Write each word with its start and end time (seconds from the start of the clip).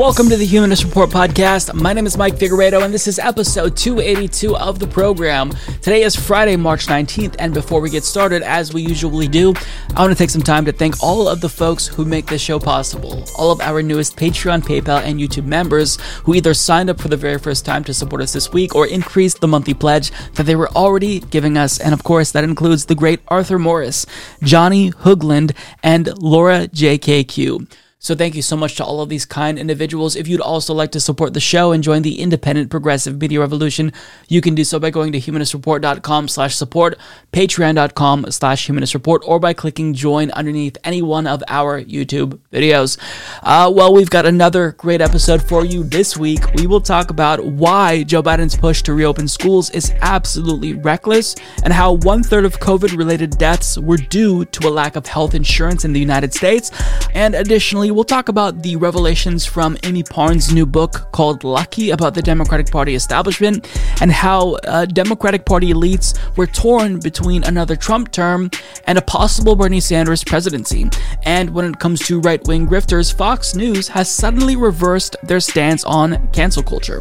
Welcome 0.00 0.30
to 0.30 0.36
the 0.38 0.46
Humanist 0.46 0.84
Report 0.84 1.10
podcast. 1.10 1.74
My 1.74 1.92
name 1.92 2.06
is 2.06 2.16
Mike 2.16 2.36
Figueredo, 2.36 2.82
and 2.82 2.94
this 2.94 3.06
is 3.06 3.18
episode 3.18 3.76
282 3.76 4.56
of 4.56 4.78
the 4.78 4.86
program. 4.86 5.50
Today 5.82 6.04
is 6.04 6.16
Friday, 6.16 6.56
March 6.56 6.86
19th, 6.86 7.36
and 7.38 7.52
before 7.52 7.82
we 7.82 7.90
get 7.90 8.02
started, 8.02 8.40
as 8.42 8.72
we 8.72 8.80
usually 8.80 9.28
do, 9.28 9.52
I 9.94 10.00
want 10.00 10.10
to 10.10 10.16
take 10.16 10.30
some 10.30 10.40
time 10.40 10.64
to 10.64 10.72
thank 10.72 11.02
all 11.02 11.28
of 11.28 11.42
the 11.42 11.50
folks 11.50 11.86
who 11.86 12.06
make 12.06 12.24
this 12.24 12.40
show 12.40 12.58
possible. 12.58 13.26
All 13.36 13.52
of 13.52 13.60
our 13.60 13.82
newest 13.82 14.16
Patreon, 14.16 14.62
PayPal, 14.62 15.02
and 15.02 15.20
YouTube 15.20 15.44
members 15.44 15.98
who 16.24 16.34
either 16.34 16.54
signed 16.54 16.88
up 16.88 16.98
for 16.98 17.08
the 17.08 17.16
very 17.18 17.38
first 17.38 17.66
time 17.66 17.84
to 17.84 17.92
support 17.92 18.22
us 18.22 18.32
this 18.32 18.50
week 18.54 18.74
or 18.74 18.86
increased 18.86 19.42
the 19.42 19.48
monthly 19.48 19.74
pledge 19.74 20.12
that 20.36 20.44
they 20.44 20.56
were 20.56 20.70
already 20.70 21.20
giving 21.20 21.58
us. 21.58 21.78
And 21.78 21.92
of 21.92 22.04
course, 22.04 22.32
that 22.32 22.42
includes 22.42 22.86
the 22.86 22.94
great 22.94 23.20
Arthur 23.28 23.58
Morris, 23.58 24.06
Johnny 24.42 24.92
Hoogland, 24.92 25.54
and 25.82 26.16
Laura 26.16 26.68
JKQ. 26.68 27.68
So 28.02 28.14
thank 28.14 28.34
you 28.34 28.40
so 28.40 28.56
much 28.56 28.76
to 28.76 28.84
all 28.84 29.02
of 29.02 29.10
these 29.10 29.26
kind 29.26 29.58
individuals. 29.58 30.16
If 30.16 30.26
you'd 30.26 30.40
also 30.40 30.72
like 30.72 30.90
to 30.92 31.00
support 31.00 31.34
the 31.34 31.40
show 31.40 31.72
and 31.72 31.84
join 31.84 32.00
the 32.00 32.18
independent 32.18 32.70
progressive 32.70 33.20
media 33.20 33.40
revolution, 33.40 33.92
you 34.26 34.40
can 34.40 34.54
do 34.54 34.64
so 34.64 34.78
by 34.78 34.88
going 34.88 35.12
to 35.12 35.20
humanistreport.com 35.20 36.28
slash 36.28 36.56
support, 36.56 36.98
patreon.com 37.34 38.30
slash 38.30 38.66
humanistreport, 38.66 39.18
or 39.26 39.38
by 39.38 39.52
clicking 39.52 39.92
join 39.92 40.30
underneath 40.30 40.78
any 40.82 41.02
one 41.02 41.26
of 41.26 41.42
our 41.46 41.84
YouTube 41.84 42.40
videos. 42.50 42.96
Uh, 43.42 43.70
well, 43.70 43.92
we've 43.92 44.08
got 44.08 44.24
another 44.24 44.72
great 44.72 45.02
episode 45.02 45.46
for 45.46 45.66
you 45.66 45.84
this 45.84 46.16
week. 46.16 46.40
We 46.54 46.66
will 46.66 46.80
talk 46.80 47.10
about 47.10 47.44
why 47.44 48.04
Joe 48.04 48.22
Biden's 48.22 48.56
push 48.56 48.80
to 48.84 48.94
reopen 48.94 49.28
schools 49.28 49.68
is 49.68 49.92
absolutely 50.00 50.72
reckless 50.72 51.36
and 51.64 51.72
how 51.74 51.92
one 51.96 52.22
third 52.22 52.46
of 52.46 52.60
COVID 52.60 52.96
related 52.96 53.36
deaths 53.36 53.76
were 53.76 53.98
due 53.98 54.46
to 54.46 54.68
a 54.68 54.70
lack 54.70 54.96
of 54.96 55.06
health 55.06 55.34
insurance 55.34 55.84
in 55.84 55.92
the 55.92 56.00
United 56.00 56.32
States. 56.32 56.70
And 57.12 57.34
additionally, 57.34 57.89
we'll 57.94 58.04
talk 58.04 58.28
about 58.28 58.62
the 58.62 58.76
revelations 58.76 59.46
from 59.46 59.78
Amie 59.84 60.02
Parnes' 60.02 60.52
new 60.52 60.66
book 60.66 61.10
called 61.12 61.44
Lucky 61.44 61.90
about 61.90 62.14
the 62.14 62.20
Democratic 62.20 62.70
Party 62.70 62.94
establishment 62.94 63.68
and 64.00 64.12
how 64.12 64.56
uh, 64.64 64.84
Democratic 64.84 65.46
Party 65.46 65.72
elites 65.72 66.18
were 66.36 66.46
torn 66.46 66.98
between 67.00 67.42
another 67.44 67.76
Trump 67.76 68.12
term 68.12 68.50
and 68.84 68.98
a 68.98 69.02
possible 69.02 69.56
Bernie 69.56 69.80
Sanders 69.80 70.22
presidency. 70.22 70.90
And 71.22 71.50
when 71.50 71.64
it 71.64 71.78
comes 71.78 72.00
to 72.06 72.20
right 72.20 72.46
wing 72.46 72.68
grifters, 72.68 73.14
Fox 73.14 73.54
News 73.54 73.88
has 73.88 74.10
suddenly 74.10 74.56
reversed 74.56 75.16
their 75.22 75.40
stance 75.40 75.82
on 75.84 76.28
cancel 76.32 76.62
culture. 76.62 77.00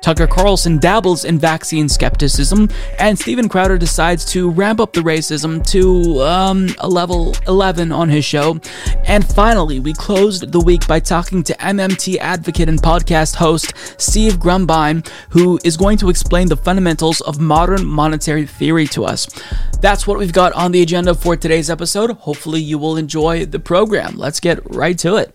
Tucker 0.00 0.26
Carlson 0.26 0.78
dabbles 0.78 1.24
in 1.24 1.38
vaccine 1.38 1.88
skepticism, 1.88 2.68
and 2.98 3.18
Steven 3.18 3.48
Crowder 3.48 3.78
decides 3.78 4.24
to 4.26 4.50
ramp 4.50 4.80
up 4.80 4.92
the 4.92 5.00
racism 5.00 5.66
to 5.68 6.22
um, 6.22 6.68
a 6.78 6.88
level 6.88 7.34
11 7.48 7.90
on 7.90 8.08
his 8.08 8.24
show. 8.24 8.60
And 9.06 9.26
finally, 9.26 9.80
we 9.80 9.92
close 9.92 10.29
closed 10.30 10.52
the 10.52 10.60
week 10.60 10.86
by 10.86 11.00
talking 11.00 11.42
to 11.42 11.52
MMT 11.54 12.16
advocate 12.18 12.68
and 12.68 12.80
podcast 12.80 13.34
host 13.34 13.72
Steve 14.00 14.34
Grumbine, 14.34 15.04
who 15.30 15.58
is 15.64 15.76
going 15.76 15.98
to 15.98 16.08
explain 16.08 16.46
the 16.46 16.56
fundamentals 16.56 17.20
of 17.22 17.40
modern 17.40 17.84
monetary 17.84 18.46
theory 18.46 18.86
to 18.88 19.04
us. 19.04 19.26
That's 19.80 20.06
what 20.06 20.18
we've 20.18 20.32
got 20.32 20.52
on 20.52 20.70
the 20.70 20.82
agenda 20.82 21.16
for 21.16 21.36
today's 21.36 21.68
episode. 21.68 22.12
Hopefully, 22.12 22.60
you 22.60 22.78
will 22.78 22.96
enjoy 22.96 23.44
the 23.44 23.58
program. 23.58 24.16
Let's 24.16 24.38
get 24.38 24.60
right 24.72 24.96
to 24.98 25.16
it. 25.16 25.34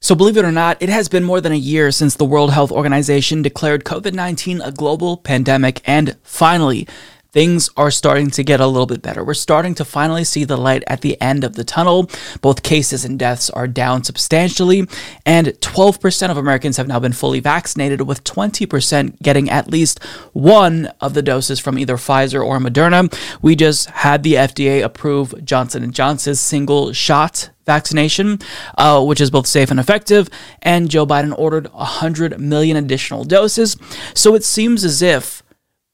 So, 0.00 0.14
believe 0.14 0.36
it 0.36 0.44
or 0.44 0.52
not, 0.52 0.80
it 0.80 0.90
has 0.90 1.08
been 1.08 1.24
more 1.24 1.40
than 1.40 1.50
a 1.50 1.56
year 1.56 1.90
since 1.90 2.14
the 2.14 2.24
World 2.24 2.52
Health 2.52 2.70
Organization 2.70 3.42
declared 3.42 3.82
COVID 3.82 4.14
19 4.14 4.60
a 4.60 4.70
global 4.70 5.16
pandemic, 5.16 5.80
and 5.84 6.16
finally, 6.22 6.86
things 7.32 7.70
are 7.76 7.90
starting 7.90 8.30
to 8.30 8.44
get 8.44 8.60
a 8.60 8.66
little 8.66 8.86
bit 8.86 9.02
better. 9.02 9.24
We're 9.24 9.34
starting 9.34 9.74
to 9.76 9.84
finally 9.84 10.22
see 10.22 10.44
the 10.44 10.58
light 10.58 10.84
at 10.86 11.00
the 11.00 11.20
end 11.20 11.44
of 11.44 11.54
the 11.54 11.64
tunnel. 11.64 12.10
Both 12.42 12.62
cases 12.62 13.04
and 13.04 13.18
deaths 13.18 13.48
are 13.50 13.66
down 13.66 14.04
substantially, 14.04 14.86
and 15.24 15.48
12% 15.48 16.30
of 16.30 16.36
Americans 16.36 16.76
have 16.76 16.86
now 16.86 17.00
been 17.00 17.12
fully 17.12 17.40
vaccinated, 17.40 18.02
with 18.02 18.22
20% 18.24 19.20
getting 19.22 19.48
at 19.48 19.68
least 19.68 20.02
one 20.32 20.86
of 21.00 21.14
the 21.14 21.22
doses 21.22 21.58
from 21.58 21.78
either 21.78 21.96
Pfizer 21.96 22.44
or 22.44 22.58
Moderna. 22.58 23.12
We 23.40 23.56
just 23.56 23.88
had 23.90 24.22
the 24.22 24.34
FDA 24.34 24.82
approve 24.82 25.44
Johnson 25.44 25.90
& 25.92 25.92
Johnson's 25.92 26.40
single 26.40 26.92
shot 26.92 27.50
vaccination, 27.64 28.40
uh, 28.76 29.02
which 29.04 29.20
is 29.20 29.30
both 29.30 29.46
safe 29.46 29.70
and 29.70 29.80
effective, 29.80 30.28
and 30.60 30.90
Joe 30.90 31.06
Biden 31.06 31.34
ordered 31.38 31.72
100 31.72 32.38
million 32.38 32.76
additional 32.76 33.24
doses. 33.24 33.76
So 34.14 34.34
it 34.34 34.44
seems 34.44 34.84
as 34.84 35.00
if 35.00 35.42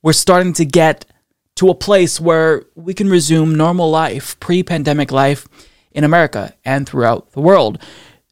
we're 0.03 0.13
starting 0.13 0.53
to 0.55 0.65
get 0.65 1.05
to 1.59 1.71
a 1.71 1.75
place 1.75 2.21
where 2.21 2.65
we 2.77 2.95
can 2.95 3.11
resume 3.11 3.57
normal 3.57 3.91
life, 3.91 4.39
pre 4.39 4.63
pandemic 4.63 5.11
life 5.11 5.49
in 5.91 6.05
America 6.05 6.55
and 6.65 6.89
throughout 6.89 7.33
the 7.33 7.41
world. 7.41 7.83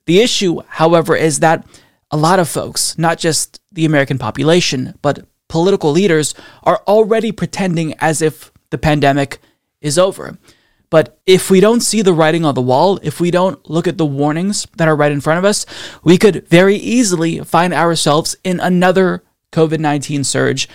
The 0.06 0.20
issue, 0.20 0.60
however, 0.68 1.16
is 1.16 1.40
that 1.40 1.66
a 2.12 2.16
lot 2.16 2.38
of 2.38 2.48
folks, 2.48 2.96
not 2.96 3.18
just 3.18 3.60
the 3.72 3.84
American 3.84 4.16
population, 4.16 4.94
but 5.02 5.26
political 5.48 5.90
leaders, 5.90 6.34
are 6.62 6.80
already 6.86 7.32
pretending 7.32 7.94
as 7.98 8.22
if 8.22 8.52
the 8.70 8.78
pandemic 8.78 9.40
is 9.80 9.98
over. 9.98 10.38
But 10.88 11.18
if 11.26 11.50
we 11.50 11.58
don't 11.58 11.80
see 11.80 12.02
the 12.02 12.14
writing 12.14 12.44
on 12.44 12.54
the 12.54 12.62
wall, 12.62 13.00
if 13.02 13.18
we 13.18 13.32
don't 13.32 13.58
look 13.68 13.88
at 13.88 13.98
the 13.98 14.06
warnings 14.06 14.68
that 14.76 14.86
are 14.86 14.94
right 14.94 15.10
in 15.10 15.20
front 15.20 15.38
of 15.38 15.44
us, 15.44 15.66
we 16.04 16.16
could 16.16 16.46
very 16.46 16.76
easily 16.76 17.40
find 17.40 17.74
ourselves 17.74 18.36
in 18.44 18.60
another 18.60 19.24
COVID 19.50 19.80
19 19.80 20.22
surge 20.22 20.68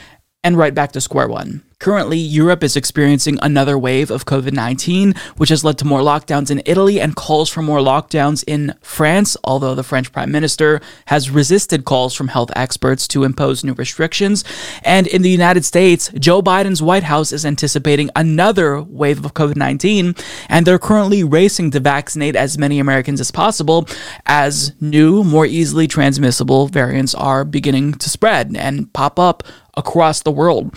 and 0.44 0.58
right 0.58 0.74
back 0.74 0.92
to 0.94 1.02
square 1.02 1.28
one. 1.28 1.64
Currently, 1.82 2.20
Europe 2.20 2.64
is 2.64 2.76
experiencing 2.76 3.40
another 3.42 3.76
wave 3.76 4.12
of 4.12 4.26
COVID 4.26 4.54
19, 4.54 5.16
which 5.38 5.50
has 5.50 5.64
led 5.64 5.80
to 5.80 5.86
more 5.86 6.02
lockdowns 6.02 6.52
in 6.52 6.62
Italy 6.64 7.02
and 7.02 7.16
calls 7.16 7.50
for 7.50 7.64
more 7.64 7.80
lockdowns 7.80 8.44
in 8.46 8.76
France, 8.82 9.36
although 9.44 9.74
the 9.74 9.82
French 9.82 10.12
Prime 10.12 10.32
Minister 10.32 10.80
has 11.06 11.32
resisted 11.32 11.84
calls 11.84 12.14
from 12.14 12.28
health 12.28 12.52
experts 12.56 13.08
to 13.08 13.24
impose 13.24 13.64
new 13.64 13.74
restrictions. 13.74 14.44
And 14.84 15.08
in 15.08 15.24
the 15.24 15.32
United 15.32 15.66
States, 15.66 16.12
Joe 16.20 16.44
Biden's 16.44 16.84
White 16.84 17.02
House 17.02 17.32
is 17.32 17.48
anticipating 17.48 18.12
another 18.16 18.80
wave 18.80 19.26
of 19.26 19.34
COVID 19.34 19.56
19, 19.56 20.14
and 20.50 20.68
they're 20.68 20.78
currently 20.78 21.24
racing 21.24 21.72
to 21.72 21.80
vaccinate 21.80 22.36
as 22.36 22.60
many 22.60 22.78
Americans 22.78 23.20
as 23.20 23.32
possible 23.32 23.88
as 24.28 24.74
new, 24.80 25.24
more 25.24 25.48
easily 25.48 25.88
transmissible 25.88 26.68
variants 26.68 27.16
are 27.16 27.44
beginning 27.44 27.96
to 27.96 28.08
spread 28.08 28.56
and 28.56 28.94
pop 28.94 29.18
up 29.18 29.42
across 29.76 30.22
the 30.22 30.32
world. 30.32 30.74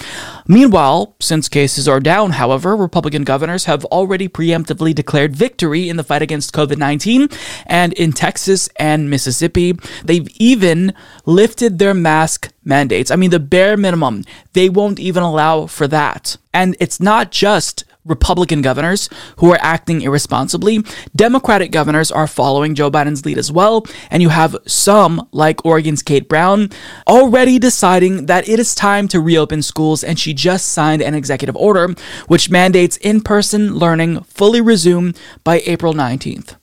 Meanwhile, 0.47 1.15
since 1.21 1.49
cases 1.49 1.89
are 1.89 2.01
down, 2.01 2.33
however, 2.33 2.77
Republican 2.77 3.25
governors 3.25 3.65
have 3.65 3.85
already 3.87 4.29
preemptively 4.29 4.95
declared 4.95 5.35
victory 5.35 5.89
in 5.89 5.97
the 5.97 6.05
fight 6.05 6.23
against 6.23 6.55
COVID 6.55 6.79
19. 6.79 7.29
And 7.67 7.93
in 7.95 8.13
Texas 8.13 8.69
and 8.77 9.11
Mississippi, 9.11 9.79
they've 10.05 10.29
even 10.39 10.95
lifted 11.27 11.79
their 11.79 11.95
mask 11.95 12.53
mandates. 12.65 13.11
I 13.11 13.17
mean, 13.17 13.31
the 13.31 13.41
bare 13.41 13.77
minimum, 13.77 14.25
they 14.53 14.69
won't 14.69 14.99
even 14.99 15.23
allow 15.23 15.67
for 15.67 15.87
that. 15.89 16.37
And 16.53 16.77
it's 16.81 17.01
not 17.01 17.31
just 17.31 17.85
Republican 18.05 18.63
governors 18.63 19.09
who 19.39 19.53
are 19.53 19.59
acting 19.61 20.03
irresponsibly. 20.03 20.85
Democratic 21.17 21.71
governors 21.73 22.11
are 22.11 22.27
following 22.27 22.75
Joe 22.75 22.91
Biden's 22.91 23.25
lead 23.25 23.39
as 23.39 23.51
well. 23.51 23.87
And 24.11 24.23
you 24.23 24.29
have 24.29 24.57
some, 24.67 25.29
like 25.33 25.65
Oregon's 25.65 26.03
Kate 26.03 26.29
Brown, 26.29 26.71
already 27.07 27.59
deciding 27.59 28.27
that 28.27 28.49
it 28.49 28.61
is 28.61 28.75
time 28.75 29.09
to 29.09 29.21
reopen 29.21 29.63
schools. 29.63 30.05
And 30.05 30.19
she 30.19 30.35
just 30.35 30.69
signed 30.69 31.03
an 31.03 31.15
executive 31.15 31.57
order 31.57 31.95
which 32.29 32.51
mandates 32.51 32.97
in 32.99 33.21
person 33.21 33.75
learning 33.75 34.23
fully 34.25 34.61
resume 34.61 35.15
by 35.43 35.63
April 35.67 35.95
19th. 35.95 36.57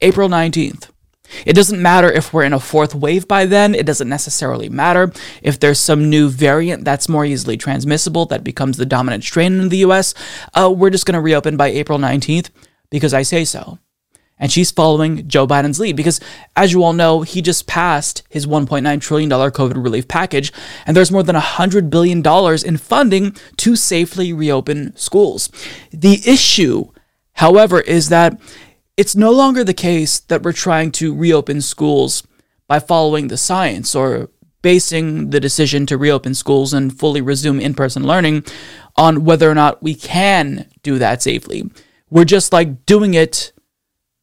April 0.00 0.28
19th. 0.28 0.89
It 1.46 1.54
doesn't 1.54 1.80
matter 1.80 2.10
if 2.10 2.32
we're 2.32 2.44
in 2.44 2.52
a 2.52 2.60
fourth 2.60 2.94
wave 2.94 3.26
by 3.28 3.46
then. 3.46 3.74
It 3.74 3.86
doesn't 3.86 4.08
necessarily 4.08 4.68
matter 4.68 5.12
if 5.42 5.58
there's 5.58 5.78
some 5.78 6.10
new 6.10 6.28
variant 6.28 6.84
that's 6.84 7.08
more 7.08 7.24
easily 7.24 7.56
transmissible 7.56 8.26
that 8.26 8.44
becomes 8.44 8.76
the 8.76 8.86
dominant 8.86 9.24
strain 9.24 9.60
in 9.60 9.68
the 9.68 9.78
US. 9.78 10.14
Uh, 10.54 10.72
we're 10.74 10.90
just 10.90 11.06
going 11.06 11.14
to 11.14 11.20
reopen 11.20 11.56
by 11.56 11.68
April 11.68 11.98
19th 11.98 12.50
because 12.90 13.14
I 13.14 13.22
say 13.22 13.44
so. 13.44 13.78
And 14.40 14.50
she's 14.50 14.70
following 14.70 15.28
Joe 15.28 15.46
Biden's 15.46 15.78
lead 15.78 15.96
because, 15.96 16.18
as 16.56 16.72
you 16.72 16.82
all 16.82 16.94
know, 16.94 17.20
he 17.20 17.42
just 17.42 17.66
passed 17.66 18.22
his 18.30 18.46
$1.9 18.46 19.00
trillion 19.00 19.28
COVID 19.28 19.84
relief 19.84 20.08
package, 20.08 20.50
and 20.86 20.96
there's 20.96 21.12
more 21.12 21.22
than 21.22 21.36
$100 21.36 21.90
billion 21.90 22.26
in 22.66 22.76
funding 22.78 23.36
to 23.58 23.76
safely 23.76 24.32
reopen 24.32 24.96
schools. 24.96 25.50
The 25.90 26.22
issue, 26.26 26.90
however, 27.34 27.82
is 27.82 28.08
that 28.08 28.40
it's 28.96 29.16
no 29.16 29.30
longer 29.30 29.64
the 29.64 29.74
case 29.74 30.20
that 30.20 30.42
we're 30.42 30.52
trying 30.52 30.92
to 30.92 31.14
reopen 31.14 31.60
schools 31.60 32.22
by 32.66 32.78
following 32.78 33.28
the 33.28 33.36
science 33.36 33.94
or 33.94 34.30
basing 34.62 35.30
the 35.30 35.40
decision 35.40 35.86
to 35.86 35.96
reopen 35.96 36.34
schools 36.34 36.72
and 36.72 36.98
fully 36.98 37.20
resume 37.20 37.60
in 37.60 37.74
person 37.74 38.06
learning 38.06 38.44
on 38.96 39.24
whether 39.24 39.50
or 39.50 39.54
not 39.54 39.82
we 39.82 39.94
can 39.94 40.68
do 40.82 40.98
that 40.98 41.22
safely. 41.22 41.68
We're 42.10 42.24
just 42.24 42.52
like 42.52 42.84
doing 42.84 43.14
it 43.14 43.52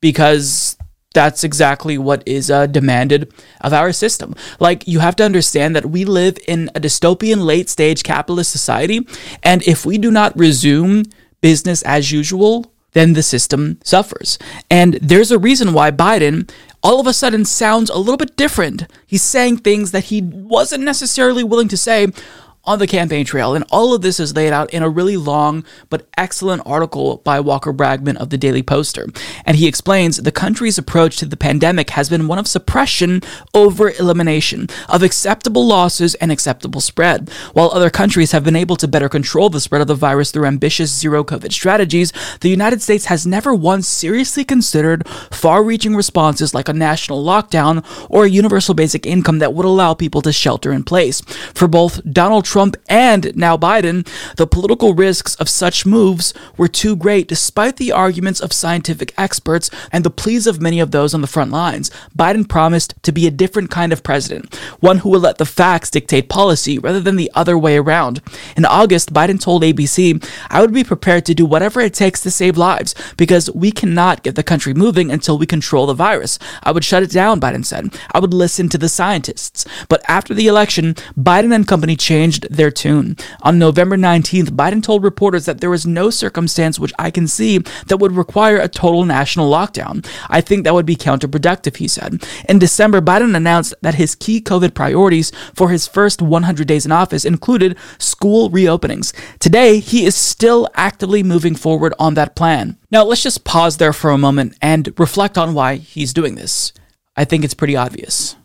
because 0.01 0.77
that's 1.13 1.43
exactly 1.43 1.97
what 1.97 2.21
is 2.27 2.51
uh, 2.51 2.67
demanded 2.67 3.33
of 3.61 3.73
our 3.73 3.91
system. 3.91 4.35
Like, 4.59 4.87
you 4.87 4.99
have 4.99 5.15
to 5.15 5.23
understand 5.23 5.75
that 5.75 5.87
we 5.87 6.05
live 6.05 6.37
in 6.47 6.69
a 6.75 6.79
dystopian 6.79 7.43
late 7.43 7.69
stage 7.69 8.03
capitalist 8.03 8.51
society, 8.51 9.07
and 9.41 9.63
if 9.63 9.83
we 9.83 9.97
do 9.97 10.11
not 10.11 10.37
resume 10.37 11.05
business 11.41 11.81
as 11.83 12.11
usual, 12.11 12.71
then 12.97 13.13
the 13.13 13.23
system 13.23 13.79
suffers. 13.83 14.39
And 14.69 14.95
there's 14.95 15.31
a 15.31 15.39
reason 15.39 15.73
why 15.73 15.91
Biden 15.91 16.49
all 16.83 16.99
of 16.99 17.07
a 17.07 17.13
sudden 17.13 17.45
sounds 17.45 17.89
a 17.89 17.97
little 17.97 18.17
bit 18.17 18.35
different. 18.35 18.85
He's 19.05 19.23
saying 19.23 19.57
things 19.57 19.91
that 19.91 20.05
he 20.05 20.21
wasn't 20.21 20.83
necessarily 20.83 21.43
willing 21.43 21.67
to 21.69 21.77
say 21.77 22.07
on 22.67 22.79
the 22.79 22.85
campaign 22.85 23.25
trail. 23.25 23.55
And 23.55 23.65
all 23.71 23.93
of 23.93 24.01
this 24.01 24.19
is 24.19 24.35
laid 24.35 24.51
out 24.51 24.69
in 24.71 24.83
a 24.83 24.89
really 24.89 25.17
long 25.17 25.63
but 25.89 26.05
excellent 26.17 26.61
article 26.65 27.17
by 27.23 27.39
Walker 27.39 27.73
Bragman 27.73 28.17
of 28.17 28.29
the 28.29 28.37
Daily 28.37 28.61
Poster. 28.61 29.07
And 29.45 29.55
he 29.55 29.67
explains 29.67 30.17
the 30.17 30.31
country's 30.31 30.77
approach 30.77 31.17
to 31.17 31.25
the 31.25 31.37
pandemic 31.37 31.91
has 31.91 32.09
been 32.09 32.27
one 32.27 32.37
of 32.37 32.47
suppression 32.47 33.21
over 33.53 33.91
elimination, 33.91 34.67
of 34.89 35.01
acceptable 35.01 35.65
losses 35.65 36.13
and 36.15 36.31
acceptable 36.31 36.81
spread. 36.81 37.29
While 37.53 37.71
other 37.71 37.89
countries 37.89 38.33
have 38.33 38.43
been 38.43 38.55
able 38.55 38.75
to 38.75 38.87
better 38.87 39.07
control 39.07 39.49
the 39.49 39.61
spread 39.61 39.81
of 39.81 39.87
the 39.87 39.95
virus 39.95 40.31
through 40.31 40.45
ambitious 40.45 40.93
zero 40.93 41.23
COVID 41.23 41.53
strategies, 41.53 42.11
the 42.41 42.49
United 42.49 42.81
States 42.81 43.05
has 43.05 43.25
never 43.25 43.55
once 43.55 43.87
seriously 43.87 44.43
considered 44.43 45.07
far 45.07 45.63
reaching 45.63 45.95
responses 45.95 46.53
like 46.53 46.67
a 46.67 46.73
national 46.73 47.23
lockdown 47.23 47.85
or 48.09 48.25
a 48.25 48.29
universal 48.29 48.73
basic 48.73 49.05
income 49.05 49.39
that 49.39 49.53
would 49.53 49.65
allow 49.65 49.93
people 49.93 50.21
to 50.21 50.33
shelter 50.33 50.73
in 50.73 50.83
place. 50.83 51.21
For 51.53 51.69
both 51.69 52.01
Donald 52.11 52.43
Trump 52.43 52.56
Trump 52.57 52.75
and 52.89 53.37
now 53.37 53.55
Biden, 53.55 54.03
the 54.35 54.47
political 54.47 54.95
risks 54.95 55.35
of 55.35 55.47
such 55.47 55.85
moves 55.85 56.33
were 56.57 56.67
too 56.67 56.95
great 56.95 57.27
despite 57.27 57.77
the 57.77 57.91
arguments 57.91 58.39
of 58.39 58.51
scientific 58.51 59.13
experts 59.15 59.69
and 59.91 60.03
the 60.03 60.09
pleas 60.09 60.47
of 60.47 60.59
many 60.59 60.79
of 60.79 60.89
those 60.89 61.13
on 61.13 61.21
the 61.21 61.27
front 61.27 61.51
lines. 61.51 61.91
Biden 62.17 62.49
promised 62.49 62.95
to 63.03 63.11
be 63.11 63.27
a 63.27 63.29
different 63.29 63.69
kind 63.69 63.93
of 63.93 64.01
president, 64.01 64.55
one 64.79 64.97
who 64.97 65.09
would 65.09 65.21
let 65.21 65.37
the 65.37 65.45
facts 65.45 65.91
dictate 65.91 66.29
policy 66.29 66.79
rather 66.79 66.99
than 66.99 67.15
the 67.15 67.31
other 67.35 67.59
way 67.59 67.77
around. 67.77 68.23
In 68.55 68.65
August, 68.65 69.13
Biden 69.13 69.39
told 69.39 69.61
ABC, 69.61 70.27
I 70.49 70.61
would 70.61 70.73
be 70.73 70.83
prepared 70.83 71.27
to 71.27 71.35
do 71.35 71.45
whatever 71.45 71.79
it 71.79 71.93
takes 71.93 72.23
to 72.23 72.31
save 72.31 72.57
lives 72.57 72.95
because 73.17 73.51
we 73.51 73.71
cannot 73.71 74.23
get 74.23 74.33
the 74.33 74.41
country 74.41 74.73
moving 74.73 75.11
until 75.11 75.37
we 75.37 75.45
control 75.45 75.85
the 75.85 75.93
virus. 75.93 76.39
I 76.63 76.71
would 76.71 76.83
shut 76.83 77.03
it 77.03 77.11
down, 77.11 77.39
Biden 77.39 77.63
said. 77.63 77.95
I 78.11 78.19
would 78.19 78.33
listen 78.33 78.67
to 78.69 78.79
the 78.79 78.89
scientists. 78.89 79.63
But 79.89 80.01
after 80.09 80.33
the 80.33 80.47
election, 80.47 80.95
Biden 81.15 81.53
and 81.53 81.67
company 81.67 81.95
changed 81.95 82.46
their 82.49 82.71
tune. 82.71 83.15
On 83.41 83.59
November 83.59 83.97
19th, 83.97 84.49
Biden 84.49 84.83
told 84.83 85.03
reporters 85.03 85.45
that 85.45 85.61
there 85.61 85.69
was 85.69 85.85
no 85.85 86.09
circumstance 86.09 86.79
which 86.79 86.93
I 86.97 87.11
can 87.11 87.27
see 87.27 87.59
that 87.87 87.97
would 87.97 88.13
require 88.13 88.57
a 88.57 88.67
total 88.67 89.05
national 89.05 89.51
lockdown. 89.51 90.05
I 90.29 90.41
think 90.41 90.63
that 90.63 90.73
would 90.73 90.85
be 90.85 90.95
counterproductive, 90.95 91.77
he 91.77 91.87
said. 91.87 92.23
In 92.47 92.59
December, 92.59 93.01
Biden 93.01 93.35
announced 93.35 93.73
that 93.81 93.95
his 93.95 94.15
key 94.15 94.41
COVID 94.41 94.73
priorities 94.73 95.31
for 95.53 95.69
his 95.69 95.87
first 95.87 96.21
100 96.21 96.67
days 96.67 96.85
in 96.85 96.91
office 96.91 97.25
included 97.25 97.77
school 97.97 98.49
reopenings. 98.49 99.13
Today, 99.39 99.79
he 99.79 100.05
is 100.05 100.15
still 100.15 100.69
actively 100.75 101.23
moving 101.23 101.55
forward 101.55 101.93
on 101.99 102.13
that 102.15 102.35
plan. 102.35 102.77
Now, 102.91 103.03
let's 103.03 103.23
just 103.23 103.43
pause 103.43 103.77
there 103.77 103.93
for 103.93 104.11
a 104.11 104.17
moment 104.17 104.57
and 104.61 104.93
reflect 104.97 105.37
on 105.37 105.53
why 105.53 105.75
he's 105.75 106.13
doing 106.13 106.35
this. 106.35 106.73
I 107.15 107.25
think 107.25 107.43
it's 107.43 107.53
pretty 107.53 107.75
obvious. 107.75 108.35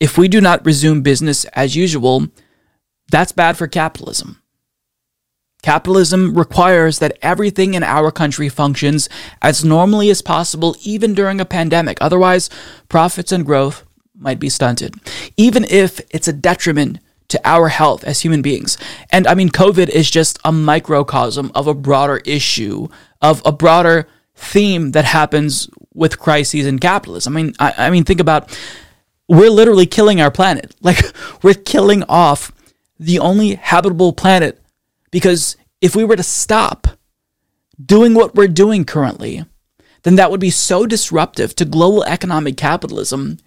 If 0.00 0.18
we 0.18 0.28
do 0.28 0.40
not 0.40 0.64
resume 0.64 1.02
business 1.02 1.44
as 1.46 1.76
usual, 1.76 2.28
that's 3.10 3.32
bad 3.32 3.56
for 3.56 3.66
capitalism. 3.66 4.42
Capitalism 5.62 6.36
requires 6.36 6.98
that 7.00 7.18
everything 7.22 7.74
in 7.74 7.82
our 7.82 8.12
country 8.12 8.48
functions 8.48 9.08
as 9.42 9.64
normally 9.64 10.10
as 10.10 10.22
possible, 10.22 10.76
even 10.82 11.14
during 11.14 11.40
a 11.40 11.44
pandemic. 11.44 11.98
Otherwise, 12.00 12.48
profits 12.88 13.32
and 13.32 13.44
growth 13.44 13.84
might 14.14 14.38
be 14.38 14.48
stunted, 14.48 14.94
even 15.36 15.64
if 15.64 16.00
it's 16.10 16.28
a 16.28 16.32
detriment 16.32 16.98
to 17.28 17.40
our 17.44 17.68
health 17.68 18.04
as 18.04 18.20
human 18.20 18.42
beings. 18.42 18.78
And 19.10 19.26
I 19.26 19.34
mean, 19.34 19.48
COVID 19.48 19.88
is 19.88 20.10
just 20.10 20.38
a 20.44 20.52
microcosm 20.52 21.50
of 21.54 21.66
a 21.66 21.74
broader 21.74 22.18
issue, 22.24 22.88
of 23.20 23.42
a 23.44 23.52
broader 23.52 24.06
theme 24.36 24.92
that 24.92 25.04
happens 25.04 25.68
with 25.94 26.18
crises 26.18 26.66
in 26.66 26.78
capitalism. 26.78 27.36
I 27.36 27.42
mean, 27.42 27.54
I, 27.58 27.74
I 27.78 27.90
mean, 27.90 28.04
think 28.04 28.20
about 28.20 28.56
we're 29.28 29.50
literally 29.50 29.86
killing 29.86 30.20
our 30.20 30.30
planet. 30.30 30.74
Like 30.82 31.02
we're 31.42 31.54
killing 31.54 32.04
off 32.04 32.52
the 32.98 33.18
only 33.18 33.54
habitable 33.54 34.12
planet 34.12 34.62
because 35.10 35.56
if 35.80 35.94
we 35.94 36.04
were 36.04 36.16
to 36.16 36.22
stop 36.22 36.86
doing 37.84 38.14
what 38.14 38.34
we're 38.34 38.48
doing 38.48 38.84
currently, 38.84 39.44
then 40.02 40.16
that 40.16 40.30
would 40.30 40.40
be 40.40 40.50
so 40.50 40.86
disruptive 40.86 41.54
to 41.56 41.64
global 41.64 42.04
economic 42.04 42.56
capitalism 42.56 43.38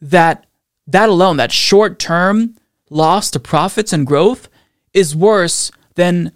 that 0.00 0.46
that 0.86 1.08
alone, 1.08 1.36
that 1.36 1.52
short 1.52 1.98
term 1.98 2.56
loss 2.90 3.30
to 3.30 3.40
profits 3.40 3.92
and 3.92 4.06
growth, 4.06 4.48
is 4.94 5.14
worse 5.14 5.70
than 5.94 6.32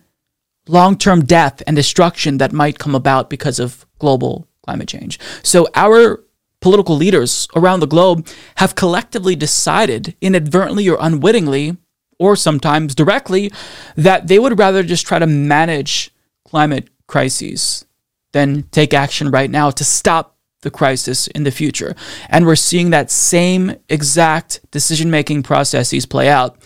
long 0.69 0.97
term 0.97 1.25
death 1.25 1.63
and 1.67 1.77
destruction 1.77 2.39
that 2.39 2.53
might 2.53 2.79
come 2.79 2.95
about 2.95 3.31
because 3.31 3.59
of 3.59 3.87
global 3.99 4.47
climate 4.63 4.89
change. 4.89 5.19
So, 5.43 5.69
our 5.75 6.23
political 6.61 6.97
leaders 6.97 7.49
around 7.57 7.81
the 7.81 7.87
globe 7.87 8.27
have 8.57 8.75
collectively 8.75 9.35
decided, 9.35 10.15
inadvertently 10.21 10.89
or 10.89 10.99
unwittingly, 11.01 11.77
or 12.19 12.37
sometimes 12.37 12.95
directly, 12.95 13.53
that 13.97 14.29
they 14.29 14.39
would 14.39 14.59
rather 14.59 14.83
just 14.83 15.07
try 15.07 15.19
to 15.19 15.27
manage 15.27 16.11
climate 16.45 16.89
crises 17.07 17.85
than 18.33 18.65
take 18.71 18.95
action 18.95 19.31
right 19.31 19.51
now 19.51 19.71
to 19.71 19.85
stop 19.85 20.37
the 20.63 20.71
crisis 20.71 21.27
in 21.29 21.45
the 21.45 21.51
future. 21.51 21.95
And 22.29 22.47
we're 22.47 22.57
seeing 22.57 22.91
that 22.91 23.11
same 23.11 23.75
exact 23.89 24.61
decision 24.71 25.11
making 25.11 25.43
processes 25.43 26.07
play 26.07 26.29
out. 26.29 26.57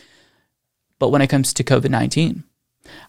But 0.98 1.10
when 1.10 1.22
it 1.22 1.28
comes 1.28 1.52
to 1.54 1.64
COVID 1.64 1.90
19, 1.90 2.44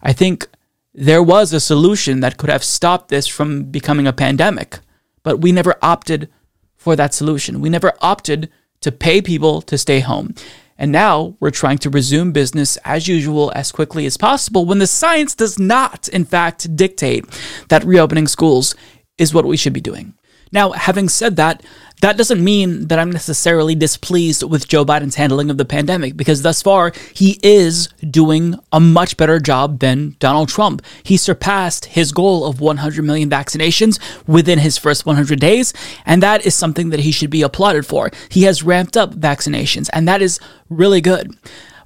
I 0.02 0.12
think 0.12 0.48
there 0.92 1.22
was 1.22 1.52
a 1.52 1.60
solution 1.60 2.20
that 2.20 2.36
could 2.36 2.50
have 2.50 2.64
stopped 2.64 3.08
this 3.08 3.26
from 3.26 3.64
becoming 3.64 4.06
a 4.06 4.12
pandemic, 4.12 4.80
but 5.22 5.40
we 5.40 5.52
never 5.52 5.76
opted 5.80 6.28
for 6.76 6.96
that 6.96 7.14
solution. 7.14 7.60
We 7.60 7.68
never 7.68 7.92
opted 8.00 8.50
to 8.80 8.92
pay 8.92 9.20
people 9.22 9.62
to 9.62 9.78
stay 9.78 10.00
home. 10.00 10.34
And 10.78 10.92
now 10.92 11.36
we're 11.40 11.50
trying 11.50 11.78
to 11.78 11.90
resume 11.90 12.30
business 12.32 12.78
as 12.84 13.08
usual 13.08 13.52
as 13.54 13.72
quickly 13.72 14.06
as 14.06 14.16
possible 14.16 14.64
when 14.64 14.78
the 14.78 14.86
science 14.86 15.34
does 15.34 15.58
not, 15.58 16.06
in 16.08 16.24
fact, 16.24 16.76
dictate 16.76 17.24
that 17.68 17.84
reopening 17.84 18.28
schools 18.28 18.76
is 19.18 19.34
what 19.34 19.44
we 19.44 19.56
should 19.56 19.72
be 19.72 19.80
doing. 19.80 20.14
Now, 20.52 20.70
having 20.70 21.08
said 21.08 21.36
that, 21.36 21.62
that 22.00 22.16
doesn't 22.16 22.42
mean 22.42 22.88
that 22.88 22.98
I'm 22.98 23.10
necessarily 23.10 23.74
displeased 23.74 24.42
with 24.42 24.68
Joe 24.68 24.84
Biden's 24.84 25.16
handling 25.16 25.50
of 25.50 25.58
the 25.58 25.64
pandemic 25.64 26.16
because 26.16 26.42
thus 26.42 26.62
far 26.62 26.92
he 27.12 27.38
is 27.42 27.88
doing 28.10 28.54
a 28.72 28.80
much 28.80 29.16
better 29.16 29.40
job 29.40 29.80
than 29.80 30.16
Donald 30.18 30.48
Trump. 30.48 30.82
He 31.02 31.16
surpassed 31.16 31.86
his 31.86 32.12
goal 32.12 32.44
of 32.44 32.60
100 32.60 33.02
million 33.02 33.28
vaccinations 33.28 33.98
within 34.26 34.58
his 34.58 34.78
first 34.78 35.06
100 35.06 35.40
days, 35.40 35.72
and 36.06 36.22
that 36.22 36.46
is 36.46 36.54
something 36.54 36.90
that 36.90 37.00
he 37.00 37.12
should 37.12 37.30
be 37.30 37.42
applauded 37.42 37.86
for. 37.86 38.10
He 38.28 38.42
has 38.42 38.62
ramped 38.62 38.96
up 38.96 39.14
vaccinations, 39.14 39.88
and 39.92 40.06
that 40.06 40.22
is 40.22 40.38
really 40.68 41.00
good. 41.00 41.36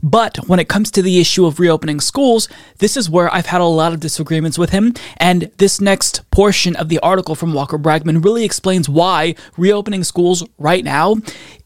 But 0.02 0.36
when 0.48 0.58
it 0.58 0.68
comes 0.68 0.90
to 0.92 1.02
the 1.02 1.20
issue 1.20 1.46
of 1.46 1.60
reopening 1.60 2.00
schools, 2.00 2.48
this 2.78 2.96
is 2.96 3.08
where 3.08 3.32
I've 3.32 3.46
had 3.46 3.60
a 3.60 3.64
lot 3.64 3.92
of 3.92 4.00
disagreements 4.00 4.58
with 4.58 4.70
him. 4.70 4.94
And 5.18 5.50
this 5.58 5.80
next 5.80 6.28
portion 6.30 6.74
of 6.76 6.88
the 6.88 6.98
article 6.98 7.34
from 7.34 7.54
Walker 7.54 7.78
Bragman 7.78 8.24
really 8.24 8.44
explains 8.44 8.88
why 8.88 9.36
reopening 9.56 10.02
schools 10.04 10.44
right 10.58 10.84
now, 10.84 11.16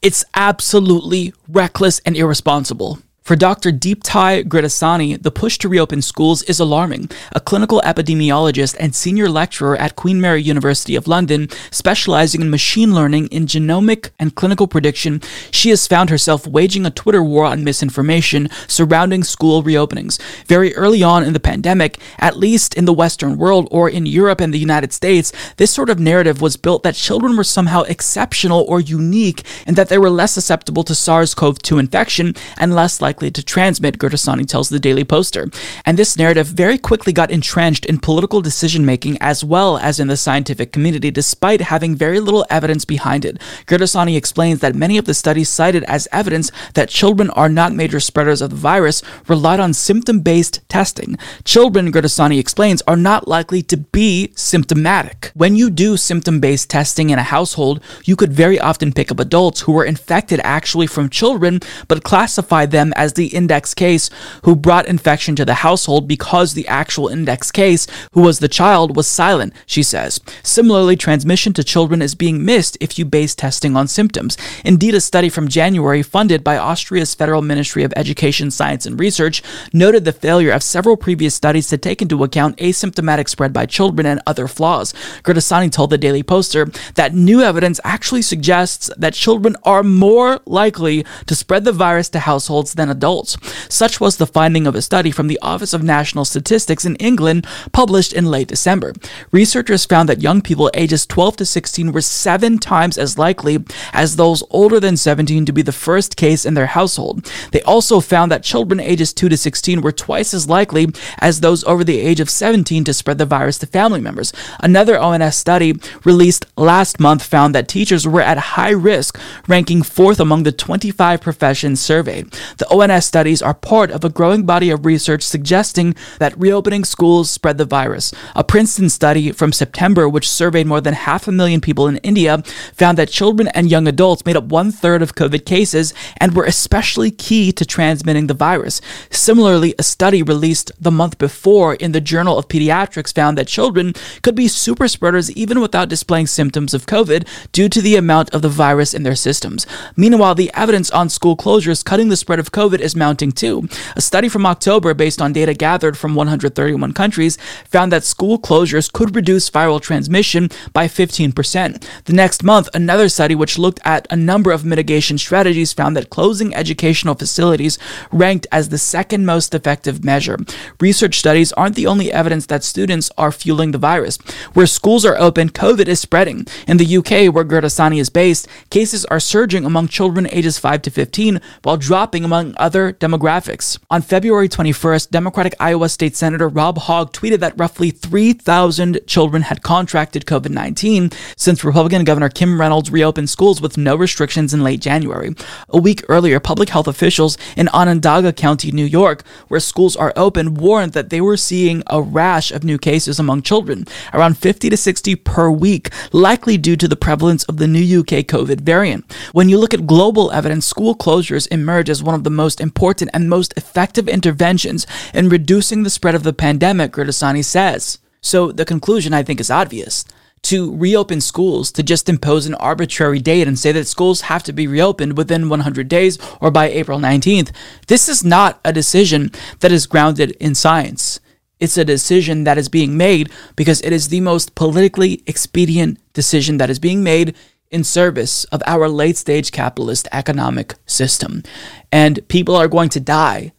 it's 0.02 0.24
absolutely 0.34 1.32
reckless 1.48 2.00
and 2.00 2.16
irresponsible. 2.16 2.98
For 3.26 3.34
Dr. 3.34 3.72
Deepti 3.72 4.44
Gurdasani, 4.44 5.20
the 5.20 5.32
push 5.32 5.58
to 5.58 5.68
reopen 5.68 6.00
schools 6.00 6.44
is 6.44 6.60
alarming. 6.60 7.10
A 7.32 7.40
clinical 7.40 7.82
epidemiologist 7.84 8.76
and 8.78 8.94
senior 8.94 9.28
lecturer 9.28 9.76
at 9.76 9.96
Queen 9.96 10.20
Mary 10.20 10.40
University 10.40 10.94
of 10.94 11.08
London, 11.08 11.48
specializing 11.72 12.40
in 12.40 12.50
machine 12.50 12.94
learning 12.94 13.26
in 13.32 13.46
genomic 13.46 14.10
and 14.20 14.36
clinical 14.36 14.68
prediction, 14.68 15.20
she 15.50 15.70
has 15.70 15.88
found 15.88 16.08
herself 16.08 16.46
waging 16.46 16.86
a 16.86 16.90
Twitter 16.92 17.20
war 17.20 17.44
on 17.44 17.64
misinformation 17.64 18.48
surrounding 18.68 19.24
school 19.24 19.60
reopenings. 19.64 20.22
Very 20.46 20.72
early 20.76 21.02
on 21.02 21.24
in 21.24 21.32
the 21.32 21.40
pandemic, 21.40 21.98
at 22.20 22.36
least 22.36 22.74
in 22.74 22.84
the 22.84 22.94
Western 22.94 23.36
world 23.36 23.66
or 23.72 23.90
in 23.90 24.06
Europe 24.06 24.40
and 24.40 24.54
the 24.54 24.58
United 24.58 24.92
States, 24.92 25.32
this 25.56 25.72
sort 25.72 25.90
of 25.90 25.98
narrative 25.98 26.40
was 26.40 26.56
built 26.56 26.84
that 26.84 26.94
children 26.94 27.36
were 27.36 27.42
somehow 27.42 27.82
exceptional 27.82 28.64
or 28.68 28.78
unique 28.78 29.44
and 29.66 29.74
that 29.74 29.88
they 29.88 29.98
were 29.98 30.10
less 30.10 30.30
susceptible 30.30 30.84
to 30.84 30.94
SARS 30.94 31.34
CoV 31.34 31.58
2 31.58 31.78
infection 31.78 32.32
and 32.56 32.72
less 32.72 33.00
likely 33.00 33.15
likely 33.16 33.30
to 33.30 33.42
transmit, 33.42 33.96
Gurdasani 33.96 34.46
tells 34.46 34.68
the 34.68 34.78
Daily 34.78 35.02
Poster. 35.02 35.48
And 35.86 35.98
this 35.98 36.18
narrative 36.18 36.48
very 36.48 36.76
quickly 36.76 37.14
got 37.14 37.30
entrenched 37.30 37.86
in 37.86 37.98
political 37.98 38.42
decision 38.42 38.84
making 38.84 39.16
as 39.22 39.42
well 39.42 39.78
as 39.78 39.98
in 39.98 40.08
the 40.08 40.18
scientific 40.18 40.70
community, 40.70 41.10
despite 41.10 41.62
having 41.62 41.96
very 41.96 42.20
little 42.20 42.44
evidence 42.50 42.84
behind 42.84 43.24
it. 43.24 43.38
Gurdasani 43.66 44.18
explains 44.18 44.60
that 44.60 44.74
many 44.74 44.98
of 44.98 45.06
the 45.06 45.14
studies 45.14 45.48
cited 45.48 45.82
as 45.84 46.06
evidence 46.12 46.52
that 46.74 46.90
children 46.90 47.30
are 47.30 47.48
not 47.48 47.72
major 47.72 48.00
spreaders 48.00 48.42
of 48.42 48.50
the 48.50 48.56
virus 48.56 49.02
relied 49.28 49.60
on 49.60 49.72
symptom 49.72 50.20
based 50.20 50.60
testing. 50.68 51.16
Children, 51.44 51.90
Gurdasani 51.90 52.38
explains, 52.38 52.82
are 52.82 52.98
not 52.98 53.26
likely 53.26 53.62
to 53.62 53.78
be 53.78 54.30
symptomatic. 54.34 55.30
When 55.32 55.56
you 55.56 55.70
do 55.70 55.96
symptom 55.96 56.38
based 56.38 56.68
testing 56.68 57.08
in 57.08 57.18
a 57.18 57.22
household, 57.22 57.80
you 58.04 58.14
could 58.14 58.34
very 58.34 58.60
often 58.60 58.92
pick 58.92 59.10
up 59.10 59.20
adults 59.20 59.62
who 59.62 59.72
were 59.72 59.86
infected 59.86 60.38
actually 60.44 60.86
from 60.86 61.08
children, 61.08 61.60
but 61.88 62.04
classify 62.04 62.66
them 62.66 62.92
as 62.94 63.05
the 63.14 63.28
index 63.28 63.74
case 63.74 64.10
who 64.44 64.56
brought 64.56 64.86
infection 64.86 65.36
to 65.36 65.44
the 65.44 65.54
household 65.54 66.08
because 66.08 66.54
the 66.54 66.68
actual 66.68 67.08
index 67.08 67.50
case, 67.50 67.86
who 68.12 68.22
was 68.22 68.38
the 68.38 68.48
child, 68.48 68.96
was 68.96 69.06
silent, 69.06 69.52
she 69.66 69.82
says. 69.82 70.20
Similarly, 70.42 70.96
transmission 70.96 71.52
to 71.54 71.64
children 71.64 72.02
is 72.02 72.14
being 72.14 72.44
missed 72.44 72.76
if 72.80 72.98
you 72.98 73.04
base 73.04 73.34
testing 73.34 73.76
on 73.76 73.88
symptoms. 73.88 74.36
Indeed, 74.64 74.94
a 74.94 75.00
study 75.00 75.28
from 75.28 75.48
January 75.48 76.02
funded 76.02 76.42
by 76.42 76.58
Austria's 76.58 77.14
Federal 77.14 77.42
Ministry 77.42 77.82
of 77.82 77.92
Education, 77.96 78.50
Science 78.50 78.86
and 78.86 78.98
Research 78.98 79.42
noted 79.72 80.04
the 80.04 80.12
failure 80.12 80.52
of 80.52 80.62
several 80.62 80.96
previous 80.96 81.34
studies 81.34 81.68
to 81.68 81.78
take 81.78 82.02
into 82.02 82.24
account 82.24 82.56
asymptomatic 82.58 83.28
spread 83.28 83.52
by 83.52 83.66
children 83.66 84.06
and 84.06 84.20
other 84.26 84.48
flaws. 84.48 84.92
Gurdasani 85.22 85.70
told 85.70 85.90
the 85.90 85.98
Daily 85.98 86.22
Poster 86.22 86.66
that 86.94 87.14
new 87.14 87.40
evidence 87.40 87.80
actually 87.84 88.22
suggests 88.22 88.90
that 88.96 89.14
children 89.14 89.56
are 89.62 89.82
more 89.82 90.40
likely 90.46 91.04
to 91.26 91.34
spread 91.34 91.64
the 91.64 91.72
virus 91.72 92.08
to 92.10 92.20
households 92.20 92.74
than 92.74 92.88
adults. 92.96 93.36
Such 93.68 94.00
was 94.00 94.16
the 94.16 94.26
finding 94.26 94.66
of 94.66 94.74
a 94.74 94.82
study 94.82 95.10
from 95.10 95.28
the 95.28 95.38
Office 95.42 95.72
of 95.74 95.82
National 95.82 96.24
Statistics 96.24 96.84
in 96.84 96.96
England 96.96 97.46
published 97.72 98.12
in 98.12 98.26
late 98.26 98.48
December. 98.48 98.94
Researchers 99.30 99.84
found 99.84 100.08
that 100.08 100.22
young 100.22 100.40
people 100.40 100.70
ages 100.74 101.06
12 101.06 101.36
to 101.36 101.46
16 101.46 101.92
were 101.92 102.00
seven 102.00 102.58
times 102.58 102.96
as 102.96 103.18
likely 103.18 103.58
as 103.92 104.16
those 104.16 104.42
older 104.50 104.80
than 104.80 104.96
17 104.96 105.44
to 105.46 105.52
be 105.52 105.62
the 105.62 105.72
first 105.72 106.16
case 106.16 106.46
in 106.46 106.54
their 106.54 106.66
household. 106.78 107.30
They 107.52 107.62
also 107.62 108.00
found 108.00 108.32
that 108.32 108.42
children 108.42 108.80
ages 108.80 109.12
2 109.12 109.28
to 109.28 109.36
16 109.36 109.82
were 109.82 109.92
twice 109.92 110.32
as 110.32 110.48
likely 110.48 110.86
as 111.18 111.40
those 111.40 111.64
over 111.64 111.84
the 111.84 112.00
age 112.00 112.20
of 112.20 112.30
17 112.30 112.84
to 112.84 112.94
spread 112.94 113.18
the 113.18 113.26
virus 113.26 113.58
to 113.58 113.66
family 113.66 114.00
members. 114.00 114.32
Another 114.60 114.98
ONS 114.98 115.36
study 115.36 115.74
released 116.04 116.46
last 116.56 116.98
month 116.98 117.22
found 117.22 117.54
that 117.54 117.68
teachers 117.68 118.06
were 118.06 118.20
at 118.22 118.38
high 118.56 118.70
risk, 118.70 119.18
ranking 119.46 119.82
fourth 119.82 120.20
among 120.20 120.42
the 120.42 120.52
25 120.52 121.20
professions 121.20 121.80
surveyed. 121.80 122.30
The 122.58 122.68
ONS 122.76 123.06
studies 123.06 123.40
are 123.40 123.54
part 123.54 123.90
of 123.90 124.04
a 124.04 124.10
growing 124.10 124.44
body 124.44 124.68
of 124.68 124.84
research 124.84 125.22
suggesting 125.22 125.94
that 126.18 126.38
reopening 126.38 126.84
schools 126.84 127.30
spread 127.30 127.56
the 127.56 127.64
virus. 127.64 128.12
A 128.34 128.44
Princeton 128.44 128.90
study 128.90 129.32
from 129.32 129.50
September, 129.50 130.08
which 130.08 130.28
surveyed 130.28 130.66
more 130.66 130.82
than 130.82 130.92
half 130.92 131.26
a 131.26 131.32
million 131.32 131.62
people 131.62 131.88
in 131.88 131.96
India, 131.98 132.42
found 132.74 132.98
that 132.98 133.08
children 133.08 133.48
and 133.48 133.70
young 133.70 133.88
adults 133.88 134.26
made 134.26 134.36
up 134.36 134.44
one 134.44 134.70
third 134.70 135.00
of 135.00 135.14
COVID 135.14 135.46
cases 135.46 135.94
and 136.18 136.34
were 136.34 136.44
especially 136.44 137.10
key 137.10 137.50
to 137.52 137.64
transmitting 137.64 138.26
the 138.26 138.34
virus. 138.34 138.82
Similarly, 139.10 139.74
a 139.78 139.82
study 139.82 140.22
released 140.22 140.70
the 140.78 140.90
month 140.90 141.16
before 141.16 141.74
in 141.76 141.92
the 141.92 142.00
Journal 142.00 142.36
of 142.36 142.48
Pediatrics 142.48 143.14
found 143.14 143.38
that 143.38 143.48
children 143.48 143.94
could 144.22 144.34
be 144.34 144.48
super 144.48 144.88
spreaders 144.88 145.30
even 145.30 145.60
without 145.60 145.88
displaying 145.88 146.26
symptoms 146.26 146.74
of 146.74 146.86
COVID 146.86 147.26
due 147.52 147.70
to 147.70 147.80
the 147.80 147.96
amount 147.96 148.34
of 148.34 148.42
the 148.42 148.48
virus 148.48 148.92
in 148.92 149.02
their 149.02 149.14
systems. 149.14 149.66
Meanwhile, 149.96 150.34
the 150.34 150.50
evidence 150.52 150.90
on 150.90 151.08
school 151.08 151.36
closures 151.36 151.84
cutting 151.84 152.08
the 152.08 152.16
spread 152.16 152.38
of 152.38 152.52
COVID 152.52 152.65
is 152.74 152.96
mounting 152.96 153.32
too. 153.32 153.68
A 153.94 154.00
study 154.00 154.28
from 154.28 154.46
October, 154.46 154.94
based 154.94 155.22
on 155.22 155.32
data 155.32 155.54
gathered 155.54 155.96
from 155.96 156.14
131 156.14 156.92
countries, 156.92 157.38
found 157.70 157.92
that 157.92 158.04
school 158.04 158.38
closures 158.38 158.92
could 158.92 159.14
reduce 159.14 159.50
viral 159.50 159.80
transmission 159.80 160.48
by 160.72 160.86
15%. 160.86 161.84
The 162.04 162.12
next 162.12 162.42
month, 162.42 162.68
another 162.74 163.08
study 163.08 163.34
which 163.34 163.58
looked 163.58 163.80
at 163.84 164.06
a 164.10 164.16
number 164.16 164.50
of 164.50 164.64
mitigation 164.64 165.18
strategies 165.18 165.72
found 165.72 165.96
that 165.96 166.10
closing 166.10 166.54
educational 166.54 167.14
facilities 167.14 167.78
ranked 168.10 168.46
as 168.50 168.68
the 168.68 168.78
second 168.78 169.26
most 169.26 169.54
effective 169.54 170.04
measure. 170.04 170.38
Research 170.80 171.18
studies 171.18 171.52
aren't 171.52 171.76
the 171.76 171.86
only 171.86 172.10
evidence 172.10 172.46
that 172.46 172.64
students 172.64 173.10
are 173.16 173.32
fueling 173.32 173.72
the 173.72 173.78
virus. 173.78 174.16
Where 174.54 174.66
schools 174.66 175.04
are 175.04 175.18
open, 175.18 175.50
COVID 175.50 175.86
is 175.86 176.00
spreading. 176.00 176.46
In 176.66 176.78
the 176.78 176.96
UK, 176.96 177.32
where 177.32 177.44
Gurdasani 177.44 178.00
is 178.00 178.10
based, 178.10 178.48
cases 178.70 179.04
are 179.06 179.20
surging 179.20 179.64
among 179.64 179.88
children 179.88 180.26
ages 180.30 180.58
5 180.58 180.82
to 180.82 180.90
15 180.90 181.40
while 181.62 181.76
dropping 181.76 182.24
among 182.24 182.54
other 182.56 182.92
demographics. 182.92 183.78
On 183.90 184.02
February 184.02 184.48
21st, 184.48 185.10
Democratic 185.10 185.54
Iowa 185.60 185.88
State 185.88 186.16
Senator 186.16 186.48
Rob 186.48 186.78
Hogg 186.78 187.12
tweeted 187.12 187.40
that 187.40 187.58
roughly 187.58 187.90
3,000 187.90 189.00
children 189.06 189.42
had 189.42 189.62
contracted 189.62 190.26
COVID 190.26 190.50
19 190.50 191.10
since 191.36 191.64
Republican 191.64 192.04
Governor 192.04 192.28
Kim 192.28 192.60
Reynolds 192.60 192.90
reopened 192.90 193.30
schools 193.30 193.60
with 193.60 193.76
no 193.76 193.96
restrictions 193.96 194.54
in 194.54 194.62
late 194.62 194.80
January. 194.80 195.34
A 195.70 195.78
week 195.78 196.02
earlier, 196.08 196.40
public 196.40 196.68
health 196.68 196.88
officials 196.88 197.36
in 197.56 197.68
Onondaga 197.68 198.32
County, 198.32 198.70
New 198.70 198.84
York, 198.84 199.22
where 199.48 199.60
schools 199.60 199.96
are 199.96 200.12
open, 200.16 200.54
warned 200.54 200.92
that 200.92 201.10
they 201.10 201.20
were 201.20 201.36
seeing 201.36 201.82
a 201.88 202.00
rash 202.00 202.50
of 202.52 202.64
new 202.64 202.78
cases 202.78 203.18
among 203.18 203.42
children, 203.42 203.86
around 204.14 204.38
50 204.38 204.70
to 204.70 204.76
60 204.76 205.16
per 205.16 205.50
week, 205.50 205.90
likely 206.12 206.56
due 206.56 206.76
to 206.76 206.88
the 206.88 206.96
prevalence 206.96 207.44
of 207.44 207.56
the 207.56 207.66
new 207.66 208.00
UK 208.00 208.24
COVID 208.24 208.60
variant. 208.60 209.04
When 209.32 209.48
you 209.48 209.58
look 209.58 209.74
at 209.74 209.86
global 209.86 210.30
evidence, 210.30 210.66
school 210.66 210.94
closures 210.94 211.50
emerge 211.50 211.90
as 211.90 212.02
one 212.02 212.14
of 212.14 212.24
the 212.24 212.30
most 212.30 212.45
important 212.54 213.10
and 213.12 213.28
most 213.28 213.52
effective 213.56 214.08
interventions 214.08 214.86
in 215.12 215.28
reducing 215.28 215.82
the 215.82 215.90
spread 215.90 216.14
of 216.14 216.22
the 216.22 216.32
pandemic, 216.32 216.92
Gurdasani 216.92 217.44
says. 217.44 217.98
So 218.20 218.52
the 218.52 218.64
conclusion, 218.64 219.12
I 219.12 219.22
think, 219.22 219.40
is 219.40 219.50
obvious 219.50 220.04
to 220.46 220.76
reopen 220.76 221.20
schools, 221.20 221.72
to 221.72 221.82
just 221.82 222.08
impose 222.08 222.46
an 222.46 222.54
arbitrary 222.54 223.18
date 223.18 223.48
and 223.48 223.58
say 223.58 223.72
that 223.72 223.88
schools 223.88 224.22
have 224.22 224.44
to 224.44 224.52
be 224.52 224.68
reopened 224.68 225.16
within 225.16 225.48
100 225.48 225.88
days 225.88 226.18
or 226.40 226.52
by 226.52 226.68
April 226.68 227.00
19th, 227.00 227.50
this 227.88 228.08
is 228.08 228.22
not 228.22 228.60
a 228.64 228.72
decision 228.72 229.32
that 229.58 229.72
is 229.72 229.88
grounded 229.88 230.30
in 230.38 230.54
science. 230.54 231.18
It's 231.58 231.76
a 231.76 231.84
decision 231.84 232.44
that 232.44 232.58
is 232.58 232.68
being 232.68 232.96
made 232.96 233.30
because 233.56 233.80
it 233.80 233.92
is 233.92 234.08
the 234.08 234.20
most 234.20 234.54
politically 234.54 235.22
expedient 235.26 235.98
decision 236.12 236.58
that 236.58 236.70
is 236.70 236.78
being 236.78 237.02
made 237.02 237.34
in 237.70 237.84
service 237.84 238.44
of 238.44 238.62
our 238.66 238.88
late 238.88 239.16
stage 239.16 239.52
capitalist 239.52 240.08
economic 240.12 240.74
system. 240.86 241.42
And 241.90 242.26
people 242.28 242.56
are 242.56 242.68
going 242.68 242.88
to 242.90 243.00
die 243.00 243.52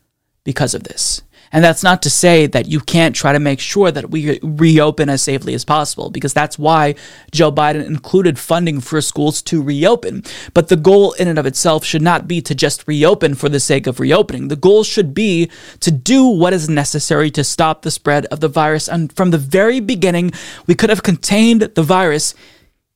because 0.43 0.73
of 0.73 0.83
this. 0.83 1.21
And 1.51 1.63
that's 1.63 1.83
not 1.83 2.01
to 2.01 2.09
say 2.09 2.45
that 2.47 2.67
you 2.67 2.81
can't 2.81 3.15
try 3.15 3.31
to 3.31 3.39
make 3.39 3.61
sure 3.61 3.89
that 3.89 4.09
we 4.09 4.37
reopen 4.43 5.09
as 5.09 5.21
safely 5.21 5.53
as 5.53 5.63
possible, 5.63 6.09
because 6.09 6.33
that's 6.33 6.59
why 6.59 6.95
Joe 7.31 7.53
Biden 7.53 7.85
included 7.85 8.37
funding 8.37 8.81
for 8.81 8.99
schools 8.99 9.41
to 9.43 9.61
reopen. 9.61 10.23
But 10.53 10.67
the 10.67 10.75
goal 10.75 11.13
in 11.13 11.29
and 11.29 11.39
of 11.39 11.45
itself 11.45 11.85
should 11.85 12.01
not 12.01 12.27
be 12.27 12.41
to 12.41 12.53
just 12.53 12.85
reopen 12.85 13.33
for 13.33 13.47
the 13.47 13.61
sake 13.61 13.87
of 13.87 14.01
reopening. 14.01 14.49
The 14.49 14.57
goal 14.57 14.83
should 14.83 15.13
be 15.13 15.49
to 15.79 15.89
do 15.89 16.27
what 16.27 16.51
is 16.51 16.67
necessary 16.67 17.31
to 17.31 17.45
stop 17.45 17.81
the 17.81 17.91
spread 17.91 18.25
of 18.25 18.41
the 18.41 18.49
virus. 18.49 18.89
And 18.89 19.13
from 19.13 19.31
the 19.31 19.37
very 19.37 19.79
beginning, 19.79 20.31
we 20.65 20.75
could 20.75 20.89
have 20.89 21.03
contained 21.03 21.61
the 21.61 21.83
virus 21.83 22.33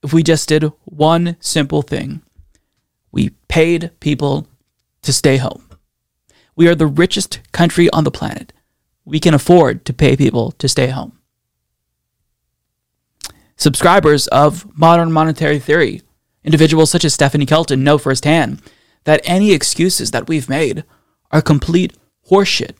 if 0.04 0.14
we 0.14 0.24
just 0.24 0.50
did 0.50 0.72
one 0.86 1.38
simple 1.40 1.82
thing 1.82 2.22
we 3.12 3.32
paid 3.50 3.92
people 4.00 4.48
to 5.02 5.12
stay 5.12 5.38
home. 5.38 5.68
We 6.56 6.68
are 6.68 6.76
the 6.76 6.88
richest 6.88 7.40
country 7.52 7.90
on 7.90 8.04
the 8.04 8.12
planet. 8.12 8.54
We 9.04 9.20
can 9.20 9.34
afford 9.34 9.84
to 9.86 9.94
pay 9.94 10.16
people 10.16 10.52
to 10.54 10.70
stay 10.70 10.88
home. 10.88 11.20
Subscribers 13.58 14.28
of 14.28 14.66
modern 14.78 15.12
monetary 15.12 15.60
theory, 15.60 16.02
individuals 16.44 16.90
such 16.90 17.06
as 17.06 17.14
Stephanie 17.14 17.46
Kelton, 17.46 17.84
know 17.84 17.98
firsthand 17.98 18.62
that 19.04 19.22
any 19.24 19.52
excuses 19.52 20.12
that 20.12 20.28
we've 20.28 20.50
made 20.50 20.84
are 21.32 21.42
complete 21.42 21.94
horseshit. 22.30 22.76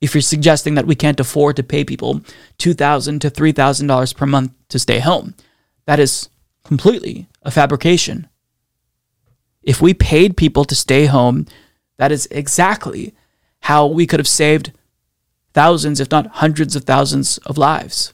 If 0.00 0.14
you're 0.14 0.22
suggesting 0.22 0.74
that 0.74 0.86
we 0.86 0.94
can't 0.94 1.20
afford 1.20 1.56
to 1.56 1.62
pay 1.62 1.84
people 1.84 2.20
2,000 2.58 3.20
to 3.20 3.30
$3,000 3.30 4.16
per 4.16 4.26
month 4.26 4.52
to 4.68 4.78
stay 4.78 5.00
home, 5.00 5.34
that 5.86 6.00
is 6.00 6.28
completely 6.64 7.28
a 7.42 7.50
fabrication. 7.50 8.28
If 9.62 9.80
we 9.80 9.94
paid 9.94 10.36
people 10.36 10.64
to 10.66 10.74
stay 10.74 11.06
home 11.06 11.46
that 11.96 12.12
is 12.12 12.26
exactly 12.30 13.14
how 13.60 13.86
we 13.86 14.06
could 14.06 14.20
have 14.20 14.28
saved 14.28 14.72
thousands, 15.52 16.00
if 16.00 16.10
not 16.10 16.26
hundreds 16.26 16.74
of 16.74 16.84
thousands 16.84 17.38
of 17.38 17.58
lives. 17.58 18.12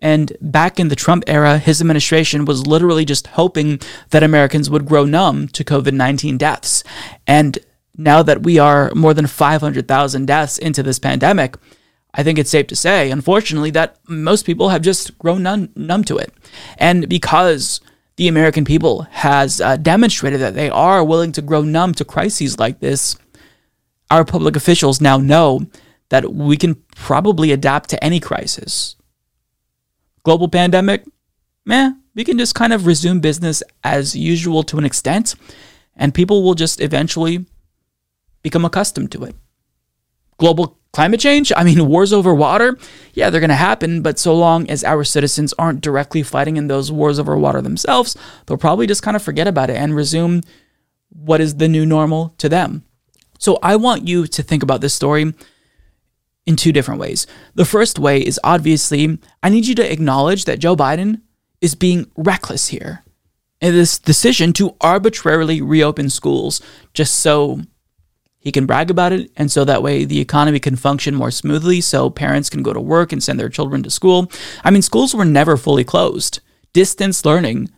And 0.00 0.32
back 0.40 0.80
in 0.80 0.88
the 0.88 0.96
Trump 0.96 1.22
era, 1.26 1.58
his 1.58 1.80
administration 1.80 2.44
was 2.44 2.66
literally 2.66 3.04
just 3.04 3.28
hoping 3.28 3.78
that 4.10 4.24
Americans 4.24 4.68
would 4.68 4.86
grow 4.86 5.04
numb 5.04 5.48
to 5.48 5.62
COVID 5.62 5.92
19 5.92 6.38
deaths. 6.38 6.82
And 7.26 7.58
now 7.96 8.22
that 8.22 8.42
we 8.42 8.58
are 8.58 8.90
more 8.94 9.14
than 9.14 9.26
500,000 9.26 10.26
deaths 10.26 10.58
into 10.58 10.82
this 10.82 10.98
pandemic, 10.98 11.54
I 12.14 12.22
think 12.22 12.38
it's 12.38 12.50
safe 12.50 12.66
to 12.66 12.76
say, 12.76 13.10
unfortunately, 13.10 13.70
that 13.70 13.98
most 14.06 14.44
people 14.44 14.68
have 14.68 14.82
just 14.82 15.16
grown 15.18 15.42
numb, 15.42 15.70
numb 15.74 16.04
to 16.04 16.18
it. 16.18 16.32
And 16.76 17.08
because 17.08 17.80
the 18.16 18.28
American 18.28 18.64
people 18.64 19.02
has 19.10 19.60
uh, 19.60 19.76
demonstrated 19.76 20.40
that 20.40 20.54
they 20.54 20.68
are 20.68 21.02
willing 21.02 21.32
to 21.32 21.42
grow 21.42 21.62
numb 21.62 21.94
to 21.94 22.04
crises 22.04 22.58
like 22.58 22.80
this, 22.80 23.16
our 24.10 24.24
public 24.24 24.56
officials 24.56 25.00
now 25.00 25.16
know 25.16 25.66
that 26.10 26.34
we 26.34 26.58
can 26.58 26.74
probably 26.94 27.50
adapt 27.50 27.88
to 27.90 28.04
any 28.04 28.20
crisis. 28.20 28.96
Global 30.22 30.48
pandemic, 30.48 31.04
meh, 31.64 31.92
we 32.14 32.24
can 32.24 32.36
just 32.36 32.54
kind 32.54 32.74
of 32.74 32.86
resume 32.86 33.20
business 33.20 33.62
as 33.82 34.14
usual 34.14 34.62
to 34.64 34.76
an 34.76 34.84
extent, 34.84 35.34
and 35.96 36.12
people 36.12 36.42
will 36.42 36.54
just 36.54 36.82
eventually 36.82 37.46
become 38.42 38.66
accustomed 38.66 39.10
to 39.12 39.24
it. 39.24 39.34
Global 40.36 40.78
climate 40.92 41.20
change, 41.20 41.52
I 41.56 41.64
mean, 41.64 41.88
wars 41.88 42.12
over 42.12 42.34
water, 42.34 42.78
yeah, 43.14 43.30
they're 43.30 43.40
going 43.40 43.48
to 43.48 43.54
happen, 43.54 44.02
but 44.02 44.18
so 44.18 44.34
long 44.34 44.68
as 44.68 44.84
our 44.84 45.04
citizens 45.04 45.54
aren't 45.58 45.80
directly 45.80 46.22
fighting 46.22 46.56
in 46.56 46.68
those 46.68 46.92
wars 46.92 47.18
over 47.18 47.36
water 47.36 47.62
themselves, 47.62 48.16
they'll 48.46 48.58
probably 48.58 48.86
just 48.86 49.02
kind 49.02 49.16
of 49.16 49.22
forget 49.22 49.46
about 49.46 49.70
it 49.70 49.76
and 49.76 49.96
resume 49.96 50.42
what 51.08 51.40
is 51.40 51.56
the 51.56 51.68
new 51.68 51.86
normal 51.86 52.34
to 52.38 52.48
them. 52.48 52.84
So 53.38 53.58
I 53.62 53.76
want 53.76 54.06
you 54.06 54.26
to 54.26 54.42
think 54.42 54.62
about 54.62 54.80
this 54.80 54.94
story 54.94 55.34
in 56.46 56.56
two 56.56 56.72
different 56.72 57.00
ways. 57.00 57.26
The 57.54 57.64
first 57.64 57.98
way 57.98 58.20
is 58.20 58.40
obviously, 58.44 59.18
I 59.42 59.48
need 59.48 59.66
you 59.66 59.74
to 59.76 59.92
acknowledge 59.92 60.44
that 60.44 60.58
Joe 60.58 60.76
Biden 60.76 61.22
is 61.60 61.74
being 61.74 62.10
reckless 62.16 62.68
here. 62.68 63.04
In 63.60 63.74
this 63.74 63.98
decision 63.98 64.52
to 64.54 64.74
arbitrarily 64.80 65.62
reopen 65.62 66.10
schools 66.10 66.60
just 66.94 67.16
so 67.16 67.60
he 68.42 68.50
can 68.50 68.66
brag 68.66 68.90
about 68.90 69.12
it, 69.12 69.30
and 69.36 69.52
so 69.52 69.64
that 69.64 69.84
way 69.84 70.04
the 70.04 70.18
economy 70.18 70.58
can 70.58 70.74
function 70.74 71.14
more 71.14 71.30
smoothly, 71.30 71.80
so 71.80 72.10
parents 72.10 72.50
can 72.50 72.64
go 72.64 72.72
to 72.72 72.80
work 72.80 73.12
and 73.12 73.22
send 73.22 73.38
their 73.38 73.48
children 73.48 73.84
to 73.84 73.90
school. 73.90 74.28
I 74.64 74.72
mean, 74.72 74.82
schools 74.82 75.14
were 75.14 75.24
never 75.24 75.56
fully 75.56 75.84
closed. 75.84 76.40
Distance 76.72 77.24
learning, 77.24 77.70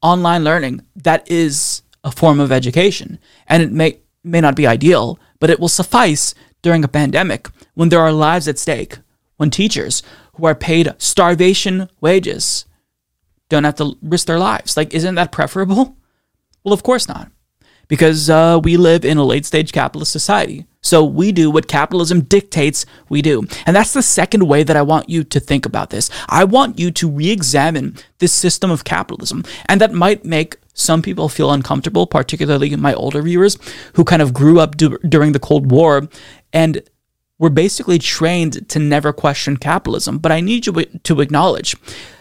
online 0.00 0.42
learning, 0.42 0.80
that 0.96 1.30
is 1.30 1.82
a 2.02 2.10
form 2.10 2.40
of 2.40 2.50
education, 2.50 3.18
and 3.46 3.62
it 3.62 3.72
may 3.72 3.98
may 4.24 4.40
not 4.40 4.56
be 4.56 4.66
ideal, 4.66 5.18
but 5.38 5.50
it 5.50 5.60
will 5.60 5.68
suffice 5.68 6.34
during 6.62 6.82
a 6.82 6.88
pandemic 6.88 7.48
when 7.74 7.90
there 7.90 8.00
are 8.00 8.12
lives 8.12 8.48
at 8.48 8.58
stake, 8.58 8.98
when 9.36 9.50
teachers 9.50 10.02
who 10.34 10.46
are 10.46 10.54
paid 10.54 10.94
starvation 10.96 11.90
wages 12.00 12.64
don't 13.50 13.64
have 13.64 13.74
to 13.74 13.98
risk 14.00 14.26
their 14.26 14.38
lives. 14.38 14.78
Like, 14.78 14.94
isn't 14.94 15.16
that 15.16 15.32
preferable? 15.32 15.98
Well, 16.64 16.72
of 16.72 16.82
course 16.82 17.06
not 17.06 17.30
because 17.90 18.30
uh, 18.30 18.60
we 18.62 18.76
live 18.76 19.04
in 19.04 19.18
a 19.18 19.24
late 19.24 19.44
stage 19.44 19.72
capitalist 19.72 20.12
society. 20.12 20.64
So 20.80 21.04
we 21.04 21.32
do 21.32 21.50
what 21.50 21.66
capitalism 21.66 22.22
dictates 22.22 22.86
we 23.08 23.20
do. 23.20 23.42
And 23.66 23.74
that's 23.76 23.92
the 23.92 24.02
second 24.02 24.46
way 24.46 24.62
that 24.62 24.76
I 24.76 24.82
want 24.82 25.10
you 25.10 25.24
to 25.24 25.40
think 25.40 25.66
about 25.66 25.90
this. 25.90 26.08
I 26.28 26.44
want 26.44 26.78
you 26.78 26.92
to 26.92 27.10
re 27.10 27.30
examine 27.30 27.96
this 28.18 28.32
system 28.32 28.70
of 28.70 28.84
capitalism. 28.84 29.44
And 29.66 29.80
that 29.80 29.92
might 29.92 30.24
make 30.24 30.56
some 30.72 31.02
people 31.02 31.28
feel 31.28 31.50
uncomfortable, 31.50 32.06
particularly 32.06 32.74
my 32.76 32.94
older 32.94 33.22
viewers 33.22 33.58
who 33.94 34.04
kind 34.04 34.22
of 34.22 34.32
grew 34.32 34.60
up 34.60 34.76
du- 34.76 34.98
during 34.98 35.32
the 35.32 35.40
Cold 35.40 35.70
War 35.70 36.08
and 36.52 36.80
were 37.38 37.50
basically 37.50 37.98
trained 37.98 38.68
to 38.68 38.78
never 38.78 39.12
question 39.12 39.56
capitalism. 39.56 40.18
But 40.18 40.30
I 40.30 40.40
need 40.40 40.66
you 40.66 40.72
to 40.84 41.20
acknowledge 41.20 41.76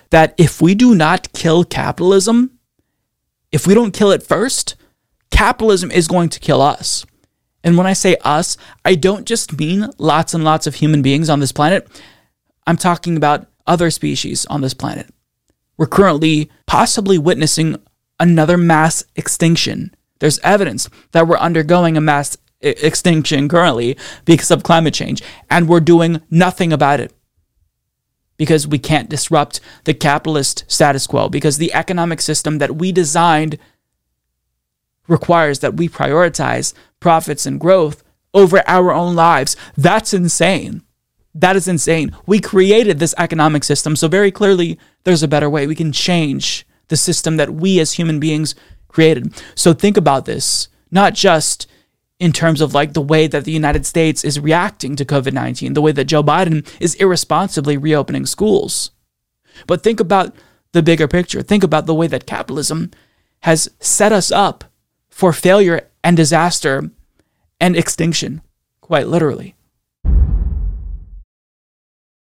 that 0.09 0.33
if 0.37 0.61
we 0.61 0.73
do 0.73 0.95
not 0.95 1.31
kill 1.33 1.63
capitalism, 1.63 2.57
if 3.51 3.67
we 3.67 3.75
don't 3.75 3.93
kill 3.93 4.11
it 4.11 4.23
first, 4.23 4.75
capitalism 5.31 5.91
is 5.91 6.07
going 6.07 6.29
to 6.29 6.39
kill 6.39 6.61
us. 6.61 7.05
And 7.63 7.77
when 7.77 7.87
I 7.87 7.93
say 7.93 8.15
us, 8.23 8.57
I 8.85 8.95
don't 8.95 9.25
just 9.25 9.57
mean 9.59 9.89
lots 9.97 10.33
and 10.33 10.43
lots 10.43 10.65
of 10.67 10.75
human 10.75 11.01
beings 11.01 11.29
on 11.29 11.39
this 11.39 11.51
planet. 11.51 11.87
I'm 12.65 12.77
talking 12.77 13.17
about 13.17 13.47
other 13.67 13.91
species 13.91 14.45
on 14.45 14.61
this 14.61 14.73
planet. 14.73 15.13
We're 15.77 15.87
currently 15.87 16.49
possibly 16.65 17.17
witnessing 17.17 17.77
another 18.19 18.57
mass 18.57 19.03
extinction. 19.15 19.93
There's 20.19 20.39
evidence 20.39 20.89
that 21.11 21.27
we're 21.27 21.37
undergoing 21.37 21.95
a 21.95 22.01
mass 22.01 22.37
extinction 22.61 23.47
currently 23.47 23.97
because 24.25 24.51
of 24.51 24.63
climate 24.63 24.93
change, 24.93 25.21
and 25.49 25.69
we're 25.69 25.79
doing 25.79 26.21
nothing 26.29 26.73
about 26.73 26.99
it 26.99 27.13
because 28.35 28.67
we 28.67 28.79
can't 28.79 29.09
disrupt 29.09 29.61
the 29.83 29.93
capitalist 29.93 30.65
status 30.67 31.07
quo, 31.07 31.29
because 31.29 31.57
the 31.57 31.73
economic 31.73 32.19
system 32.21 32.57
that 32.57 32.75
we 32.75 32.91
designed 32.91 33.57
requires 35.09 35.59
that 35.59 35.75
we 35.75 35.89
prioritize 35.89 36.73
profits 36.99 37.45
and 37.45 37.59
growth 37.59 38.03
over 38.33 38.61
our 38.67 38.93
own 38.93 39.15
lives. 39.15 39.55
That's 39.75 40.13
insane. 40.13 40.83
That 41.33 41.55
is 41.55 41.67
insane. 41.67 42.15
We 42.25 42.39
created 42.39 42.99
this 42.99 43.15
economic 43.17 43.63
system, 43.63 43.95
so 43.95 44.07
very 44.07 44.31
clearly 44.31 44.79
there's 45.03 45.23
a 45.23 45.27
better 45.27 45.49
way. 45.49 45.67
We 45.67 45.75
can 45.75 45.91
change 45.91 46.65
the 46.87 46.97
system 46.97 47.37
that 47.37 47.53
we 47.53 47.79
as 47.79 47.93
human 47.93 48.19
beings 48.19 48.55
created. 48.87 49.33
So 49.55 49.73
think 49.73 49.95
about 49.97 50.25
this, 50.25 50.67
not 50.91 51.13
just 51.13 51.67
in 52.19 52.33
terms 52.33 52.61
of 52.61 52.73
like 52.73 52.93
the 52.93 53.01
way 53.01 53.27
that 53.27 53.45
the 53.45 53.51
United 53.51 53.85
States 53.85 54.23
is 54.23 54.39
reacting 54.39 54.95
to 54.95 55.05
COVID 55.05 55.33
19, 55.33 55.73
the 55.73 55.81
way 55.81 55.91
that 55.91 56.05
Joe 56.05 56.23
Biden 56.23 56.67
is 56.79 56.95
irresponsibly 56.95 57.77
reopening 57.77 58.25
schools, 58.25 58.91
but 59.67 59.83
think 59.83 59.99
about 59.99 60.35
the 60.71 60.83
bigger 60.83 61.07
picture. 61.07 61.41
Think 61.41 61.63
about 61.63 61.85
the 61.85 61.95
way 61.95 62.07
that 62.07 62.27
capitalism 62.27 62.91
has 63.41 63.69
set 63.79 64.11
us 64.11 64.31
up 64.31 64.65
for 65.19 65.33
failure 65.33 65.81
and 66.01 66.15
disaster 66.15 66.89
and 67.59 67.75
extinction, 67.75 68.41
quite 68.79 69.05
literally. 69.05 69.53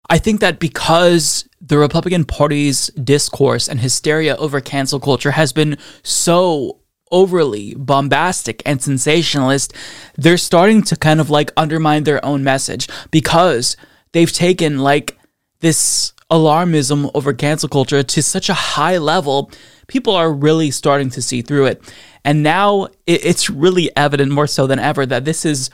I 0.09 0.17
think 0.17 0.39
that 0.39 0.57
because 0.57 1.47
the 1.61 1.77
Republican 1.77 2.25
Party's 2.25 2.87
discourse 2.87 3.67
and 3.69 3.79
hysteria 3.79 4.35
over 4.37 4.59
cancel 4.61 4.99
culture 4.99 5.29
has 5.29 5.53
been 5.53 5.77
so 6.01 6.79
overly 7.11 7.75
bombastic 7.75 8.63
and 8.65 8.81
sensationalist, 8.81 9.75
they're 10.15 10.35
starting 10.35 10.81
to 10.81 10.95
kind 10.95 11.19
of 11.19 11.29
like 11.29 11.51
undermine 11.55 12.03
their 12.03 12.25
own 12.25 12.43
message 12.43 12.89
because 13.11 13.77
they've 14.13 14.33
taken 14.33 14.79
like 14.79 15.19
this 15.59 16.13
alarmism 16.31 17.11
over 17.13 17.31
cancel 17.31 17.69
culture 17.69 18.01
to 18.01 18.23
such 18.23 18.49
a 18.49 18.55
high 18.55 18.97
level. 18.97 19.51
People 19.87 20.15
are 20.15 20.31
really 20.31 20.71
starting 20.71 21.09
to 21.11 21.21
see 21.21 21.41
through 21.41 21.65
it. 21.65 21.81
And 22.23 22.43
now 22.43 22.89
it's 23.05 23.49
really 23.49 23.89
evident 23.95 24.31
more 24.31 24.47
so 24.47 24.67
than 24.67 24.79
ever 24.79 25.05
that 25.05 25.25
this 25.25 25.45
is 25.45 25.69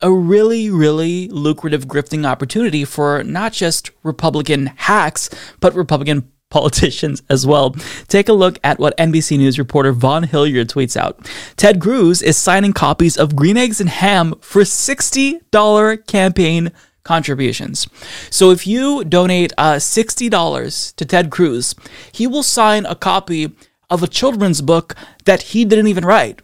a 0.00 0.12
really, 0.12 0.70
really 0.70 1.28
lucrative 1.28 1.86
grifting 1.86 2.26
opportunity 2.26 2.84
for 2.84 3.24
not 3.24 3.52
just 3.52 3.90
Republican 4.02 4.66
hacks, 4.66 5.30
but 5.60 5.74
Republican 5.74 6.30
politicians 6.50 7.22
as 7.28 7.46
well. 7.46 7.70
Take 8.06 8.28
a 8.28 8.32
look 8.32 8.60
at 8.62 8.78
what 8.78 8.96
NBC 8.96 9.38
News 9.38 9.58
reporter 9.58 9.92
Vaughn 9.92 10.24
Hilliard 10.24 10.68
tweets 10.68 10.96
out. 10.96 11.28
Ted 11.56 11.80
Cruz 11.80 12.22
is 12.22 12.36
signing 12.36 12.72
copies 12.72 13.16
of 13.16 13.34
Green 13.34 13.56
Eggs 13.56 13.80
and 13.80 13.90
Ham 13.90 14.34
for 14.40 14.62
$60 14.62 16.06
campaign 16.06 16.70
contributions. 17.04 17.86
So 18.30 18.50
if 18.50 18.66
you 18.66 19.04
donate 19.04 19.52
uh, 19.56 19.74
$60 19.74 20.96
to 20.96 21.04
Ted 21.04 21.30
Cruz, 21.30 21.74
he 22.10 22.26
will 22.26 22.42
sign 22.42 22.86
a 22.86 22.94
copy 22.94 23.52
of 23.90 24.02
a 24.02 24.08
children's 24.08 24.60
book 24.60 24.96
that 25.24 25.42
he 25.42 25.64
didn't 25.64 25.86
even 25.86 26.04
write. 26.04 26.40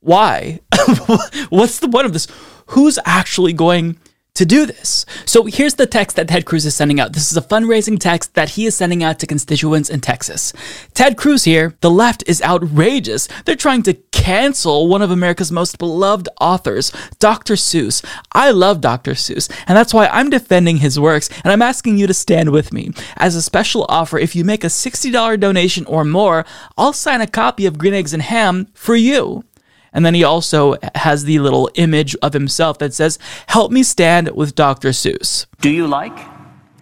Why? 0.00 0.60
What's 1.50 1.78
the 1.80 1.88
point 1.88 2.06
of 2.06 2.12
this? 2.12 2.26
Who's 2.68 2.98
actually 3.04 3.52
going 3.52 3.98
to 4.34 4.46
do 4.46 4.66
this. 4.66 5.04
So 5.24 5.44
here's 5.44 5.74
the 5.74 5.86
text 5.86 6.16
that 6.16 6.28
Ted 6.28 6.46
Cruz 6.46 6.66
is 6.66 6.74
sending 6.74 7.00
out. 7.00 7.12
This 7.12 7.30
is 7.30 7.36
a 7.36 7.42
fundraising 7.42 7.98
text 7.98 8.34
that 8.34 8.50
he 8.50 8.66
is 8.66 8.76
sending 8.76 9.02
out 9.02 9.18
to 9.20 9.26
constituents 9.26 9.90
in 9.90 10.00
Texas. 10.00 10.52
Ted 10.94 11.16
Cruz 11.16 11.44
here, 11.44 11.74
the 11.80 11.90
left 11.90 12.24
is 12.26 12.42
outrageous. 12.42 13.28
They're 13.44 13.56
trying 13.56 13.82
to 13.84 13.94
cancel 14.12 14.86
one 14.86 15.02
of 15.02 15.10
America's 15.10 15.50
most 15.50 15.78
beloved 15.78 16.28
authors, 16.40 16.92
Dr. 17.18 17.54
Seuss. 17.54 18.04
I 18.32 18.50
love 18.50 18.80
Dr. 18.80 19.12
Seuss, 19.12 19.50
and 19.66 19.76
that's 19.76 19.94
why 19.94 20.06
I'm 20.08 20.30
defending 20.30 20.78
his 20.78 21.00
works, 21.00 21.30
and 21.42 21.52
I'm 21.52 21.62
asking 21.62 21.98
you 21.98 22.06
to 22.06 22.14
stand 22.14 22.50
with 22.50 22.72
me. 22.72 22.90
As 23.16 23.34
a 23.34 23.42
special 23.42 23.86
offer, 23.88 24.18
if 24.18 24.36
you 24.36 24.44
make 24.44 24.62
a 24.62 24.68
$60 24.68 25.40
donation 25.40 25.86
or 25.86 26.04
more, 26.04 26.44
I'll 26.76 26.92
sign 26.92 27.20
a 27.20 27.26
copy 27.26 27.66
of 27.66 27.78
Green 27.78 27.94
Eggs 27.94 28.12
and 28.12 28.22
Ham 28.22 28.68
for 28.74 28.94
you. 28.94 29.44
And 29.92 30.04
then 30.06 30.14
he 30.14 30.24
also 30.24 30.76
has 30.94 31.24
the 31.24 31.38
little 31.38 31.70
image 31.74 32.16
of 32.22 32.32
himself 32.32 32.78
that 32.78 32.94
says, 32.94 33.18
Help 33.48 33.72
me 33.72 33.82
stand 33.82 34.30
with 34.30 34.54
Dr. 34.54 34.90
Seuss. 34.90 35.46
Do 35.60 35.70
you 35.70 35.86
like 35.86 36.16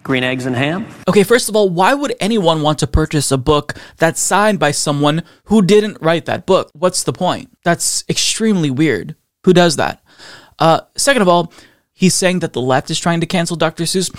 green 0.03 0.23
eggs 0.23 0.45
and 0.45 0.55
ham? 0.55 0.87
Okay, 1.07 1.23
first 1.23 1.49
of 1.49 1.55
all, 1.55 1.69
why 1.69 1.93
would 1.93 2.15
anyone 2.19 2.61
want 2.61 2.79
to 2.79 2.87
purchase 2.87 3.31
a 3.31 3.37
book 3.37 3.75
that's 3.97 4.19
signed 4.19 4.59
by 4.59 4.71
someone 4.71 5.23
who 5.45 5.61
didn't 5.61 5.97
write 6.01 6.25
that 6.25 6.45
book? 6.45 6.69
What's 6.73 7.03
the 7.03 7.13
point? 7.13 7.55
That's 7.63 8.03
extremely 8.09 8.71
weird. 8.71 9.15
Who 9.45 9.53
does 9.53 9.75
that? 9.75 10.03
Uh, 10.57 10.81
second 10.95 11.21
of 11.21 11.27
all, 11.27 11.53
he's 11.93 12.15
saying 12.15 12.39
that 12.39 12.53
the 12.53 12.61
left 12.61 12.89
is 12.89 12.99
trying 12.99 13.21
to 13.21 13.25
cancel 13.25 13.55
Dr. 13.55 13.83
Seuss. 13.83 14.09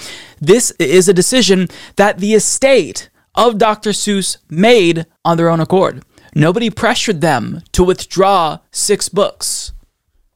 This 0.40 0.70
is 0.79 1.09
a 1.09 1.14
decision 1.14 1.68
that 1.96 2.18
the 2.18 2.35
estate 2.35 3.11
of 3.35 3.59
Dr. 3.59 3.90
Seuss 3.90 4.37
made 4.48 5.07
on 5.24 5.37
their 5.37 5.48
own 5.48 5.61
accord. 5.61 6.05
Nobody 6.34 6.70
pressured 6.70 7.20
them 7.20 7.62
to 7.72 7.84
withdraw 7.84 8.58
six 8.70 9.08
books 9.08 9.72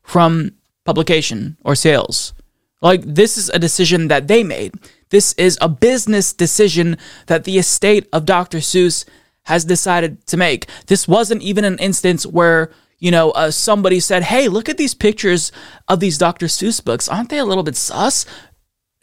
from 0.02 0.52
publication 0.84 1.56
or 1.64 1.74
sales. 1.74 2.34
Like, 2.80 3.02
this 3.02 3.38
is 3.38 3.48
a 3.48 3.58
decision 3.58 4.08
that 4.08 4.28
they 4.28 4.44
made. 4.44 4.74
This 5.10 5.32
is 5.34 5.56
a 5.60 5.68
business 5.68 6.32
decision 6.32 6.98
that 7.26 7.44
the 7.44 7.58
estate 7.58 8.08
of 8.12 8.26
Dr. 8.26 8.58
Seuss 8.58 9.04
has 9.44 9.64
decided 9.64 10.26
to 10.26 10.36
make. 10.36 10.66
This 10.86 11.08
wasn't 11.08 11.42
even 11.42 11.64
an 11.64 11.78
instance 11.78 12.26
where, 12.26 12.70
you 12.98 13.10
know, 13.10 13.30
uh, 13.30 13.50
somebody 13.50 14.00
said, 14.00 14.24
hey, 14.24 14.48
look 14.48 14.68
at 14.68 14.76
these 14.76 14.94
pictures 14.94 15.52
of 15.88 16.00
these 16.00 16.18
Dr. 16.18 16.46
Seuss 16.46 16.84
books. 16.84 17.08
Aren't 17.08 17.30
they 17.30 17.38
a 17.38 17.44
little 17.44 17.62
bit 17.62 17.76
sus? 17.76 18.26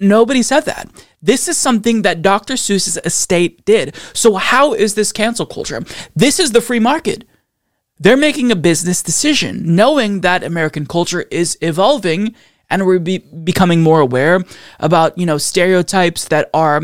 Nobody 0.02 0.42
said 0.42 0.62
that. 0.62 0.90
This 1.22 1.48
is 1.48 1.58
something 1.58 2.02
that 2.02 2.24
Dr. 2.24 2.56
Seuss's 2.56 2.98
estate 3.06 3.64
did. 3.66 3.96
So, 4.14 4.36
how 4.36 4.74
is 4.74 4.96
this 4.96 5.12
cancel 5.12 5.46
culture? 5.46 5.84
This 6.16 6.40
is 6.40 6.52
the 6.52 6.62
free 6.62 6.80
market. 6.80 7.24
They're 8.00 8.18
making 8.18 8.52
a 8.52 8.56
business 8.56 9.04
decision, 9.04 9.76
knowing 9.76 10.22
that 10.22 10.44
American 10.44 10.88
culture 10.88 11.26
is 11.30 11.56
evolving 11.62 12.36
and 12.72 12.88
we're 12.88 12.98
be- 12.98 13.20
becoming 13.20 13.82
more 13.82 14.00
aware 14.00 14.44
about 14.80 15.16
you 15.20 15.26
know 15.28 15.38
stereotypes 15.38 16.28
that 16.30 16.50
are 16.52 16.82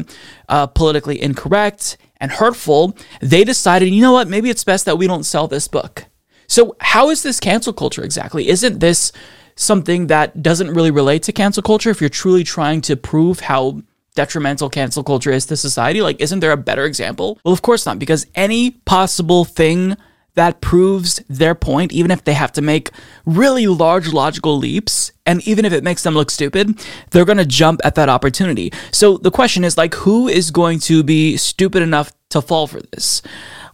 uh, 0.47 0.67
politically 0.67 1.19
incorrect 1.19 1.97
and 2.17 2.31
hurtful. 2.31 2.95
They 3.19 3.43
decided, 3.43 3.89
you 3.89 4.01
know 4.01 4.11
what, 4.11 4.27
maybe 4.27 4.51
it's 4.51 4.63
best 4.63 4.85
that 4.85 4.97
we 4.97 5.07
don't 5.07 5.23
sell 5.23 5.47
this 5.47 5.67
book. 5.67 6.05
So, 6.45 6.75
how 6.81 7.09
is 7.09 7.23
this 7.23 7.39
cancel 7.39 7.73
culture 7.73 8.03
exactly? 8.03 8.47
Isn't 8.47 8.79
this 8.79 9.11
something 9.57 10.07
that 10.07 10.41
doesn't 10.41 10.73
really 10.73 10.91
relate 10.91 11.23
to 11.23 11.33
cancel 11.33 11.61
culture 11.61 11.89
if 11.89 11.99
you're 11.99 12.09
truly 12.09 12.45
trying 12.45 12.79
to 12.81 12.95
prove 12.95 13.41
how 13.41 13.81
detrimental 14.15 14.69
cancel 14.69 15.03
culture 15.03 15.31
is 15.31 15.45
to 15.47 15.57
society? 15.57 16.01
Like, 16.01 16.21
isn't 16.21 16.39
there 16.39 16.51
a 16.51 16.57
better 16.57 16.85
example? 16.85 17.39
Well, 17.43 17.53
of 17.53 17.61
course 17.61 17.85
not, 17.85 17.99
because 17.99 18.25
any 18.35 18.71
possible 18.71 19.43
thing 19.43 19.97
that 20.37 20.61
proves 20.61 21.21
their 21.27 21.55
point, 21.55 21.91
even 21.91 22.11
if 22.11 22.23
they 22.23 22.33
have 22.33 22.51
to 22.53 22.61
make 22.61 22.91
really 23.25 23.65
large 23.65 24.13
logical 24.13 24.55
leaps, 24.55 25.11
and 25.25 25.45
even 25.47 25.65
if 25.65 25.73
it 25.73 25.83
makes 25.83 26.03
them 26.03 26.13
look 26.13 26.29
stupid, 26.29 26.79
they're 27.09 27.25
to 27.25 27.45
jump 27.45 27.81
at 27.83 27.95
that 27.95 28.07
opportunity. 28.07 28.71
So 28.91 29.17
the 29.17 29.31
question 29.31 29.63
is 29.63 29.77
like, 29.77 29.95
who 29.95 30.27
is 30.27 30.51
going 30.51 30.77
to 30.81 31.03
be 31.03 31.37
stupid 31.37 31.81
enough 31.81 32.11
to 32.29 32.41
fall 32.41 32.67
for 32.67 32.81
this? 32.93 33.23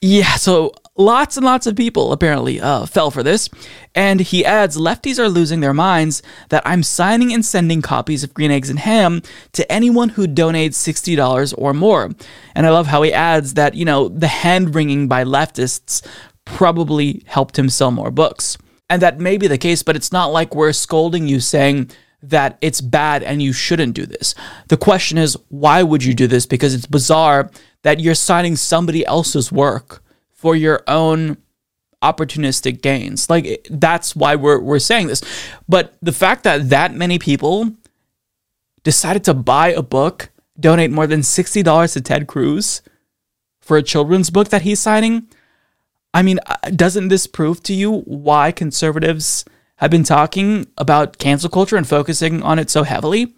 Yeah, 0.00 0.36
so 0.36 0.70
lots 0.96 1.36
and 1.36 1.44
lots 1.44 1.66
of 1.66 1.74
people 1.74 2.12
apparently 2.12 2.60
uh, 2.60 2.86
fell 2.86 3.10
for 3.10 3.24
this. 3.24 3.50
And 3.92 4.20
he 4.20 4.44
adds, 4.44 4.76
lefties 4.76 5.18
are 5.18 5.28
losing 5.28 5.58
their 5.58 5.74
minds 5.74 6.22
that 6.50 6.62
I'm 6.64 6.84
signing 6.84 7.32
and 7.32 7.44
sending 7.44 7.82
copies 7.82 8.22
of 8.22 8.32
Green 8.32 8.52
Eggs 8.52 8.70
and 8.70 8.78
Ham 8.78 9.20
to 9.54 9.68
anyone 9.72 10.10
who 10.10 10.28
donates 10.28 10.76
$60 10.76 11.54
or 11.58 11.74
more. 11.74 12.12
And 12.54 12.68
I 12.68 12.70
love 12.70 12.86
how 12.86 13.02
he 13.02 13.12
adds 13.12 13.54
that, 13.54 13.74
you 13.74 13.84
know, 13.84 14.06
the 14.06 14.28
hand 14.28 14.76
wringing 14.76 15.08
by 15.08 15.24
leftists 15.24 16.06
probably 16.44 17.24
helped 17.26 17.58
him 17.58 17.68
sell 17.68 17.90
more 17.90 18.12
books. 18.12 18.56
And 18.90 19.02
that 19.02 19.18
may 19.18 19.36
be 19.36 19.46
the 19.46 19.58
case, 19.58 19.82
but 19.82 19.96
it's 19.96 20.12
not 20.12 20.26
like 20.26 20.54
we're 20.54 20.72
scolding 20.72 21.28
you 21.28 21.40
saying 21.40 21.90
that 22.22 22.58
it's 22.60 22.80
bad 22.80 23.22
and 23.22 23.42
you 23.42 23.52
shouldn't 23.52 23.94
do 23.94 24.06
this. 24.06 24.34
The 24.68 24.76
question 24.76 25.18
is, 25.18 25.36
why 25.48 25.82
would 25.82 26.02
you 26.02 26.14
do 26.14 26.26
this? 26.26 26.46
Because 26.46 26.74
it's 26.74 26.86
bizarre 26.86 27.50
that 27.82 28.00
you're 28.00 28.14
signing 28.14 28.56
somebody 28.56 29.04
else's 29.06 29.52
work 29.52 30.02
for 30.32 30.56
your 30.56 30.82
own 30.86 31.36
opportunistic 32.02 32.80
gains. 32.80 33.28
Like 33.28 33.66
that's 33.70 34.14
why 34.14 34.36
we're 34.36 34.60
we're 34.60 34.78
saying 34.78 35.08
this. 35.08 35.22
But 35.68 35.94
the 36.00 36.12
fact 36.12 36.44
that 36.44 36.70
that 36.70 36.94
many 36.94 37.18
people 37.18 37.72
decided 38.84 39.24
to 39.24 39.34
buy 39.34 39.68
a 39.68 39.82
book, 39.82 40.30
donate 40.58 40.90
more 40.90 41.06
than 41.06 41.20
$60 41.20 41.92
to 41.92 42.00
Ted 42.00 42.26
Cruz 42.26 42.82
for 43.60 43.76
a 43.76 43.82
children's 43.82 44.30
book 44.30 44.48
that 44.48 44.62
he's 44.62 44.80
signing, 44.80 45.28
I 46.18 46.22
mean, 46.22 46.40
uh, 46.46 46.56
doesn't 46.70 47.08
this 47.08 47.28
prove 47.28 47.62
to 47.62 47.72
you 47.72 48.00
why 48.00 48.50
conservatives 48.50 49.44
have 49.76 49.92
been 49.92 50.02
talking 50.02 50.66
about 50.76 51.18
cancel 51.18 51.48
culture 51.48 51.76
and 51.76 51.86
focusing 51.86 52.42
on 52.42 52.58
it 52.58 52.70
so 52.70 52.82
heavily? 52.82 53.36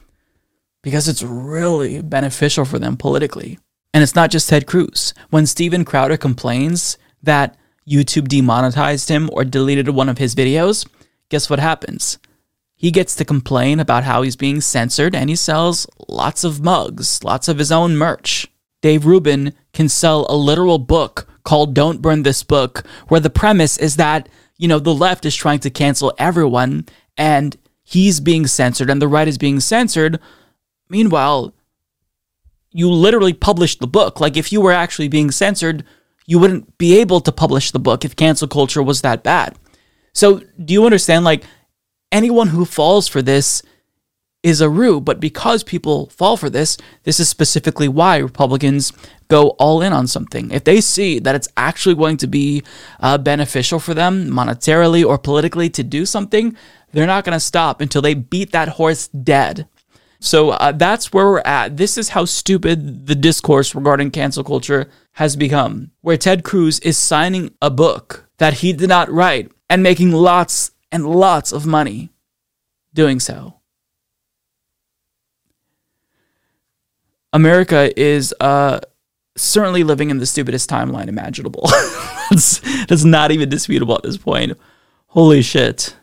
Because 0.81 1.07
it's 1.07 1.23
really 1.23 2.01
beneficial 2.01 2.65
for 2.65 2.79
them 2.79 2.97
politically. 2.97 3.59
And 3.93 4.03
it's 4.03 4.15
not 4.15 4.31
just 4.31 4.49
Ted 4.49 4.67
Cruz. 4.67 5.13
When 5.29 5.45
Steven 5.45 5.85
Crowder 5.85 6.17
complains 6.17 6.97
that 7.23 7.59
YouTube 7.87 8.29
demonetized 8.29 9.11
him 9.11 9.29
or 9.31 9.45
deleted 9.45 9.91
one 9.91 10.09
of 10.09 10.17
his 10.17 10.35
videos, 10.35 10.89
guess 11.29 11.51
what 11.51 11.59
happens? 11.59 12.17
He 12.77 12.91
gets 12.91 13.15
to 13.17 13.27
complain 13.27 13.79
about 13.79 14.05
how 14.05 14.23
he's 14.23 14.37
being 14.37 14.63
censored 14.63 15.15
and 15.15 15.29
he 15.29 15.37
sells 15.37 15.87
lots 16.09 16.45
of 16.45 16.63
mugs, 16.63 17.23
lots 17.23 17.47
of 17.47 17.59
his 17.59 17.71
own 17.71 17.99
merch. 17.99 18.50
Dave 18.83 19.07
Rubin 19.07 19.55
can 19.73 19.89
sell 19.89 20.27
a 20.29 20.37
literal 20.37 20.79
book 20.79 21.29
called 21.45 21.75
Don't 21.75 22.03
Burn 22.03 22.23
This 22.23 22.43
Book, 22.43 22.85
where 23.09 23.21
the 23.21 23.31
premise 23.31 23.77
is 23.77 23.97
that, 23.97 24.29
you 24.57 24.69
know, 24.69 24.79
the 24.79 24.95
left 24.95 25.25
is 25.25 25.35
trying 25.35 25.59
to 25.61 25.71
cancel 25.71 26.15
everyone 26.19 26.87
and 27.17 27.57
he's 27.83 28.21
being 28.21 28.47
censored 28.47 28.91
and 28.91 29.01
the 29.01 29.09
right 29.09 29.29
is 29.29 29.39
being 29.39 29.61
censored. 29.61 30.19
Meanwhile, 30.89 31.55
you 32.71 32.91
literally 32.91 33.33
published 33.33 33.81
the 33.81 33.87
book. 33.87 34.21
Like 34.21 34.37
if 34.37 34.53
you 34.53 34.61
were 34.61 34.73
actually 34.73 35.09
being 35.09 35.31
censored, 35.31 35.85
you 36.27 36.39
wouldn't 36.39 36.79
be 36.79 36.99
able 36.99 37.21
to 37.21 37.33
publish 37.33 37.71
the 37.71 37.79
book 37.79 38.05
if 38.05 38.17
cancel 38.17 38.49
culture 38.49 38.83
was 38.83 39.01
that 39.03 39.23
bad. 39.23 39.57
So, 40.13 40.43
do 40.65 40.73
you 40.73 40.85
understand? 40.85 41.25
Like 41.25 41.45
anyone 42.13 42.49
who 42.49 42.65
falls 42.65 43.09
for 43.09 43.23
this 43.23 43.63
is 44.43 44.61
a 44.61 44.71
rue, 44.71 45.01
but 45.01 45.21
because 45.21 45.63
people 45.63 46.07
fall 46.07 46.37
for 46.37 46.49
this, 46.49 46.79
this 47.05 47.21
is 47.21 47.29
specifically 47.29 47.89
why 47.89 48.17
Republicans 48.17 48.93
go 49.29 49.51
all 49.59 49.83
in 49.83 49.93
on 49.93 50.07
something. 50.07 50.51
If 50.51 50.65
they 50.65 50.81
see 50.81 51.19
that 51.19 51.35
it's 51.35 51.49
actually 51.57 51.95
going 51.95 52.17
to 52.19 52.27
be 52.27 52.63
uh, 53.01 53.19
beneficial 53.19 53.79
for 53.79 53.93
them 53.93 54.31
monetarily 54.31 55.05
or 55.05 55.19
politically 55.19 55.69
to 55.71 55.83
do 55.83 56.07
something, 56.07 56.57
they're 56.93 57.07
not 57.07 57.25
going 57.25 57.37
to 57.37 57.41
stop 57.41 57.81
until 57.81 58.03
they 58.03 58.15
beat 58.15 58.53
that 58.53 58.71
horse 58.71 59.09
dead. 59.09 59.69
So 60.21 60.51
uh, 60.51 60.73
that's 60.73 61.13
where 61.13 61.27
we're 61.27 61.41
at. 61.41 61.77
This 61.77 61.97
is 61.97 62.11
how 62.11 62.25
stupid 62.25 63.07
the 63.07 63.15
discourse 63.15 63.75
regarding 63.75 64.11
cancel 64.11 64.45
culture 64.45 64.91
has 65.13 65.37
become, 65.37 65.93
where 66.01 66.19
Ted 66.19 66.45
Cruz 66.45 66.79
is 66.81 66.99
signing 66.99 67.55
a 67.63 67.71
book 67.71 68.29
that 68.39 68.55
he 68.55 68.73
did 68.73 68.89
not 68.89 69.11
write 69.11 69.51
and 69.69 69.83
making 69.83 70.13
lots 70.13 70.73
and 70.93 71.07
lots 71.07 71.53
of 71.53 71.67
money 71.67 72.11
doing 72.93 73.21
so. 73.21 73.60
America 77.33 77.93
is 77.99 78.35
uh, 78.41 78.81
certainly 79.37 79.85
living 79.85 80.11
in 80.11 80.19
the 80.19 80.27
stupidest 80.27 80.69
timeline 80.69 81.09
imaginable. 81.09 81.69
that's, 82.31 82.61
that's 82.87 83.05
not 83.05 83.31
even 83.31 83.49
disputable 83.49 83.95
at 83.95 84.03
this 84.03 84.17
point. 84.17 84.59
Holy 85.09 85.43
shit. 85.43 85.97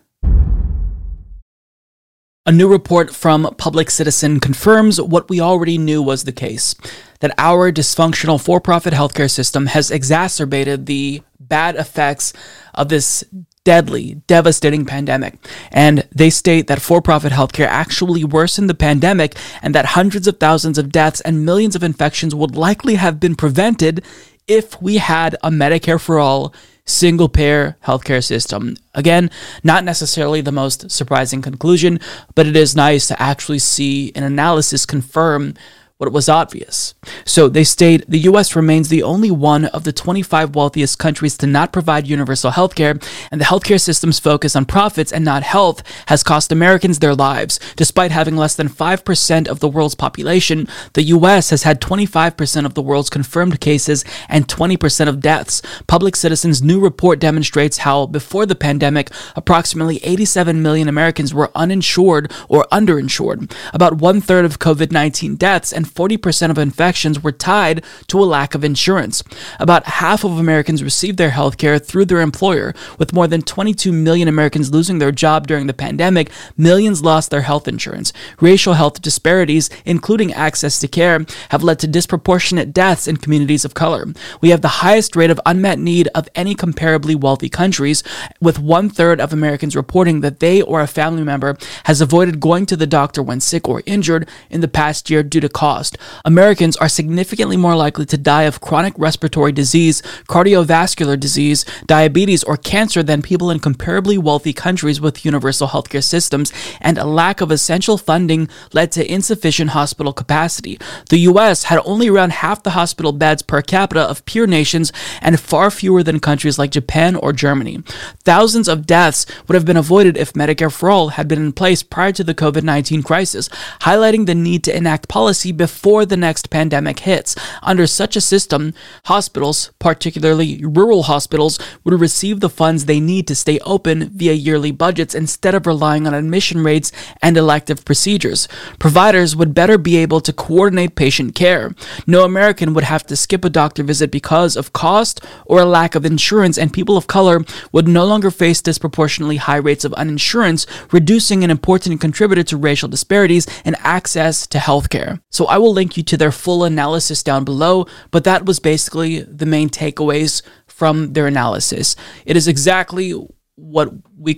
A 2.45 2.51
new 2.51 2.69
report 2.69 3.13
from 3.13 3.53
Public 3.57 3.89
Citizen 3.91 4.39
confirms 4.39 5.01
what 5.01 5.29
we 5.29 5.41
already 5.41 5.77
knew 5.77 6.01
was 6.01 6.23
the 6.23 6.31
case 6.31 6.75
that 7.19 7.33
our 7.37 7.73
dysfunctional 7.73 8.41
for 8.41 8.61
profit 8.61 8.93
healthcare 8.93 9.29
system 9.29 9.65
has 9.65 9.91
exacerbated 9.91 10.85
the 10.85 11.23
bad 11.41 11.75
effects 11.75 12.31
of 12.73 12.87
this 12.87 13.25
deadly, 13.67 14.21
devastating 14.27 14.85
pandemic. 14.85 15.33
And 15.73 16.07
they 16.15 16.29
state 16.29 16.67
that 16.67 16.81
for 16.81 17.01
profit 17.01 17.33
healthcare 17.33 17.67
actually 17.67 18.23
worsened 18.23 18.69
the 18.69 18.73
pandemic 18.73 19.35
and 19.61 19.75
that 19.75 19.87
hundreds 19.87 20.25
of 20.25 20.39
thousands 20.39 20.77
of 20.77 20.89
deaths 20.89 21.19
and 21.19 21.45
millions 21.45 21.75
of 21.75 21.83
infections 21.83 22.33
would 22.33 22.55
likely 22.55 22.95
have 22.95 23.19
been 23.19 23.35
prevented 23.35 24.05
if 24.47 24.81
we 24.81 24.99
had 24.99 25.35
a 25.43 25.51
Medicare 25.51 25.99
for 25.99 26.17
all 26.17 26.53
single 26.85 27.27
payer 27.27 27.75
healthcare 27.83 28.23
system. 28.23 28.77
Again, 28.93 29.29
not 29.65 29.83
necessarily 29.83 30.39
the 30.39 30.53
most 30.53 30.89
surprising 30.89 31.41
conclusion, 31.41 31.99
but 32.35 32.47
it 32.47 32.55
is 32.55 32.73
nice 32.73 33.09
to 33.09 33.21
actually 33.21 33.59
see 33.59 34.13
an 34.15 34.23
analysis 34.23 34.85
confirm 34.85 35.55
what 35.97 36.07
it 36.07 36.13
was 36.13 36.29
obvious. 36.29 36.93
So 37.25 37.49
they 37.49 37.63
state 37.63 38.05
the 38.07 38.19
US 38.19 38.55
remains 38.55 38.89
the 38.89 39.01
only 39.01 39.31
one 39.31 39.65
of 39.65 39.83
the 39.83 39.91
25 39.91 40.53
wealthiest 40.53 40.99
countries 40.99 41.35
to 41.37 41.47
not 41.47 41.73
provide 41.73 42.05
universal 42.05 42.51
healthcare, 42.51 43.03
and 43.31 43.41
the 43.41 43.45
healthcare 43.45 43.81
system's 43.81 44.19
focus 44.19 44.55
on 44.55 44.65
profits 44.65 45.11
and 45.11 45.25
not 45.25 45.41
health 45.41 45.81
has 46.07 46.21
cost 46.21 46.51
Americans 46.51 46.99
their 46.99 47.15
lives. 47.15 47.59
Despite 47.75 48.11
having 48.11 48.37
less 48.37 48.53
than 48.53 48.69
5% 48.69 49.47
of 49.47 49.59
the 49.59 49.67
world's 49.67 49.95
population, 49.95 50.67
the 50.93 51.03
US 51.03 51.49
has 51.49 51.63
had 51.63 51.81
25% 51.81 52.65
of 52.65 52.75
the 52.75 52.81
world's 52.83 53.09
confirmed 53.09 53.59
cases 53.59 54.05
and 54.29 54.47
20% 54.47 55.07
of 55.07 55.19
deaths. 55.19 55.63
Public 55.87 56.15
Citizen's 56.15 56.61
new 56.61 56.79
report 56.79 57.19
demonstrates 57.19 57.79
how, 57.79 58.05
before 58.05 58.45
the 58.45 58.55
pandemic, 58.55 59.09
approximately 59.35 59.97
87 60.03 60.61
million 60.61 60.87
Americans 60.87 61.33
were 61.33 61.49
uninsured 61.55 62.31
or 62.47 62.67
underinsured. 62.71 63.51
About 63.73 63.97
one 63.97 64.21
third 64.21 64.45
of 64.45 64.59
COVID 64.59 64.91
19 64.91 65.37
deaths 65.37 65.73
and 65.73 65.86
40% 65.87 66.51
of 66.51 66.57
infections 66.57 67.23
were 67.23 67.31
tied 67.31 67.83
to 68.07 68.19
a 68.19 68.25
lack 68.25 68.53
of 68.53 68.63
insurance. 68.63 69.23
About 69.59 69.85
half 69.85 70.23
of 70.23 70.37
Americans 70.37 70.83
received 70.83 71.17
their 71.17 71.31
health 71.31 71.57
care 71.57 71.79
through 71.79 72.05
their 72.05 72.21
employer. 72.21 72.73
With 72.99 73.13
more 73.13 73.27
than 73.27 73.41
22 73.41 73.91
million 73.91 74.27
Americans 74.27 74.71
losing 74.71 74.99
their 74.99 75.11
job 75.11 75.47
during 75.47 75.67
the 75.67 75.73
pandemic, 75.73 76.29
millions 76.57 77.03
lost 77.03 77.31
their 77.31 77.41
health 77.41 77.67
insurance. 77.67 78.13
Racial 78.41 78.73
health 78.73 79.01
disparities, 79.01 79.69
including 79.85 80.33
access 80.33 80.79
to 80.79 80.87
care, 80.87 81.25
have 81.49 81.63
led 81.63 81.79
to 81.79 81.87
disproportionate 81.87 82.73
deaths 82.73 83.07
in 83.07 83.17
communities 83.17 83.65
of 83.65 83.73
color. 83.73 84.05
We 84.41 84.49
have 84.49 84.61
the 84.61 84.79
highest 84.83 85.15
rate 85.15 85.31
of 85.31 85.39
unmet 85.45 85.79
need 85.79 86.09
of 86.13 86.29
any 86.35 86.55
comparably 86.55 87.15
wealthy 87.15 87.49
countries, 87.49 88.03
with 88.41 88.59
one 88.59 88.89
third 88.89 89.19
of 89.19 89.33
Americans 89.33 89.75
reporting 89.75 90.21
that 90.21 90.39
they 90.39 90.61
or 90.61 90.81
a 90.81 90.87
family 90.87 91.23
member 91.23 91.57
has 91.85 92.01
avoided 92.01 92.39
going 92.39 92.65
to 92.65 92.75
the 92.75 92.87
doctor 92.87 93.23
when 93.23 93.39
sick 93.39 93.67
or 93.67 93.81
injured 93.85 94.27
in 94.49 94.61
the 94.61 94.67
past 94.67 95.09
year 95.09 95.23
due 95.23 95.39
to 95.39 95.49
cost. 95.49 95.76
Americans 96.25 96.77
are 96.77 96.89
significantly 96.89 97.57
more 97.57 97.75
likely 97.75 98.05
to 98.05 98.17
die 98.17 98.43
of 98.43 98.61
chronic 98.61 98.93
respiratory 98.97 99.51
disease, 99.51 100.01
cardiovascular 100.27 101.19
disease, 101.19 101.65
diabetes, 101.85 102.43
or 102.43 102.57
cancer 102.57 103.03
than 103.03 103.21
people 103.21 103.51
in 103.51 103.59
comparably 103.59 104.17
wealthy 104.17 104.53
countries 104.53 104.99
with 104.99 105.25
universal 105.25 105.67
healthcare 105.67 106.03
systems, 106.03 106.51
and 106.81 106.97
a 106.97 107.05
lack 107.05 107.41
of 107.41 107.51
essential 107.51 107.97
funding 107.97 108.49
led 108.73 108.91
to 108.91 109.11
insufficient 109.11 109.71
hospital 109.71 110.13
capacity. 110.13 110.79
The 111.09 111.19
US 111.19 111.63
had 111.63 111.79
only 111.85 112.09
around 112.09 112.33
half 112.33 112.63
the 112.63 112.71
hospital 112.71 113.11
beds 113.11 113.41
per 113.41 113.61
capita 113.61 114.01
of 114.01 114.25
peer 114.25 114.47
nations 114.47 114.91
and 115.21 115.39
far 115.39 115.69
fewer 115.71 116.03
than 116.03 116.19
countries 116.19 116.59
like 116.59 116.71
Japan 116.71 117.15
or 117.15 117.33
Germany. 117.33 117.83
Thousands 118.23 118.67
of 118.67 118.85
deaths 118.85 119.25
would 119.47 119.55
have 119.55 119.65
been 119.65 119.77
avoided 119.77 120.17
if 120.17 120.33
Medicare 120.33 120.73
for 120.73 120.89
All 120.89 121.09
had 121.09 121.27
been 121.27 121.41
in 121.41 121.53
place 121.53 121.83
prior 121.83 122.11
to 122.13 122.23
the 122.23 122.35
COVID 122.35 122.63
19 122.63 123.03
crisis, 123.03 123.49
highlighting 123.81 124.25
the 124.25 124.35
need 124.35 124.63
to 124.63 124.75
enact 124.75 125.07
policy 125.07 125.51
before 125.51 125.66
the 125.67 126.17
next 126.17 126.49
pandemic 126.49 126.99
hits. 126.99 127.35
Under 127.61 127.87
such 127.87 128.15
a 128.15 128.21
system, 128.21 128.73
hospitals, 129.05 129.71
particularly 129.79 130.63
rural 130.65 131.03
hospitals, 131.03 131.59
would 131.83 131.99
receive 131.99 132.39
the 132.39 132.49
funds 132.49 132.85
they 132.85 132.99
need 132.99 133.27
to 133.27 133.35
stay 133.35 133.59
open 133.59 134.09
via 134.09 134.33
yearly 134.33 134.71
budgets 134.71 135.15
instead 135.15 135.55
of 135.55 135.65
relying 135.65 136.07
on 136.07 136.13
admission 136.13 136.63
rates 136.63 136.91
and 137.21 137.37
elective 137.37 137.85
procedures. 137.85 138.47
Providers 138.79 139.35
would 139.35 139.53
better 139.53 139.77
be 139.77 139.97
able 139.97 140.21
to 140.21 140.33
coordinate 140.33 140.95
patient 140.95 141.35
care. 141.35 141.73
No 142.05 142.23
American 142.23 142.73
would 142.73 142.83
have 142.83 143.05
to 143.07 143.15
skip 143.15 143.45
a 143.45 143.49
doctor 143.49 143.83
visit 143.83 144.11
because 144.11 144.55
of 144.55 144.73
cost 144.73 145.23
or 145.45 145.59
a 145.61 145.65
lack 145.65 145.95
of 145.95 146.05
insurance, 146.05 146.57
and 146.57 146.73
people 146.73 146.97
of 146.97 147.07
color 147.07 147.43
would 147.71 147.87
no 147.87 148.05
longer 148.05 148.31
face 148.31 148.61
disproportionately 148.61 149.37
high 149.37 149.57
rates 149.57 149.85
of 149.85 149.91
uninsurance, 149.93 150.65
reducing 150.91 151.43
an 151.43 151.51
important 151.51 152.01
contributor 152.01 152.43
to 152.43 152.57
racial 152.57 152.89
disparities 152.89 153.47
in 153.65 153.75
access 153.79 154.47
to 154.47 154.57
healthcare. 154.57 155.19
So 155.29 155.45
will 155.57 155.73
link 155.73 155.97
you 155.97 156.03
to 156.03 156.17
their 156.17 156.31
full 156.31 156.63
analysis 156.63 157.23
down 157.23 157.43
below, 157.43 157.85
but 158.11 158.23
that 158.23 158.45
was 158.45 158.59
basically 158.59 159.21
the 159.21 159.45
main 159.45 159.69
takeaways 159.69 160.41
from 160.67 161.13
their 161.13 161.27
analysis. 161.27 161.95
It 162.25 162.37
is 162.37 162.47
exactly 162.47 163.13
what 163.55 163.91
we 164.17 164.37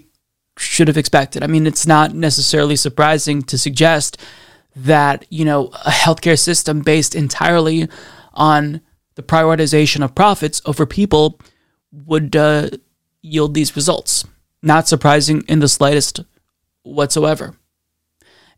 should 0.57 0.87
have 0.87 0.97
expected. 0.97 1.43
I 1.43 1.47
mean, 1.47 1.65
it's 1.65 1.87
not 1.87 2.13
necessarily 2.13 2.75
surprising 2.75 3.41
to 3.43 3.57
suggest 3.57 4.17
that, 4.75 5.25
you 5.29 5.45
know, 5.45 5.67
a 5.85 5.91
healthcare 5.91 6.39
system 6.39 6.81
based 6.81 7.15
entirely 7.15 7.87
on 8.33 8.81
the 9.15 9.23
prioritization 9.23 10.03
of 10.03 10.15
profits 10.15 10.61
over 10.65 10.85
people 10.85 11.39
would 11.91 12.35
uh, 12.35 12.69
yield 13.21 13.53
these 13.53 13.75
results. 13.75 14.25
Not 14.61 14.87
surprising 14.87 15.43
in 15.47 15.59
the 15.59 15.67
slightest 15.67 16.21
whatsoever. 16.83 17.55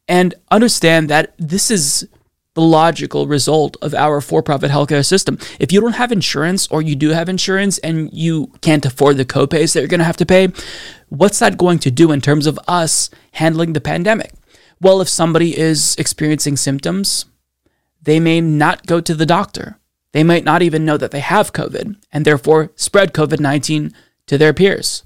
And 0.07 0.33
understand 0.49 1.09
that 1.09 1.33
this 1.37 1.71
is 1.71 2.07
the 2.53 2.61
logical 2.61 3.27
result 3.27 3.77
of 3.81 3.93
our 3.93 4.19
for 4.19 4.43
profit 4.43 4.71
healthcare 4.71 5.05
system. 5.05 5.37
If 5.59 5.71
you 5.71 5.79
don't 5.79 5.93
have 5.93 6.11
insurance 6.11 6.67
or 6.67 6.81
you 6.81 6.95
do 6.95 7.09
have 7.09 7.29
insurance 7.29 7.77
and 7.79 8.09
you 8.11 8.51
can't 8.61 8.85
afford 8.85 9.17
the 9.17 9.25
copays 9.25 9.73
that 9.73 9.79
you're 9.79 9.87
going 9.87 9.99
to 9.99 10.05
have 10.05 10.17
to 10.17 10.25
pay, 10.25 10.49
what's 11.07 11.39
that 11.39 11.57
going 11.57 11.79
to 11.79 11.91
do 11.91 12.11
in 12.11 12.19
terms 12.19 12.47
of 12.47 12.59
us 12.67 13.09
handling 13.33 13.73
the 13.73 13.81
pandemic? 13.81 14.33
Well, 14.81 14.99
if 14.99 15.07
somebody 15.07 15.57
is 15.57 15.95
experiencing 15.97 16.57
symptoms, 16.57 17.25
they 18.01 18.19
may 18.19 18.41
not 18.41 18.85
go 18.85 18.99
to 18.99 19.13
the 19.13 19.25
doctor. 19.25 19.77
They 20.11 20.23
might 20.23 20.43
not 20.43 20.61
even 20.61 20.83
know 20.83 20.97
that 20.97 21.11
they 21.11 21.19
have 21.21 21.53
COVID 21.53 21.95
and 22.11 22.25
therefore 22.25 22.71
spread 22.75 23.13
COVID 23.13 23.39
19 23.39 23.93
to 24.27 24.37
their 24.37 24.53
peers. 24.53 25.03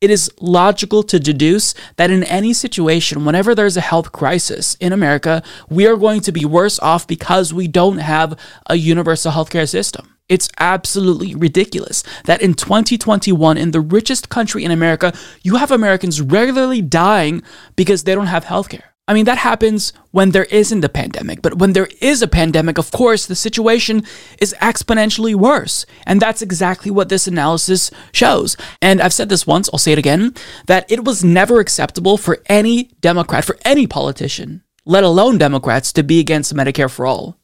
It 0.00 0.12
is 0.12 0.30
logical 0.40 1.02
to 1.02 1.18
deduce 1.18 1.74
that 1.96 2.12
in 2.12 2.22
any 2.22 2.52
situation, 2.52 3.24
whenever 3.24 3.52
there's 3.52 3.76
a 3.76 3.80
health 3.80 4.12
crisis 4.12 4.76
in 4.76 4.92
America, 4.92 5.42
we 5.68 5.88
are 5.88 5.96
going 5.96 6.20
to 6.20 6.30
be 6.30 6.44
worse 6.44 6.78
off 6.78 7.04
because 7.04 7.52
we 7.52 7.66
don't 7.66 7.98
have 7.98 8.38
a 8.66 8.76
universal 8.76 9.32
healthcare 9.32 9.68
system. 9.68 10.14
It's 10.28 10.48
absolutely 10.60 11.34
ridiculous 11.34 12.04
that 12.26 12.40
in 12.42 12.54
2021, 12.54 13.58
in 13.58 13.72
the 13.72 13.80
richest 13.80 14.28
country 14.28 14.62
in 14.62 14.70
America, 14.70 15.12
you 15.42 15.56
have 15.56 15.72
Americans 15.72 16.20
regularly 16.20 16.80
dying 16.80 17.42
because 17.74 18.04
they 18.04 18.14
don't 18.14 18.26
have 18.26 18.44
healthcare. 18.44 18.90
I 19.08 19.14
mean, 19.14 19.24
that 19.24 19.38
happens 19.38 19.94
when 20.10 20.30
there 20.30 20.44
isn't 20.44 20.84
a 20.84 20.88
pandemic. 20.88 21.40
But 21.40 21.54
when 21.54 21.72
there 21.72 21.88
is 22.02 22.20
a 22.20 22.28
pandemic, 22.28 22.76
of 22.76 22.90
course, 22.90 23.24
the 23.24 23.34
situation 23.34 24.04
is 24.38 24.54
exponentially 24.60 25.34
worse. 25.34 25.86
And 26.06 26.20
that's 26.20 26.42
exactly 26.42 26.90
what 26.90 27.08
this 27.08 27.26
analysis 27.26 27.90
shows. 28.12 28.56
And 28.82 29.00
I've 29.00 29.14
said 29.14 29.30
this 29.30 29.46
once, 29.46 29.70
I'll 29.72 29.78
say 29.78 29.92
it 29.92 29.98
again, 29.98 30.34
that 30.66 30.90
it 30.92 31.04
was 31.04 31.24
never 31.24 31.58
acceptable 31.58 32.18
for 32.18 32.42
any 32.46 32.90
Democrat, 33.00 33.46
for 33.46 33.56
any 33.64 33.86
politician, 33.86 34.62
let 34.84 35.04
alone 35.04 35.38
Democrats, 35.38 35.90
to 35.94 36.02
be 36.02 36.20
against 36.20 36.54
Medicare 36.54 36.90
for 36.90 37.06
all. 37.06 37.38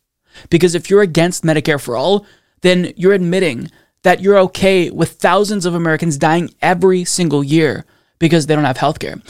Because 0.50 0.74
if 0.74 0.90
you're 0.90 1.02
against 1.02 1.44
Medicare 1.44 1.80
for 1.80 1.96
all, 1.96 2.26
then 2.60 2.92
you're 2.96 3.14
admitting 3.14 3.70
that 4.02 4.20
you're 4.20 4.38
okay 4.38 4.90
with 4.90 5.12
thousands 5.12 5.64
of 5.64 5.74
Americans 5.74 6.18
dying 6.18 6.50
every 6.60 7.04
single 7.04 7.42
year 7.42 7.86
because 8.18 8.46
they 8.46 8.54
don't 8.54 8.64
have 8.64 8.76
healthcare. 8.76 9.22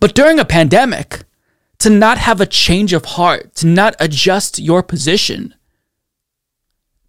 But 0.00 0.14
during 0.14 0.38
a 0.38 0.44
pandemic, 0.44 1.24
to 1.80 1.90
not 1.90 2.18
have 2.18 2.40
a 2.40 2.46
change 2.46 2.92
of 2.92 3.04
heart, 3.04 3.54
to 3.56 3.66
not 3.66 3.94
adjust 4.00 4.58
your 4.58 4.82
position, 4.82 5.54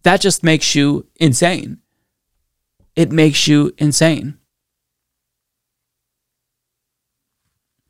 that 0.04 0.22
just 0.22 0.44
makes 0.44 0.76
you 0.76 1.08
insane. 1.16 1.80
It 2.96 3.12
makes 3.12 3.48
you 3.48 3.74
insane. 3.78 4.38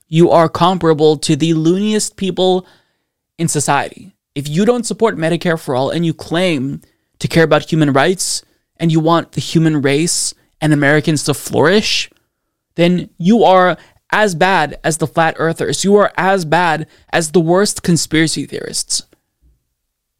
You 0.08 0.32
are 0.32 0.50
comparable 0.50 1.18
to 1.18 1.36
the 1.36 1.54
looniest 1.54 2.16
people 2.16 2.66
in 3.38 3.48
society. 3.48 4.16
If 4.34 4.48
you 4.48 4.66
don't 4.66 4.86
support 4.86 5.18
Medicare 5.18 5.60
for 5.60 5.76
all 5.76 5.90
and 5.90 6.06
you 6.06 6.14
claim 6.14 6.82
to 7.20 7.28
care 7.28 7.44
about 7.44 7.70
human 7.70 7.94
rights 7.94 8.44
and 8.78 8.92
you 8.92 9.00
want 9.00 9.34
the 9.34 9.42
human 9.42 9.82
race 9.82 10.34
and 10.62 10.74
Americans 10.74 11.24
to 11.26 11.34
flourish, 11.34 12.10
then 12.76 13.10
you 13.18 13.44
are 13.44 13.78
as 14.12 14.36
bad 14.36 14.80
as 14.84 14.98
the 14.98 15.08
flat 15.08 15.36
earthers. 15.38 15.84
You 15.84 15.96
are 15.96 16.12
as 16.18 16.46
bad 16.46 16.88
as 17.12 17.32
the 17.32 17.40
worst 17.40 17.84
conspiracy 17.84 18.46
theorists. 18.46 19.04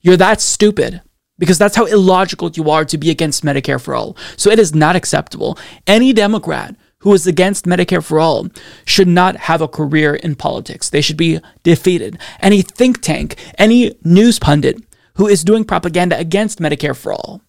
You're 0.02 0.18
that 0.18 0.42
stupid 0.42 1.02
because 1.38 1.58
that's 1.58 1.76
how 1.76 1.86
illogical 1.86 2.52
you 2.52 2.70
are 2.70 2.86
to 2.86 2.98
be 2.98 3.10
against 3.10 3.44
Medicare 3.44 3.82
for 3.82 3.96
all. 3.96 4.16
So 4.36 4.52
it 4.52 4.60
is 4.60 4.76
not 4.76 4.96
acceptable. 4.96 5.58
Any 5.88 6.14
Democrat 6.14 6.76
who 7.00 7.14
is 7.14 7.26
against 7.26 7.66
Medicare 7.66 8.04
for 8.04 8.20
all 8.20 8.50
should 8.86 9.08
not 9.08 9.38
have 9.38 9.62
a 9.62 9.68
career 9.68 10.16
in 10.16 10.36
politics. 10.36 10.90
They 10.90 11.02
should 11.02 11.18
be 11.18 11.40
defeated. 11.64 12.20
Any 12.42 12.62
think 12.62 13.02
tank, 13.02 13.36
any 13.58 13.96
news 14.04 14.38
pundit 14.38 14.84
who 15.16 15.28
is 15.28 15.44
doing 15.44 15.64
propaganda 15.64 16.18
against 16.18 16.60
Medicare 16.60 16.96
for 16.96 17.14
all, 17.14 17.42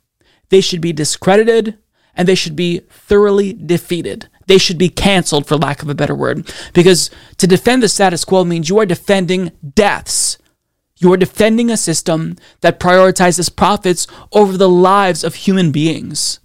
they 0.48 0.60
should 0.60 0.80
be 0.80 0.92
discredited 0.92 1.78
and 2.14 2.26
they 2.26 2.34
should 2.34 2.56
be 2.56 2.80
thoroughly 2.90 3.52
defeated. 3.52 4.28
They 4.50 4.58
should 4.58 4.78
be 4.78 4.88
canceled, 4.88 5.46
for 5.46 5.56
lack 5.56 5.80
of 5.80 5.88
a 5.88 5.94
better 5.94 6.12
word, 6.12 6.52
because 6.72 7.08
to 7.36 7.46
defend 7.46 7.84
the 7.84 7.88
status 7.88 8.24
quo 8.24 8.42
means 8.42 8.68
you 8.68 8.80
are 8.80 8.84
defending 8.84 9.52
deaths. 9.76 10.38
You 10.96 11.12
are 11.12 11.16
defending 11.16 11.70
a 11.70 11.76
system 11.76 12.36
that 12.60 12.80
prioritizes 12.80 13.54
profits 13.54 14.08
over 14.32 14.56
the 14.56 14.68
lives 14.68 15.22
of 15.22 15.36
human 15.36 15.70
beings. 15.70 16.40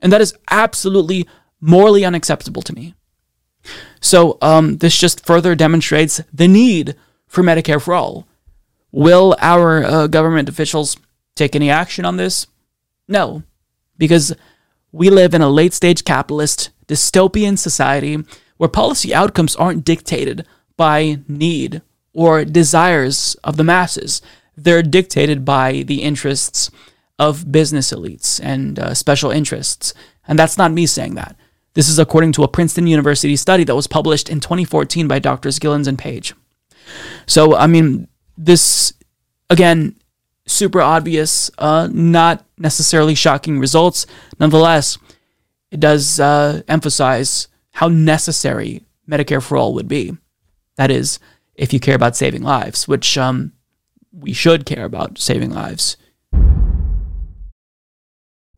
And 0.00 0.10
that 0.10 0.22
is 0.22 0.32
absolutely 0.50 1.28
morally 1.60 2.06
unacceptable 2.06 2.62
to 2.62 2.74
me. 2.74 2.94
So, 4.00 4.38
um, 4.40 4.78
this 4.78 4.96
just 4.96 5.26
further 5.26 5.54
demonstrates 5.54 6.22
the 6.32 6.48
need 6.48 6.96
for 7.26 7.44
Medicare 7.44 7.82
for 7.82 7.92
all. 7.92 8.26
Will 8.92 9.36
our 9.42 9.84
uh, 9.84 10.06
government 10.06 10.48
officials 10.48 10.96
take 11.34 11.54
any 11.54 11.68
action 11.68 12.06
on 12.06 12.16
this? 12.16 12.46
No, 13.08 13.42
because 13.98 14.34
we 14.90 15.10
live 15.10 15.34
in 15.34 15.42
a 15.42 15.50
late 15.50 15.74
stage 15.74 16.02
capitalist 16.02 16.70
dystopian 16.86 17.58
society 17.58 18.18
where 18.56 18.68
policy 18.68 19.14
outcomes 19.14 19.56
aren't 19.56 19.84
dictated 19.84 20.46
by 20.76 21.18
need 21.28 21.82
or 22.12 22.44
desires 22.44 23.34
of 23.44 23.56
the 23.56 23.64
masses. 23.64 24.22
They're 24.56 24.82
dictated 24.82 25.44
by 25.44 25.82
the 25.86 26.02
interests 26.02 26.70
of 27.18 27.50
business 27.50 27.92
elites 27.92 28.40
and 28.42 28.78
uh, 28.78 28.94
special 28.94 29.30
interests. 29.30 29.94
And 30.26 30.38
that's 30.38 30.58
not 30.58 30.72
me 30.72 30.86
saying 30.86 31.14
that. 31.14 31.36
This 31.74 31.88
is 31.88 31.98
according 31.98 32.32
to 32.32 32.42
a 32.42 32.48
Princeton 32.48 32.86
University 32.86 33.36
study 33.36 33.64
that 33.64 33.74
was 33.74 33.86
published 33.86 34.28
in 34.28 34.40
2014 34.40 35.08
by 35.08 35.18
Drs. 35.18 35.58
Gilens 35.58 35.88
and 35.88 35.98
Page. 35.98 36.34
So, 37.26 37.56
I 37.56 37.66
mean, 37.66 38.08
this, 38.36 38.92
again, 39.48 39.96
super 40.46 40.82
obvious, 40.82 41.50
uh, 41.58 41.88
not 41.90 42.44
necessarily 42.58 43.14
shocking 43.14 43.58
results. 43.58 44.06
Nonetheless, 44.38 44.98
it 45.72 45.80
does 45.80 46.20
uh, 46.20 46.62
emphasize 46.68 47.48
how 47.72 47.88
necessary 47.88 48.84
Medicare 49.08 49.42
for 49.42 49.56
all 49.56 49.72
would 49.74 49.88
be. 49.88 50.16
That 50.76 50.90
is, 50.90 51.18
if 51.54 51.72
you 51.72 51.80
care 51.80 51.96
about 51.96 52.14
saving 52.14 52.42
lives, 52.42 52.86
which 52.86 53.16
um, 53.16 53.52
we 54.12 54.34
should 54.34 54.66
care 54.66 54.84
about 54.84 55.18
saving 55.18 55.50
lives. 55.50 55.96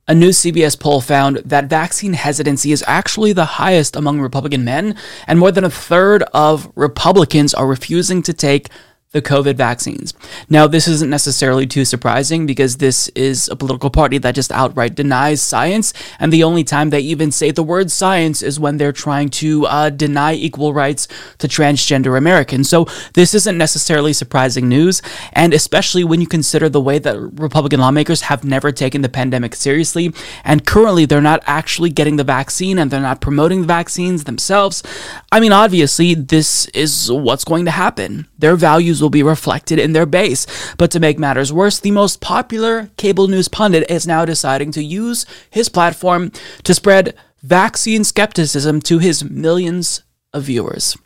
A 0.06 0.14
new 0.14 0.30
CBS 0.30 0.78
poll 0.78 1.00
found 1.00 1.36
that 1.38 1.70
vaccine 1.70 2.12
hesitancy 2.12 2.72
is 2.72 2.84
actually 2.86 3.32
the 3.32 3.44
highest 3.44 3.96
among 3.96 4.20
Republican 4.20 4.64
men, 4.64 4.96
and 5.28 5.38
more 5.38 5.52
than 5.52 5.64
a 5.64 5.70
third 5.70 6.24
of 6.34 6.70
Republicans 6.74 7.54
are 7.54 7.66
refusing 7.66 8.22
to 8.22 8.34
take 8.34 8.68
the 9.14 9.22
COVID 9.22 9.54
vaccines. 9.54 10.12
Now, 10.50 10.66
this 10.66 10.88
isn't 10.88 11.08
necessarily 11.08 11.66
too 11.66 11.84
surprising 11.84 12.46
because 12.46 12.78
this 12.78 13.08
is 13.10 13.48
a 13.48 13.54
political 13.54 13.88
party 13.88 14.18
that 14.18 14.34
just 14.34 14.50
outright 14.50 14.96
denies 14.96 15.40
science, 15.40 15.94
and 16.18 16.32
the 16.32 16.42
only 16.42 16.64
time 16.64 16.90
they 16.90 16.98
even 16.98 17.30
say 17.30 17.52
the 17.52 17.62
word 17.62 17.92
science 17.92 18.42
is 18.42 18.58
when 18.58 18.76
they're 18.76 18.92
trying 18.92 19.28
to 19.28 19.66
uh, 19.66 19.88
deny 19.88 20.34
equal 20.34 20.74
rights 20.74 21.06
to 21.38 21.46
transgender 21.46 22.18
Americans. 22.18 22.68
So, 22.68 22.86
this 23.14 23.34
isn't 23.34 23.56
necessarily 23.56 24.12
surprising 24.12 24.68
news, 24.68 25.00
and 25.32 25.54
especially 25.54 26.02
when 26.02 26.20
you 26.20 26.26
consider 26.26 26.68
the 26.68 26.80
way 26.80 26.98
that 26.98 27.16
Republican 27.16 27.78
lawmakers 27.78 28.22
have 28.22 28.42
never 28.42 28.72
taken 28.72 29.02
the 29.02 29.08
pandemic 29.08 29.54
seriously, 29.54 30.12
and 30.42 30.66
currently 30.66 31.06
they're 31.06 31.20
not 31.20 31.44
actually 31.46 31.90
getting 31.90 32.16
the 32.16 32.24
vaccine 32.24 32.80
and 32.80 32.90
they're 32.90 33.00
not 33.00 33.20
promoting 33.20 33.60
the 33.60 33.68
vaccines 33.68 34.24
themselves. 34.24 34.82
I 35.30 35.38
mean, 35.38 35.52
obviously, 35.52 36.14
this 36.14 36.66
is 36.74 37.12
what's 37.12 37.44
going 37.44 37.64
to 37.66 37.70
happen. 37.70 38.26
Their 38.40 38.56
values 38.56 39.03
will 39.04 39.10
be 39.10 39.22
reflected 39.22 39.78
in 39.78 39.92
their 39.92 40.06
base. 40.06 40.46
But 40.78 40.90
to 40.90 40.98
make 40.98 41.18
matters 41.18 41.52
worse, 41.52 41.78
the 41.78 41.92
most 41.92 42.20
popular 42.20 42.90
cable 42.96 43.28
news 43.28 43.46
pundit 43.46 43.88
is 43.88 44.06
now 44.06 44.24
deciding 44.24 44.72
to 44.72 44.82
use 44.82 45.26
his 45.50 45.68
platform 45.68 46.32
to 46.64 46.74
spread 46.74 47.14
vaccine 47.42 48.02
skepticism 48.02 48.80
to 48.80 48.98
his 48.98 49.22
millions 49.22 50.02
of 50.32 50.44
viewers. 50.44 50.96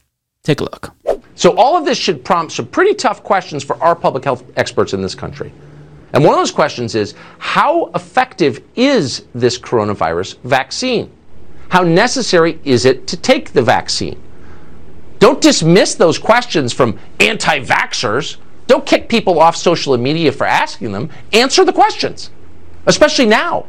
Take 0.45 0.61
a 0.61 0.65
look. 0.65 0.95
So, 1.35 1.55
all 1.57 1.77
of 1.77 1.85
this 1.85 1.99
should 1.99 2.25
prompt 2.25 2.53
some 2.53 2.67
pretty 2.67 2.95
tough 2.95 3.23
questions 3.23 3.63
for 3.63 3.81
our 3.83 3.95
public 3.95 4.25
health 4.25 4.45
experts 4.57 4.95
in 4.95 5.03
this 5.03 5.15
country. 5.15 5.53
And 6.13 6.25
one 6.25 6.33
of 6.33 6.41
those 6.41 6.51
questions 6.51 6.95
is 6.95 7.15
how 7.39 7.91
effective 7.95 8.63
is 8.77 9.27
this 9.35 9.59
coronavirus 9.59 10.39
vaccine? 10.39 11.11
How 11.69 11.83
necessary 11.83 12.59
is 12.65 12.87
it 12.87 13.07
to 13.09 13.17
take 13.17 13.53
the 13.53 13.63
vaccine? 13.63 14.21
Don't 15.19 15.41
dismiss 15.41 15.95
those 15.95 16.19
questions 16.19 16.73
from 16.73 16.99
anti 17.21 17.61
vaxxers. 17.61 18.37
Don't 18.67 18.87
kick 18.87 19.09
people 19.09 19.41
off 19.41 19.57
social 19.57 19.97
media 19.97 20.31
for 20.31 20.47
asking 20.47 20.93
them. 20.93 21.11
Answer 21.33 21.65
the 21.65 21.73
questions, 21.73 22.31
especially 22.87 23.27
now. 23.27 23.67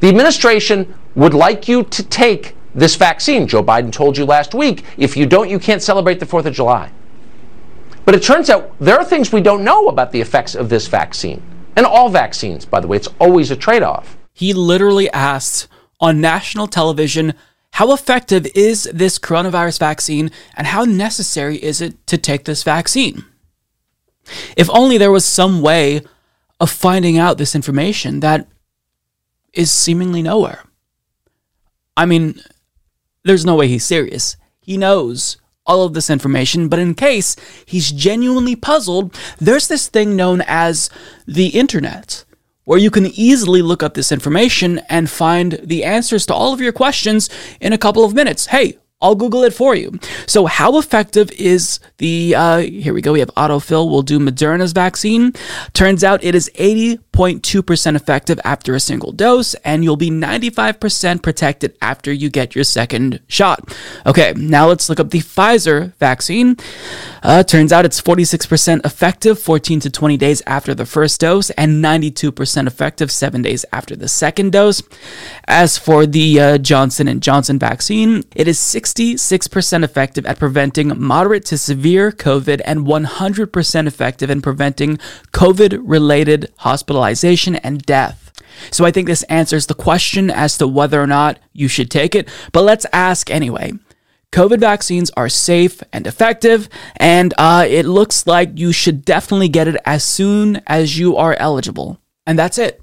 The 0.00 0.08
administration 0.08 0.94
would 1.14 1.34
like 1.34 1.68
you 1.68 1.84
to 1.84 2.02
take 2.02 2.54
this 2.74 2.94
vaccine. 2.94 3.48
Joe 3.48 3.64
Biden 3.64 3.90
told 3.90 4.18
you 4.18 4.26
last 4.26 4.54
week 4.54 4.84
if 4.98 5.16
you 5.16 5.26
don't, 5.26 5.48
you 5.48 5.58
can't 5.58 5.82
celebrate 5.82 6.20
the 6.20 6.26
4th 6.26 6.44
of 6.44 6.54
July. 6.54 6.92
But 8.04 8.14
it 8.14 8.22
turns 8.22 8.50
out 8.50 8.72
there 8.78 8.96
are 8.96 9.04
things 9.04 9.32
we 9.32 9.40
don't 9.40 9.64
know 9.64 9.88
about 9.88 10.12
the 10.12 10.20
effects 10.20 10.54
of 10.54 10.68
this 10.68 10.86
vaccine. 10.86 11.42
And 11.74 11.84
all 11.84 12.08
vaccines, 12.08 12.64
by 12.64 12.80
the 12.80 12.86
way, 12.86 12.96
it's 12.96 13.08
always 13.18 13.50
a 13.50 13.56
trade 13.56 13.82
off. 13.82 14.16
He 14.32 14.52
literally 14.52 15.10
asked 15.10 15.66
on 15.98 16.20
national 16.20 16.66
television 16.66 17.34
how 17.76 17.92
effective 17.92 18.46
is 18.54 18.84
this 18.84 19.18
coronavirus 19.18 19.78
vaccine 19.78 20.30
and 20.56 20.66
how 20.66 20.84
necessary 20.84 21.62
is 21.62 21.82
it 21.82 22.06
to 22.06 22.16
take 22.16 22.46
this 22.46 22.62
vaccine? 22.62 23.22
If 24.56 24.70
only 24.70 24.96
there 24.96 25.10
was 25.10 25.26
some 25.26 25.60
way 25.60 26.00
of 26.58 26.70
finding 26.70 27.18
out 27.18 27.36
this 27.36 27.54
information 27.54 28.20
that 28.20 28.48
is 29.52 29.70
seemingly 29.70 30.22
nowhere. 30.22 30.64
I 31.98 32.06
mean, 32.06 32.40
there's 33.24 33.44
no 33.44 33.56
way 33.56 33.68
he's 33.68 33.84
serious. 33.84 34.38
He 34.58 34.78
knows 34.78 35.36
all 35.66 35.82
of 35.82 35.92
this 35.92 36.08
information, 36.08 36.68
but 36.68 36.78
in 36.78 36.94
case 36.94 37.36
he's 37.66 37.92
genuinely 37.92 38.56
puzzled, 38.56 39.14
there's 39.36 39.68
this 39.68 39.86
thing 39.86 40.16
known 40.16 40.42
as 40.46 40.88
the 41.26 41.48
internet 41.48 42.24
where 42.66 42.78
you 42.78 42.90
can 42.90 43.06
easily 43.06 43.62
look 43.62 43.82
up 43.82 43.94
this 43.94 44.12
information 44.12 44.80
and 44.90 45.08
find 45.08 45.58
the 45.64 45.82
answers 45.82 46.26
to 46.26 46.34
all 46.34 46.52
of 46.52 46.60
your 46.60 46.72
questions 46.72 47.30
in 47.60 47.72
a 47.72 47.78
couple 47.78 48.04
of 48.04 48.12
minutes. 48.12 48.46
Hey, 48.46 48.76
I'll 49.02 49.14
Google 49.14 49.44
it 49.44 49.52
for 49.52 49.74
you. 49.74 49.98
So, 50.26 50.46
how 50.46 50.78
effective 50.78 51.30
is 51.32 51.80
the? 51.98 52.34
Uh, 52.34 52.58
here 52.58 52.94
we 52.94 53.02
go. 53.02 53.12
We 53.12 53.20
have 53.20 53.30
autofill. 53.36 53.90
We'll 53.90 54.00
do 54.00 54.18
Moderna's 54.18 54.72
vaccine. 54.72 55.34
Turns 55.74 56.02
out 56.02 56.24
it 56.24 56.34
is 56.34 56.50
80.2% 56.54 57.94
effective 57.94 58.40
after 58.42 58.74
a 58.74 58.80
single 58.80 59.12
dose, 59.12 59.52
and 59.56 59.84
you'll 59.84 59.96
be 59.96 60.10
95% 60.10 61.22
protected 61.22 61.76
after 61.82 62.10
you 62.10 62.30
get 62.30 62.54
your 62.54 62.64
second 62.64 63.20
shot. 63.28 63.76
Okay, 64.06 64.32
now 64.34 64.66
let's 64.66 64.88
look 64.88 64.98
up 64.98 65.10
the 65.10 65.20
Pfizer 65.20 65.94
vaccine. 65.96 66.56
Uh, 67.26 67.42
turns 67.42 67.72
out 67.72 67.84
it's 67.84 68.00
46% 68.00 68.86
effective 68.86 69.36
14 69.36 69.80
to 69.80 69.90
20 69.90 70.16
days 70.16 70.42
after 70.46 70.76
the 70.76 70.86
first 70.86 71.20
dose, 71.20 71.50
and 71.50 71.84
92% 71.84 72.68
effective 72.68 73.10
seven 73.10 73.42
days 73.42 73.64
after 73.72 73.96
the 73.96 74.06
second 74.06 74.52
dose. 74.52 74.80
As 75.48 75.76
for 75.76 76.06
the 76.06 76.40
uh, 76.40 76.58
Johnson 76.58 77.18
Johnson 77.18 77.58
vaccine, 77.58 78.22
it 78.36 78.46
is 78.46 78.60
66% 78.60 79.82
effective 79.82 80.24
at 80.24 80.38
preventing 80.38 80.92
moderate 81.02 81.44
to 81.46 81.58
severe 81.58 82.12
COVID 82.12 82.60
and 82.64 82.86
100% 82.86 83.86
effective 83.88 84.30
in 84.30 84.40
preventing 84.40 84.96
COVID 85.32 85.80
related 85.82 86.52
hospitalization 86.58 87.56
and 87.56 87.82
death. 87.82 88.30
So 88.70 88.84
I 88.84 88.92
think 88.92 89.08
this 89.08 89.24
answers 89.24 89.66
the 89.66 89.74
question 89.74 90.30
as 90.30 90.56
to 90.58 90.68
whether 90.68 91.02
or 91.02 91.08
not 91.08 91.40
you 91.52 91.66
should 91.66 91.90
take 91.90 92.14
it, 92.14 92.28
but 92.52 92.62
let's 92.62 92.86
ask 92.92 93.32
anyway. 93.32 93.72
COVID 94.32 94.60
vaccines 94.60 95.10
are 95.16 95.28
safe 95.28 95.82
and 95.92 96.06
effective, 96.06 96.68
and 96.96 97.32
uh, 97.38 97.66
it 97.68 97.86
looks 97.86 98.26
like 98.26 98.58
you 98.58 98.72
should 98.72 99.04
definitely 99.04 99.48
get 99.48 99.68
it 99.68 99.76
as 99.84 100.04
soon 100.04 100.60
as 100.66 100.98
you 100.98 101.16
are 101.16 101.34
eligible. 101.34 102.00
And 102.26 102.38
that's 102.38 102.58
it. 102.58 102.82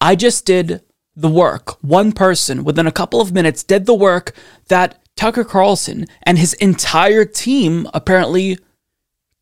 I 0.00 0.14
just 0.14 0.44
did 0.44 0.82
the 1.16 1.28
work. 1.28 1.82
One 1.82 2.12
person 2.12 2.64
within 2.64 2.86
a 2.86 2.92
couple 2.92 3.20
of 3.20 3.32
minutes 3.32 3.62
did 3.62 3.86
the 3.86 3.94
work 3.94 4.34
that 4.68 5.00
Tucker 5.16 5.44
Carlson 5.44 6.06
and 6.22 6.38
his 6.38 6.54
entire 6.54 7.24
team 7.24 7.88
apparently 7.92 8.58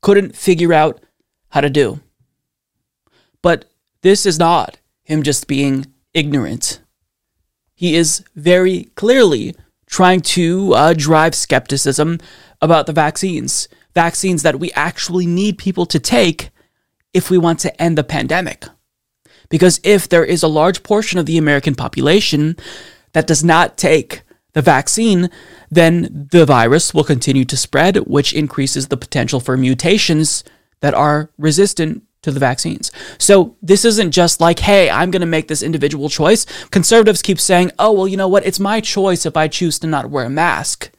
couldn't 0.01 0.37
figure 0.37 0.73
out 0.73 1.03
how 1.51 1.61
to 1.61 1.71
do. 1.71 2.01
But 3.43 3.67
this 4.03 4.27
is 4.27 4.39
not 4.39 4.79
him 5.03 5.23
just 5.23 5.47
being 5.47 5.87
ignorant. 6.15 6.81
He 7.75 7.95
is 7.95 8.25
very 8.35 8.91
clearly 8.97 9.55
trying 9.89 10.21
to 10.21 10.75
uh, 10.75 10.95
drive 10.95 11.35
skepticism 11.35 12.19
about 12.61 12.87
the 12.87 12.93
vaccines, 12.93 13.69
vaccines 13.95 14.43
that 14.43 14.61
we 14.61 14.71
actually 14.73 15.27
need 15.27 15.59
people 15.59 15.87
to 15.87 15.99
take 15.99 16.51
if 17.13 17.31
we 17.31 17.39
want 17.39 17.59
to 17.61 17.83
end 17.83 17.97
the 17.97 18.05
pandemic. 18.05 18.65
Because 19.49 19.81
if 19.83 20.09
there 20.09 20.25
is 20.25 20.43
a 20.43 20.49
large 20.49 20.83
portion 20.83 21.19
of 21.19 21.27
the 21.27 21.39
American 21.39 21.75
population 21.75 22.57
that 23.13 23.27
does 23.27 23.43
not 23.43 23.79
take 23.79 24.23
the 24.53 24.63
vaccine, 24.63 25.31
then 25.71 26.29
the 26.31 26.45
virus 26.45 26.93
will 26.93 27.05
continue 27.05 27.45
to 27.47 27.57
spread, 27.57 27.97
which 27.99 28.33
increases 28.33 28.89
the 28.89 28.97
potential 28.97 29.41
for 29.41 29.57
mutations 29.57 30.45
that 30.81 30.95
are 30.95 31.31
resistant 31.39 32.03
to 32.23 32.31
the 32.31 32.41
vaccines. 32.41 32.91
So 33.19 33.57
this 33.63 33.85
isn't 33.85 34.11
just 34.11 34.41
like, 34.41 34.59
hey, 34.61 34.91
I'm 34.91 35.11
going 35.11 35.21
to 35.21 35.27
make 35.27 35.49
this 35.49 35.63
individual 35.63 36.09
choice. 36.09 36.47
Conservatives 36.71 37.23
keep 37.23 37.41
saying, 37.41 37.71
oh, 37.79 37.93
well, 37.93 38.09
you 38.09 38.17
know 38.17 38.29
what? 38.29 38.47
It's 38.47 38.61
my 38.61 38.81
choice 38.81 39.25
if 39.25 39.37
I 39.37 39.49
choose 39.49 39.79
to 39.81 39.87
not 39.87 40.11
wear 40.11 40.25
a 40.25 40.31
mask. 40.31 40.91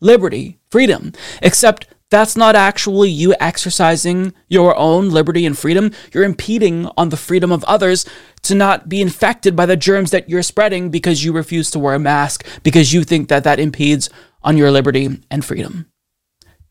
Liberty, 0.00 0.58
freedom. 0.70 1.12
Except 1.42 1.86
that's 2.08 2.36
not 2.36 2.54
actually 2.54 3.10
you 3.10 3.34
exercising 3.40 4.32
your 4.48 4.76
own 4.76 5.10
liberty 5.10 5.44
and 5.44 5.58
freedom. 5.58 5.90
You're 6.12 6.24
impeding 6.24 6.88
on 6.96 7.08
the 7.08 7.16
freedom 7.16 7.50
of 7.50 7.64
others 7.64 8.06
to 8.42 8.54
not 8.54 8.88
be 8.88 9.02
infected 9.02 9.56
by 9.56 9.66
the 9.66 9.76
germs 9.76 10.12
that 10.12 10.30
you're 10.30 10.42
spreading 10.42 10.88
because 10.88 11.24
you 11.24 11.32
refuse 11.32 11.70
to 11.72 11.80
wear 11.80 11.94
a 11.94 11.98
mask, 11.98 12.46
because 12.62 12.92
you 12.92 13.02
think 13.02 13.28
that 13.28 13.42
that 13.44 13.58
impedes 13.58 14.08
on 14.42 14.56
your 14.56 14.70
liberty 14.70 15.20
and 15.30 15.44
freedom. 15.44 15.90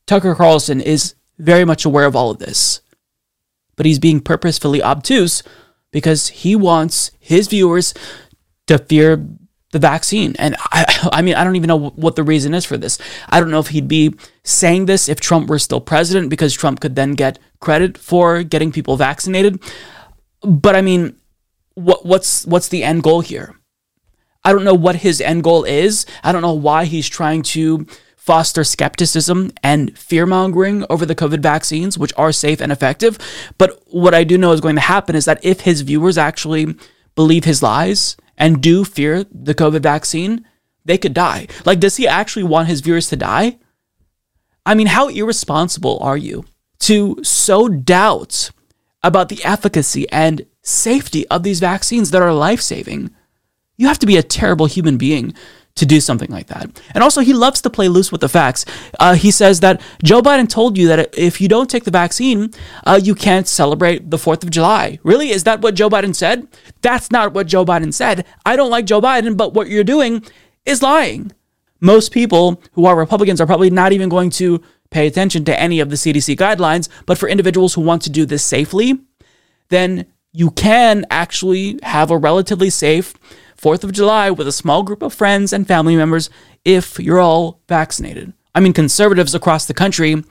Tucker 0.08 0.36
Carlson 0.36 0.80
is 0.80 1.16
very 1.38 1.66
much 1.66 1.84
aware 1.84 2.06
of 2.06 2.16
all 2.16 2.32
of 2.32 2.38
this, 2.38 2.80
but 3.76 3.86
he's 3.86 4.00
being 4.00 4.20
purposefully 4.20 4.82
obtuse 4.82 5.44
because 5.92 6.28
he 6.30 6.56
wants 6.56 7.12
his 7.20 7.48
viewers 7.48 7.94
to 8.68 8.78
fear 8.78 9.26
the 9.72 9.80
vaccine. 9.80 10.36
And 10.40 10.56
I, 10.72 11.10
I 11.14 11.22
mean, 11.22 11.36
I 11.36 11.44
don't 11.44 11.56
even 11.56 11.68
know 11.68 11.90
what 11.90 12.16
the 12.16 12.24
reason 12.24 12.54
is 12.54 12.66
for 12.66 12.78
this. 12.78 12.98
I 13.30 13.40
don't 13.40 13.52
know 13.52 13.60
if 13.60 13.68
he'd 13.68 13.88
be 13.88 14.14
saying 14.44 14.86
this 14.86 15.10
if 15.10 15.20
Trump 15.20 15.50
were 15.50 15.60
still 15.60 15.82
president 15.82 16.30
because 16.30 16.54
Trump 16.54 16.80
could 16.80 16.96
then 16.96 17.14
get 17.14 17.40
credit 17.60 17.98
for 17.98 18.44
getting 18.44 18.72
people 18.72 18.98
vaccinated. 18.98 19.62
But 20.42 20.76
I 20.76 20.82
mean, 20.82 21.16
what 21.74 22.06
what's 22.06 22.46
what's 22.46 22.70
the 22.70 22.84
end 22.84 23.04
goal 23.04 23.22
here? 23.22 23.56
I 24.44 24.54
don't 24.54 24.64
know 24.64 24.76
what 24.76 24.98
his 24.98 25.20
end 25.20 25.44
goal 25.44 25.64
is. 25.64 26.06
I 26.24 26.32
don't 26.32 26.44
know 26.44 26.54
why 26.54 26.86
he's 26.86 27.10
trying 27.10 27.42
to 27.44 27.86
foster 28.26 28.64
skepticism 28.64 29.52
and 29.62 29.96
fear 29.96 30.26
mongering 30.26 30.84
over 30.90 31.06
the 31.06 31.14
COVID 31.14 31.42
vaccines, 31.42 31.96
which 31.96 32.12
are 32.18 32.32
safe 32.32 32.60
and 32.60 32.72
effective. 32.72 33.20
But 33.60 33.80
what 33.86 34.16
I 34.16 34.24
do 34.24 34.36
know 34.36 34.52
is 34.52 34.62
going 34.62 34.76
to 34.76 34.82
happen 34.82 35.16
is 35.16 35.26
that 35.26 35.46
if 35.46 35.62
his 35.62 35.82
viewers 35.82 36.18
actually 36.18 36.76
believe 37.14 37.46
his 37.46 37.62
lies 37.62 38.18
and 38.36 38.64
do 38.64 38.84
fear 38.84 39.26
the 39.26 39.54
COVID 39.54 39.84
vaccine, 39.84 40.44
they 40.86 40.98
could 40.98 41.14
die. 41.14 41.48
Like, 41.66 41.80
does 41.80 41.98
he 41.98 42.08
actually 42.08 42.44
want 42.44 42.68
his 42.68 42.82
viewers 42.82 43.10
to 43.10 43.16
die? 43.16 43.60
I 44.66 44.74
mean, 44.74 44.88
how 44.88 45.08
irresponsible 45.10 46.00
are 46.02 46.18
you 46.18 46.46
to 46.80 47.24
sow 47.24 47.70
doubt 47.70 48.50
about 49.04 49.30
the 49.30 49.44
efficacy 49.46 50.10
and 50.10 50.48
safety 50.64 51.28
of 51.28 51.44
these 51.44 51.60
vaccines 51.60 52.10
that 52.10 52.24
are 52.24 52.34
life 52.34 52.62
saving? 52.62 53.12
You 53.78 53.88
have 53.88 54.00
to 54.00 54.08
be 54.08 54.18
a 54.18 54.24
terrible 54.24 54.66
human 54.66 54.98
being 54.98 55.36
to 55.76 55.86
do 55.86 56.00
something 56.00 56.32
like 56.32 56.48
that. 56.48 56.82
And 56.94 57.04
also, 57.04 57.22
he 57.22 57.34
loves 57.34 57.62
to 57.62 57.70
play 57.70 57.90
loose 57.90 58.12
with 58.12 58.22
the 58.22 58.30
facts. 58.30 58.66
Uh, 59.00 59.16
he 59.16 59.30
says 59.30 59.60
that 59.60 59.82
Joe 60.04 60.22
Biden 60.22 60.48
told 60.48 60.78
you 60.78 60.88
that 60.88 61.14
if 61.18 61.42
you 61.42 61.50
don't 61.50 61.70
take 61.70 61.84
the 61.84 61.92
vaccine, 61.92 62.52
uh, 62.86 63.00
you 63.02 63.14
can't 63.14 63.48
celebrate 63.48 64.10
the 64.10 64.18
4th 64.18 64.44
of 64.44 64.52
July. 64.52 65.00
Really? 65.04 65.32
Is 65.32 65.44
that 65.44 65.62
what 65.62 65.76
Joe 65.76 65.90
Biden 65.90 66.16
said? 66.16 66.48
That's 66.82 67.12
not 67.12 67.34
what 67.34 67.48
Joe 67.48 67.66
Biden 67.66 67.94
said. 67.94 68.26
I 68.46 68.56
don't 68.56 68.70
like 68.70 68.86
Joe 68.86 69.02
Biden, 69.02 69.36
but 69.36 69.54
what 69.54 69.68
you're 69.68 69.84
doing 69.84 70.24
is 70.66 70.82
lying. 70.82 71.34
Most 71.82 72.14
people 72.14 72.62
who 72.72 72.86
are 72.86 72.96
Republicans 72.96 73.42
are 73.42 73.46
probably 73.46 73.70
not 73.70 73.92
even 73.92 74.08
going 74.08 74.30
to 74.32 74.64
pay 74.92 75.08
attention 75.08 75.44
to 75.44 75.60
any 75.60 75.82
of 75.82 75.90
the 75.90 75.98
CDC 75.98 76.38
guidelines, 76.38 76.88
but 77.06 77.18
for 77.18 77.28
individuals 77.28 77.74
who 77.74 77.82
want 77.82 78.02
to 78.04 78.10
do 78.10 78.26
this 78.26 78.46
safely, 78.46 78.98
then 79.68 80.06
you 80.32 80.52
can 80.52 81.06
actually 81.10 81.80
have 81.84 82.12
a 82.12 82.18
relatively 82.18 82.70
safe 82.70 83.14
4th 83.58 83.84
of 83.84 83.92
July 83.92 84.32
with 84.32 84.48
a 84.48 84.52
small 84.52 84.84
group 84.84 85.02
of 85.02 85.14
friends 85.14 85.54
and 85.54 85.68
family 85.68 85.96
members 85.96 86.30
if 86.64 87.00
you're 87.00 87.20
all 87.20 87.62
vaccinated. 87.68 88.34
I 88.54 88.60
mean, 88.60 88.74
conservatives 88.74 89.36
across 89.36 89.66
the 89.66 89.74
country, 89.74 90.24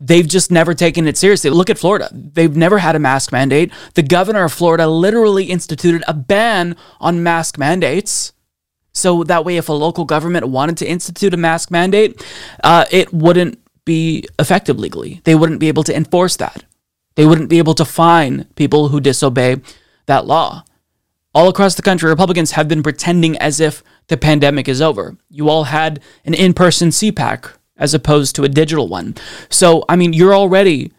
they've 0.00 0.26
just 0.26 0.50
never 0.50 0.74
taken 0.74 1.06
it 1.06 1.16
seriously. 1.16 1.50
Look 1.50 1.70
at 1.70 1.78
Florida. 1.78 2.10
They've 2.12 2.54
never 2.54 2.78
had 2.78 2.96
a 2.96 2.98
mask 3.00 3.32
mandate. 3.32 3.72
The 3.94 4.02
governor 4.02 4.44
of 4.44 4.52
Florida 4.52 4.86
literally 4.86 5.44
instituted 5.44 6.02
a 6.06 6.14
ban 6.14 6.76
on 7.00 7.22
mask 7.22 7.58
mandates. 7.58 8.32
So 8.92 9.24
that 9.24 9.44
way, 9.44 9.56
if 9.56 9.68
a 9.68 9.72
local 9.72 10.04
government 10.04 10.48
wanted 10.48 10.76
to 10.78 10.86
institute 10.86 11.32
a 11.32 11.38
mask 11.38 11.70
mandate, 11.70 12.22
uh, 12.62 12.84
it 12.90 13.12
wouldn't 13.12 13.58
be 13.84 14.26
effective 14.38 14.78
legally. 14.78 15.22
They 15.24 15.34
wouldn't 15.34 15.60
be 15.60 15.68
able 15.68 15.84
to 15.84 15.96
enforce 15.96 16.36
that. 16.36 16.64
They 17.14 17.26
wouldn't 17.26 17.48
be 17.48 17.58
able 17.58 17.74
to 17.74 17.84
fine 17.84 18.46
people 18.54 18.88
who 18.88 19.00
disobey 19.00 19.56
that 20.06 20.26
law. 20.26 20.64
All 21.34 21.48
across 21.48 21.74
the 21.74 21.82
country, 21.82 22.10
Republicans 22.10 22.52
have 22.52 22.68
been 22.68 22.82
pretending 22.82 23.38
as 23.38 23.58
if 23.58 23.82
the 24.08 24.16
pandemic 24.16 24.68
is 24.68 24.82
over. 24.82 25.16
You 25.30 25.48
all 25.48 25.64
had 25.64 26.00
an 26.24 26.34
in 26.34 26.52
person 26.52 26.90
CPAC 26.90 27.52
as 27.76 27.94
opposed 27.94 28.36
to 28.36 28.44
a 28.44 28.48
digital 28.48 28.88
one. 28.88 29.14
So, 29.48 29.84
I 29.88 29.96
mean, 29.96 30.12
you're 30.12 30.34
already 30.34 30.92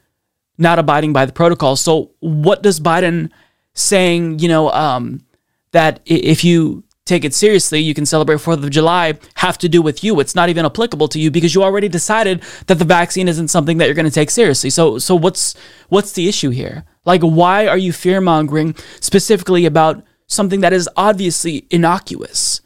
not 0.58 0.80
abiding 0.80 1.14
by 1.14 1.26
the 1.26 1.34
protocol. 1.34 1.76
So, 1.76 2.12
what 2.20 2.64
does 2.64 2.80
Biden 2.80 3.32
saying, 3.74 4.40
you 4.40 4.48
know, 4.48 4.72
um, 4.72 5.24
that 5.72 6.00
if 6.06 6.44
you 6.44 6.84
take 7.06 7.26
it 7.26 7.34
seriously, 7.34 7.80
you 7.80 7.94
can 7.94 8.06
celebrate 8.06 8.38
4th 8.38 8.64
of 8.64 8.70
July, 8.70 9.18
have 9.36 9.58
to 9.58 9.68
do 9.68 9.82
with 9.82 10.04
you. 10.04 10.20
It's 10.20 10.36
not 10.36 10.50
even 10.50 10.66
applicable 10.66 11.10
to 11.10 11.20
you 11.20 11.32
because 11.32 11.54
you 11.54 11.64
already 11.64 11.90
decided 11.90 12.42
that 12.68 12.80
the 12.80 12.86
vaccine 12.86 13.28
isn't 13.28 13.50
something 13.50 13.78
that 13.78 13.86
you're 13.86 13.96
going 13.96 14.06
to 14.06 14.12
take 14.12 14.32
seriously. 14.32 14.70
So 14.70 15.00
so 15.00 15.16
what's 15.16 15.54
what's 15.90 16.14
the 16.14 16.30
issue 16.30 16.52
here? 16.52 16.86
Like 17.04 17.22
why 17.22 17.68
are 17.68 17.78
you 17.78 17.92
fear-mongering 17.92 18.76
specifically 19.02 19.66
about 19.66 20.04
something 20.34 20.62
that 20.62 20.74
is 20.74 20.90
obviously 20.98 21.68
innocuous? 21.70 22.62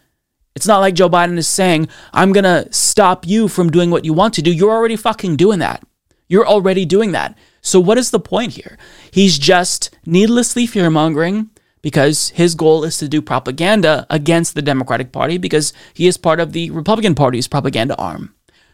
It's 0.55 0.68
not 0.68 0.80
like 0.80 0.95
Joe 0.95 1.09
Biden 1.09 1.38
is 1.38 1.47
saying, 1.47 1.88
"I'm 2.13 2.34
going 2.34 2.43
to 2.43 2.68
stop 2.72 3.28
you 3.28 3.47
from 3.47 3.70
doing 3.70 3.91
what 3.91 4.05
you 4.05 4.13
want 4.13 4.34
to 4.36 4.41
do." 4.41 4.51
You're 4.51 4.72
already 4.72 4.95
fucking 4.95 5.36
doing 5.36 5.59
that. 5.59 5.84
You're 6.28 6.47
already 6.47 6.86
doing 6.86 7.11
that. 7.11 7.38
So 7.61 7.80
what 7.80 7.97
is 7.97 8.11
the 8.11 8.20
point 8.20 8.53
here? 8.53 8.78
He's 9.11 9.38
just 9.38 9.95
needlessly 10.05 10.65
fear-mongering 10.65 11.49
because 11.82 12.30
his 12.30 12.55
goal 12.55 12.84
is 12.84 12.97
to 12.97 13.07
do 13.07 13.22
propaganda 13.22 14.05
against 14.09 14.55
the 14.55 14.61
Democratic 14.61 15.11
Party 15.11 15.38
because 15.38 15.74
he 15.93 16.07
is 16.07 16.18
part 16.18 16.39
of 16.39 16.53
the 16.53 16.70
Republican 16.72 17.15
Party's 17.15 17.47
propaganda 17.47 17.95
arm. 17.95 18.34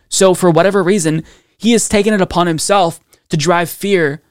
So, 0.10 0.34
for 0.34 0.50
whatever 0.50 0.84
reason, 0.84 1.24
he 1.58 1.72
has 1.74 1.90
taken 1.90 2.14
it 2.14 2.22
upon 2.22 2.48
himself 2.48 3.00
to 3.30 3.38
drive 3.38 3.70
fear 3.70 4.22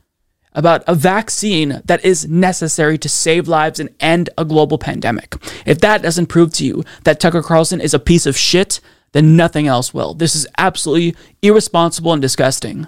about 0.54 0.84
a 0.86 0.94
vaccine 0.94 1.80
that 1.84 2.04
is 2.04 2.28
necessary 2.28 2.98
to 2.98 3.08
save 3.08 3.48
lives 3.48 3.80
and 3.80 3.90
end 4.00 4.30
a 4.36 4.44
global 4.44 4.78
pandemic. 4.78 5.36
If 5.66 5.80
that 5.80 6.02
doesn't 6.02 6.26
prove 6.26 6.52
to 6.54 6.66
you 6.66 6.84
that 7.04 7.20
Tucker 7.20 7.42
Carlson 7.42 7.80
is 7.80 7.94
a 7.94 7.98
piece 7.98 8.26
of 8.26 8.36
shit, 8.36 8.80
then 9.12 9.36
nothing 9.36 9.66
else 9.66 9.94
will. 9.94 10.14
This 10.14 10.34
is 10.34 10.46
absolutely 10.58 11.16
irresponsible 11.42 12.12
and 12.12 12.22
disgusting. 12.22 12.86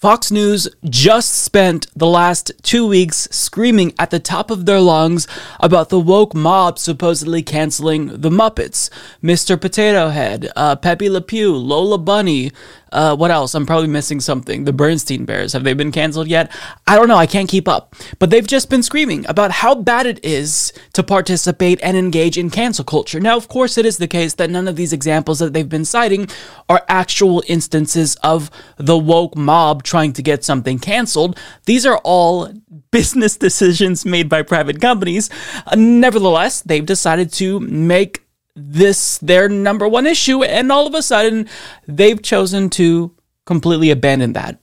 Fox 0.00 0.30
News 0.30 0.66
just 0.88 1.34
spent 1.34 1.86
the 1.94 2.06
last 2.06 2.52
two 2.62 2.86
weeks 2.86 3.28
screaming 3.30 3.92
at 3.98 4.08
the 4.08 4.18
top 4.18 4.50
of 4.50 4.64
their 4.64 4.80
lungs 4.80 5.28
about 5.60 5.90
the 5.90 6.00
woke 6.00 6.34
mob 6.34 6.78
supposedly 6.78 7.42
canceling 7.42 8.06
the 8.06 8.30
Muppets, 8.30 8.88
Mr. 9.22 9.60
Potato 9.60 10.08
Head, 10.08 10.50
uh, 10.56 10.74
Pepe 10.76 11.10
Le 11.10 11.20
Pew, 11.20 11.54
Lola 11.54 11.98
Bunny, 11.98 12.50
uh, 12.92 13.16
what 13.16 13.30
else? 13.30 13.54
I'm 13.54 13.66
probably 13.66 13.88
missing 13.88 14.20
something. 14.20 14.64
The 14.64 14.72
Bernstein 14.72 15.24
Bears. 15.24 15.52
Have 15.52 15.64
they 15.64 15.74
been 15.74 15.92
canceled 15.92 16.28
yet? 16.28 16.50
I 16.86 16.96
don't 16.96 17.08
know. 17.08 17.16
I 17.16 17.26
can't 17.26 17.48
keep 17.48 17.68
up. 17.68 17.94
But 18.18 18.30
they've 18.30 18.46
just 18.46 18.70
been 18.70 18.82
screaming 18.82 19.26
about 19.28 19.50
how 19.50 19.74
bad 19.74 20.06
it 20.06 20.24
is 20.24 20.72
to 20.94 21.02
participate 21.02 21.80
and 21.82 21.96
engage 21.96 22.36
in 22.36 22.50
cancel 22.50 22.84
culture. 22.84 23.20
Now, 23.20 23.36
of 23.36 23.48
course, 23.48 23.78
it 23.78 23.86
is 23.86 23.98
the 23.98 24.08
case 24.08 24.34
that 24.34 24.50
none 24.50 24.68
of 24.68 24.76
these 24.76 24.92
examples 24.92 25.38
that 25.38 25.52
they've 25.52 25.68
been 25.68 25.84
citing 25.84 26.28
are 26.68 26.84
actual 26.88 27.42
instances 27.46 28.16
of 28.16 28.50
the 28.76 28.98
woke 28.98 29.36
mob 29.36 29.82
trying 29.82 30.12
to 30.14 30.22
get 30.22 30.44
something 30.44 30.78
canceled. 30.78 31.38
These 31.66 31.86
are 31.86 31.98
all 31.98 32.52
business 32.90 33.36
decisions 33.46 34.04
made 34.04 34.28
by 34.28 34.42
private 34.42 34.80
companies. 34.80 35.30
Uh, 35.66 35.76
nevertheless, 35.76 36.60
they've 36.62 36.86
decided 36.86 37.32
to 37.34 37.60
make 37.60 38.24
this 38.54 39.18
their 39.18 39.48
number 39.48 39.88
one 39.88 40.06
issue, 40.06 40.42
and 40.42 40.70
all 40.70 40.86
of 40.86 40.94
a 40.94 41.02
sudden 41.02 41.48
they've 41.86 42.22
chosen 42.22 42.70
to 42.70 43.14
completely 43.46 43.90
abandon 43.90 44.32
that. 44.34 44.58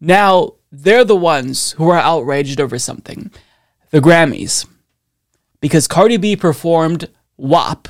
Now 0.00 0.54
they're 0.70 1.04
the 1.04 1.16
ones 1.16 1.72
who 1.72 1.88
are 1.90 1.98
outraged 1.98 2.60
over 2.60 2.78
something. 2.78 3.30
The 3.90 4.00
Grammys. 4.00 4.66
Because 5.60 5.86
Cardi 5.86 6.16
B 6.16 6.34
performed 6.34 7.08
WAP 7.36 7.88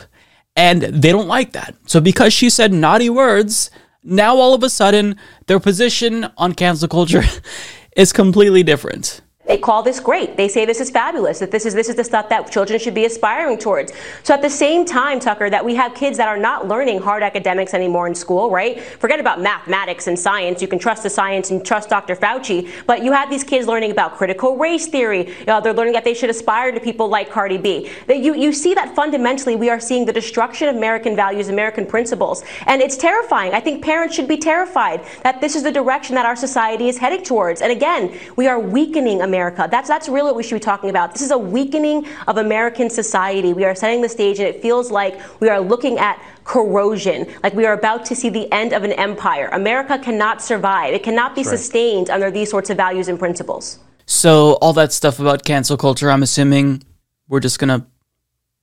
and 0.55 0.83
they 0.83 1.11
don't 1.11 1.29
like 1.29 1.53
that. 1.53 1.75
So 1.87 2.01
because 2.01 2.33
she 2.33 2.51
said 2.51 2.73
naughty 2.73 3.09
words, 3.09 3.71
now 4.03 4.37
all 4.37 4.53
of 4.53 4.63
a 4.63 4.69
sudden 4.69 5.17
their 5.47 5.61
position 5.61 6.31
on 6.37 6.53
cancel 6.55 6.89
culture 6.89 7.23
is 7.97 8.13
completely 8.13 8.63
different. 8.63 9.22
They 9.45 9.59
call 9.59 9.83
this 9.83 9.99
great. 9.99 10.37
They 10.37 10.47
say 10.47 10.65
this 10.65 10.81
is 10.81 10.89
fabulous, 10.89 11.41
that 11.41 11.51
this 11.51 11.67
is 11.67 11.75
this 11.75 11.89
is 11.89 11.97
the 11.97 12.05
stuff 12.05 12.29
that 12.29 12.53
children 12.53 12.79
should 12.79 12.95
be 12.95 13.07
aspiring 13.07 13.59
towards. 13.59 13.93
So 14.23 14.33
at 14.33 14.41
the 14.41 14.49
same 14.49 14.85
time, 14.85 15.19
Tucker, 15.19 15.51
that 15.51 15.65
we 15.65 15.75
have 15.75 15.97
kids 15.97 16.17
that 16.19 16.29
are 16.29 16.37
not 16.37 16.69
learning 16.69 17.01
hard 17.01 17.25
academics 17.25 17.75
anymore 17.75 18.07
in 18.07 18.15
school, 18.15 18.53
right? 18.53 18.81
Forget 18.81 19.19
about 19.19 19.41
mathematics 19.41 20.07
and 20.07 20.17
science. 20.17 20.63
You 20.63 20.69
can 20.69 20.79
trust 20.79 21.03
the 21.03 21.11
science 21.11 21.51
and 21.51 21.67
trust 21.67 21.89
Dr. 21.89 22.15
Fauci, 22.15 22.71
but 22.87 23.03
you 23.03 23.11
have 23.11 23.31
these 23.31 23.43
kids 23.43 23.67
learning 23.67 23.91
about 23.91 24.15
critical 24.15 24.57
race 24.57 24.87
theory. 24.87 25.35
They're 25.45 25.75
learning 25.75 25.95
that 25.95 26.05
they 26.05 26.15
should 26.15 26.31
aspire 26.31 26.71
to 26.71 26.79
people 26.79 27.09
like 27.09 27.29
Cardi 27.29 27.59
B. 27.59 27.91
That 28.07 28.21
you 28.21 28.37
you 28.37 28.53
see 28.53 28.75
that 28.75 28.95
fundamentally 28.95 29.57
we 29.57 29.71
are 29.71 29.81
seeing 29.81 30.05
the 30.05 30.13
destruction 30.13 30.69
of 30.69 30.77
American 30.77 31.17
values, 31.17 31.49
American 31.49 31.85
principles, 31.85 32.45
and 32.69 32.81
it's 32.81 32.97
terrifying. 32.97 33.55
I 33.55 33.61
think 33.61 33.83
parents 33.83 34.15
should 34.15 34.29
be 34.29 34.37
terrified 34.37 35.05
that 35.25 35.41
this 35.41 35.57
is 35.57 35.65
the 35.65 35.73
direction 35.73 36.15
that 36.15 36.27
our 36.27 36.37
society 36.37 36.89
is 36.89 36.97
heading 36.97 37.25
towards. 37.25 37.61
And 37.61 37.73
again, 37.73 38.17
we 38.37 38.47
are 38.47 38.61
weakening 38.61 39.21
America. 39.21 39.32
That's 39.33 39.89
that's 39.89 40.09
really 40.09 40.29
what 40.29 40.37
we 40.37 40.43
should 40.43 40.55
be 40.55 40.61
talking 40.61 40.91
about. 40.91 41.13
This 41.13 41.23
is 41.23 41.31
a 41.31 41.39
weakening 41.39 42.07
of 42.29 42.37
American 42.37 42.89
society. 42.89 43.53
We 43.53 43.65
are 43.65 43.75
setting 43.75 44.01
the 44.03 44.09
stage, 44.09 44.39
and 44.39 44.47
it 44.47 44.63
feels 44.63 44.91
like 44.91 45.21
we 45.41 45.49
are 45.49 45.61
looking 45.61 45.99
at 45.99 46.23
corrosion, 46.45 47.27
like 47.43 47.55
we 47.55 47.67
are 47.67 47.73
about 47.73 48.05
to 48.07 48.15
see 48.15 48.29
the 48.29 48.51
end 48.53 48.73
of 48.73 48.85
an 48.85 48.93
empire. 48.93 49.49
America 49.53 49.99
cannot 49.99 50.43
survive. 50.43 50.95
It 50.95 51.03
cannot 51.03 51.35
be 51.35 51.43
right. 51.43 51.51
sustained 51.51 52.11
under 52.11 52.31
these 52.31 52.51
sorts 52.51 52.71
of 52.71 52.77
values 52.77 53.09
and 53.09 53.19
principles. 53.19 53.79
So 54.07 54.55
all 54.61 54.73
that 54.75 54.93
stuff 54.93 55.19
about 55.19 55.45
cancel 55.45 55.77
culture, 55.77 56.11
I'm 56.11 56.23
assuming 56.23 56.83
we're 57.29 57.41
just 57.41 57.59
gonna 57.59 57.87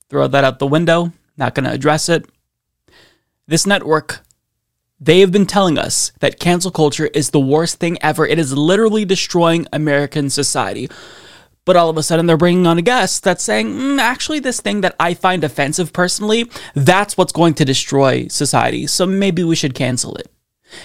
throw 0.08 0.28
that 0.28 0.44
out 0.44 0.58
the 0.58 0.66
window, 0.66 1.12
not 1.36 1.54
gonna 1.54 1.72
address 1.72 2.08
it. 2.08 2.26
This 3.46 3.66
network 3.66 4.20
they 5.00 5.20
have 5.20 5.32
been 5.32 5.46
telling 5.46 5.78
us 5.78 6.12
that 6.20 6.38
cancel 6.38 6.70
culture 6.70 7.06
is 7.06 7.30
the 7.30 7.40
worst 7.40 7.78
thing 7.78 7.96
ever. 8.02 8.26
It 8.26 8.38
is 8.38 8.56
literally 8.56 9.04
destroying 9.04 9.66
American 9.72 10.28
society. 10.28 10.90
But 11.64 11.76
all 11.76 11.88
of 11.88 11.96
a 11.96 12.02
sudden, 12.02 12.26
they're 12.26 12.36
bringing 12.36 12.66
on 12.66 12.78
a 12.78 12.82
guest 12.82 13.22
that's 13.22 13.44
saying, 13.44 13.68
mm, 13.68 13.98
actually, 13.98 14.40
this 14.40 14.60
thing 14.60 14.80
that 14.80 14.96
I 14.98 15.14
find 15.14 15.44
offensive 15.44 15.92
personally, 15.92 16.50
that's 16.74 17.16
what's 17.16 17.32
going 17.32 17.54
to 17.54 17.64
destroy 17.64 18.28
society. 18.28 18.86
So 18.86 19.06
maybe 19.06 19.44
we 19.44 19.56
should 19.56 19.74
cancel 19.74 20.14
it. 20.16 20.30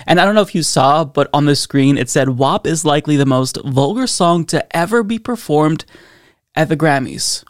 And 0.06 0.20
I 0.20 0.26
don't 0.26 0.36
know 0.36 0.42
if 0.42 0.56
you 0.56 0.64
saw, 0.64 1.04
but 1.04 1.30
on 1.34 1.46
the 1.46 1.56
screen 1.56 1.98
it 1.98 2.10
said 2.10 2.30
WAP 2.30 2.66
is 2.66 2.86
likely 2.86 3.18
the 3.18 3.26
most 3.26 3.58
vulgar 3.64 4.08
song 4.08 4.46
to 4.46 4.76
ever 4.76 5.04
be 5.04 5.20
performed 5.20 5.86
at 6.56 6.70
the 6.70 6.78
Grammys. 6.78 7.44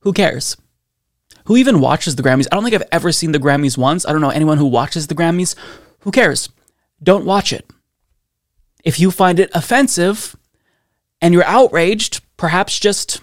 Who 0.00 0.12
cares? 0.12 0.56
Who 1.44 1.56
even 1.56 1.80
watches 1.80 2.16
the 2.16 2.22
Grammys? 2.22 2.46
I 2.50 2.56
don't 2.56 2.64
think 2.64 2.74
I've 2.74 2.88
ever 2.90 3.12
seen 3.12 3.32
the 3.32 3.38
Grammys 3.38 3.76
once. 3.76 4.06
I 4.06 4.12
don't 4.12 4.20
know 4.20 4.30
anyone 4.30 4.58
who 4.58 4.66
watches 4.66 5.06
the 5.06 5.14
Grammys. 5.14 5.54
Who 6.00 6.10
cares? 6.10 6.48
Don't 7.02 7.26
watch 7.26 7.52
it. 7.52 7.68
If 8.82 8.98
you 8.98 9.10
find 9.10 9.38
it 9.38 9.50
offensive 9.54 10.36
and 11.20 11.34
you're 11.34 11.44
outraged, 11.44 12.22
perhaps 12.36 12.78
just 12.78 13.20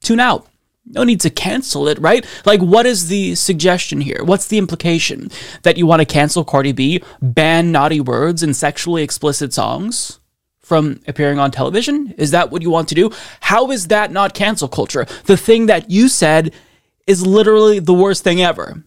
tune 0.00 0.20
out. 0.20 0.46
No 0.88 1.02
need 1.02 1.20
to 1.22 1.30
cancel 1.30 1.88
it, 1.88 1.98
right? 1.98 2.24
Like, 2.44 2.60
what 2.60 2.86
is 2.86 3.08
the 3.08 3.34
suggestion 3.34 4.00
here? 4.00 4.22
What's 4.22 4.46
the 4.46 4.58
implication? 4.58 5.30
That 5.62 5.76
you 5.76 5.86
want 5.86 6.00
to 6.00 6.06
cancel 6.06 6.44
Cardi 6.44 6.70
B, 6.70 7.02
ban 7.20 7.72
naughty 7.72 8.00
words 8.00 8.42
and 8.44 8.54
sexually 8.54 9.02
explicit 9.02 9.52
songs 9.52 10.20
from 10.60 11.00
appearing 11.08 11.40
on 11.40 11.50
television? 11.50 12.14
Is 12.18 12.30
that 12.30 12.52
what 12.52 12.62
you 12.62 12.70
want 12.70 12.88
to 12.88 12.94
do? 12.94 13.10
How 13.40 13.72
is 13.72 13.88
that 13.88 14.12
not 14.12 14.34
cancel 14.34 14.68
culture? 14.68 15.06
The 15.24 15.36
thing 15.36 15.66
that 15.66 15.90
you 15.90 16.08
said 16.08 16.54
is 17.06 17.26
literally 17.26 17.78
the 17.78 17.94
worst 17.94 18.24
thing 18.24 18.42
ever. 18.42 18.84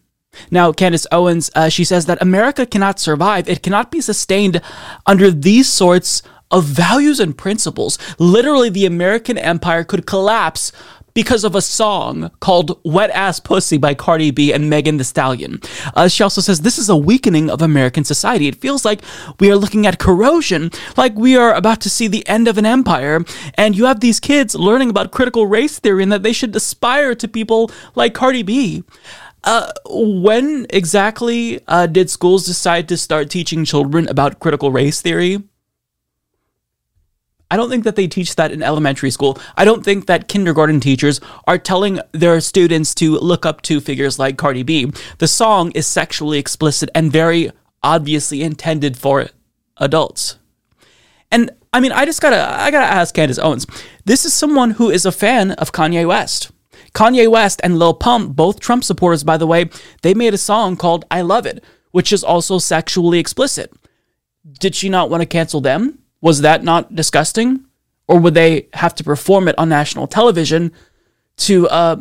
Now, 0.52 0.72
Candace 0.72 1.08
Owens, 1.12 1.50
uh, 1.56 1.70
she 1.70 1.84
says 1.84 2.06
that 2.06 2.22
America 2.22 2.66
cannot 2.66 3.00
survive. 3.00 3.50
It 3.50 3.64
cannot 3.64 3.92
be 3.92 4.02
sustained 4.02 4.62
under 5.06 5.32
these 5.32 5.68
sorts 5.68 6.22
of 6.52 6.66
values 6.66 7.20
and 7.20 7.38
principles. 7.38 7.98
Literally, 8.18 8.70
the 8.70 8.86
American 8.86 9.38
empire 9.38 9.84
could 9.84 10.06
collapse 10.06 10.72
because 11.14 11.44
of 11.44 11.56
a 11.56 11.62
song 11.62 12.32
called 12.40 12.80
Wet 12.84 13.10
Ass 13.12 13.40
Pussy 13.40 13.78
by 13.78 13.94
Cardi 13.94 14.32
B 14.32 14.54
and 14.54 14.70
Megan 14.70 14.98
Thee 14.98 15.04
Stallion. 15.04 15.62
Uh, 15.96 16.08
she 16.08 16.24
also 16.24 16.42
says 16.42 16.62
this 16.62 16.78
is 16.78 16.90
a 16.90 16.98
weakening 16.98 17.50
of 17.50 17.62
American 17.62 18.04
society. 18.04 18.48
It 18.48 18.56
feels 18.56 18.86
like 18.86 19.02
we 19.40 19.52
are 19.52 19.56
looking 19.56 19.86
at 19.86 20.00
corrosion, 20.00 20.72
like 20.98 21.16
we 21.16 21.36
are 21.36 21.54
about 21.54 21.82
to 21.82 21.90
see 21.90 22.08
the 22.08 22.28
end 22.28 22.48
of 22.48 22.58
an 22.58 22.66
empire. 22.66 23.24
And 23.56 23.76
you 23.76 23.86
have 23.86 24.00
these 24.00 24.20
kids 24.20 24.56
learning 24.56 24.90
about 24.90 25.12
critical 25.12 25.48
race 25.48 25.80
theory 25.80 26.04
and 26.04 26.12
that 26.12 26.24
they 26.24 26.34
should 26.34 26.56
aspire 26.56 27.16
to 27.16 27.28
people 27.28 27.72
like 27.96 28.14
Cardi 28.14 28.44
B. 28.44 28.84
Uh, 29.44 29.72
when 29.86 30.66
exactly 30.70 31.62
uh, 31.68 31.88
did 31.88 32.10
schools 32.10 32.46
decide 32.46 32.90
to 32.90 32.98
start 32.98 33.30
teaching 33.30 33.64
children 33.64 34.08
about 34.10 34.40
critical 34.40 34.72
race 34.72 35.02
theory? 35.02 35.42
I 37.52 37.58
don't 37.58 37.70
think 37.70 37.84
that 37.84 37.96
they 37.96 38.08
teach 38.08 38.36
that 38.36 38.52
in 38.52 38.62
elementary 38.62 39.10
school. 39.10 39.40
I 39.58 39.66
don't 39.66 39.84
think 39.84 40.06
that 40.06 40.28
kindergarten 40.28 40.80
teachers 40.80 41.20
are 41.48 41.58
telling 41.58 42.00
their 42.12 42.40
students 42.42 42.94
to 42.96 43.18
look 43.18 43.46
up 43.46 43.62
to 43.64 43.82
figures 43.82 44.20
like 44.20 44.38
Cardi 44.38 44.64
B. 44.64 44.92
The 45.18 45.28
song 45.28 45.72
is 45.72 45.88
sexually 45.88 46.38
explicit 46.38 46.90
and 46.94 47.12
very 47.12 47.52
obviously 47.82 48.44
intended 48.44 48.98
for 48.98 49.30
adults. 49.78 50.38
And 51.32 51.52
I 51.74 51.80
mean, 51.80 51.92
I 51.92 52.06
just 52.06 52.22
gotta, 52.22 52.38
I 52.38 52.72
gotta 52.72 52.86
ask 52.86 53.14
Candace 53.16 53.40
Owens. 53.40 53.66
This 54.06 54.26
is 54.26 54.34
someone 54.34 54.72
who 54.72 54.90
is 54.90 55.06
a 55.06 55.12
fan 55.12 55.52
of 55.52 55.72
Kanye 55.72 56.08
West. 56.08 56.52
Kanye 56.94 57.30
West 57.30 57.62
and 57.64 57.78
Lil 57.78 57.94
Pump, 57.94 58.36
both 58.36 58.60
Trump 58.60 58.84
supporters, 58.84 59.24
by 59.24 59.38
the 59.38 59.48
way, 59.48 59.70
they 60.02 60.14
made 60.14 60.34
a 60.34 60.40
song 60.40 60.76
called 60.76 61.06
I 61.12 61.22
Love 61.22 61.46
It, 61.46 61.64
which 61.92 62.12
is 62.12 62.24
also 62.24 62.58
sexually 62.58 63.20
explicit. 63.20 63.72
Did 64.60 64.74
she 64.76 64.90
not 64.90 65.10
want 65.10 65.22
to 65.22 65.28
cancel 65.28 65.62
them? 65.62 66.00
Was 66.22 66.42
that 66.42 66.64
not 66.64 66.96
disgusting? 66.96 67.66
Or 68.08 68.20
would 68.20 68.34
they 68.34 68.68
have 68.74 68.96
to 68.96 69.04
perform 69.04 69.48
it 69.48 69.58
on 69.58 69.70
national 69.70 70.08
television 70.08 70.72
to 71.38 71.68
uh, 71.70 71.98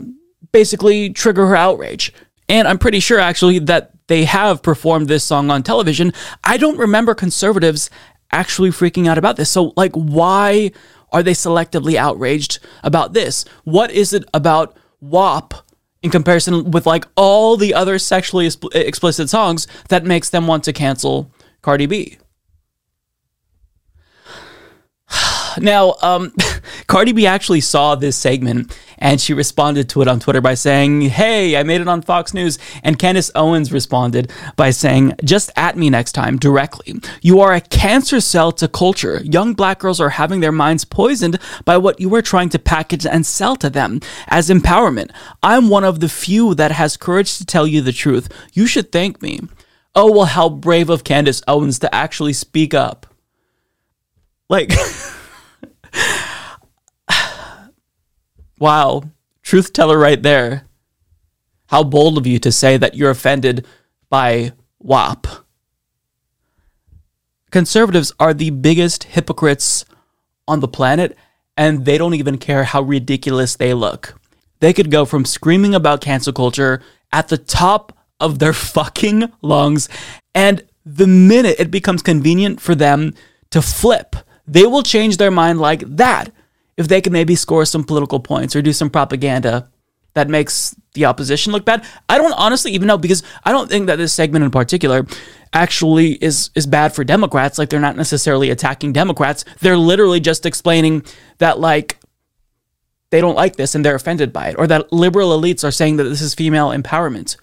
basically 0.53 1.11
trigger 1.11 1.47
her 1.47 1.57
outrage? 1.57 2.13
And 2.49 2.67
I'm 2.67 2.79
pretty 2.79 3.01
sure 3.01 3.19
actually 3.19 3.59
that 3.61 3.93
they 4.07 4.25
have 4.25 4.63
performed 4.63 5.09
this 5.09 5.23
song 5.23 5.51
on 5.51 5.63
television. 5.63 6.13
I 6.43 6.57
don't 6.57 6.79
remember 6.79 7.15
conservatives 7.15 7.91
actually 8.33 8.71
freaking 8.71 9.07
out 9.07 9.19
about 9.19 9.37
this. 9.37 9.51
So, 9.51 9.73
like, 9.77 9.93
why 9.93 10.73
are 11.13 11.23
they 11.23 11.33
selectively 11.33 11.95
outraged 11.95 12.59
about 12.83 13.13
this? 13.13 13.45
What 13.65 13.91
is 13.91 14.13
it 14.13 14.25
about 14.35 14.77
WAP 15.01 15.55
in 16.03 16.11
comparison 16.11 16.71
with 16.71 16.87
like 16.87 17.07
all 17.17 17.57
the 17.57 17.75
other 17.75 17.99
sexually 17.99 18.49
explicit 18.75 19.29
songs 19.29 19.67
that 19.89 20.05
makes 20.05 20.31
them 20.31 20.47
want 20.47 20.65
to 20.65 20.73
cancel 20.73 21.31
Cardi 21.63 21.87
B? 21.87 22.19
Now, 25.59 25.97
um, 26.03 26.33
Cardi 26.87 27.13
B 27.13 27.27
actually 27.27 27.61
saw 27.61 27.95
this 27.95 28.17
segment 28.17 28.77
and 28.99 29.21
she 29.21 29.33
responded 29.33 29.89
to 29.91 30.03
it 30.03 30.09
on 30.09 30.21
Twitter 30.21 30.41
by 30.41 30.55
saying, 30.55 31.03
Hey, 31.03 31.57
I 31.57 31.63
made 31.63 31.81
it 31.81 31.89
on 31.89 32.03
Fox 32.03 32.35
News. 32.35 32.59
And 32.83 32.99
Candace 32.99 33.31
Owens 33.35 33.73
responded 33.73 34.33
by 34.57 34.71
saying, 34.71 35.15
Just 35.25 35.51
at 35.57 35.77
me 35.77 35.91
next 35.91 36.13
time 36.13 36.37
directly. 36.37 36.95
You 37.23 37.41
are 37.41 37.55
a 37.55 37.61
cancer 37.61 38.21
cell 38.21 38.53
to 38.53 38.69
culture. 38.69 39.21
Young 39.25 39.55
black 39.55 39.79
girls 39.79 40.01
are 40.01 40.11
having 40.11 40.41
their 40.41 40.53
minds 40.53 40.85
poisoned 40.85 41.39
by 41.65 41.77
what 41.77 42.01
you 42.01 42.13
are 42.15 42.23
trying 42.23 42.49
to 42.51 42.59
package 42.59 43.07
and 43.07 43.25
sell 43.25 43.57
to 43.57 43.71
them 43.71 44.01
as 44.27 44.51
empowerment. 44.51 45.11
I'm 45.43 45.69
one 45.69 45.85
of 45.85 46.01
the 46.01 46.09
few 46.09 46.55
that 46.57 46.73
has 46.73 46.97
courage 46.97 47.39
to 47.39 47.47
tell 47.47 47.67
you 47.67 47.81
the 47.81 47.93
truth. 47.93 48.29
You 48.53 48.67
should 48.67 48.93
thank 48.93 49.23
me. 49.23 49.41
Oh, 49.95 50.13
well, 50.13 50.27
how 50.27 50.49
brave 50.49 50.91
of 50.91 51.05
Candace 51.05 51.43
Owens 51.49 51.79
to 51.81 51.93
actually 51.95 52.33
speak 52.33 52.75
up. 52.75 53.07
Like, 54.49 54.71
wow, 58.59 59.03
truth 59.43 59.73
teller 59.73 59.99
right 59.99 60.23
there. 60.23 60.65
How 61.67 61.83
bold 61.85 62.19
of 62.19 62.27
you 62.27 62.39
to 62.41 62.53
say 62.53 62.77
that 62.77 62.95
you're 62.95 63.11
offended 63.11 63.67
by 64.09 64.53
WAP. 64.79 65.27
Conservatives 67.51 68.13
are 68.19 68.35
the 68.35 68.51
biggest 68.51 69.05
hypocrites 69.05 69.85
on 70.47 70.61
the 70.61 70.69
planet, 70.69 71.17
and 71.57 71.85
they 71.85 71.99
don't 71.99 72.15
even 72.15 72.39
care 72.39 72.65
how 72.65 72.83
ridiculous 72.83 73.57
they 73.57 73.75
look. 73.75 74.19
They 74.61 74.73
could 74.73 74.91
go 74.91 75.05
from 75.05 75.25
screaming 75.25 75.75
about 75.75 76.01
cancel 76.01 76.33
culture 76.33 76.83
at 77.13 77.29
the 77.29 77.39
top 77.39 77.97
of 78.21 78.39
their 78.39 78.53
fucking 78.75 79.33
lungs, 79.43 79.89
and 80.35 80.65
the 80.85 81.07
minute 81.07 81.57
it 81.59 81.71
becomes 81.71 82.03
convenient 82.03 82.61
for 82.61 82.75
them 82.75 83.15
to 83.51 83.61
flip 83.63 84.17
they 84.49 84.67
will 84.67 84.83
change 84.83 85.19
their 85.19 85.31
mind 85.31 85.61
like 85.61 85.81
that 85.81 86.33
if 86.79 86.89
they 86.89 87.03
can 87.03 87.13
maybe 87.13 87.35
score 87.35 87.67
some 87.67 87.85
political 87.85 88.21
points 88.21 88.57
or 88.57 88.63
do 88.63 88.73
some 88.73 88.89
propaganda 88.89 89.69
that 90.15 90.29
makes 90.29 90.75
the 90.95 91.05
opposition 91.05 91.53
look 91.53 91.65
bad. 91.65 91.85
I 92.09 92.19
don't 92.19 92.33
honestly 92.33 92.73
even 92.73 92.89
know 92.89 92.97
because 92.97 93.23
I 93.45 93.53
don't 93.53 93.69
think 93.69 93.89
that 93.89 93.97
this 93.97 94.13
segment 94.13 94.45
in 94.45 94.51
particular 94.51 95.07
actually 95.53 96.13
is 96.13 96.51
is 96.55 96.67
bad 96.67 96.95
for 96.95 97.05
Democrats. 97.05 97.59
Like 97.59 97.69
they're 97.69 97.81
not 97.81 97.97
necessarily 97.97 98.51
attacking 98.51 98.93
Democrats. 98.93 99.45
They're 99.61 99.77
literally 99.77 100.21
just 100.21 100.47
explaining 100.47 101.05
that 101.39 101.61
like 101.61 101.99
they 103.11 103.21
don't 103.21 103.37
like 103.37 103.57
this 103.57 103.75
and 103.75 103.85
they're 103.85 103.95
offended 103.95 104.33
by 104.33 104.49
it 104.49 104.57
or 104.59 104.67
that 104.67 104.93
liberal 104.93 105.39
elites 105.39 105.65
are 105.65 105.71
saying 105.71 105.97
that 105.97 106.05
this 106.05 106.21
is 106.21 106.35
female 106.35 106.71
empowerment. 106.71 107.37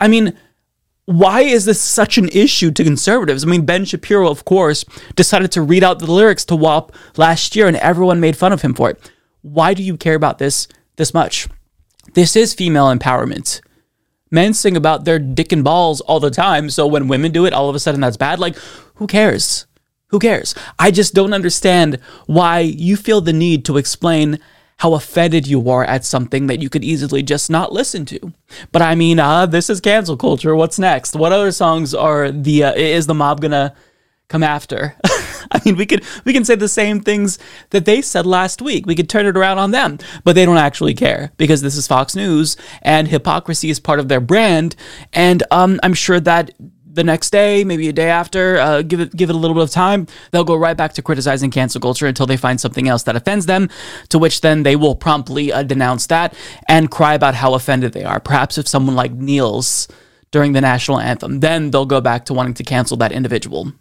I 0.00 0.08
mean, 0.08 0.36
why 1.08 1.40
is 1.40 1.64
this 1.64 1.80
such 1.80 2.18
an 2.18 2.28
issue 2.34 2.70
to 2.70 2.84
conservatives? 2.84 3.42
I 3.42 3.46
mean, 3.46 3.64
Ben 3.64 3.86
Shapiro, 3.86 4.28
of 4.28 4.44
course, 4.44 4.84
decided 5.16 5.50
to 5.52 5.62
read 5.62 5.82
out 5.82 6.00
the 6.00 6.12
lyrics 6.12 6.44
to 6.44 6.54
WAP 6.54 6.92
last 7.16 7.56
year 7.56 7.66
and 7.66 7.78
everyone 7.78 8.20
made 8.20 8.36
fun 8.36 8.52
of 8.52 8.60
him 8.60 8.74
for 8.74 8.90
it. 8.90 9.10
Why 9.40 9.72
do 9.72 9.82
you 9.82 9.96
care 9.96 10.14
about 10.14 10.36
this 10.36 10.68
this 10.96 11.14
much? 11.14 11.48
This 12.12 12.36
is 12.36 12.52
female 12.52 12.94
empowerment. 12.94 13.62
Men 14.30 14.52
sing 14.52 14.76
about 14.76 15.06
their 15.06 15.18
dick 15.18 15.50
and 15.50 15.64
balls 15.64 16.02
all 16.02 16.20
the 16.20 16.30
time, 16.30 16.68
so 16.68 16.86
when 16.86 17.08
women 17.08 17.32
do 17.32 17.46
it, 17.46 17.54
all 17.54 17.70
of 17.70 17.74
a 17.74 17.80
sudden 17.80 18.02
that's 18.02 18.18
bad. 18.18 18.38
Like, 18.38 18.56
who 18.96 19.06
cares? 19.06 19.66
Who 20.08 20.18
cares? 20.18 20.54
I 20.78 20.90
just 20.90 21.14
don't 21.14 21.32
understand 21.32 22.00
why 22.26 22.58
you 22.58 22.98
feel 22.98 23.22
the 23.22 23.32
need 23.32 23.64
to 23.64 23.78
explain 23.78 24.40
how 24.78 24.94
offended 24.94 25.46
you 25.46 25.68
are 25.70 25.84
at 25.84 26.04
something 26.04 26.46
that 26.46 26.62
you 26.62 26.70
could 26.70 26.84
easily 26.84 27.22
just 27.22 27.50
not 27.50 27.72
listen 27.72 28.04
to. 28.06 28.32
But 28.72 28.82
I 28.82 28.94
mean, 28.94 29.18
uh, 29.18 29.46
this 29.46 29.68
is 29.68 29.80
cancel 29.80 30.16
culture. 30.16 30.54
What's 30.54 30.78
next? 30.78 31.16
What 31.16 31.32
other 31.32 31.52
songs 31.52 31.94
are 31.94 32.30
the 32.30 32.64
uh, 32.64 32.72
is 32.74 33.06
the 33.06 33.14
mob 33.14 33.40
gonna 33.40 33.74
come 34.28 34.42
after? 34.42 34.94
I 35.50 35.60
mean, 35.64 35.76
we 35.76 35.84
could 35.84 36.04
we 36.24 36.32
can 36.32 36.44
say 36.44 36.54
the 36.54 36.68
same 36.68 37.00
things 37.00 37.38
that 37.70 37.86
they 37.86 38.00
said 38.02 38.24
last 38.24 38.62
week. 38.62 38.86
We 38.86 38.94
could 38.94 39.08
turn 39.08 39.26
it 39.26 39.36
around 39.36 39.58
on 39.58 39.72
them, 39.72 39.98
but 40.22 40.34
they 40.34 40.44
don't 40.44 40.56
actually 40.56 40.94
care 40.94 41.32
because 41.36 41.60
this 41.60 41.76
is 41.76 41.88
Fox 41.88 42.14
News 42.14 42.56
and 42.82 43.08
hypocrisy 43.08 43.70
is 43.70 43.80
part 43.80 43.98
of 43.98 44.08
their 44.08 44.20
brand. 44.20 44.76
And 45.12 45.42
um, 45.50 45.80
I'm 45.82 45.94
sure 45.94 46.20
that 46.20 46.52
the 46.92 47.04
next 47.04 47.30
day, 47.30 47.64
maybe 47.64 47.88
a 47.88 47.92
day 47.92 48.10
after, 48.10 48.58
uh, 48.58 48.82
give 48.82 49.00
it 49.00 49.14
give 49.14 49.30
it 49.30 49.36
a 49.36 49.38
little 49.38 49.54
bit 49.54 49.62
of 49.62 49.70
time, 49.70 50.06
they'll 50.30 50.44
go 50.44 50.56
right 50.56 50.76
back 50.76 50.92
to 50.94 51.02
criticizing 51.02 51.50
cancel 51.50 51.80
culture 51.80 52.06
until 52.06 52.26
they 52.26 52.36
find 52.36 52.60
something 52.60 52.88
else 52.88 53.02
that 53.04 53.16
offends 53.16 53.46
them. 53.46 53.68
To 54.08 54.18
which 54.18 54.40
then 54.40 54.62
they 54.62 54.76
will 54.76 54.94
promptly 54.94 55.52
uh, 55.52 55.62
denounce 55.62 56.06
that 56.08 56.34
and 56.68 56.90
cry 56.90 57.14
about 57.14 57.34
how 57.34 57.54
offended 57.54 57.92
they 57.92 58.04
are. 58.04 58.20
Perhaps 58.20 58.58
if 58.58 58.66
someone 58.66 58.96
like 58.96 59.12
kneels 59.12 59.88
during 60.30 60.52
the 60.52 60.60
national 60.60 61.00
anthem, 61.00 61.40
then 61.40 61.70
they'll 61.70 61.86
go 61.86 62.00
back 62.00 62.24
to 62.26 62.34
wanting 62.34 62.54
to 62.54 62.64
cancel 62.64 62.96
that 62.98 63.12
individual. 63.12 63.72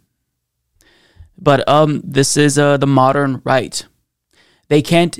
But 1.37 1.67
um, 1.67 2.01
this 2.03 2.37
is 2.37 2.57
uh, 2.57 2.77
the 2.77 2.87
modern 2.87 3.41
right. 3.43 3.85
They 4.69 4.81
can't 4.81 5.19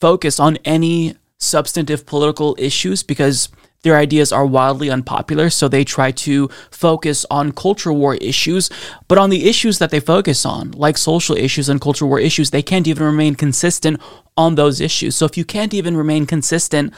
focus 0.00 0.38
on 0.38 0.58
any 0.64 1.16
substantive 1.38 2.06
political 2.06 2.54
issues 2.58 3.02
because 3.02 3.48
their 3.82 3.96
ideas 3.96 4.32
are 4.32 4.44
wildly 4.44 4.90
unpopular, 4.90 5.48
so 5.50 5.66
they 5.66 5.84
try 5.84 6.10
to 6.10 6.48
focus 6.70 7.24
on 7.30 7.52
culture 7.52 7.92
war 7.92 8.16
issues. 8.16 8.70
But 9.08 9.18
on 9.18 9.30
the 9.30 9.48
issues 9.48 9.78
that 9.78 9.90
they 9.90 10.00
focus 10.00 10.44
on, 10.44 10.72
like 10.72 10.98
social 10.98 11.36
issues 11.36 11.68
and 11.68 11.80
culture 11.80 12.06
war 12.06 12.20
issues, 12.20 12.50
they 12.50 12.62
can't 12.62 12.86
even 12.86 13.04
remain 13.04 13.34
consistent 13.34 14.00
on 14.36 14.54
those 14.54 14.80
issues. 14.80 15.16
So 15.16 15.24
if 15.24 15.36
you 15.36 15.44
can't 15.44 15.72
even 15.72 15.96
remain 15.96 16.26
consistent 16.26 16.92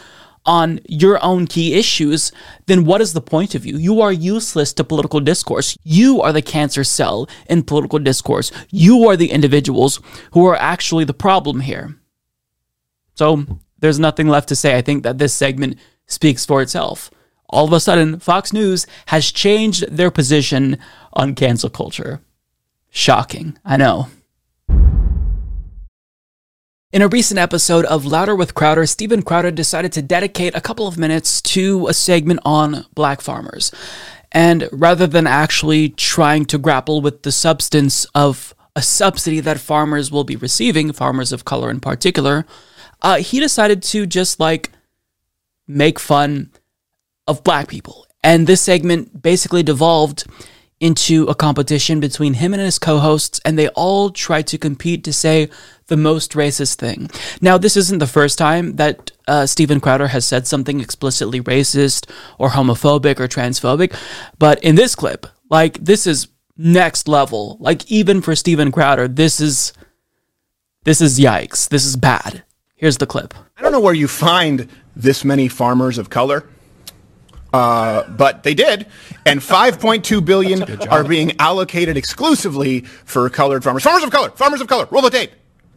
on 0.45 0.81
your 0.89 1.23
own 1.23 1.47
key 1.47 1.75
issues, 1.75 2.33
then 2.67 2.85
what 2.85 3.01
is 3.01 3.13
the 3.13 3.21
point 3.21 3.55
of 3.55 3.65
you? 3.65 3.77
You 3.77 4.01
are 4.01 4.13
useless 4.13 4.73
to 4.73 4.85
political 4.85 5.21
discourse. 5.21 5.77
You 5.85 6.21
are 6.21 6.33
the 6.33 6.43
cancer 6.43 6.83
cell 6.83 7.29
in 7.49 7.63
political 7.63 8.01
discourse. 8.01 8.51
You 8.71 9.09
are 9.09 9.17
the 9.17 9.31
individuals 9.31 10.01
who 10.33 10.45
are 10.47 10.57
actually 10.57 11.05
the 11.05 11.15
problem 11.15 11.61
here. 11.61 11.97
So 13.15 13.47
there's 13.79 14.01
nothing 14.01 14.29
left 14.29 14.49
to 14.49 14.57
say. 14.57 14.77
I 14.77 14.83
think 14.83 15.05
that 15.05 15.19
this 15.19 15.33
segment 15.33 15.77
speaks 16.13 16.47
for 16.47 16.63
itself. 16.63 17.11
All 17.49 17.67
of 17.67 17.73
a 17.73 17.81
sudden, 17.81 18.19
Fox 18.19 18.53
News 18.53 18.87
has 19.07 19.31
changed 19.31 19.91
their 19.91 20.11
position 20.11 20.79
on 21.13 21.35
cancel 21.35 21.69
culture. 21.69 22.21
Shocking, 22.91 23.59
I 23.65 23.77
know. 23.77 24.09
In 26.93 27.01
a 27.01 27.09
recent 27.09 27.39
episode 27.39 27.87
of 27.87 28.05
Louder 28.05 28.37
with 28.37 28.55
Crowder, 28.55 28.85
Steven 28.85 29.23
Crowder 29.23 29.51
decided 29.51 29.93
to 29.93 30.03
dedicate 30.03 30.55
a 30.55 30.61
couple 30.61 30.87
of 30.87 30.99
minutes 30.99 31.41
to 31.41 31.87
a 31.89 31.95
segment 31.95 32.41
on 32.45 32.85
black 32.95 33.23
farmers. 33.23 33.73
And 34.31 34.69
rather 34.73 35.07
than 35.07 35.27
actually 35.27 35.91
trying 35.91 36.45
to 36.47 36.59
grapple 36.59 37.01
with 37.01 37.23
the 37.23 37.33
substance 37.33 38.05
of 38.15 38.55
a 38.77 38.83
subsidy 38.83 39.41
that 39.41 39.61
farmers 39.61 40.11
will 40.11 40.25
be 40.25 40.37
receiving, 40.37 40.93
farmers 40.93 41.33
of 41.33 41.45
color 41.45 41.71
in 41.71 41.81
particular, 41.81 42.45
uh, 43.01 43.17
he 43.17 43.41
decided 43.41 43.83
to 43.83 44.07
just 44.07 44.39
like 44.39 44.71
make 45.75 45.99
fun 45.99 46.51
of 47.27 47.45
black 47.45 47.69
people. 47.69 48.07
And 48.23 48.47
this 48.47 48.61
segment 48.61 49.23
basically 49.23 49.63
devolved 49.63 50.25
into 50.83 51.27
a 51.29 51.35
competition 51.35 52.01
between 52.01 52.35
him 52.35 52.53
and 52.53 52.61
his 52.61 52.79
co 52.79 52.99
hosts, 52.99 53.41
and 53.45 53.57
they 53.57 53.69
all 53.69 54.11
tried 54.11 54.49
to 54.49 54.59
compete 54.59 55.05
to 55.05 55.13
say 55.13 55.49
the 55.87 55.97
most 55.97 56.33
racist 56.33 56.75
thing. 56.75 57.09
Now, 57.41 57.57
this 57.57 57.77
isn't 57.77 57.99
the 57.99 58.07
first 58.07 58.37
time 58.37 58.77
that 58.77 59.13
uh, 59.29 59.47
Steven 59.47 59.81
Crowder 59.81 60.09
has 60.09 60.25
said 60.25 60.47
something 60.47 60.81
explicitly 60.81 61.41
racist 61.41 62.11
or 62.37 62.51
homophobic 62.51 63.21
or 63.21 63.29
transphobic, 63.29 63.97
but 64.39 64.63
in 64.65 64.75
this 64.75 64.97
clip, 64.97 65.27
like, 65.51 65.75
this 65.79 66.05
is 66.07 66.27
next 66.57 67.07
level. 67.07 67.59
Like, 67.61 67.89
even 67.91 68.21
for 68.21 68.35
Steven 68.35 68.73
Crowder, 68.73 69.09
this 69.09 69.41
is. 69.41 69.73
This 70.85 71.01
is 71.01 71.21
yikes. 71.21 71.69
This 71.69 71.85
is 71.85 71.95
bad. 71.95 72.43
Here's 72.75 72.99
the 72.99 73.07
clip. 73.07 73.35
I 73.57 73.63
don't 73.63 73.71
know 73.71 73.79
where 73.79 73.95
you 73.95 74.09
find 74.09 74.69
this 74.97 75.25
many 75.25 75.49
farmers 75.49 75.99
of 75.99 76.11
color. 76.11 76.45
Uh, 77.53 78.09
but 78.09 78.43
they 78.45 78.55
did, 78.55 78.87
and 79.27 79.41
5.2 79.43 80.25
billion 80.25 80.63
are 80.89 81.05
being 81.05 81.33
allocated 81.39 81.97
exclusively 81.97 82.81
for 82.81 83.29
colored 83.29 83.63
farmers. 83.63 83.83
Farmers 83.83 84.05
of 84.05 84.11
color, 84.11 84.31
farmers 84.31 84.61
of 84.61 84.69
color. 84.69 84.89
Roll 84.91 85.03
the 85.03 85.11
tape. 85.11 85.33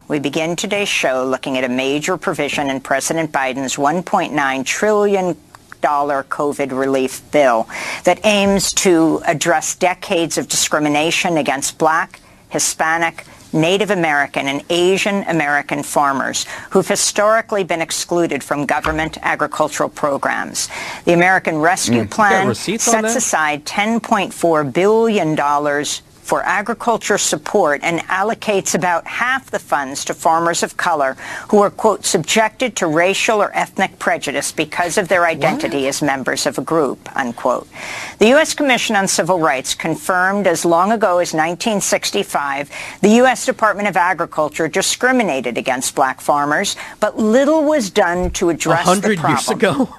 We 0.08 0.20
begin 0.20 0.54
today's 0.56 0.88
show 0.88 1.26
looking 1.26 1.58
at 1.58 1.64
a 1.64 1.68
major 1.68 2.16
provision 2.16 2.70
in 2.70 2.80
President 2.80 3.32
Biden's 3.32 3.76
1.9 3.76 4.64
trillion 4.64 5.36
dollar 5.80 6.24
COVID 6.24 6.76
relief 6.76 7.22
bill 7.30 7.68
that 8.04 8.24
aims 8.24 8.72
to 8.72 9.20
address 9.26 9.74
decades 9.74 10.38
of 10.38 10.48
discrimination 10.48 11.36
against 11.36 11.76
black, 11.78 12.20
Hispanic, 12.48 13.24
Native 13.56 13.90
American 13.90 14.46
and 14.46 14.62
Asian 14.70 15.22
American 15.24 15.82
farmers 15.82 16.46
who've 16.70 16.86
historically 16.86 17.64
been 17.64 17.80
excluded 17.80 18.44
from 18.44 18.66
government 18.66 19.18
agricultural 19.22 19.88
programs. 19.88 20.68
The 21.04 21.12
American 21.14 21.58
Rescue 21.58 22.04
Mm. 22.04 22.10
Plan 22.10 22.42
Got 22.44 22.48
receipts 22.48 22.88
on 22.88 23.02
sets 23.02 23.16
aside 23.16 23.64
$10.4 23.64 24.72
billion 24.72 25.34
for 26.26 26.42
agriculture 26.42 27.18
support 27.18 27.80
and 27.84 28.00
allocates 28.00 28.74
about 28.74 29.06
half 29.06 29.48
the 29.50 29.60
funds 29.60 30.04
to 30.04 30.12
farmers 30.12 30.64
of 30.64 30.76
color 30.76 31.14
who 31.50 31.60
are, 31.60 31.70
quote, 31.70 32.04
subjected 32.04 32.74
to 32.74 32.88
racial 32.88 33.40
or 33.40 33.56
ethnic 33.56 33.96
prejudice 34.00 34.50
because 34.50 34.98
of 34.98 35.06
their 35.06 35.24
identity 35.24 35.86
as 35.86 36.02
members 36.02 36.44
of 36.44 36.58
a 36.58 36.62
group, 36.62 36.98
unquote. 37.16 37.68
The 38.18 38.26
U.S. 38.28 38.54
Commission 38.54 38.96
on 38.96 39.06
Civil 39.06 39.38
Rights 39.38 39.72
confirmed 39.72 40.48
as 40.48 40.64
long 40.64 40.90
ago 40.90 41.18
as 41.18 41.32
1965 41.32 42.70
the 43.02 43.08
U.S. 43.22 43.46
Department 43.46 43.86
of 43.86 43.96
Agriculture 43.96 44.66
discriminated 44.66 45.56
against 45.56 45.94
black 45.94 46.20
farmers, 46.20 46.74
but 46.98 47.16
little 47.16 47.62
was 47.62 47.88
done 47.90 48.30
to 48.32 48.50
address 48.50 48.84
the 48.84 49.00
problem. 49.00 49.16
100 49.16 49.28
years 49.28 49.48
ago? 49.48 49.96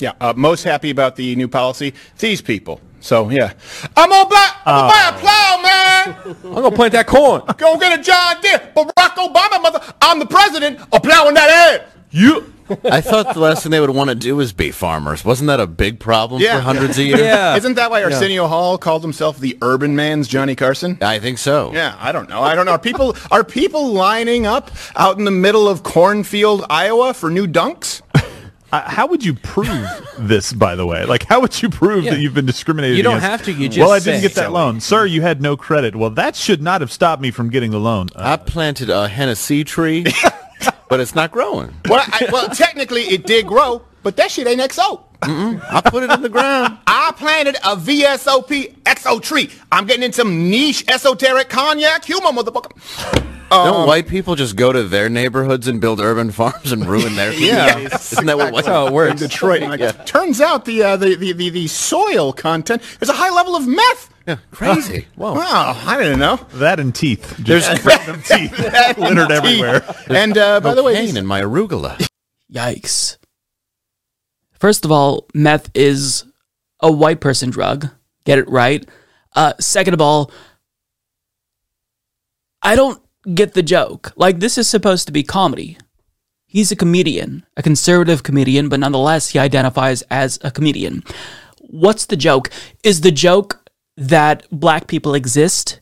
Yeah, 0.00 0.14
uh, 0.20 0.32
most 0.36 0.64
happy 0.64 0.90
about 0.90 1.14
the 1.14 1.36
new 1.36 1.46
policy. 1.46 1.94
These 2.18 2.42
people. 2.42 2.80
So 3.02 3.28
yeah, 3.30 3.52
I'm 3.96 4.08
gonna 4.08 4.28
buy, 4.28 4.50
I'm 4.64 4.76
gonna 4.76 4.88
buy 4.88 5.02
a 5.04 5.12
oh. 5.12 5.18
plow, 5.18 5.62
man. 5.62 6.36
I'm 6.56 6.62
gonna 6.62 6.76
plant 6.76 6.92
that 6.92 7.08
corn. 7.08 7.42
Go 7.58 7.76
get 7.76 7.98
a 7.98 8.02
John 8.02 8.40
Deere. 8.40 8.58
Barack 8.76 9.16
Obama, 9.16 9.60
mother. 9.60 9.80
I'm 10.00 10.20
the 10.20 10.26
president 10.26 10.80
of 10.92 11.02
plowing 11.02 11.34
that 11.34 11.80
ass. 11.80 11.88
You. 12.12 12.52
I 12.84 13.00
thought 13.00 13.34
the 13.34 13.40
last 13.40 13.64
thing 13.64 13.72
they 13.72 13.80
would 13.80 13.90
want 13.90 14.10
to 14.10 14.14
do 14.14 14.38
is 14.38 14.52
be 14.52 14.70
farmers. 14.70 15.24
Wasn't 15.24 15.48
that 15.48 15.58
a 15.58 15.66
big 15.66 15.98
problem 15.98 16.40
for 16.40 16.60
hundreds 16.60 16.96
of 16.96 17.04
years? 17.04 17.20
Yeah. 17.20 17.56
Isn't 17.56 17.74
that 17.74 17.90
why 17.90 18.04
Arsenio 18.04 18.46
Hall 18.46 18.78
called 18.78 19.02
himself 19.02 19.38
the 19.38 19.58
urban 19.62 19.96
man's 19.96 20.28
Johnny 20.28 20.54
Carson? 20.54 20.96
I 21.00 21.18
think 21.18 21.38
so. 21.38 21.72
Yeah, 21.72 21.96
I 21.98 22.12
don't 22.12 22.28
know. 22.28 22.40
I 22.40 22.54
don't 22.54 22.66
know. 22.66 22.72
Are 22.72 22.78
people 22.78 23.16
are 23.30 23.42
people 23.42 23.92
lining 23.92 24.46
up 24.46 24.70
out 24.94 25.18
in 25.18 25.24
the 25.24 25.30
middle 25.32 25.68
of 25.68 25.82
cornfield, 25.82 26.64
Iowa 26.70 27.14
for 27.14 27.30
new 27.30 27.48
dunks? 27.48 28.00
Uh, 28.72 28.88
how 28.88 29.06
would 29.06 29.22
you 29.22 29.34
prove 29.34 29.86
this, 30.18 30.52
by 30.54 30.74
the 30.74 30.86
way? 30.86 31.04
Like, 31.04 31.24
how 31.24 31.40
would 31.40 31.60
you 31.62 31.68
prove 31.68 32.04
Yeah. 32.04 32.12
that 32.12 32.20
you've 32.20 32.32
been 32.32 32.46
discriminated 32.46 32.96
You 32.96 33.02
don't 33.02 33.18
against? 33.18 33.30
have 33.30 33.42
to, 33.44 33.52
you 33.52 33.68
just 33.68 33.78
well, 33.78 33.90
I 33.92 33.98
just 33.98 34.06
didn't 34.06 34.22
say. 34.22 34.28
get 34.28 34.34
that 34.36 34.52
loan. 34.52 34.80
Sir, 34.80 35.04
you 35.04 35.20
had 35.20 35.42
no 35.42 35.56
credit. 35.58 35.94
Well, 35.94 36.08
that 36.10 36.34
should 36.36 36.62
not 36.62 36.80
have 36.80 36.90
stopped 36.90 37.20
me 37.20 37.30
from 37.30 37.50
getting 37.50 37.70
the 37.70 37.78
loan. 37.78 38.08
Uh, 38.16 38.22
I 38.22 38.36
planted 38.38 38.88
a 38.88 39.08
Hennessy 39.08 39.62
tree, 39.62 40.06
but 40.88 41.00
it's 41.00 41.14
not 41.14 41.30
growing. 41.32 41.74
Well, 41.86 42.02
I, 42.06 42.28
well, 42.32 42.48
technically 42.48 43.02
it 43.02 43.26
did 43.26 43.46
grow, 43.46 43.82
but 44.02 44.16
that 44.16 44.30
shit 44.30 44.46
ain't 44.46 44.60
XO. 44.62 45.02
I 45.24 45.82
put 45.84 46.02
it 46.02 46.10
in 46.10 46.22
the 46.22 46.28
ground. 46.30 46.78
I 46.86 47.12
planted 47.16 47.56
a 47.56 47.76
VSOP 47.76 48.74
XO 48.84 49.22
tree. 49.22 49.50
I'm 49.70 49.86
getting 49.86 50.02
in 50.02 50.12
some 50.14 50.48
niche 50.50 50.84
esoteric 50.88 51.48
cognac 51.50 52.04
humor, 52.06 52.28
motherfucker. 52.30 52.72
Don't 53.52 53.86
white 53.86 54.06
people 54.08 54.34
just 54.34 54.56
go 54.56 54.72
to 54.72 54.82
their 54.84 55.08
neighborhoods 55.08 55.66
and 55.68 55.80
build 55.80 56.00
urban 56.00 56.30
farms 56.38 56.72
and 56.72 56.86
ruin 56.86 57.14
their 57.16 57.32
Yeah. 57.38 57.70
communities? 57.72 58.12
Isn't 58.12 58.26
that 58.26 58.38
what 58.38 58.52
white 58.52 59.10
In 59.10 59.16
Detroit. 59.16 59.62
Like, 59.62 60.06
Turns 60.06 60.40
out 60.40 60.64
the, 60.64 60.82
uh, 60.82 60.96
the, 60.96 61.14
the, 61.14 61.32
the 61.32 61.50
the 61.50 61.66
soil 61.68 62.32
content 62.32 62.82
there's 62.98 63.08
a 63.10 63.14
high 63.14 63.30
level 63.30 63.54
of 63.56 63.66
meth. 63.66 64.12
Yeah, 64.26 64.36
crazy. 64.52 65.06
Wow. 65.16 65.34
Wow, 65.34 65.82
I 65.84 65.98
didn't 66.00 66.20
know. 66.20 66.36
that 66.54 66.78
and 66.78 66.94
teeth. 66.94 67.36
There's 67.38 67.66
Just 67.66 67.84
random 67.84 68.22
teeth 68.22 68.56
and 68.58 68.98
littered 68.98 69.28
teeth. 69.28 69.36
everywhere. 69.38 69.82
And 70.08 70.38
uh, 70.38 70.60
by 70.60 70.74
the 70.74 70.82
way, 70.84 70.94
pain 70.94 71.16
in 71.16 71.26
my 71.26 71.40
arugula. 71.42 72.06
Yikes. 72.52 73.16
First 74.60 74.84
of 74.84 74.92
all, 74.92 75.26
meth 75.34 75.70
is 75.74 76.24
a 76.78 76.92
white 76.92 77.20
person 77.20 77.50
drug. 77.50 77.88
Get 78.24 78.38
it 78.38 78.48
right. 78.48 78.88
Uh, 79.34 79.54
second 79.58 79.94
of 79.94 80.00
all, 80.00 80.30
I 82.62 82.76
don't 82.76 83.02
get 83.34 83.54
the 83.54 83.62
joke. 83.62 84.12
Like, 84.16 84.40
this 84.40 84.58
is 84.58 84.68
supposed 84.68 85.06
to 85.06 85.12
be 85.12 85.22
comedy. 85.22 85.78
He's 86.46 86.70
a 86.70 86.76
comedian, 86.76 87.46
a 87.56 87.62
conservative 87.62 88.22
comedian, 88.22 88.68
but 88.68 88.80
nonetheless, 88.80 89.30
he 89.30 89.38
identifies 89.38 90.02
as 90.10 90.38
a 90.42 90.50
comedian. 90.50 91.02
What's 91.60 92.06
the 92.06 92.16
joke? 92.16 92.50
Is 92.84 93.00
the 93.00 93.10
joke 93.10 93.70
that 93.96 94.46
black 94.50 94.86
people 94.86 95.14
exist 95.14 95.80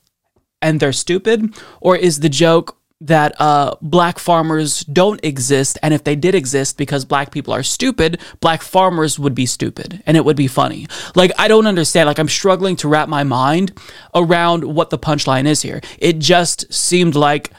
and 0.62 0.78
they're 0.78 0.92
stupid? 0.92 1.54
Or 1.80 1.96
is 1.96 2.20
the 2.20 2.28
joke 2.28 2.79
that 3.00 3.34
uh, 3.40 3.74
black 3.80 4.18
farmers 4.18 4.80
don't 4.80 5.24
exist, 5.24 5.78
and 5.82 5.94
if 5.94 6.04
they 6.04 6.14
did 6.14 6.34
exist 6.34 6.76
because 6.76 7.04
black 7.04 7.32
people 7.32 7.54
are 7.54 7.62
stupid, 7.62 8.20
black 8.40 8.62
farmers 8.62 9.18
would 9.18 9.34
be 9.34 9.46
stupid, 9.46 10.02
and 10.06 10.16
it 10.16 10.24
would 10.24 10.36
be 10.36 10.46
funny. 10.46 10.86
Like, 11.14 11.32
I 11.38 11.48
don't 11.48 11.66
understand. 11.66 12.06
Like, 12.06 12.18
I'm 12.18 12.28
struggling 12.28 12.76
to 12.76 12.88
wrap 12.88 13.08
my 13.08 13.24
mind 13.24 13.72
around 14.14 14.64
what 14.64 14.90
the 14.90 14.98
punchline 14.98 15.46
is 15.46 15.62
here. 15.62 15.80
It 15.98 16.18
just 16.18 16.72
seemed 16.72 17.14
like 17.14 17.50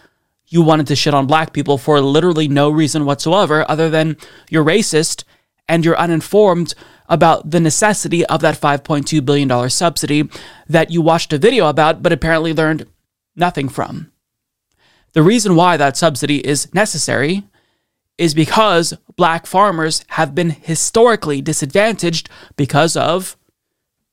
you 0.47 0.61
wanted 0.61 0.87
to 0.87 0.95
shit 0.95 1.13
on 1.13 1.25
black 1.25 1.53
people 1.53 1.77
for 1.77 1.99
literally 2.01 2.47
no 2.47 2.69
reason 2.69 3.05
whatsoever, 3.05 3.65
other 3.69 3.89
than 3.89 4.17
you're 4.49 4.65
racist 4.65 5.23
and 5.67 5.83
you're 5.83 5.97
uninformed 5.97 6.75
about 7.07 7.49
the 7.49 7.59
necessity 7.59 8.25
of 8.27 8.41
that 8.41 8.59
$5.2 8.59 9.25
billion 9.25 9.69
subsidy 9.69 10.29
that 10.67 10.91
you 10.91 11.01
watched 11.01 11.33
a 11.33 11.37
video 11.37 11.67
about, 11.67 12.03
but 12.03 12.11
apparently 12.11 12.53
learned 12.53 12.85
nothing 13.35 13.69
from. 13.69 14.10
The 15.13 15.23
reason 15.23 15.55
why 15.55 15.77
that 15.77 15.97
subsidy 15.97 16.45
is 16.45 16.73
necessary 16.73 17.43
is 18.17 18.33
because 18.33 18.93
black 19.15 19.45
farmers 19.45 20.05
have 20.09 20.35
been 20.35 20.51
historically 20.51 21.41
disadvantaged 21.41 22.29
because 22.55 22.95
of 22.95 23.35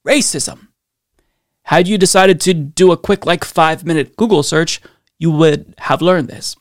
racism. 0.07 0.69
Had 1.65 1.87
you 1.87 1.99
decided 1.99 2.41
to 2.43 2.55
do 2.55 2.91
a 2.91 2.97
quick, 2.97 3.27
like 3.27 3.45
five 3.45 3.85
minute 3.85 4.17
Google 4.17 4.43
search, 4.43 4.81
you 5.19 5.31
would 5.31 5.75
have 5.79 6.01
learned 6.01 6.29
this. 6.29 6.57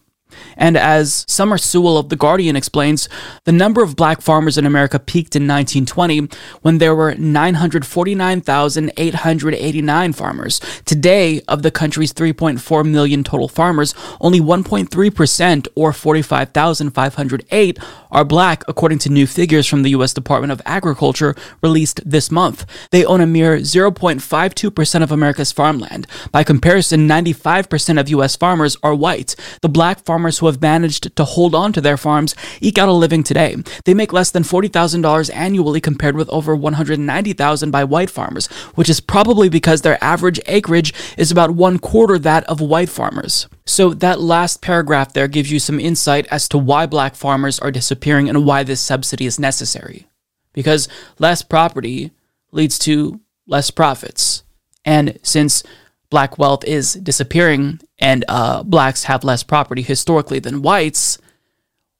And 0.56 0.78
as 0.78 1.26
Summer 1.28 1.58
Sewell 1.58 1.98
of 1.98 2.08
The 2.10 2.16
Guardian 2.16 2.56
explains, 2.56 3.10
the 3.46 3.52
number 3.52 3.82
of 3.84 3.96
black 3.96 4.22
farmers 4.22 4.58
in 4.58 4.66
America 4.66 4.98
peaked 5.00 5.36
in 5.36 5.44
1920 5.44 6.30
when 6.62 6.78
there 6.78 6.96
were 6.96 7.16
949,889 7.16 10.14
farmers. 10.14 10.62
Today, 10.86 11.42
of 11.48 11.64
the 11.64 11.72
country's 11.72 12.14
3.4 12.14 12.90
million 12.90 13.24
total 13.24 13.48
farmers, 13.48 13.96
only 14.20 14.40
1.3% 14.40 15.68
or 15.76 15.94
45,508 15.94 17.80
are 18.12 18.26
black, 18.26 18.64
according 18.68 19.00
to 19.00 19.10
new 19.10 19.28
figures 19.28 19.68
from 19.68 19.84
the 19.84 19.92
U.S. 19.92 20.14
Department 20.14 20.52
of 20.52 20.62
Agriculture 20.66 21.36
released 21.62 22.02
this 22.06 22.32
month. 22.32 22.66
They 22.92 23.06
own 23.06 23.22
a 23.22 23.28
mere 23.28 23.58
0.52% 23.58 25.04
of 25.04 25.12
America's 25.12 25.52
farmland. 25.52 26.08
By 26.32 26.44
comparison, 26.44 27.08
95% 27.08 28.00
of 28.00 28.10
U.S. 28.10 28.36
farmers 28.36 28.78
are 28.84 28.96
white. 28.96 29.36
The 29.62 29.70
black 29.70 30.04
farmers 30.28 30.40
who 30.40 30.48
have 30.48 30.62
managed 30.62 31.16
to 31.16 31.24
hold 31.24 31.56
on 31.56 31.72
to 31.72 31.80
their 31.80 31.96
farms 31.96 32.36
eke 32.60 32.78
out 32.78 32.90
a 32.90 32.92
living 32.92 33.24
today. 33.24 33.56
They 33.86 33.94
make 33.94 34.12
less 34.12 34.32
than 34.32 34.44
$40,000 34.44 35.34
annually 35.34 35.80
compared 35.80 36.18
with 36.18 36.30
over 36.30 36.54
190,000 36.54 37.72
by 37.72 37.86
white 37.86 38.10
farmers, 38.10 38.48
which 38.76 38.90
is 38.90 39.00
probably 39.00 39.48
because 39.48 39.82
their 39.82 39.98
average 40.04 40.42
acreage 40.48 40.94
is 41.18 41.32
about 41.32 41.52
one 41.52 41.80
quarter 41.80 42.20
that 42.20 42.44
of 42.50 42.60
white 42.60 42.90
farmers. 42.90 43.48
So 43.66 43.94
that 43.94 44.20
last 44.20 44.62
paragraph 44.62 45.14
there 45.14 45.30
gives 45.30 45.50
you 45.50 45.60
some 45.60 45.80
insight 45.80 46.28
as 46.30 46.50
to 46.50 46.58
why 46.58 46.88
black 46.88 47.16
farmers 47.16 47.60
are 47.60 47.72
disappearing 47.72 48.28
and 48.28 48.46
why 48.46 48.64
this 48.64 48.82
subsidy 48.82 49.26
is 49.26 49.40
necessary. 49.40 50.08
Because 50.52 50.90
less 51.20 51.42
property 51.42 52.12
leads 52.52 52.78
to 52.80 53.22
less 53.48 53.72
profits. 53.72 54.44
And 54.84 55.20
since 55.24 55.64
black 56.10 56.38
wealth 56.38 56.64
is 56.66 56.94
disappearing 56.94 57.80
and 58.00 58.24
uh, 58.28 58.64
blacks 58.64 59.04
have 59.04 59.24
less 59.24 59.44
property 59.44 59.82
historically 59.82 60.40
than 60.40 60.62
whites, 60.62 61.18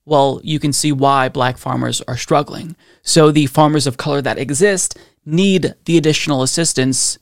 well, 0.06 0.40
you 0.44 0.60
can 0.60 0.72
see 0.72 0.92
why 0.92 1.28
black 1.28 1.58
farmers 1.58 2.02
are 2.08 2.16
struggling. 2.16 2.76
So 3.02 3.32
the 3.32 3.48
farmers 3.48 3.86
of 3.86 3.98
color 3.98 4.22
that 4.22 4.40
exist 4.40 4.98
need 5.26 5.76
the 5.84 5.98
additional 5.98 6.44
assistance 6.44 7.20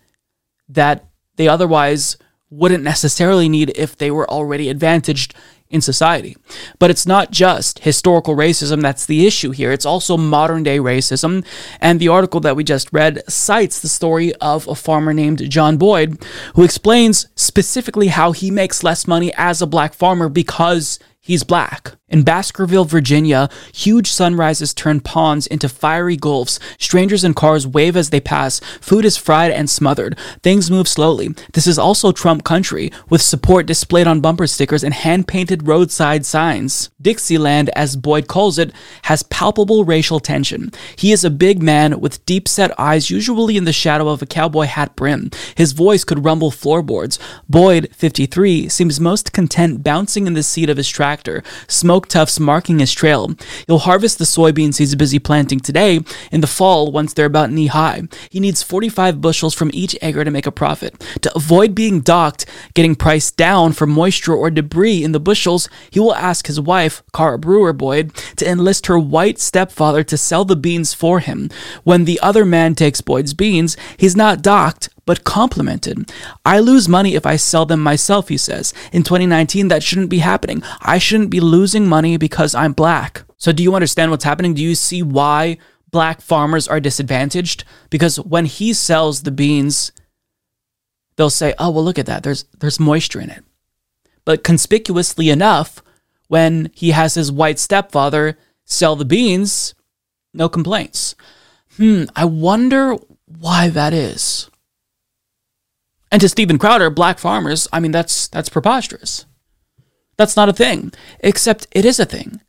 that 0.70 1.06
they 1.36 1.48
otherwise 1.48 2.18
wouldn't 2.52 2.84
necessarily 2.84 3.50
need 3.50 3.72
if 3.76 3.98
they 3.98 4.12
were 4.12 4.30
already 4.30 4.70
advantaged 4.70 5.34
in 5.76 5.82
society. 5.82 6.36
But 6.80 6.89
it's 6.89 7.05
not 7.05 7.32
just 7.32 7.80
historical 7.80 8.36
racism 8.36 8.82
that's 8.82 9.05
the 9.05 9.28
issue 9.28 9.51
here, 9.51 9.71
it's 9.71 9.86
also 9.86 10.17
modern 10.17 10.63
day 10.63 10.80
racism. 10.80 11.45
And 11.80 11.99
the 11.99 12.07
article 12.07 12.39
that 12.39 12.55
we 12.55 12.63
just 12.63 12.91
read 12.91 13.21
cites 13.30 13.80
the 13.80 13.89
story 13.89 14.34
of 14.36 14.67
a 14.67 14.73
farmer 14.73 15.13
named 15.13 15.47
John 15.49 15.78
Boyd, 15.78 16.26
who 16.55 16.63
explains 16.63 17.28
specifically 17.36 18.07
how 18.07 18.32
he 18.32 18.49
makes 18.49 18.84
less 18.84 19.05
money 19.05 19.32
as 19.36 19.61
a 19.61 19.67
black 19.67 19.93
farmer 19.93 20.30
because 20.30 20.97
he's 21.19 21.43
black. 21.43 21.91
In 22.08 22.22
Baskerville, 22.22 22.86
Virginia, 22.86 23.49
huge 23.74 24.12
sunrises 24.12 24.76
turn 24.76 24.99
ponds 24.99 25.47
into 25.47 25.68
fiery 25.68 26.16
gulfs. 26.16 26.60
Strangers 26.78 27.24
in 27.24 27.34
cars 27.34 27.66
wave 27.66 27.97
as 27.97 28.12
they 28.12 28.20
pass. 28.20 28.60
Food 28.80 29.06
is 29.06 29.18
fried 29.18 29.49
and 29.49 29.68
smothered. 29.68 30.16
Things 30.43 30.70
move 30.70 30.88
slowly. 30.88 31.30
This 31.53 31.66
is 31.66 31.80
also 31.80 32.12
Trump 32.12 32.43
country, 32.43 32.91
with 33.10 33.24
support 33.24 33.66
displayed 33.66 34.06
on 34.06 34.22
bumper 34.22 34.45
stickers 34.45 34.84
and 34.84 34.93
hand 34.93 35.28
painted 35.28 35.68
roadside 35.68 36.28
signs. 36.28 36.91
Dixieland, 37.01 37.70
as 37.70 37.95
Boyd 37.95 38.28
calls 38.28 38.60
it, 38.60 38.72
has 39.03 39.24
palpable 39.24 39.84
racial 39.84 40.20
tension. 40.20 40.72
He 40.95 41.12
is 41.12 41.24
a 41.24 41.32
big 41.32 41.64
man 41.64 41.99
with 41.99 42.24
deep 42.28 42.47
set 42.47 42.80
eyes, 42.80 43.10
usually 43.10 43.58
in 43.58 43.66
the 43.66 43.74
shadow 43.74 44.10
of 44.10 44.22
a 44.22 44.28
cowboy 44.28 44.66
hat 44.66 44.95
brim. 44.95 45.32
His 45.56 45.72
voice 45.72 46.03
could 46.03 46.24
rumble 46.24 46.51
floorboards. 46.51 47.18
Boyd, 47.49 47.89
53, 47.93 48.70
seems 48.70 48.99
most 48.99 49.34
content 49.34 49.84
bouncing 49.84 50.28
in 50.28 50.34
the 50.34 50.43
seat 50.43 50.70
of 50.70 50.78
his 50.78 50.88
tractor, 50.88 51.41
smoke 51.96 52.10
tufts 52.10 52.41
marking 52.41 52.80
his 52.80 52.91
trail. 52.91 53.34
He'll 53.68 53.78
harvest 53.78 54.18
the 54.18 54.26
soybeans 54.26 54.80
he's 54.80 54.93
busy 54.96 55.18
planting 55.18 55.62
today 55.62 56.02
in 56.30 56.41
the 56.41 56.48
fall 56.48 56.91
once 56.91 57.14
they're 57.14 57.26
about 57.26 57.52
knee 57.52 57.68
high. 57.68 58.02
He 58.30 58.41
needs 58.41 58.62
45 58.62 59.22
bushels 59.22 59.54
from 59.54 59.72
each 59.74 59.96
acre 60.02 60.26
to 60.26 60.30
make 60.30 60.46
a 60.46 60.52
profit. 60.52 61.02
To 61.22 61.34
avoid 61.38 61.74
being 61.74 62.02
docked, 62.02 62.48
getting 62.74 62.96
priced 62.96 63.38
down 63.38 63.72
for 63.72 63.88
moisture 63.88 64.36
or 64.36 64.50
debris 64.52 65.06
in 65.06 65.14
the 65.14 65.22
bushels, 65.22 65.70
he 65.89 66.02
will 66.02 66.16
ask 66.16 66.48
his 66.48 66.60
wife, 66.60 67.02
Kara 67.14 67.39
Brewer 67.39 67.72
Boyd, 67.72 68.14
to 68.36 68.46
enlist 68.46 68.88
her 68.88 69.00
white 69.00 69.39
stepfather 69.39 70.04
to 70.04 70.18
sell 70.18 70.43
the 70.43 70.58
beans 70.58 70.93
for 70.93 71.22
him. 71.22 71.50
When 71.86 72.04
the 72.04 72.20
other 72.20 72.43
man 72.43 72.76
takes 72.76 73.00
Boyd's 73.00 73.34
beans, 73.34 73.78
he's 73.96 74.18
not 74.18 74.41
docked, 74.41 74.89
but 75.06 75.24
complimented. 75.24 76.12
I 76.43 76.60
lose 76.60 76.89
money 76.89 77.16
if 77.16 77.26
I 77.26 77.36
sell 77.36 77.66
them 77.66 77.82
myself, 77.82 78.30
he 78.30 78.38
says. 78.38 78.74
In 78.91 79.03
2019, 79.03 79.68
that 79.68 79.84
shouldn't 79.84 80.10
be 80.10 80.20
happening. 80.20 80.64
I 80.82 80.97
shouldn't 80.97 81.30
be 81.30 81.39
losing 81.39 81.88
money 81.88 82.18
because 82.18 82.56
I'm 82.56 82.74
black. 82.74 83.24
So, 83.38 83.51
do 83.51 83.64
you 83.64 83.76
understand 83.76 84.12
what's 84.12 84.24
happening? 84.24 84.53
Do 84.53 84.64
you 84.64 84.76
see 84.76 85.03
why 85.03 85.58
black 85.91 86.22
farmers 86.22 86.68
are 86.68 86.80
disadvantaged? 86.80 87.64
Because 87.89 88.20
when 88.20 88.45
he 88.45 88.74
sells 88.74 89.24
the 89.24 89.32
beans, 89.32 89.91
they'll 91.16 91.30
say, 91.30 91.53
"Oh, 91.60 91.70
well, 91.70 91.84
look 91.84 91.99
at 91.99 92.08
that. 92.08 92.24
There's 92.24 92.45
there's 92.60 92.80
moisture 92.80 93.22
in 93.22 93.30
it." 93.30 93.43
But 94.24 94.43
conspicuously 94.43 95.30
enough, 95.30 95.84
when 96.28 96.72
he 96.74 96.91
has 96.91 97.14
his 97.14 97.32
white 97.32 97.60
stepfather 97.60 98.38
sell 98.66 98.95
the 98.95 99.06
beans, 99.06 99.76
no 100.34 100.49
complaints. 100.49 101.16
Hmm, 101.78 102.06
I 102.16 102.26
wonder 102.26 102.95
why 103.26 103.70
that 103.70 103.93
is. 103.93 104.49
And 106.12 106.22
to 106.22 106.30
Steven 106.30 106.58
Crowder, 106.58 106.89
black 106.89 107.20
farmers, 107.20 107.68
I 107.74 107.80
mean 107.80 107.91
that's 107.91 108.28
that's 108.28 108.49
preposterous. 108.49 109.26
That's 110.18 110.36
not 110.36 110.49
a 110.49 110.53
thing, 110.53 110.93
except 111.20 111.68
it 111.72 111.86
is 111.86 111.99
a 111.99 112.06
thing. 112.06 112.41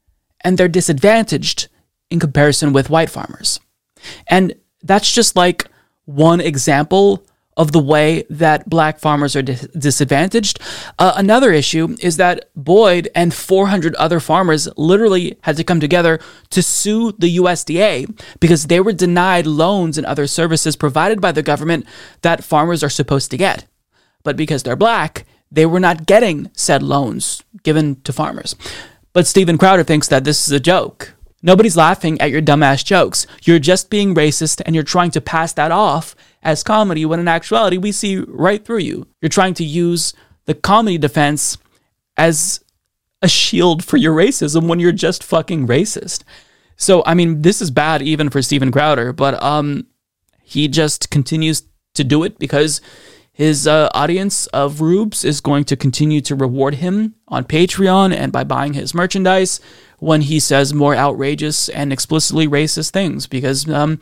And 0.42 0.57
they're 0.57 0.68
disadvantaged 0.68 1.68
in 2.11 2.20
comparison 2.20 2.72
with 2.72 2.90
white 2.90 3.11
farmers. 3.11 3.59
And 4.28 4.54
that's 4.82 5.12
just 5.12 5.34
like 5.34 5.66
one 6.04 6.40
example 6.40 7.26
of 7.57 7.72
the 7.72 7.80
way 7.80 8.24
that 8.28 8.68
black 8.68 8.98
farmers 8.98 9.34
are 9.34 9.42
dis- 9.42 9.66
disadvantaged. 9.68 10.61
Uh, 10.98 11.14
another 11.16 11.52
issue 11.52 11.96
is 12.00 12.18
that 12.18 12.50
Boyd 12.54 13.09
and 13.14 13.32
400 13.32 13.94
other 13.94 14.20
farmers 14.20 14.68
literally 14.76 15.38
had 15.42 15.57
to 15.57 15.64
come 15.64 15.80
together 15.80 16.18
to 16.50 16.62
sue 16.62 17.12
the 17.12 17.36
USDA 17.38 18.20
because 18.40 18.66
they 18.66 18.80
were 18.80 18.92
denied 18.92 19.46
loans 19.46 19.96
and 19.96 20.07
other 20.07 20.26
services 20.26 20.76
provided 20.76 21.20
by 21.20 21.32
the 21.32 21.42
government 21.42 21.86
that 22.22 22.44
farmers 22.44 22.82
are 22.82 22.90
supposed 22.90 23.30
to 23.30 23.36
get. 23.36 23.66
But 24.22 24.36
because 24.36 24.62
they're 24.62 24.76
black, 24.76 25.24
they 25.50 25.64
were 25.64 25.80
not 25.80 26.07
getting 26.07 26.50
said 26.52 26.82
loans 26.82 27.42
given 27.62 28.00
to 28.02 28.12
farmers. 28.12 28.54
But 29.12 29.26
Steven 29.26 29.57
Crowder 29.57 29.84
thinks 29.84 30.09
that 30.09 30.24
this 30.24 30.46
is 30.46 30.52
a 30.52 30.61
joke. 30.61 31.14
Nobody's 31.42 31.76
laughing 31.76 32.20
at 32.20 32.30
your 32.30 32.42
dumbass 32.42 32.84
jokes. 32.84 33.26
You're 33.44 33.59
just 33.59 33.88
being 33.88 34.14
racist 34.14 34.61
and 34.66 34.74
you're 34.74 34.84
trying 34.84 35.12
to 35.12 35.20
pass 35.20 35.52
that 35.52 35.70
off 35.70 36.16
as 36.47 36.62
comedy 36.62 37.05
when 37.05 37.18
in 37.18 37.28
actuality 37.28 37.76
we 37.76 37.92
see 37.92 38.18
right 38.18 38.64
through 38.64 38.78
you. 38.78 39.07
You're 39.20 39.28
trying 39.28 39.55
to 39.55 39.64
use 39.64 40.14
the 40.44 40.55
comedy 40.55 40.97
defense 40.97 41.59
as 42.16 42.64
a 43.20 43.28
shield 43.28 43.84
for 43.84 43.97
your 43.97 44.14
racism 44.14 44.68
when 44.68 44.78
you're 44.78 44.92
just 44.92 45.24
fucking 45.24 45.66
racist. 45.66 46.22
So 46.76 47.03
I 47.05 47.14
mean, 47.14 47.42
this 47.42 47.61
is 47.61 47.70
bad 47.72 48.01
even 48.01 48.30
for 48.30 48.40
Steven 48.40 48.70
Crowder, 48.70 49.12
but 49.12 49.42
um 49.42 49.86
he 50.42 50.68
just 50.68 51.11
continues 51.11 51.64
to 51.94 52.05
do 52.05 52.22
it 52.22 52.38
because 52.38 52.80
his 53.32 53.66
uh, 53.66 53.90
audience 53.92 54.47
of 54.47 54.80
Rubes 54.80 55.24
is 55.24 55.40
going 55.40 55.64
to 55.64 55.76
continue 55.76 56.20
to 56.22 56.36
reward 56.36 56.76
him 56.76 57.16
on 57.28 57.44
Patreon 57.44 58.14
and 58.14 58.32
by 58.32 58.44
buying 58.44 58.74
his 58.74 58.94
merchandise 58.94 59.61
when 59.99 60.22
he 60.22 60.38
says 60.38 60.72
more 60.72 60.94
outrageous 60.94 61.68
and 61.68 61.92
explicitly 61.92 62.47
racist 62.47 62.92
things 62.92 63.26
because 63.26 63.68
um, 63.68 63.99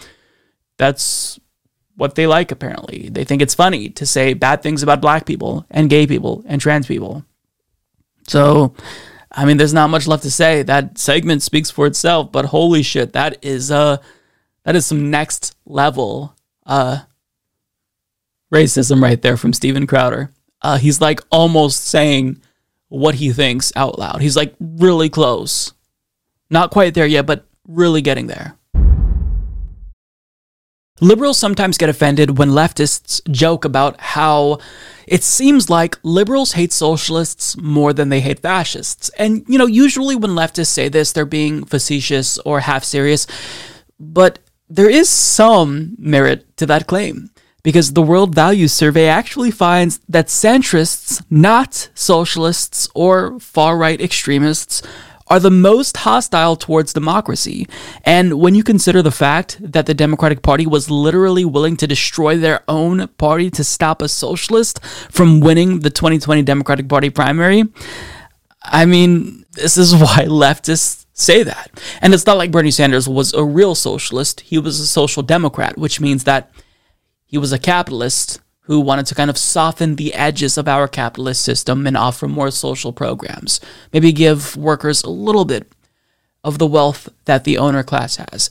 that's 0.77 1.41
what 1.97 2.15
they 2.15 2.27
like, 2.27 2.51
apparently. 2.51 3.09
They 3.11 3.25
think 3.25 3.43
it's 3.43 3.55
funny 3.55 3.89
to 3.91 4.07
say 4.07 4.35
bad 4.35 4.63
things 4.63 4.83
about 4.83 5.01
black 5.01 5.27
people 5.27 5.67
and 5.71 5.91
gay 5.91 6.07
people 6.07 6.43
and 6.47 6.61
trans 6.61 6.87
people. 6.87 7.25
So, 8.27 8.75
I 9.31 9.45
mean, 9.45 9.57
there's 9.57 9.75
not 9.75 9.91
much 9.91 10.07
left 10.07 10.23
to 10.25 10.31
say. 10.31 10.63
That 10.63 10.99
segment 10.99 11.43
speaks 11.43 11.71
for 11.71 11.87
itself, 11.87 12.33
but 12.33 12.47
holy 12.47 12.83
shit, 12.83 13.13
that 13.13 13.45
is 13.45 13.71
uh 13.71 13.99
that 14.65 14.77
is 14.77 14.87
some 14.87 15.11
next 15.11 15.57
level 15.67 16.35
uh 16.67 17.01
racism 18.53 19.03
right 19.03 19.21
there 19.21 19.37
from 19.37 19.53
Steven 19.53 19.87
Crowder. 19.87 20.31
Uh 20.63 20.79
he's 20.79 21.01
like 21.01 21.21
almost 21.31 21.85
saying 21.85 22.41
what 22.89 23.17
he 23.17 23.33
thinks 23.33 23.73
out 23.77 23.99
loud. 23.99 24.21
He's 24.21 24.37
like 24.37 24.55
really 24.61 25.09
close. 25.09 25.73
Not 26.51 26.71
quite 26.71 26.95
there 26.95 27.07
yet, 27.07 27.27
but 27.27 27.47
really 27.67 28.03
getting 28.03 28.27
there. 28.27 28.57
Liberals 31.05 31.39
sometimes 31.39 31.77
get 31.77 31.91
offended 31.91 32.39
when 32.39 32.51
leftists 32.61 33.21
joke 33.31 33.65
about 33.67 33.95
how 34.17 34.59
it 35.07 35.23
seems 35.23 35.69
like 35.69 35.99
liberals 36.03 36.53
hate 36.53 36.73
socialists 36.73 37.57
more 37.59 37.93
than 37.93 38.09
they 38.09 38.23
hate 38.23 38.41
fascists. 38.41 39.11
And, 39.19 39.45
you 39.47 39.59
know, 39.59 39.67
usually 39.85 40.17
when 40.17 40.31
leftists 40.31 40.73
say 40.73 40.89
this, 40.89 41.13
they're 41.13 41.27
being 41.41 41.67
facetious 41.67 42.39
or 42.49 42.61
half 42.61 42.85
serious. 42.85 43.27
But 44.01 44.39
there 44.71 44.89
is 45.01 45.09
some 45.11 45.95
merit 45.99 46.57
to 46.57 46.65
that 46.67 46.87
claim. 46.87 47.29
because 47.65 47.95
the 47.95 48.03
World 48.03 48.35
Values 48.35 48.73
Survey 48.73 49.09
actually 49.09 49.51
finds 49.51 49.99
that 50.09 50.27
centrists, 50.29 51.25
not 51.31 51.89
socialists 51.95 52.89
or 52.95 53.41
far 53.41 53.77
right 53.77 54.01
extremists, 54.01 54.83
are 55.29 55.41
the 55.41 55.51
most 55.51 55.97
hostile 55.99 56.57
towards 56.57 56.93
democracy. 56.93 57.67
And 58.05 58.35
when 58.35 58.55
you 58.55 58.63
consider 58.63 59.03
the 59.03 59.11
fact 59.11 59.59
that 59.61 59.87
the 59.87 59.95
Democratic 59.95 60.43
Party 60.43 60.67
was 60.67 60.91
literally 60.91 61.45
willing 61.45 61.77
to 61.79 61.87
destroy 61.87 62.37
their 62.37 62.63
own 62.69 63.09
party 63.17 63.51
to 63.51 63.65
stop 63.65 64.03
a 64.03 64.09
socialist 64.09 64.85
from 64.85 65.41
winning 65.41 65.81
the 65.81 65.91
2020 65.91 66.43
Democratic 66.43 66.89
Party 66.89 67.11
primary, 67.11 67.65
I 68.63 68.85
mean, 68.85 69.45
this 69.53 69.77
is 69.77 69.95
why 69.95 70.27
leftists 70.27 71.07
say 71.15 71.43
that. 71.43 71.71
And 72.03 72.13
it's 72.13 72.27
not 72.27 72.37
like 72.37 72.51
Bernie 72.51 72.71
Sanders 72.71 73.09
was 73.09 73.33
a 73.33 73.45
real 73.45 73.75
socialist, 73.75 74.41
he 74.41 74.59
was 74.59 74.79
a 74.81 74.87
social 74.87 75.23
democrat, 75.23 75.79
which 75.79 76.01
means 76.01 76.25
that 76.25 76.51
he 77.25 77.39
was 77.39 77.53
a 77.53 77.59
capitalist 77.59 78.41
who 78.65 78.81
wanted 78.81 79.07
to 79.07 79.15
kind 79.15 79.31
of 79.31 79.39
soften 79.39 79.97
the 79.97 80.15
edges 80.15 80.57
of 80.57 80.69
our 80.69 80.89
capitalist 80.89 81.43
system 81.43 81.87
and 81.87 81.97
offer 81.97 82.27
more 82.27 82.51
social 82.51 82.93
programs. 82.93 83.61
Maybe 83.93 84.13
give 84.13 84.57
workers 84.57 85.03
a 85.03 85.11
little 85.11 85.45
bit 85.45 85.71
of 86.43 86.59
the 86.59 86.67
wealth 86.67 87.09
that 87.25 87.45
the 87.45 87.59
owner 87.59 87.83
class 87.83 88.17
has. 88.17 88.51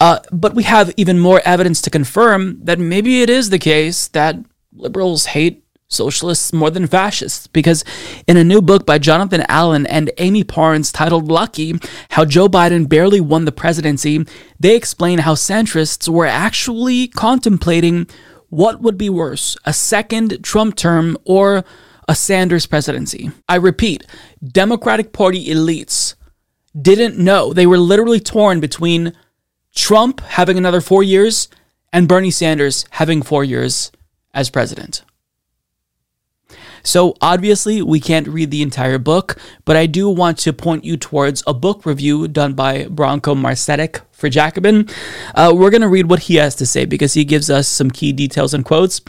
Uh, 0.00 0.18
but 0.32 0.54
we 0.54 0.64
have 0.64 0.92
even 0.96 1.18
more 1.18 1.40
evidence 1.44 1.80
to 1.82 1.90
confirm 1.90 2.58
that 2.64 2.78
maybe 2.78 3.22
it 3.22 3.30
is 3.30 3.50
the 3.50 3.58
case 3.58 4.08
that 4.08 4.36
liberals 4.72 5.26
hate 5.26 5.64
socialists 5.88 6.52
more 6.52 6.70
than 6.70 6.86
fascists 6.86 7.46
because 7.46 7.82
in 8.26 8.36
a 8.36 8.44
new 8.44 8.60
book 8.60 8.84
by 8.84 8.98
Jonathan 8.98 9.42
Allen 9.48 9.86
and 9.86 10.10
Amie 10.18 10.44
Parnes 10.44 10.92
titled 10.92 11.28
Lucky 11.28 11.74
How 12.10 12.24
Joe 12.26 12.48
Biden 12.48 12.88
Barely 12.88 13.20
Won 13.20 13.46
the 13.46 13.52
Presidency, 13.52 14.24
they 14.60 14.76
explain 14.76 15.20
how 15.20 15.34
centrists 15.34 16.08
were 16.08 16.26
actually 16.26 17.08
contemplating 17.08 18.06
what 18.48 18.80
would 18.80 18.96
be 18.96 19.10
worse, 19.10 19.56
a 19.64 19.72
second 19.72 20.42
Trump 20.42 20.76
term 20.76 21.16
or 21.24 21.64
a 22.08 22.14
Sanders 22.14 22.66
presidency? 22.66 23.30
I 23.48 23.56
repeat, 23.56 24.04
Democratic 24.46 25.12
Party 25.12 25.46
elites 25.48 26.14
didn't 26.80 27.18
know. 27.18 27.52
They 27.52 27.66
were 27.66 27.78
literally 27.78 28.20
torn 28.20 28.60
between 28.60 29.12
Trump 29.74 30.20
having 30.20 30.56
another 30.56 30.80
four 30.80 31.02
years 31.02 31.48
and 31.92 32.08
Bernie 32.08 32.30
Sanders 32.30 32.84
having 32.90 33.22
four 33.22 33.44
years 33.44 33.90
as 34.34 34.50
president. 34.50 35.02
So, 36.82 37.14
obviously, 37.20 37.82
we 37.82 38.00
can't 38.00 38.28
read 38.28 38.50
the 38.50 38.62
entire 38.62 38.98
book, 38.98 39.38
but 39.64 39.76
I 39.76 39.86
do 39.86 40.08
want 40.08 40.38
to 40.38 40.52
point 40.52 40.84
you 40.84 40.96
towards 40.96 41.42
a 41.46 41.54
book 41.54 41.84
review 41.86 42.28
done 42.28 42.54
by 42.54 42.84
Branko 42.84 43.36
Marcetic 43.36 44.00
for 44.12 44.28
Jacobin. 44.28 44.88
Uh, 45.34 45.52
we're 45.54 45.70
going 45.70 45.82
to 45.82 45.88
read 45.88 46.10
what 46.10 46.20
he 46.20 46.36
has 46.36 46.54
to 46.56 46.66
say 46.66 46.84
because 46.84 47.14
he 47.14 47.24
gives 47.24 47.48
us 47.50 47.68
some 47.68 47.90
key 47.90 48.12
details 48.12 48.54
and 48.54 48.64
quotes 48.64 49.00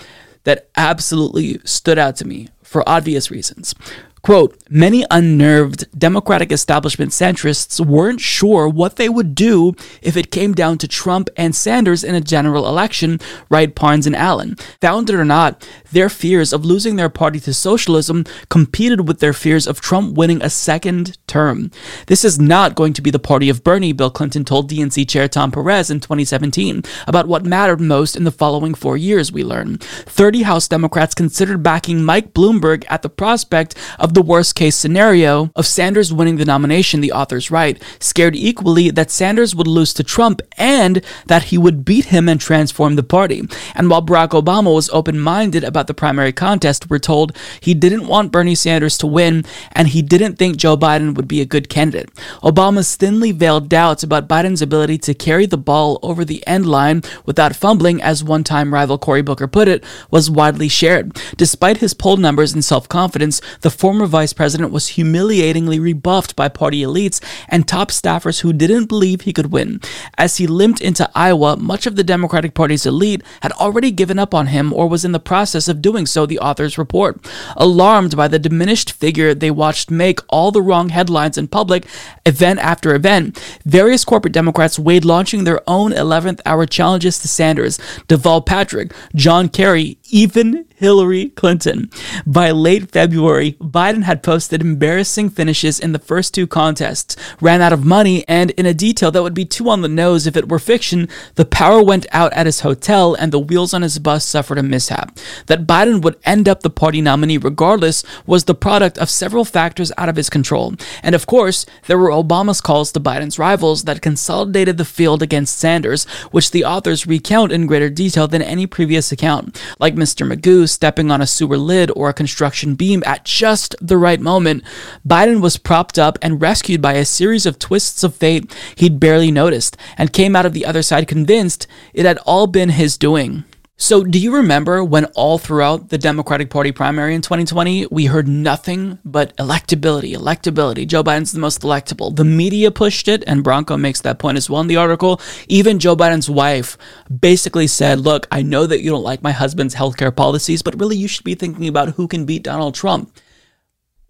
that 0.43 0.69
absolutely 0.77 1.59
stood 1.65 1.97
out 1.97 2.15
to 2.17 2.25
me 2.25 2.47
for 2.63 2.87
obvious 2.87 3.31
reasons. 3.31 3.73
Quote, 4.21 4.57
many 4.69 5.05
unnerved 5.09 5.87
Democratic 5.97 6.51
establishment 6.51 7.11
centrists 7.11 7.83
weren't 7.83 8.19
sure 8.19 8.67
what 8.67 8.97
they 8.97 9.07
would 9.07 9.33
do 9.33 9.73
if 10.01 10.17
it 10.17 10.31
came 10.31 10.53
down 10.53 10.77
to 10.79 10.87
Trump 10.87 11.29
and 11.37 11.55
Sanders 11.55 12.03
in 12.03 12.15
a 12.15 12.21
general 12.21 12.67
election, 12.67 13.19
write 13.49 13.75
Parnes 13.75 14.05
and 14.05 14.15
Allen. 14.15 14.55
Founded 14.81 15.15
or 15.15 15.23
not, 15.23 15.67
their 15.91 16.09
fears 16.09 16.53
of 16.53 16.65
losing 16.65 16.95
their 16.95 17.09
party 17.09 17.39
to 17.41 17.53
socialism 17.53 18.25
competed 18.49 19.07
with 19.07 19.19
their 19.19 19.33
fears 19.33 19.67
of 19.67 19.81
Trump 19.81 20.17
winning 20.17 20.41
a 20.41 20.49
second 20.49 21.17
term. 21.27 21.71
This 22.07 22.23
is 22.23 22.39
not 22.39 22.75
going 22.75 22.93
to 22.93 23.01
be 23.01 23.11
the 23.11 23.19
party 23.19 23.49
of 23.49 23.63
Bernie, 23.63 23.93
Bill 23.93 24.09
Clinton 24.09 24.45
told 24.45 24.69
DNC 24.69 25.07
chair 25.07 25.27
Tom 25.27 25.51
Perez 25.51 25.89
in 25.89 25.99
2017 25.99 26.83
about 27.07 27.27
what 27.27 27.45
mattered 27.45 27.81
most 27.81 28.15
in 28.15 28.23
the 28.23 28.31
following 28.31 28.73
four 28.73 28.97
years, 28.97 29.31
we 29.31 29.43
learn. 29.43 29.77
30 29.77 30.43
House 30.43 30.67
Democrats 30.67 31.15
considered 31.15 31.63
backing 31.63 32.03
Mike 32.03 32.33
Bloomberg 32.33 32.85
at 32.89 33.01
the 33.01 33.09
prospect 33.09 33.75
of 33.97 34.13
the 34.13 34.21
worst 34.21 34.55
case 34.55 34.75
scenario 34.75 35.51
of 35.55 35.65
Sanders 35.65 36.13
winning 36.13 36.37
the 36.37 36.45
nomination, 36.45 37.01
the 37.01 37.11
authors 37.11 37.51
write, 37.51 37.81
scared 37.99 38.35
equally 38.35 38.89
that 38.89 39.11
Sanders 39.11 39.55
would 39.55 39.67
lose 39.67 39.93
to 39.93 40.03
Trump 40.03 40.41
and 40.57 41.03
that 41.27 41.43
he 41.45 41.57
would 41.57 41.85
beat 41.85 42.05
him 42.05 42.27
and 42.27 42.39
transform 42.39 42.95
the 42.95 43.03
party. 43.03 43.43
And 43.75 43.89
while 43.89 44.05
Barack 44.05 44.29
Obama 44.29 44.73
was 44.73 44.89
open 44.89 45.19
minded 45.19 45.63
about 45.63 45.78
the 45.87 45.93
primary 45.93 46.31
contest, 46.31 46.89
we're 46.89 46.99
told 46.99 47.35
he 47.59 47.73
didn't 47.73 48.07
want 48.07 48.31
Bernie 48.31 48.55
Sanders 48.55 48.97
to 48.99 49.07
win 49.07 49.45
and 49.71 49.89
he 49.89 50.01
didn't 50.01 50.35
think 50.37 50.57
Joe 50.57 50.77
Biden 50.77 51.15
would 51.15 51.27
be 51.27 51.41
a 51.41 51.45
good 51.45 51.69
candidate. 51.69 52.09
Obama's 52.43 52.95
thinly 52.95 53.31
veiled 53.31 53.69
doubts 53.69 54.03
about 54.03 54.27
Biden's 54.27 54.61
ability 54.61 54.97
to 54.99 55.13
carry 55.13 55.45
the 55.45 55.57
ball 55.57 55.99
over 56.01 56.25
the 56.25 56.45
end 56.47 56.65
line 56.65 57.01
without 57.25 57.55
fumbling, 57.55 58.01
as 58.01 58.23
one 58.23 58.43
time 58.43 58.73
rival 58.73 58.97
Cory 58.97 59.21
Booker 59.21 59.47
put 59.47 59.67
it, 59.67 59.83
was 60.11 60.29
widely 60.29 60.67
shared. 60.67 61.17
Despite 61.37 61.77
his 61.77 61.93
poll 61.93 62.17
numbers 62.17 62.53
and 62.53 62.63
self 62.63 62.89
confidence, 62.89 63.41
the 63.61 63.69
former 63.69 64.05
vice 64.05 64.33
president 64.33 64.71
was 64.71 64.89
humiliatingly 64.89 65.79
rebuffed 65.79 66.35
by 66.35 66.49
party 66.49 66.81
elites 66.81 67.23
and 67.47 67.67
top 67.67 67.89
staffers 67.89 68.41
who 68.41 68.51
didn't 68.51 68.87
believe 68.87 69.21
he 69.21 69.33
could 69.33 69.51
win. 69.51 69.79
As 70.17 70.37
he 70.37 70.47
limped 70.47 70.81
into 70.81 71.09
Iowa, 71.15 71.57
much 71.57 71.85
of 71.85 71.95
the 71.95 72.03
Democratic 72.03 72.53
Party's 72.53 72.85
elite 72.85 73.23
had 73.41 73.51
already 73.53 73.91
given 73.91 74.19
up 74.19 74.33
on 74.33 74.47
him 74.47 74.73
or 74.73 74.87
was 74.89 75.05
in 75.05 75.13
the 75.13 75.19
process 75.19 75.67
of 75.69 75.81
doing 75.81 76.05
so, 76.05 76.25
the 76.25 76.39
authors 76.39 76.77
report. 76.77 77.23
Alarmed 77.55 78.17
by 78.17 78.27
the 78.27 78.39
diminished 78.39 78.91
figure 78.91 79.33
they 79.33 79.51
watched 79.51 79.91
make 79.91 80.19
all 80.29 80.51
the 80.51 80.61
wrong 80.61 80.89
headlines 80.89 81.37
in 81.37 81.47
public, 81.47 81.85
event 82.25 82.59
after 82.59 82.95
event, 82.95 83.37
various 83.65 84.03
corporate 84.03 84.33
Democrats 84.33 84.79
weighed 84.79 85.05
launching 85.05 85.43
their 85.43 85.61
own 85.67 85.91
11th 85.91 86.41
hour 86.45 86.65
challenges 86.65 87.19
to 87.19 87.27
Sanders, 87.27 87.77
Deval 88.07 88.43
Patrick, 88.43 88.93
John 89.13 89.49
Kerry, 89.49 89.98
even 90.11 90.65
Hillary 90.75 91.29
Clinton. 91.29 91.89
By 92.25 92.51
late 92.51 92.89
February, 92.91 93.53
Biden 93.53 94.03
had 94.03 94.23
posted 94.23 94.61
embarrassing 94.61 95.29
finishes 95.29 95.79
in 95.79 95.91
the 95.91 95.99
first 95.99 96.33
two 96.33 96.47
contests, 96.47 97.15
ran 97.41 97.61
out 97.61 97.73
of 97.73 97.85
money, 97.85 98.27
and 98.27 98.51
in 98.51 98.65
a 98.65 98.73
detail 98.73 99.11
that 99.11 99.23
would 99.23 99.33
be 99.33 99.45
too 99.45 99.69
on 99.69 99.81
the 99.81 99.89
nose 99.89 100.25
if 100.25 100.37
it 100.37 100.49
were 100.49 100.59
fiction, 100.59 101.09
the 101.35 101.45
power 101.45 101.83
went 101.83 102.05
out 102.11 102.31
at 102.33 102.45
his 102.45 102.61
hotel 102.61 103.13
and 103.13 103.31
the 103.31 103.39
wheels 103.39 103.73
on 103.73 103.81
his 103.81 103.99
bus 103.99 104.25
suffered 104.25 104.57
a 104.57 104.63
mishap. 104.63 105.17
That 105.47 105.67
Biden 105.67 106.01
would 106.01 106.17
end 106.23 106.47
up 106.47 106.61
the 106.61 106.69
party 106.69 107.01
nominee 107.01 107.37
regardless 107.37 108.03
was 108.25 108.45
the 108.45 108.55
product 108.55 108.97
of 108.97 109.09
several 109.09 109.45
factors 109.45 109.91
out 109.97 110.09
of 110.09 110.15
his 110.15 110.29
control. 110.29 110.73
And 111.03 111.15
of 111.15 111.27
course, 111.27 111.65
there 111.87 111.97
were 111.97 112.09
Obama's 112.09 112.61
calls 112.61 112.91
to 112.93 112.99
Biden's 112.99 113.39
rivals 113.39 113.83
that 113.83 114.01
consolidated 114.01 114.77
the 114.77 114.85
field 114.85 115.21
against 115.21 115.57
Sanders, 115.57 116.05
which 116.31 116.51
the 116.51 116.63
authors 116.63 117.05
recount 117.07 117.51
in 117.51 117.67
greater 117.67 117.89
detail 117.89 118.27
than 118.27 118.41
any 118.41 118.65
previous 118.65 119.11
account. 119.11 119.61
Like 119.79 119.95
Mr. 119.99 120.25
Magoo 120.25 120.67
stepping 120.67 121.11
on 121.11 121.21
a 121.21 121.27
sewer 121.27 121.57
lid 121.57 121.91
or 121.95 122.09
a 122.09 122.13
construction 122.13 122.75
beam 122.75 123.03
at 123.05 123.25
just 123.25 123.75
the 123.81 123.97
right 123.97 124.19
moment, 124.19 124.63
Biden 125.07 125.41
was 125.41 125.57
propped 125.57 125.99
up 125.99 126.17
and 126.21 126.41
rescued 126.41 126.81
by 126.81 126.93
a 126.93 127.05
series 127.05 127.45
of 127.45 127.59
twists 127.59 128.03
of 128.03 128.15
fate 128.15 128.55
he'd 128.75 128.99
barely 128.99 129.31
noticed 129.31 129.75
and 129.97 130.13
came 130.13 130.35
out 130.35 130.45
of 130.45 130.53
the 130.53 130.65
other 130.65 130.81
side 130.81 131.07
convinced 131.07 131.67
it 131.93 132.05
had 132.05 132.17
all 132.19 132.47
been 132.47 132.69
his 132.69 132.97
doing. 132.97 133.43
So, 133.81 134.03
do 134.03 134.19
you 134.19 134.35
remember 134.35 134.83
when 134.83 135.05
all 135.15 135.37
throughout 135.37 135.87
the 135.87 135.97
Democratic 135.97 136.49
Party 136.49 136.73
primary 136.73 137.15
in 137.15 137.21
2020, 137.21 137.87
we 137.89 138.07
heard 138.07 138.27
nothing 138.27 138.99
but 139.05 139.33
electability, 139.37 140.13
electability? 140.13 140.85
Joe 140.85 141.01
Biden's 141.01 141.31
the 141.31 141.39
most 141.39 141.61
electable. 141.61 142.13
The 142.13 142.25
media 142.25 142.71
pushed 142.71 143.07
it, 143.07 143.23
and 143.25 143.41
Branko 143.41 143.79
makes 143.79 144.01
that 144.01 144.19
point 144.19 144.35
as 144.35 144.49
well 144.49 144.59
in 144.59 144.67
the 144.67 144.75
article. 144.75 145.21
Even 145.47 145.79
Joe 145.79 145.95
Biden's 145.95 146.29
wife 146.29 146.77
basically 147.21 147.67
said, 147.67 148.01
Look, 148.01 148.27
I 148.33 148.41
know 148.41 148.67
that 148.67 148.81
you 148.81 148.91
don't 148.91 149.01
like 149.01 149.23
my 149.23 149.31
husband's 149.31 149.75
healthcare 149.75 150.13
policies, 150.13 150.61
but 150.61 150.77
really 150.77 150.97
you 150.97 151.07
should 151.07 151.23
be 151.23 151.35
thinking 151.35 151.69
about 151.69 151.91
who 151.95 152.09
can 152.09 152.25
beat 152.25 152.43
Donald 152.43 152.75
Trump 152.75 153.09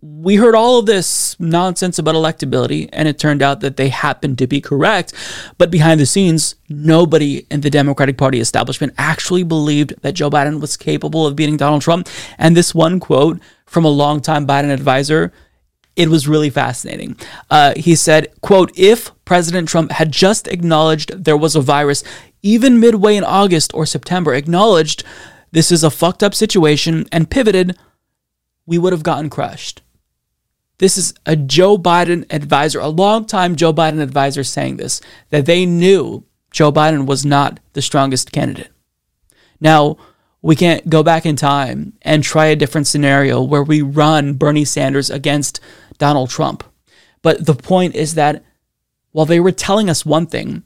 we 0.01 0.35
heard 0.35 0.55
all 0.55 0.79
of 0.79 0.85
this 0.85 1.37
nonsense 1.39 1.99
about 1.99 2.15
electability, 2.15 2.87
and 2.93 3.07
it 3.07 3.19
turned 3.19 3.41
out 3.41 3.59
that 3.59 3.75
they 3.75 3.89
happened 3.89 4.37
to 4.37 4.47
be 4.47 4.61
correct. 4.61 5.13
But 5.57 5.71
behind 5.71 5.99
the 5.99 6.05
scenes, 6.05 6.55
nobody 6.69 7.45
in 7.51 7.61
the 7.61 7.69
Democratic 7.69 8.17
Party 8.17 8.39
establishment 8.39 8.93
actually 8.97 9.43
believed 9.43 10.01
that 10.01 10.13
Joe 10.13 10.29
Biden 10.29 10.61
was 10.61 10.77
capable 10.77 11.27
of 11.27 11.35
beating 11.35 11.57
Donald 11.57 11.81
Trump. 11.81 12.07
And 12.37 12.55
this 12.55 12.73
one 12.73 12.99
quote 12.99 13.39
from 13.65 13.83
a 13.83 13.89
longtime 13.89 14.47
Biden 14.47 14.71
advisor, 14.71 15.33
it 15.97 16.07
was 16.07 16.29
really 16.29 16.49
fascinating. 16.49 17.17
Uh, 17.49 17.73
he 17.75 17.93
said, 17.93 18.27
quote, 18.39 18.71
if 18.77 19.11
President 19.25 19.67
Trump 19.67 19.91
had 19.91 20.13
just 20.13 20.47
acknowledged 20.47 21.25
there 21.25 21.35
was 21.35 21.57
a 21.57 21.61
virus, 21.61 22.05
even 22.41 22.79
midway 22.79 23.17
in 23.17 23.25
August 23.25 23.73
or 23.73 23.85
September, 23.85 24.33
acknowledged 24.33 25.03
this 25.51 25.73
is 25.73 25.83
a 25.83 25.91
fucked 25.91 26.23
up 26.23 26.33
situation 26.33 27.05
and 27.11 27.29
pivoted, 27.29 27.77
we 28.65 28.77
would 28.77 28.93
have 28.93 29.03
gotten 29.03 29.29
crushed. 29.29 29.81
This 30.79 30.97
is 30.97 31.13
a 31.25 31.35
Joe 31.35 31.77
Biden 31.77 32.25
advisor, 32.33 32.79
a 32.79 32.87
longtime 32.87 33.55
Joe 33.55 33.73
Biden 33.73 34.01
advisor 34.01 34.43
saying 34.43 34.77
this, 34.77 35.01
that 35.29 35.45
they 35.45 35.65
knew 35.65 36.23
Joe 36.51 36.71
Biden 36.71 37.05
was 37.05 37.25
not 37.25 37.59
the 37.73 37.81
strongest 37.81 38.31
candidate. 38.31 38.71
Now, 39.59 39.97
we 40.41 40.55
can't 40.55 40.89
go 40.89 41.03
back 41.03 41.25
in 41.25 41.35
time 41.35 41.93
and 42.01 42.23
try 42.23 42.45
a 42.45 42.55
different 42.55 42.87
scenario 42.87 43.41
where 43.41 43.63
we 43.63 43.81
run 43.81 44.35
Bernie 44.35 44.65
Sanders 44.65 45.09
against 45.09 45.59
Donald 45.97 46.29
Trump. 46.29 46.63
But 47.21 47.45
the 47.45 47.55
point 47.55 47.95
is 47.95 48.15
that 48.15 48.43
while 49.11 49.25
they 49.25 49.41
were 49.41 49.51
telling 49.51 49.89
us 49.89 50.05
one 50.05 50.27
thing, 50.27 50.63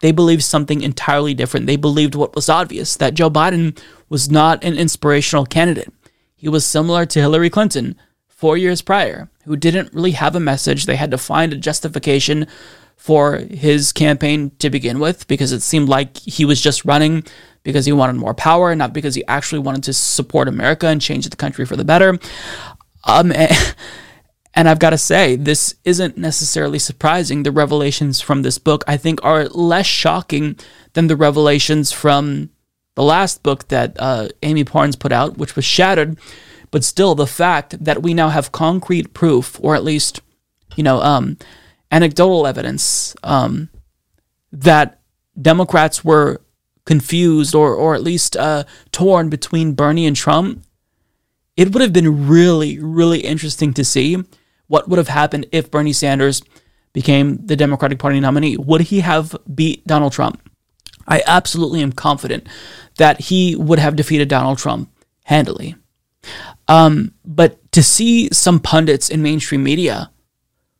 they 0.00 0.10
believed 0.10 0.42
something 0.42 0.80
entirely 0.80 1.32
different. 1.32 1.66
They 1.66 1.76
believed 1.76 2.16
what 2.16 2.34
was 2.34 2.48
obvious 2.48 2.96
that 2.96 3.14
Joe 3.14 3.30
Biden 3.30 3.80
was 4.08 4.28
not 4.28 4.64
an 4.64 4.76
inspirational 4.76 5.46
candidate. 5.46 5.92
He 6.34 6.48
was 6.48 6.64
similar 6.64 7.06
to 7.06 7.20
Hillary 7.20 7.50
Clinton 7.50 7.96
four 8.38 8.56
years 8.56 8.82
prior, 8.82 9.28
who 9.46 9.56
didn't 9.56 9.92
really 9.92 10.12
have 10.12 10.36
a 10.36 10.40
message. 10.40 10.86
They 10.86 10.94
had 10.94 11.10
to 11.10 11.18
find 11.18 11.52
a 11.52 11.56
justification 11.56 12.46
for 12.94 13.38
his 13.38 13.92
campaign 13.92 14.52
to 14.60 14.70
begin 14.70 15.00
with 15.00 15.26
because 15.26 15.50
it 15.50 15.60
seemed 15.60 15.88
like 15.88 16.16
he 16.18 16.44
was 16.44 16.60
just 16.60 16.84
running 16.84 17.24
because 17.64 17.84
he 17.84 17.90
wanted 17.90 18.14
more 18.14 18.34
power, 18.34 18.76
not 18.76 18.92
because 18.92 19.16
he 19.16 19.26
actually 19.26 19.58
wanted 19.58 19.82
to 19.82 19.92
support 19.92 20.46
America 20.46 20.86
and 20.86 21.00
change 21.00 21.28
the 21.28 21.34
country 21.34 21.66
for 21.66 21.74
the 21.74 21.84
better. 21.84 22.16
Um, 23.02 23.32
and 24.54 24.68
I've 24.68 24.78
got 24.78 24.90
to 24.90 24.98
say, 24.98 25.34
this 25.34 25.74
isn't 25.84 26.16
necessarily 26.16 26.78
surprising. 26.78 27.42
The 27.42 27.50
revelations 27.50 28.20
from 28.20 28.42
this 28.42 28.58
book, 28.58 28.84
I 28.86 28.96
think, 28.98 29.18
are 29.24 29.48
less 29.48 29.86
shocking 29.86 30.56
than 30.92 31.08
the 31.08 31.16
revelations 31.16 31.90
from 31.90 32.50
the 32.94 33.02
last 33.02 33.42
book 33.42 33.66
that 33.66 33.96
uh, 33.98 34.28
Amie 34.44 34.62
Parnes 34.62 34.94
put 34.94 35.10
out, 35.10 35.38
which 35.38 35.56
was 35.56 35.64
Shattered. 35.64 36.16
But 36.70 36.84
still, 36.84 37.14
the 37.14 37.26
fact 37.26 37.82
that 37.82 38.02
we 38.02 38.14
now 38.14 38.28
have 38.28 38.52
concrete 38.52 39.14
proof, 39.14 39.58
or 39.62 39.74
at 39.74 39.84
least, 39.84 40.20
you 40.76 40.82
know, 40.82 41.00
um, 41.00 41.38
anecdotal 41.90 42.46
evidence 42.46 43.16
um, 43.22 43.70
that 44.52 45.00
Democrats 45.40 46.04
were 46.04 46.42
confused 46.84 47.54
or, 47.54 47.74
or 47.74 47.94
at 47.94 48.02
least 48.02 48.36
uh, 48.36 48.64
torn 48.92 49.28
between 49.28 49.74
Bernie 49.74 50.06
and 50.06 50.16
Trump, 50.16 50.64
it 51.56 51.72
would 51.72 51.82
have 51.82 51.92
been 51.92 52.28
really, 52.28 52.78
really 52.78 53.20
interesting 53.20 53.74
to 53.74 53.84
see 53.84 54.22
what 54.68 54.88
would 54.88 54.98
have 54.98 55.08
happened 55.08 55.46
if 55.52 55.70
Bernie 55.70 55.92
Sanders 55.92 56.42
became 56.92 57.44
the 57.44 57.56
Democratic 57.56 57.98
Party 57.98 58.20
nominee. 58.20 58.56
Would 58.56 58.82
he 58.82 59.00
have 59.00 59.36
beat 59.54 59.86
Donald 59.86 60.12
Trump? 60.12 60.40
I 61.06 61.22
absolutely 61.26 61.82
am 61.82 61.92
confident 61.92 62.46
that 62.96 63.20
he 63.22 63.56
would 63.56 63.78
have 63.78 63.96
defeated 63.96 64.28
Donald 64.28 64.58
Trump 64.58 64.90
handily. 65.24 65.74
Um, 66.68 67.14
but 67.24 67.70
to 67.72 67.82
see 67.82 68.28
some 68.32 68.60
pundits 68.60 69.08
in 69.08 69.22
mainstream 69.22 69.62
media 69.62 70.10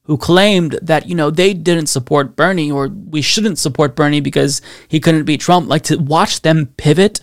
who 0.03 0.17
claimed 0.17 0.79
that, 0.83 1.07
you 1.07 1.15
know, 1.15 1.31
they 1.31 1.53
didn't 1.55 1.87
support 1.87 2.37
Bernie 2.37 2.71
or 2.71 2.89
we 2.89 3.23
shouldn't 3.23 3.59
support 3.59 3.95
Bernie 3.95 4.21
because 4.21 4.63
he 4.89 5.01
couldn't 5.01 5.25
beat 5.25 5.41
Trump, 5.41 5.69
like 5.69 5.83
to 5.85 5.99
watch 5.99 6.43
them 6.43 6.67
pivot 6.77 7.21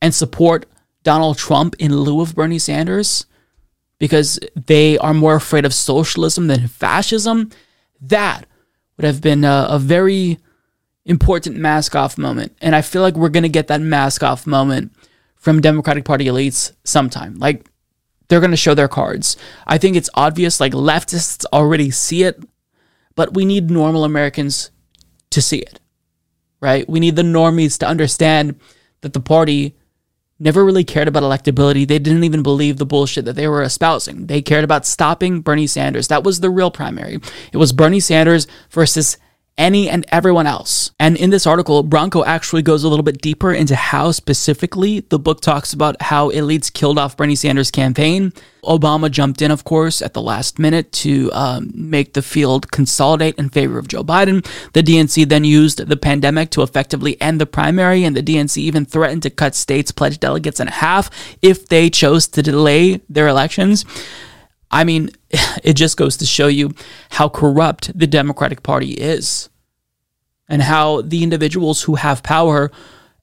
and 0.00 0.14
support 0.14 0.66
Donald 1.02 1.38
Trump 1.38 1.74
in 1.78 1.96
lieu 1.96 2.20
of 2.20 2.34
Bernie 2.34 2.58
Sanders 2.58 3.26
because 3.98 4.38
they 4.66 4.98
are 4.98 5.14
more 5.14 5.36
afraid 5.36 5.64
of 5.64 5.72
socialism 5.72 6.48
than 6.48 6.66
fascism, 6.66 7.50
that 8.00 8.46
would 8.96 9.04
have 9.04 9.20
been 9.20 9.44
a, 9.44 9.66
a 9.70 9.78
very 9.78 10.38
important 11.04 11.56
mask 11.56 11.94
off 11.94 12.18
moment. 12.18 12.56
And 12.60 12.74
I 12.74 12.82
feel 12.82 13.02
like 13.02 13.14
we're 13.14 13.28
going 13.28 13.42
to 13.44 13.48
get 13.48 13.68
that 13.68 13.80
mask 13.80 14.22
off 14.22 14.46
moment 14.46 14.92
from 15.42 15.60
Democratic 15.60 16.04
Party 16.04 16.26
elites 16.26 16.70
sometime. 16.84 17.34
Like 17.34 17.68
they're 18.28 18.38
going 18.38 18.52
to 18.52 18.56
show 18.56 18.74
their 18.74 18.86
cards. 18.86 19.36
I 19.66 19.76
think 19.76 19.96
it's 19.96 20.08
obvious, 20.14 20.60
like 20.60 20.72
leftists 20.72 21.44
already 21.52 21.90
see 21.90 22.22
it, 22.22 22.40
but 23.16 23.34
we 23.34 23.44
need 23.44 23.68
normal 23.68 24.04
Americans 24.04 24.70
to 25.30 25.42
see 25.42 25.58
it, 25.58 25.80
right? 26.60 26.88
We 26.88 27.00
need 27.00 27.16
the 27.16 27.22
normies 27.22 27.76
to 27.78 27.88
understand 27.88 28.60
that 29.00 29.14
the 29.14 29.20
party 29.20 29.76
never 30.38 30.64
really 30.64 30.84
cared 30.84 31.08
about 31.08 31.24
electability. 31.24 31.88
They 31.88 31.98
didn't 31.98 32.22
even 32.22 32.44
believe 32.44 32.76
the 32.76 32.86
bullshit 32.86 33.24
that 33.24 33.34
they 33.34 33.48
were 33.48 33.64
espousing. 33.64 34.28
They 34.28 34.42
cared 34.42 34.62
about 34.62 34.86
stopping 34.86 35.40
Bernie 35.40 35.66
Sanders. 35.66 36.06
That 36.06 36.22
was 36.22 36.38
the 36.38 36.50
real 36.50 36.70
primary. 36.70 37.18
It 37.52 37.56
was 37.56 37.72
Bernie 37.72 37.98
Sanders 37.98 38.46
versus 38.70 39.16
any 39.58 39.88
and 39.88 40.06
everyone 40.10 40.46
else. 40.46 40.92
And 40.98 41.16
in 41.16 41.30
this 41.30 41.46
article, 41.46 41.84
Branko 41.84 42.24
actually 42.24 42.62
goes 42.62 42.84
a 42.84 42.88
little 42.88 43.02
bit 43.02 43.20
deeper 43.20 43.52
into 43.52 43.76
how 43.76 44.10
specifically 44.10 45.00
the 45.00 45.18
book 45.18 45.40
talks 45.40 45.72
about 45.72 46.00
how 46.00 46.30
elites 46.30 46.72
killed 46.72 46.98
off 46.98 47.16
Bernie 47.16 47.34
Sanders' 47.34 47.70
campaign. 47.70 48.32
Obama 48.64 49.10
jumped 49.10 49.42
in, 49.42 49.50
of 49.50 49.64
course, 49.64 50.00
at 50.00 50.14
the 50.14 50.22
last 50.22 50.58
minute 50.58 50.92
to 50.92 51.30
um, 51.32 51.70
make 51.74 52.14
the 52.14 52.22
field 52.22 52.70
consolidate 52.70 53.34
in 53.36 53.50
favor 53.50 53.78
of 53.78 53.88
Joe 53.88 54.04
Biden. 54.04 54.46
The 54.72 54.82
DNC 54.82 55.28
then 55.28 55.44
used 55.44 55.78
the 55.78 55.96
pandemic 55.96 56.50
to 56.50 56.62
effectively 56.62 57.20
end 57.20 57.40
the 57.40 57.46
primary, 57.46 58.04
and 58.04 58.16
the 58.16 58.22
DNC 58.22 58.58
even 58.58 58.84
threatened 58.84 59.24
to 59.24 59.30
cut 59.30 59.54
states' 59.54 59.92
pledged 59.92 60.20
delegates 60.20 60.60
in 60.60 60.68
half 60.68 61.10
if 61.42 61.68
they 61.68 61.90
chose 61.90 62.28
to 62.28 62.42
delay 62.42 63.00
their 63.08 63.26
elections. 63.26 63.84
I 64.72 64.84
mean, 64.84 65.10
it 65.64 65.74
just 65.74 65.96
goes 65.96 66.16
to 66.18 66.26
show 66.26 66.46
you 66.46 66.74
how 67.10 67.28
corrupt 67.28 67.96
the 67.98 68.06
Democratic 68.06 68.62
Party 68.62 68.92
is 68.92 69.48
and 70.48 70.62
how 70.62 71.00
the 71.02 71.22
individuals 71.22 71.82
who 71.82 71.94
have 71.94 72.22
power 72.22 72.70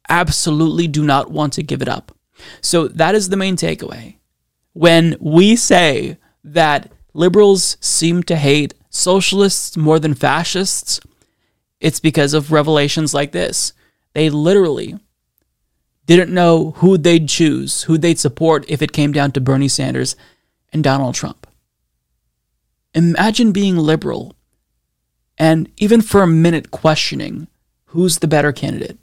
absolutely 0.10 0.88
do 0.88 1.03
not 1.03 1.30
want 1.30 1.53
to 1.53 1.64
give 1.64 1.82
it 1.82 1.88
up. 1.88 2.12
So 2.62 2.88
that 2.88 3.16
is 3.16 3.30
the 3.30 3.38
main 3.38 3.55
takeaway. 3.55 4.16
When 4.74 5.16
we 5.20 5.55
say 5.55 6.18
that 6.43 6.91
liberals 7.14 7.78
seem 7.80 8.24
to 8.24 8.36
hate 8.36 8.74
socialists 8.89 9.78
more 9.78 9.99
than 9.99 10.14
fascists, 10.14 10.99
it's 11.80 11.99
because 11.99 12.34
of 12.34 12.51
revelations 12.51 13.14
like 13.14 13.32
this. 13.32 13.74
They 14.14 14.30
literally 14.30 14.97
didn't 16.05 16.34
know 16.34 16.72
who 16.78 16.97
they'd 16.97 17.30
choose, 17.30 17.84
who 17.84 17.97
they'd 17.97 18.18
support 18.18 18.66
if 18.68 18.82
it 18.82 18.91
came 18.91 19.12
down 19.12 19.32
to 19.34 19.41
Bernie 19.41 19.68
Sanders 19.68 20.16
and 20.74 20.84
Donald 20.84 21.14
Trump. 21.14 21.45
Imagine 22.94 23.52
being 23.52 23.78
liberal 23.78 24.36
and 25.38 25.72
even 25.78 26.02
for 26.02 26.22
a 26.22 26.28
minute 26.28 26.72
questioning 26.72 27.48
who's 27.86 28.20
the 28.20 28.28
better 28.28 28.52
candidate. 28.52 28.98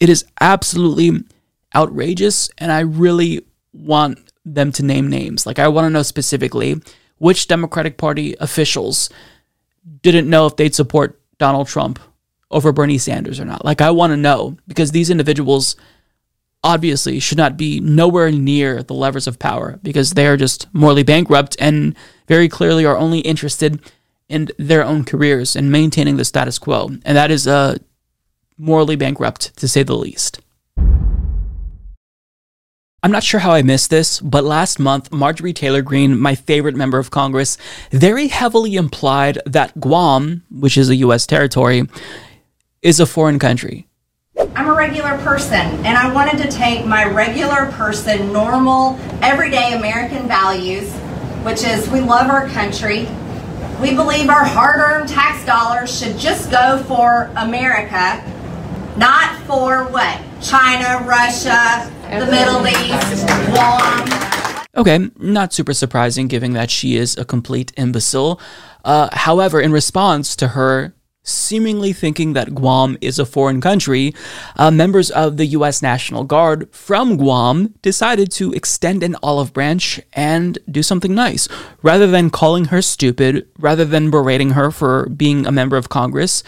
It 0.00 0.08
is 0.08 0.24
absolutely 0.40 1.24
outrageous, 1.74 2.50
and 2.58 2.72
I 2.72 2.80
really 2.80 3.44
want 3.72 4.18
them 4.44 4.72
to 4.72 4.82
name 4.82 5.08
names. 5.08 5.46
Like, 5.46 5.58
I 5.58 5.68
want 5.68 5.86
to 5.86 5.90
know 5.90 6.02
specifically 6.02 6.80
which 7.18 7.48
Democratic 7.48 7.96
Party 7.96 8.34
officials 8.40 9.08
didn't 10.02 10.28
know 10.28 10.46
if 10.46 10.56
they'd 10.56 10.74
support 10.74 11.20
Donald 11.38 11.68
Trump 11.68 11.98
over 12.50 12.72
Bernie 12.72 12.98
Sanders 12.98 13.40
or 13.40 13.44
not. 13.44 13.64
Like, 13.64 13.80
I 13.80 13.90
want 13.90 14.12
to 14.12 14.16
know 14.16 14.56
because 14.66 14.90
these 14.90 15.10
individuals 15.10 15.76
obviously 16.62 17.20
should 17.20 17.38
not 17.38 17.56
be 17.56 17.80
nowhere 17.80 18.30
near 18.30 18.82
the 18.82 18.94
levers 18.94 19.26
of 19.26 19.38
power 19.38 19.78
because 19.82 20.12
they 20.12 20.26
are 20.26 20.36
just 20.36 20.66
morally 20.74 21.02
bankrupt 21.02 21.56
and 21.60 21.94
very 22.26 22.48
clearly 22.48 22.84
are 22.84 22.96
only 22.96 23.20
interested 23.20 23.80
in 24.28 24.48
their 24.58 24.84
own 24.84 25.04
careers 25.04 25.54
and 25.54 25.70
maintaining 25.70 26.16
the 26.16 26.24
status 26.24 26.58
quo. 26.58 26.90
And 27.04 27.16
that 27.16 27.30
is 27.30 27.46
uh, 27.46 27.76
morally 28.56 28.96
bankrupt, 28.96 29.56
to 29.58 29.68
say 29.68 29.82
the 29.82 29.96
least. 29.96 30.40
I'm 33.04 33.12
not 33.12 33.22
sure 33.22 33.40
how 33.40 33.52
I 33.52 33.60
missed 33.60 33.90
this, 33.90 34.18
but 34.20 34.44
last 34.44 34.78
month, 34.78 35.12
Marjorie 35.12 35.52
Taylor 35.52 35.82
Greene, 35.82 36.18
my 36.18 36.34
favorite 36.34 36.74
member 36.74 36.98
of 36.98 37.10
Congress, 37.10 37.58
very 37.90 38.28
heavily 38.28 38.76
implied 38.76 39.38
that 39.44 39.78
Guam, 39.78 40.42
which 40.50 40.78
is 40.78 40.88
a 40.88 40.96
U.S. 40.96 41.26
territory, 41.26 41.86
is 42.80 43.00
a 43.00 43.06
foreign 43.06 43.38
country. 43.38 43.86
I'm 44.56 44.68
a 44.68 44.74
regular 44.74 45.18
person, 45.18 45.60
and 45.84 45.98
I 45.98 46.12
wanted 46.14 46.42
to 46.44 46.50
take 46.50 46.86
my 46.86 47.04
regular 47.04 47.66
person, 47.72 48.32
normal, 48.32 48.98
everyday 49.20 49.74
American 49.74 50.26
values, 50.26 50.90
which 51.44 51.62
is 51.62 51.88
we 51.90 52.00
love 52.00 52.30
our 52.30 52.48
country. 52.48 53.06
We 53.80 53.94
believe 53.94 54.30
our 54.30 54.44
hard 54.44 54.80
earned 54.80 55.08
tax 55.08 55.44
dollars 55.44 55.96
should 55.96 56.18
just 56.18 56.50
go 56.50 56.82
for 56.88 57.30
America, 57.36 58.24
not 58.96 59.38
for 59.42 59.84
what? 59.84 60.20
China, 60.40 61.04
Russia, 61.06 61.90
the 62.10 62.26
Middle 62.30 62.66
East, 62.66 63.26
Guam. 63.52 64.08
Okay, 64.76 65.10
not 65.18 65.52
super 65.52 65.74
surprising 65.74 66.28
given 66.28 66.52
that 66.54 66.70
she 66.70 66.96
is 66.96 67.16
a 67.16 67.24
complete 67.24 67.72
imbecile. 67.76 68.40
Uh, 68.84 69.08
however, 69.12 69.60
in 69.60 69.70
response 69.70 70.34
to 70.36 70.48
her 70.48 70.94
seemingly 71.24 71.92
thinking 71.92 72.34
that 72.34 72.54
Guam 72.54 72.96
is 73.00 73.18
a 73.18 73.26
foreign 73.26 73.60
country, 73.60 74.14
uh, 74.56 74.70
members 74.70 75.10
of 75.10 75.36
the 75.38 75.46
U.S. 75.46 75.82
National 75.82 76.22
Guard 76.22 76.68
from 76.70 77.16
Guam 77.16 77.74
decided 77.82 78.30
to 78.32 78.52
extend 78.52 79.02
an 79.02 79.16
olive 79.22 79.52
branch 79.52 80.00
and 80.12 80.58
do 80.70 80.82
something 80.82 81.14
nice. 81.14 81.48
Rather 81.82 82.06
than 82.06 82.30
calling 82.30 82.66
her 82.66 82.82
stupid, 82.82 83.48
rather 83.58 83.84
than 83.84 84.10
berating 84.10 84.50
her 84.50 84.70
for 84.70 85.08
being 85.08 85.46
a 85.46 85.52
member 85.52 85.76
of 85.76 85.88
Congress, 85.88 86.44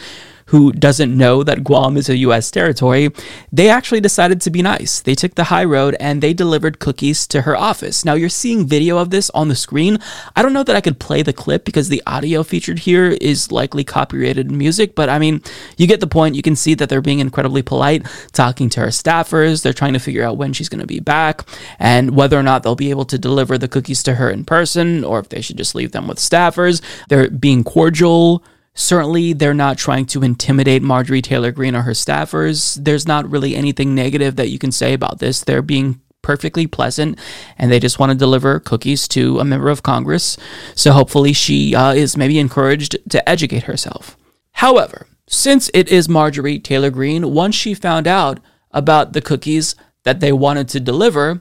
who 0.47 0.73
doesn't 0.73 1.17
know 1.17 1.43
that 1.43 1.65
Guam 1.65 1.97
is 1.97 2.09
a 2.09 2.17
US 2.19 2.51
territory, 2.51 3.11
they 3.53 3.69
actually 3.69 4.01
decided 4.01 4.41
to 4.43 4.51
be 4.51 4.63
nice. 4.63 5.01
They 5.01 5.15
took 5.15 5.35
the 5.35 5.45
high 5.45 5.65
road 5.65 5.97
and 5.99 6.23
they 6.23 6.33
delivered 6.33 6.79
cookies 6.79 7.27
to 7.29 7.43
her 7.43 7.57
office. 7.57 8.05
Now 8.05 8.15
you're 8.15 8.29
seeing 8.29 8.67
video 8.67 8.99
of 8.99 9.11
this 9.11 9.31
on 9.31 9.49
the 9.49 9.57
screen. 9.57 9.99
I 10.35 10.43
don't 10.43 10.53
know 10.53 10.63
that 10.63 10.77
I 10.77 10.81
could 10.81 11.01
play 11.01 11.23
the 11.23 11.33
clip 11.33 11.65
because 11.65 11.89
the 11.89 12.03
audio 12.07 12.43
featured 12.43 12.81
here 12.81 13.17
is 13.21 13.51
likely 13.51 13.83
copyrighted 13.85 14.51
music, 14.51 14.95
but 14.95 15.09
I 15.09 15.19
mean, 15.19 15.43
you 15.77 15.87
get 15.87 16.01
the 16.01 16.07
point. 16.07 16.37
You 16.37 16.43
can 16.43 16.57
see 16.57 16.75
that 16.75 16.89
they're 16.89 17.01
being 17.01 17.19
incredibly 17.19 17.63
polite, 17.63 18.07
talking 18.33 18.69
to 18.71 18.81
her 18.81 18.89
staffers. 18.89 19.63
They're 19.63 19.73
trying 19.73 19.95
to 19.95 19.99
figure 19.99 20.25
out 20.25 20.37
when 20.37 20.53
she's 20.53 20.69
going 20.69 20.81
to 20.81 20.87
be 20.87 21.01
back 21.01 21.43
and 21.79 22.17
whether 22.17 22.39
or 22.39 22.43
not 22.43 22.63
they'll 22.63 22.77
be 22.77 22.91
able 22.91 23.05
to 23.07 23.19
deliver 23.19 23.59
the 23.59 23.69
cookies 23.69 24.03
to 24.05 24.15
her 24.15 24.31
in 24.31 24.45
person 24.45 25.03
or 25.03 25.19
if 25.19 25.29
they 25.29 25.41
should 25.41 25.59
just 25.59 25.75
leave 25.75 25.93
them 25.93 26.07
with 26.07 26.19
staffers. 26.19 26.81
They're 27.09 27.31
being 27.31 27.65
cordial 27.65 28.45
Certainly, 28.77 29.33
they're 29.33 29.55
not 29.55 29.79
trying 29.79 30.05
to 30.07 30.23
intimidate 30.23 30.83
Marjorie 30.83 31.23
Taylor 31.23 31.51
Greene 31.51 31.75
or 31.75 31.83
her 31.83 31.93
staffers. 31.93 32.79
There's 32.85 33.09
not 33.09 33.29
really 33.29 33.57
anything 33.57 33.95
negative 33.95 34.37
that 34.37 34.51
you 34.51 34.59
can 34.59 34.71
say 34.71 34.93
about 34.93 35.19
this. 35.19 35.41
They're 35.41 35.63
being 35.63 36.01
perfectly 36.21 36.67
pleasant 36.67 37.19
and 37.57 37.71
they 37.71 37.79
just 37.79 37.99
want 37.99 38.11
to 38.11 38.19
deliver 38.19 38.59
cookies 38.59 39.07
to 39.07 39.39
a 39.39 39.45
member 39.45 39.71
of 39.71 39.83
Congress. 39.83 40.37
So 40.75 40.93
hopefully, 40.93 41.33
she 41.33 41.75
uh, 41.75 41.95
is 41.95 42.19
maybe 42.19 42.39
encouraged 42.39 42.99
to 43.11 43.27
educate 43.27 43.63
herself. 43.63 44.17
However, 44.53 45.07
since 45.27 45.71
it 45.73 45.89
is 45.89 46.09
Marjorie 46.09 46.59
Taylor 46.59 46.91
Greene, 46.91 47.33
once 47.33 47.55
she 47.55 47.73
found 47.73 48.07
out 48.07 48.41
about 48.73 49.15
the 49.15 49.23
cookies 49.23 49.75
that 50.03 50.21
they 50.21 50.33
wanted 50.33 50.69
to 50.69 50.81
deliver, 50.81 51.41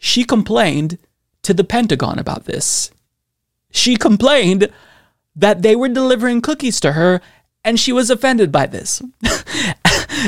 she 0.00 0.24
complained 0.24 0.98
to 1.42 1.54
the 1.54 1.64
Pentagon 1.64 2.18
about 2.18 2.46
this. 2.46 2.90
She 3.70 3.96
complained 3.96 4.70
that 5.36 5.62
they 5.62 5.76
were 5.76 5.88
delivering 5.88 6.40
cookies 6.40 6.80
to 6.80 6.92
her, 6.92 7.20
and 7.64 7.80
she 7.80 7.92
was 7.92 8.10
offended 8.10 8.52
by 8.52 8.66
this. 8.66 9.02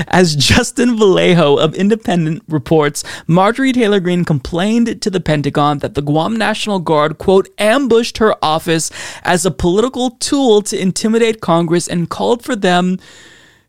As 0.09 0.35
Justin 0.37 0.99
Vallejo 0.99 1.57
of 1.57 1.75
Independent 1.75 2.43
reports, 2.49 3.05
Marjorie 3.27 3.73
Taylor 3.73 4.01
Greene 4.01 4.25
complained 4.25 5.01
to 5.01 5.11
the 5.11 5.21
Pentagon 5.21 5.79
that 5.79 5.95
the 5.95 6.03
Guam 6.03 6.37
National 6.37 6.81
Guard, 6.81 7.19
quote, 7.19 7.49
ambushed 7.59 8.19
her 8.19 8.35
office 8.43 8.91
as 9.23 9.47
a 9.47 9.51
political 9.51 10.11
tool 10.11 10.61
to 10.63 10.81
intimidate 10.81 11.41
Congress 11.41 11.87
and 11.87 12.11
called 12.11 12.45
for 12.45 12.57
them 12.57 12.99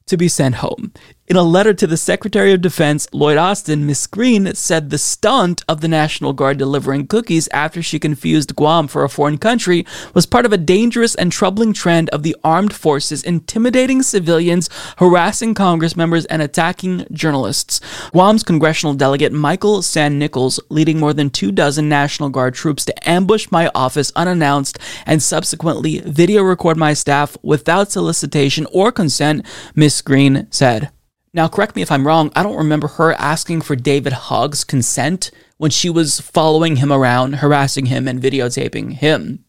to 0.08 0.18
be 0.18 0.28
sent 0.28 0.56
home. 0.56 0.92
In 1.30 1.36
a 1.36 1.44
letter 1.44 1.74
to 1.74 1.86
the 1.86 1.98
Secretary 1.98 2.54
of 2.54 2.62
Defense, 2.62 3.06
Lloyd 3.12 3.38
Austin, 3.38 3.86
Miss 3.86 4.08
Greene 4.08 4.56
said 4.56 4.90
the 4.90 4.98
stunt 4.98 5.62
of 5.68 5.82
the 5.82 5.90
National 5.90 6.32
Guard 6.32 6.58
delivering 6.58 7.06
cookies 7.06 7.50
after 7.50 7.84
she 7.84 8.00
confused 8.00 8.56
Guam 8.56 8.88
for 8.88 9.04
a 9.04 9.10
foreign 9.10 9.38
country 9.38 9.86
was 10.14 10.26
part 10.26 10.46
of 10.46 10.54
a 10.54 10.58
dangerous 10.58 11.16
and 11.16 11.30
troubling 11.30 11.74
trend 11.74 12.10
of 12.12 12.24
the 12.24 12.34
armed 12.46 12.74
forces 12.74 13.24
intimidating 13.24 14.04
civilians, 14.04 14.70
harassing 15.00 15.54
Congress 15.54 15.98
members, 15.98 16.24
and 16.28 16.42
attacking 16.42 17.06
journalists. 17.12 17.82
Guam's 18.14 18.44
congressional 18.44 18.94
delegate 18.94 19.34
Michael 19.34 19.82
San 19.82 20.18
Nicolas, 20.18 20.62
leading 20.70 20.98
more 20.98 21.14
than 21.14 21.30
two 21.30 21.52
dozen 21.52 21.90
National 21.90 22.30
Guard 22.30 22.54
troops 22.54 22.86
to 22.86 23.10
ambush 23.10 23.52
my 23.52 23.70
office 23.76 24.14
unannounced 24.16 24.80
and 25.06 25.22
subsequently 25.22 26.00
video 26.00 26.42
record 26.42 26.78
my 26.78 26.94
staff 26.94 27.36
without 27.42 27.92
solicitation 27.92 28.66
or 28.72 28.94
consent, 28.94 29.46
Miss 29.76 30.02
Greene 30.02 30.48
said. 30.52 30.90
Now, 31.38 31.48
correct 31.48 31.76
me 31.76 31.84
if 31.84 31.92
I'm 31.92 32.08
wrong, 32.08 32.32
I 32.36 32.42
don't 32.42 32.58
remember 32.58 32.88
her 32.88 33.14
asking 33.14 33.62
for 33.62 33.76
David 33.76 34.12
Hogg's 34.12 34.64
consent 34.64 35.30
when 35.58 35.70
she 35.70 35.88
was 35.88 36.20
following 36.20 36.78
him 36.78 36.92
around, 36.92 37.34
harassing 37.34 37.86
him, 37.86 38.08
and 38.08 38.20
videotaping 38.20 38.94
him. 38.94 39.46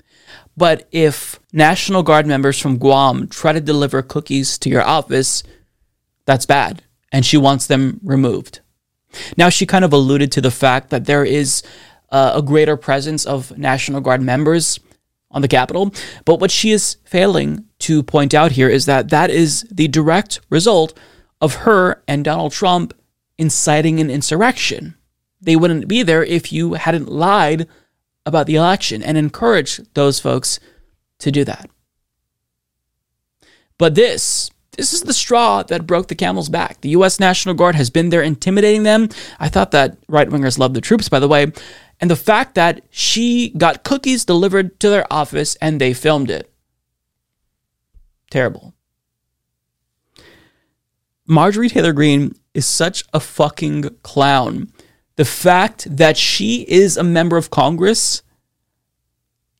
But 0.55 0.87
if 0.93 1.41
National 1.51 2.03
Guard 2.03 2.27
members 2.27 2.59
from 2.59 2.77
Guam 2.77 3.27
try 3.27 3.55
to 3.55 3.61
deliver 3.63 4.03
cookies 4.03 4.59
to 4.59 4.69
your 4.69 4.83
office, 4.83 5.43
that's 6.27 6.45
bad, 6.45 6.83
and 7.11 7.25
she 7.25 7.39
wants 7.39 7.67
them 7.67 8.01
removed. 8.05 8.61
Now, 9.39 9.49
she 9.49 9.65
kind 9.65 9.83
of 9.83 9.95
alluded 9.95 10.31
to 10.33 10.43
the 10.43 10.51
fact 10.51 10.91
that 10.91 11.07
there 11.07 11.25
is 11.25 11.63
uh, 12.11 12.33
a 12.35 12.43
greater 12.43 12.77
presence 12.77 13.25
of 13.25 13.57
National 13.57 14.03
Guard 14.03 14.21
members 14.21 14.79
on 15.31 15.41
the 15.41 15.49
Capitol, 15.49 15.95
but 16.27 16.39
what 16.39 16.51
she 16.51 16.71
is 16.71 16.99
failing 17.07 17.65
to 17.79 18.03
point 18.03 18.35
out 18.35 18.53
here 18.53 18.69
is 18.69 18.85
that 18.85 19.09
that 19.09 19.31
is 19.31 19.67
the 19.71 19.89
direct 19.89 20.41
result 20.51 20.93
of 21.41 21.57
her 21.57 22.03
and 22.07 22.25
Donald 22.25 22.53
Trump 22.53 22.95
inciting 23.37 24.01
an 24.01 24.11
insurrection. 24.11 24.97
They 25.41 25.57
wouldn't 25.57 25.89
be 25.89 26.03
there 26.03 26.25
if 26.25 26.53
you 26.53 26.75
hadn't 26.75 27.09
lied 27.09 27.69
about 28.27 28.47
the 28.47 28.57
election 28.57 29.03
and 29.03 29.17
encouraged 29.17 29.95
those 29.95 30.21
folks 30.21 30.59
to 31.21 31.31
do 31.31 31.45
that. 31.45 31.71
But 33.79 33.95
this, 33.95 34.51
this 34.77 34.93
is 34.93 35.03
the 35.03 35.13
straw 35.13 35.63
that 35.63 35.87
broke 35.87 36.09
the 36.09 36.15
camel's 36.15 36.49
back. 36.49 36.81
The 36.81 36.91
U.S. 36.91 37.21
National 37.21 37.55
Guard 37.55 37.77
has 37.77 37.91
been 37.91 38.11
there 38.11 38.23
intimidating 38.23 38.83
them. 38.83 39.09
I 39.39 39.49
thought 39.49 39.71
that 39.71 39.97
right 40.09 40.29
wingers 40.29 40.59
love 40.59 40.75
the 40.75 40.81
troops, 40.81 41.09
by 41.09 41.21
the 41.21 41.29
way. 41.29 41.53
And 42.01 42.11
the 42.11 42.17
fact 42.17 42.55
that 42.57 42.83
she 42.91 43.51
got 43.51 43.85
cookies 43.85 44.25
delivered 44.25 44.79
to 44.81 44.89
their 44.89 45.11
office 45.13 45.57
and 45.57 45.81
they 45.81 45.95
filmed 45.95 46.31
it. 46.31 46.53
Terrible. 48.31 48.75
Marjorie 51.29 51.69
Taylor 51.69 51.93
Greene 51.93 52.35
is 52.55 52.67
such 52.67 53.05
a 53.13 53.21
fucking 53.21 53.97
clown. 54.03 54.73
The 55.17 55.27
fact 55.27 55.95
that 55.95 56.17
she 56.17 56.63
is 56.63 56.97
a 56.97 57.05
member 57.05 57.37
of 57.37 57.51
Congress 57.51 58.23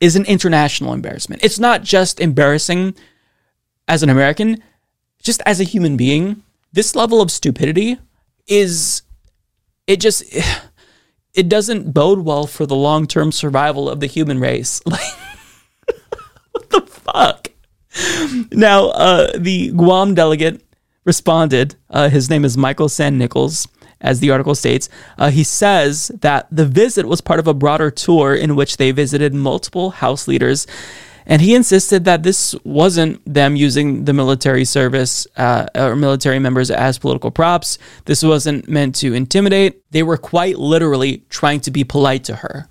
is 0.01 0.17
an 0.17 0.25
international 0.25 0.95
embarrassment. 0.95 1.45
It's 1.45 1.59
not 1.59 1.83
just 1.83 2.21
embarrassing 2.21 2.95
as 3.87 4.03
an 4.03 4.09
American, 4.09 4.63
just 5.23 5.43
as 5.45 5.61
a 5.61 5.65
human 5.65 5.97
being. 5.97 6.43
This 6.73 6.97
level 6.97 7.21
of 7.21 7.31
stupidity 7.31 7.99
is 8.47 9.03
it 9.87 10.01
just 10.01 10.25
it 11.35 11.49
doesn't 11.49 11.93
bode 11.93 12.21
well 12.21 12.47
for 12.47 12.65
the 12.65 12.77
long-term 12.77 13.31
survival 13.31 13.91
of 13.91 14.01
the 14.01 14.07
human 14.07 14.41
race. 14.41 14.81
Like 14.91 15.13
what 16.53 16.71
the 16.71 16.81
fuck? 16.81 17.51
Now, 18.53 18.89
uh, 18.89 19.37
the 19.37 19.71
Guam 19.71 20.15
delegate 20.15 20.63
responded. 21.09 21.75
Uh, 21.89 22.11
his 22.11 22.29
name 22.29 22.45
is 22.45 22.59
Michael 22.59 22.91
San 22.91 23.17
Nicolas, 23.17 23.67
as 23.99 24.21
the 24.21 24.31
article 24.31 24.55
states. 24.55 24.91
Uh, 25.17 25.31
he 25.31 25.43
says 25.43 26.13
that 26.21 26.47
the 26.53 26.67
visit 26.67 27.07
was 27.07 27.23
part 27.23 27.41
of 27.41 27.49
a 27.49 27.55
broader 27.55 27.91
tour 27.91 28.35
in 28.35 28.55
which 28.55 28.77
they 28.77 28.91
visited 28.93 29.33
multiple 29.33 29.89
House 29.89 30.29
leaders. 30.29 30.67
And 31.25 31.41
he 31.41 31.55
insisted 31.55 32.05
that 32.05 32.25
this 32.25 32.55
wasn't 32.63 33.23
them 33.25 33.57
using 33.57 34.05
the 34.05 34.13
military 34.13 34.67
service 34.67 35.27
uh, 35.39 35.67
or 35.75 35.97
military 35.97 36.39
members 36.39 36.71
as 36.71 36.99
political 36.99 37.31
props. 37.31 37.79
This 38.05 38.23
wasn't 38.23 38.69
meant 38.69 38.95
to 38.97 39.15
intimidate. 39.15 39.83
They 39.91 40.03
were 40.03 40.19
quite 40.19 40.59
literally 40.59 41.25
trying 41.31 41.61
to 41.61 41.71
be 41.71 41.85
polite 41.85 42.25
to 42.25 42.37
her. 42.37 42.69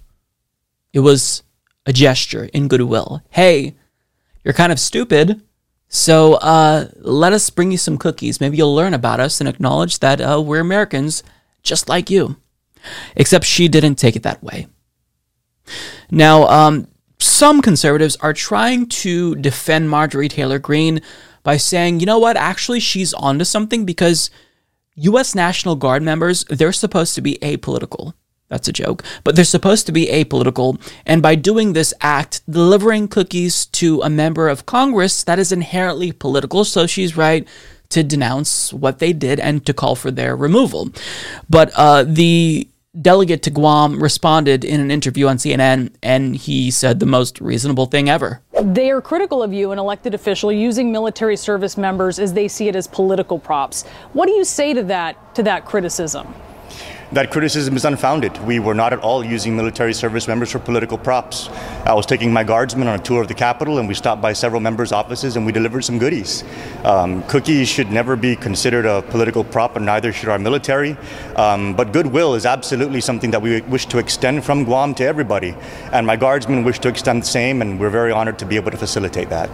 It 0.94 1.00
was 1.00 1.42
a 1.88 1.94
gesture 1.94 2.46
in 2.54 2.68
goodwill. 2.68 3.24
Hey, 3.32 3.76
you're 4.44 4.54
kind 4.54 4.72
of 4.72 4.80
stupid, 4.80 5.42
so 5.90 6.36
uh, 6.36 6.90
let 6.98 7.34
us 7.34 7.50
bring 7.50 7.72
you 7.72 7.78
some 7.78 7.98
cookies. 7.98 8.42
Maybe 8.42 8.58
you'll 8.58 8.76
learn 8.76 8.94
about 8.94 9.20
us 9.20 9.40
and 9.40 9.48
acknowledge 9.48 10.00
that 10.00 10.20
uh, 10.20 10.42
we're 10.42 10.60
Americans 10.60 11.24
just 11.64 11.88
like 11.90 12.10
you. 12.10 12.38
Except 13.16 13.46
she 13.46 13.68
didn't 13.68 13.96
take 13.96 14.16
it 14.16 14.24
that 14.24 14.44
way. 14.44 14.68
Now, 16.12 16.48
um, 16.48 16.88
some 17.20 17.62
conservatives 17.62 18.16
are 18.18 18.34
trying 18.34 18.88
to 18.88 19.36
defend 19.36 19.90
Marjorie 19.90 20.30
Taylor 20.30 20.60
Greene 20.60 21.02
by 21.44 21.58
saying, 21.58 22.00
you 22.00 22.06
know 22.06 22.20
what, 22.20 22.38
actually, 22.38 22.80
she's 22.80 23.14
onto 23.14 23.46
something 23.46 23.86
because 23.86 24.30
U.S. 24.96 25.36
National 25.36 25.76
Guard 25.76 26.04
members, 26.04 26.44
they're 26.46 26.74
supposed 26.74 27.16
to 27.16 27.22
be 27.22 27.38
apolitical. 27.42 28.14
That's 28.50 28.68
a 28.68 28.74
joke. 28.74 29.04
But 29.24 29.36
they're 29.36 29.46
supposed 29.46 29.86
to 29.88 29.92
be 29.92 30.08
apolitical. 30.08 30.80
And 31.06 31.22
by 31.22 31.36
doing 31.36 31.74
this 31.74 31.94
act, 32.02 32.42
delivering 32.50 33.10
cookies 33.10 33.66
to 33.68 34.02
a 34.02 34.10
member 34.10 34.48
of 34.48 34.66
Congress, 34.66 35.24
that 35.24 35.40
is 35.40 35.52
inherently 35.52 36.12
political. 36.12 36.64
So 36.64 36.88
she's 36.88 37.18
right 37.18 37.48
to 37.90 38.04
denounce 38.04 38.74
what 38.74 39.00
they 39.00 39.14
did 39.14 39.40
and 39.40 39.66
to 39.66 39.74
call 39.74 39.96
for 39.96 40.12
their 40.12 40.36
removal. 40.36 40.90
But 41.50 41.72
uh, 41.76 42.04
the 42.04 42.68
delegate 43.02 43.44
to 43.44 43.50
Guam 43.50 44.02
responded 44.02 44.66
in 44.66 44.80
an 44.80 44.92
interview 44.92 45.28
on 45.28 45.38
CNN, 45.38 45.92
and 46.02 46.36
he 46.36 46.72
said 46.72 47.00
the 47.00 47.06
most 47.06 47.40
reasonable 47.40 47.86
thing 47.86 48.10
ever. 48.10 48.42
They 48.62 48.90
are 48.92 49.02
critical 49.02 49.44
of 49.44 49.54
you, 49.54 49.72
an 49.72 49.80
elected 49.80 50.14
official, 50.14 50.52
using 50.52 50.92
military 50.92 51.38
service 51.38 51.78
members 51.78 52.18
as 52.18 52.34
they 52.34 52.48
see 52.48 52.68
it 52.68 52.76
as 52.76 52.88
political 52.88 53.40
props. 53.40 53.84
What 54.14 54.26
do 54.26 54.32
you 54.34 54.44
say 54.44 54.74
to 54.74 54.84
that 54.84 55.36
to 55.36 55.44
that 55.44 55.66
criticism? 55.66 56.34
That 57.14 57.32
criticism 57.32 57.76
is 57.76 57.86
unfounded. 57.86 58.38
We 58.46 58.60
were 58.60 58.74
not 58.74 58.92
at 58.92 59.00
all 59.00 59.24
using 59.24 59.56
military 59.56 59.94
service 59.94 60.28
members 60.28 60.52
for 60.52 60.60
political 60.60 60.98
props. 60.98 61.48
I 61.86 61.94
was 61.94 62.06
taking 62.06 62.34
my 62.34 62.44
guardsmen 62.44 62.88
on 62.88 63.00
a 63.00 63.04
tour 63.04 63.22
of 63.22 63.28
the 63.28 63.34
Capitol, 63.34 63.80
and 63.80 63.88
we 63.88 63.94
stopped 63.94 64.22
by 64.22 64.34
several 64.34 64.60
members' 64.60 64.92
offices 64.92 65.38
and 65.38 65.46
we 65.46 65.52
delivered 65.52 65.84
some 65.84 66.00
goodies. 66.00 66.44
Um, 66.84 67.24
cookies 67.24 67.70
should 67.70 67.92
never 67.92 68.16
be 68.16 68.36
considered 68.36 68.86
a 68.86 69.02
political 69.02 69.44
prop, 69.44 69.76
and 69.78 69.86
neither 69.86 70.12
should 70.12 70.30
our 70.30 70.40
military. 70.40 70.98
Um, 71.36 71.76
but 71.76 71.94
goodwill 71.94 72.36
is 72.36 72.46
absolutely 72.46 73.02
something 73.02 73.32
that 73.32 73.42
we 73.42 73.62
wish 73.62 73.86
to 73.88 73.98
extend 74.00 74.44
from 74.44 74.66
Guam 74.66 74.94
to 74.96 75.06
everybody. 75.06 75.56
And 75.94 76.06
my 76.06 76.18
guardsmen 76.18 76.64
wish 76.64 76.80
to 76.80 76.90
extend 76.90 77.22
the 77.22 77.28
same, 77.28 77.62
and 77.62 77.80
we're 77.80 77.90
very 77.90 78.12
honored 78.12 78.38
to 78.40 78.46
be 78.46 78.58
able 78.58 78.72
to 78.72 78.78
facilitate 78.78 79.30
that. 79.30 79.50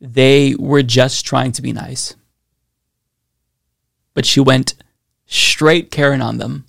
They 0.00 0.54
were 0.58 0.82
just 0.82 1.24
trying 1.24 1.52
to 1.52 1.62
be 1.62 1.72
nice. 1.72 2.14
But 4.14 4.26
she 4.26 4.40
went 4.40 4.74
straight 5.26 5.90
Karen 5.90 6.22
on 6.22 6.38
them 6.38 6.67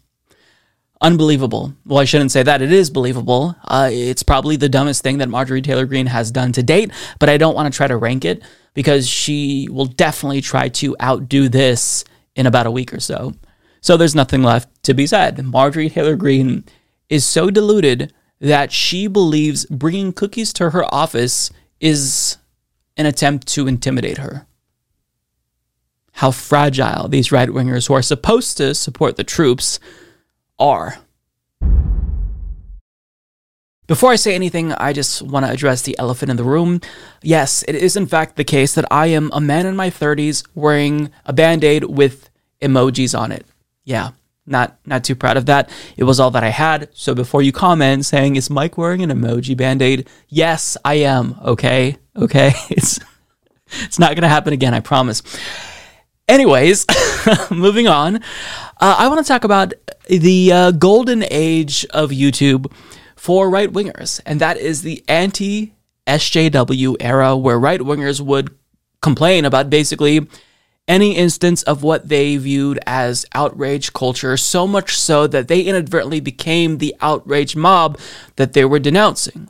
unbelievable. 1.01 1.73
Well, 1.85 1.99
I 1.99 2.05
shouldn't 2.05 2.31
say 2.31 2.43
that. 2.43 2.61
It 2.61 2.71
is 2.71 2.89
believable. 2.89 3.55
Uh, 3.63 3.89
it's 3.91 4.23
probably 4.23 4.55
the 4.55 4.69
dumbest 4.69 5.03
thing 5.03 5.19
that 5.19 5.29
Marjorie 5.29 5.61
Taylor 5.61 5.85
Greene 5.85 6.07
has 6.07 6.31
done 6.31 6.51
to 6.53 6.63
date, 6.63 6.91
but 7.19 7.29
I 7.29 7.37
don't 7.37 7.55
want 7.55 7.71
to 7.71 7.75
try 7.75 7.87
to 7.87 7.97
rank 7.97 8.25
it 8.25 8.43
because 8.73 9.07
she 9.07 9.67
will 9.71 9.85
definitely 9.85 10.41
try 10.41 10.69
to 10.69 10.95
outdo 11.01 11.49
this 11.49 12.03
in 12.35 12.45
about 12.45 12.67
a 12.67 12.71
week 12.71 12.93
or 12.93 12.99
so. 12.99 13.33
So 13.81 13.97
there's 13.97 14.15
nothing 14.15 14.43
left 14.43 14.67
to 14.83 14.93
be 14.93 15.07
said. 15.07 15.43
Marjorie 15.43 15.89
Taylor 15.89 16.15
Greene 16.15 16.65
is 17.09 17.25
so 17.25 17.49
deluded 17.49 18.13
that 18.39 18.71
she 18.71 19.07
believes 19.07 19.65
bringing 19.65 20.13
cookies 20.13 20.53
to 20.53 20.69
her 20.71 20.83
office 20.93 21.49
is 21.79 22.37
an 22.97 23.05
attempt 23.05 23.47
to 23.47 23.67
intimidate 23.67 24.17
her. 24.17 24.45
How 26.13 26.31
fragile 26.31 27.07
these 27.07 27.31
right 27.31 27.49
wingers 27.49 27.87
who 27.87 27.93
are 27.93 28.01
supposed 28.01 28.57
to 28.57 28.75
support 28.75 29.15
the 29.15 29.23
troops 29.23 29.79
are. 30.59 30.97
Before 33.87 34.11
I 34.11 34.17
say 34.17 34.35
anything, 34.35 34.71
I 34.73 34.93
just 34.93 35.23
want 35.23 35.47
to 35.47 35.51
address 35.51 35.81
the 35.81 35.97
elephant 35.97 36.29
in 36.29 36.37
the 36.37 36.43
room. 36.43 36.79
Yes, 37.23 37.63
it 37.67 37.73
is 37.73 37.97
in 37.97 38.05
fact 38.05 38.35
the 38.35 38.43
case 38.43 38.75
that 38.75 38.85
I 38.91 39.07
am 39.07 39.31
a 39.33 39.41
man 39.41 39.65
in 39.65 39.75
my 39.75 39.89
30s 39.89 40.45
wearing 40.53 41.11
a 41.25 41.33
band 41.33 41.63
aid 41.63 41.85
with 41.85 42.29
emojis 42.61 43.17
on 43.17 43.31
it. 43.31 43.47
Yeah, 43.85 44.11
not 44.45 44.77
not 44.85 45.03
too 45.03 45.15
proud 45.15 45.37
of 45.37 45.45
that. 45.45 45.69
It 45.95 46.03
was 46.03 46.19
all 46.19 46.31
that 46.31 46.43
I 46.43 46.49
had. 46.49 46.89
So 46.93 47.15
before 47.15 47.41
you 47.41 47.51
comment 47.51 48.05
saying 48.05 48.35
is 48.35 48.49
Mike 48.49 48.77
wearing 48.77 49.01
an 49.01 49.09
emoji 49.09 49.55
band-aid? 49.55 50.07
Yes, 50.27 50.75
I 50.83 50.95
am. 50.95 51.35
Okay. 51.43 51.97
Okay. 52.15 52.53
It's 52.69 52.99
it's 53.83 53.99
not 53.99 54.15
going 54.15 54.23
to 54.23 54.27
happen 54.27 54.51
again, 54.51 54.73
I 54.73 54.79
promise. 54.79 55.21
Anyways, 56.27 56.87
moving 57.51 57.87
on. 57.87 58.21
Uh, 58.79 58.95
I 58.97 59.07
want 59.09 59.25
to 59.25 59.27
talk 59.27 59.43
about 59.43 59.73
the 60.07 60.51
uh, 60.51 60.71
golden 60.71 61.25
age 61.29 61.85
of 61.89 62.11
YouTube 62.11 62.71
for 63.15 63.49
right 63.49 63.71
wingers, 63.71 64.21
and 64.25 64.39
that 64.39 64.57
is 64.57 64.81
the 64.81 65.03
anti 65.07 65.73
SJW 66.07 66.95
era 66.99 67.35
where 67.35 67.59
right 67.59 67.79
wingers 67.79 68.21
would 68.21 68.55
complain 69.01 69.45
about 69.45 69.69
basically 69.69 70.27
any 70.87 71.15
instance 71.15 71.61
of 71.63 71.83
what 71.83 72.07
they 72.09 72.37
viewed 72.37 72.79
as 72.87 73.25
outrage 73.35 73.93
culture, 73.93 74.35
so 74.37 74.65
much 74.65 74.97
so 74.97 75.27
that 75.27 75.47
they 75.47 75.61
inadvertently 75.61 76.19
became 76.19 76.77
the 76.77 76.95
outrage 77.01 77.55
mob 77.55 77.99
that 78.37 78.53
they 78.53 78.65
were 78.65 78.79
denouncing. 78.79 79.49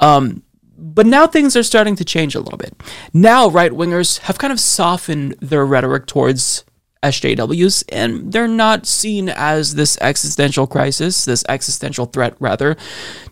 Um, 0.00 0.42
but 0.78 1.06
now 1.06 1.26
things 1.26 1.56
are 1.56 1.62
starting 1.62 1.94
to 1.96 2.04
change 2.04 2.34
a 2.34 2.40
little 2.40 2.58
bit. 2.58 2.74
Now, 3.12 3.48
right 3.48 3.70
wingers 3.70 4.18
have 4.20 4.38
kind 4.38 4.52
of 4.52 4.58
softened 4.58 5.36
their 5.40 5.66
rhetoric 5.66 6.06
towards 6.06 6.64
SJWs, 7.02 7.84
and 7.90 8.32
they're 8.32 8.48
not 8.48 8.86
seen 8.86 9.28
as 9.28 9.74
this 9.74 9.98
existential 10.00 10.66
crisis, 10.66 11.24
this 11.24 11.44
existential 11.48 12.06
threat, 12.06 12.34
rather, 12.38 12.76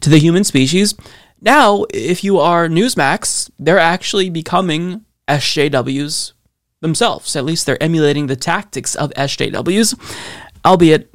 to 0.01 0.11
the 0.11 0.19
human 0.19 0.45
species. 0.45 0.95
Now, 1.41 1.85
if 1.95 2.23
you 2.23 2.39
are 2.39 2.69
Newsmax, 2.69 3.51
they're 3.59 3.79
actually 3.79 4.29
becoming 4.29 5.05
SJWs 5.29 6.33
themselves. 6.81 7.37
At 7.37 7.45
least 7.45 7.67
they're 7.67 7.83
emulating 7.83 8.27
the 8.27 8.37
tactics 8.37 8.95
of 8.95 9.11
SJWs, 9.13 9.95
albeit 10.65 11.13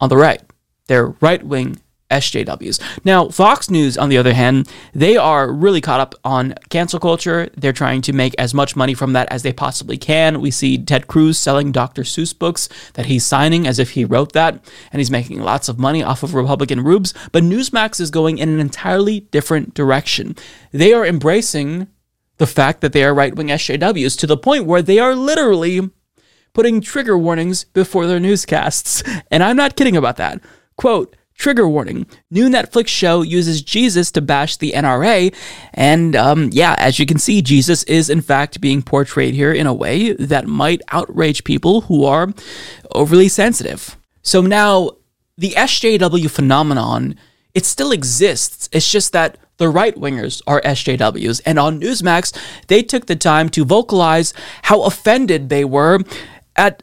on 0.00 0.08
the 0.08 0.16
right. 0.16 0.42
They're 0.86 1.08
right 1.20 1.42
wing 1.42 1.80
SJWs. 2.10 2.80
Now, 3.04 3.28
Fox 3.28 3.70
News, 3.70 3.96
on 3.96 4.08
the 4.08 4.18
other 4.18 4.34
hand, 4.34 4.70
they 4.92 5.16
are 5.16 5.50
really 5.50 5.80
caught 5.80 6.00
up 6.00 6.14
on 6.24 6.54
cancel 6.68 7.00
culture. 7.00 7.48
They're 7.56 7.72
trying 7.72 8.02
to 8.02 8.12
make 8.12 8.34
as 8.38 8.54
much 8.54 8.76
money 8.76 8.94
from 8.94 9.12
that 9.14 9.30
as 9.30 9.42
they 9.42 9.52
possibly 9.52 9.96
can. 9.96 10.40
We 10.40 10.50
see 10.50 10.78
Ted 10.78 11.06
Cruz 11.06 11.38
selling 11.38 11.72
Dr. 11.72 12.02
Seuss 12.02 12.38
books 12.38 12.68
that 12.94 13.06
he's 13.06 13.24
signing 13.24 13.66
as 13.66 13.78
if 13.78 13.90
he 13.90 14.04
wrote 14.04 14.32
that, 14.32 14.54
and 14.92 15.00
he's 15.00 15.10
making 15.10 15.40
lots 15.40 15.68
of 15.68 15.78
money 15.78 16.02
off 16.02 16.22
of 16.22 16.34
Republican 16.34 16.82
rubes. 16.82 17.14
But 17.32 17.42
Newsmax 17.42 18.00
is 18.00 18.10
going 18.10 18.38
in 18.38 18.48
an 18.48 18.60
entirely 18.60 19.20
different 19.20 19.74
direction. 19.74 20.36
They 20.72 20.92
are 20.92 21.06
embracing 21.06 21.88
the 22.38 22.46
fact 22.46 22.80
that 22.80 22.92
they 22.92 23.04
are 23.04 23.14
right 23.14 23.34
wing 23.34 23.48
SJWs 23.48 24.18
to 24.18 24.26
the 24.26 24.36
point 24.36 24.66
where 24.66 24.82
they 24.82 24.98
are 24.98 25.14
literally 25.14 25.90
putting 26.52 26.80
trigger 26.80 27.18
warnings 27.18 27.64
before 27.64 28.06
their 28.06 28.20
newscasts. 28.20 29.02
And 29.30 29.42
I'm 29.42 29.56
not 29.56 29.74
kidding 29.74 29.96
about 29.96 30.16
that. 30.18 30.40
Quote, 30.76 31.16
Trigger 31.36 31.68
warning. 31.68 32.06
New 32.30 32.48
Netflix 32.48 32.88
show 32.88 33.22
uses 33.22 33.60
Jesus 33.60 34.10
to 34.12 34.20
bash 34.20 34.56
the 34.56 34.72
NRA. 34.72 35.34
And 35.74 36.14
um, 36.14 36.50
yeah, 36.52 36.76
as 36.78 36.98
you 36.98 37.06
can 37.06 37.18
see, 37.18 37.42
Jesus 37.42 37.82
is 37.84 38.08
in 38.08 38.20
fact 38.20 38.60
being 38.60 38.82
portrayed 38.82 39.34
here 39.34 39.52
in 39.52 39.66
a 39.66 39.74
way 39.74 40.12
that 40.12 40.46
might 40.46 40.80
outrage 40.92 41.44
people 41.44 41.82
who 41.82 42.04
are 42.04 42.32
overly 42.92 43.28
sensitive. 43.28 43.96
So 44.22 44.40
now, 44.40 44.90
the 45.36 45.50
SJW 45.50 46.30
phenomenon, 46.30 47.16
it 47.52 47.66
still 47.66 47.90
exists. 47.90 48.68
It's 48.72 48.90
just 48.90 49.12
that 49.12 49.36
the 49.56 49.68
right 49.68 49.94
wingers 49.96 50.40
are 50.46 50.60
SJWs. 50.62 51.40
And 51.44 51.58
on 51.58 51.80
Newsmax, 51.80 52.36
they 52.68 52.82
took 52.82 53.06
the 53.06 53.16
time 53.16 53.48
to 53.50 53.64
vocalize 53.64 54.32
how 54.62 54.82
offended 54.82 55.48
they 55.48 55.64
were 55.64 56.00
at 56.56 56.82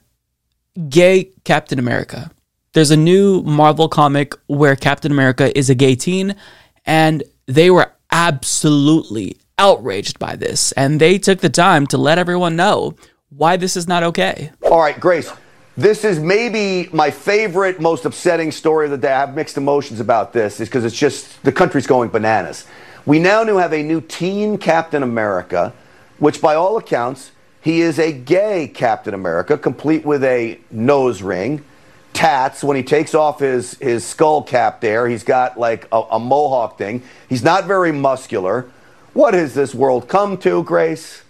gay 0.89 1.31
Captain 1.43 1.79
America. 1.79 2.31
There's 2.73 2.91
a 2.91 2.97
new 2.97 3.41
Marvel 3.41 3.89
comic 3.89 4.33
where 4.47 4.77
Captain 4.77 5.11
America 5.11 5.55
is 5.57 5.69
a 5.69 5.75
gay 5.75 5.93
teen, 5.93 6.37
and 6.85 7.21
they 7.45 7.69
were 7.69 7.91
absolutely 8.13 9.35
outraged 9.59 10.17
by 10.19 10.37
this. 10.37 10.71
And 10.73 11.01
they 11.01 11.17
took 11.17 11.41
the 11.41 11.49
time 11.49 11.85
to 11.87 11.97
let 11.97 12.17
everyone 12.17 12.55
know 12.55 12.95
why 13.27 13.57
this 13.57 13.75
is 13.75 13.89
not 13.89 14.03
okay. 14.03 14.51
All 14.63 14.79
right, 14.79 14.97
Grace. 14.97 15.29
This 15.75 16.05
is 16.05 16.19
maybe 16.19 16.89
my 16.93 17.11
favorite, 17.11 17.81
most 17.81 18.05
upsetting 18.05 18.53
story 18.53 18.85
of 18.85 18.91
the 18.91 18.97
day. 18.97 19.11
I 19.11 19.19
have 19.19 19.35
mixed 19.35 19.57
emotions 19.57 19.99
about 19.99 20.31
this, 20.31 20.61
is 20.61 20.69
because 20.69 20.85
it's 20.85 20.97
just 20.97 21.43
the 21.43 21.51
country's 21.51 21.87
going 21.87 22.07
bananas. 22.07 22.65
We 23.05 23.19
now 23.19 23.43
have 23.57 23.73
a 23.73 23.83
new 23.83 23.99
teen 23.99 24.57
Captain 24.57 25.03
America, 25.03 25.73
which 26.19 26.39
by 26.39 26.55
all 26.55 26.77
accounts, 26.77 27.31
he 27.59 27.81
is 27.81 27.99
a 27.99 28.13
gay 28.13 28.69
Captain 28.69 29.13
America, 29.13 29.57
complete 29.57 30.05
with 30.05 30.23
a 30.23 30.57
nose 30.71 31.21
ring 31.21 31.65
tats 32.21 32.63
when 32.63 32.77
he 32.77 32.83
takes 32.83 33.15
off 33.15 33.39
his, 33.39 33.73
his 33.79 34.05
skull 34.05 34.43
cap 34.43 34.79
there. 34.79 35.07
He's 35.07 35.23
got 35.23 35.59
like 35.59 35.87
a, 35.91 36.03
a 36.11 36.19
mohawk 36.19 36.77
thing. 36.77 37.01
He's 37.27 37.43
not 37.43 37.65
very 37.65 37.91
muscular. 37.91 38.69
What 39.13 39.33
has 39.33 39.55
this 39.55 39.73
world 39.73 40.07
come 40.07 40.37
to, 40.39 40.63
Grace? 40.63 41.23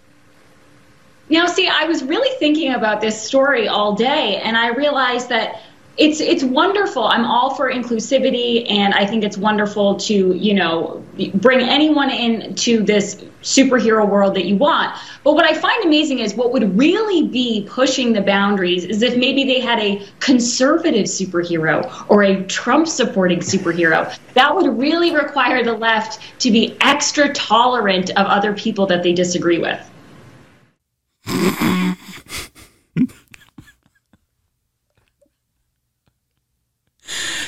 Now, 1.29 1.45
see, 1.45 1.69
I 1.69 1.85
was 1.85 2.03
really 2.03 2.37
thinking 2.39 2.73
about 2.73 2.99
this 2.99 3.19
story 3.21 3.69
all 3.69 3.95
day, 3.95 4.41
and 4.43 4.57
I 4.57 4.71
realized 4.71 5.29
that 5.29 5.61
it's 5.97 6.21
it's 6.21 6.43
wonderful. 6.43 7.05
I'm 7.05 7.25
all 7.25 7.53
for 7.55 7.71
inclusivity, 7.71 8.69
and 8.71 8.93
I 8.93 9.05
think 9.05 9.23
it's 9.23 9.37
wonderful 9.37 9.97
to 9.97 10.33
you 10.33 10.53
know 10.53 11.03
bring 11.35 11.61
anyone 11.61 12.09
into 12.09 12.83
this 12.83 13.15
superhero 13.41 14.07
world 14.07 14.35
that 14.35 14.45
you 14.45 14.55
want. 14.55 14.97
But 15.23 15.33
what 15.33 15.45
I 15.45 15.53
find 15.53 15.83
amazing 15.83 16.19
is 16.19 16.33
what 16.33 16.53
would 16.53 16.77
really 16.77 17.27
be 17.27 17.67
pushing 17.69 18.13
the 18.13 18.21
boundaries 18.21 18.85
is 18.85 19.01
if 19.01 19.17
maybe 19.17 19.43
they 19.43 19.59
had 19.59 19.79
a 19.79 20.05
conservative 20.19 21.05
superhero 21.05 22.05
or 22.09 22.23
a 22.23 22.43
Trump 22.45 22.87
supporting 22.87 23.39
superhero. 23.39 24.15
That 24.33 24.55
would 24.55 24.77
really 24.77 25.13
require 25.13 25.63
the 25.63 25.73
left 25.73 26.21
to 26.39 26.51
be 26.51 26.77
extra 26.79 27.33
tolerant 27.33 28.11
of 28.11 28.27
other 28.27 28.53
people 28.53 28.85
that 28.87 29.03
they 29.03 29.13
disagree 29.13 29.59
with. 29.59 29.79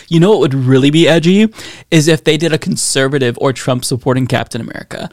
You 0.08 0.20
know 0.20 0.32
what 0.32 0.40
would 0.40 0.54
really 0.54 0.92
be 0.92 1.08
edgy 1.08 1.54
is 1.92 2.08
if 2.08 2.24
they 2.24 2.38
did 2.38 2.54
a 2.54 2.58
conservative 2.58 3.38
or 3.40 3.54
Trump 3.54 3.86
supporting 3.86 4.28
Captain 4.28 4.62
America. 4.62 5.10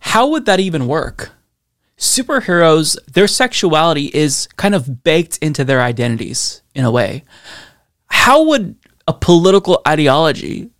How 0.00 0.28
would 0.28 0.46
that 0.46 0.60
even 0.60 0.86
work? 0.86 1.32
Superheroes, 1.96 2.98
their 3.12 3.28
sexuality 3.28 4.06
is 4.06 4.48
kind 4.56 4.74
of 4.74 5.04
baked 5.04 5.38
into 5.38 5.64
their 5.64 5.80
identities 5.80 6.62
in 6.74 6.84
a 6.84 6.90
way. 6.90 7.24
How 8.06 8.42
would 8.44 8.76
a 9.06 9.12
political 9.12 9.80
ideology 9.86 10.70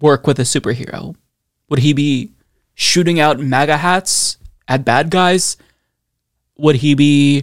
work 0.00 0.26
with 0.26 0.38
a 0.38 0.42
superhero? 0.42 1.14
Would 1.68 1.80
he 1.80 1.92
be 1.92 2.32
shooting 2.74 3.20
out 3.20 3.40
MAGA 3.40 3.78
hats 3.78 4.36
at 4.68 4.84
bad 4.84 5.10
guys? 5.10 5.56
Would 6.58 6.76
he 6.76 6.94
be 6.94 7.42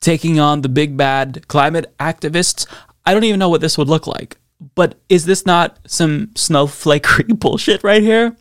taking 0.00 0.38
on 0.38 0.60
the 0.60 0.68
big 0.68 0.96
bad 0.96 1.48
climate 1.48 1.94
activists? 1.98 2.66
I 3.06 3.14
don't 3.14 3.24
even 3.24 3.38
know 3.38 3.48
what 3.48 3.60
this 3.60 3.78
would 3.78 3.88
look 3.88 4.06
like. 4.06 4.36
But 4.74 4.98
is 5.08 5.26
this 5.26 5.46
not 5.46 5.78
some 5.86 6.28
snowflakery 6.34 7.28
bullshit 7.38 7.82
right 7.84 8.02
here? 8.02 8.36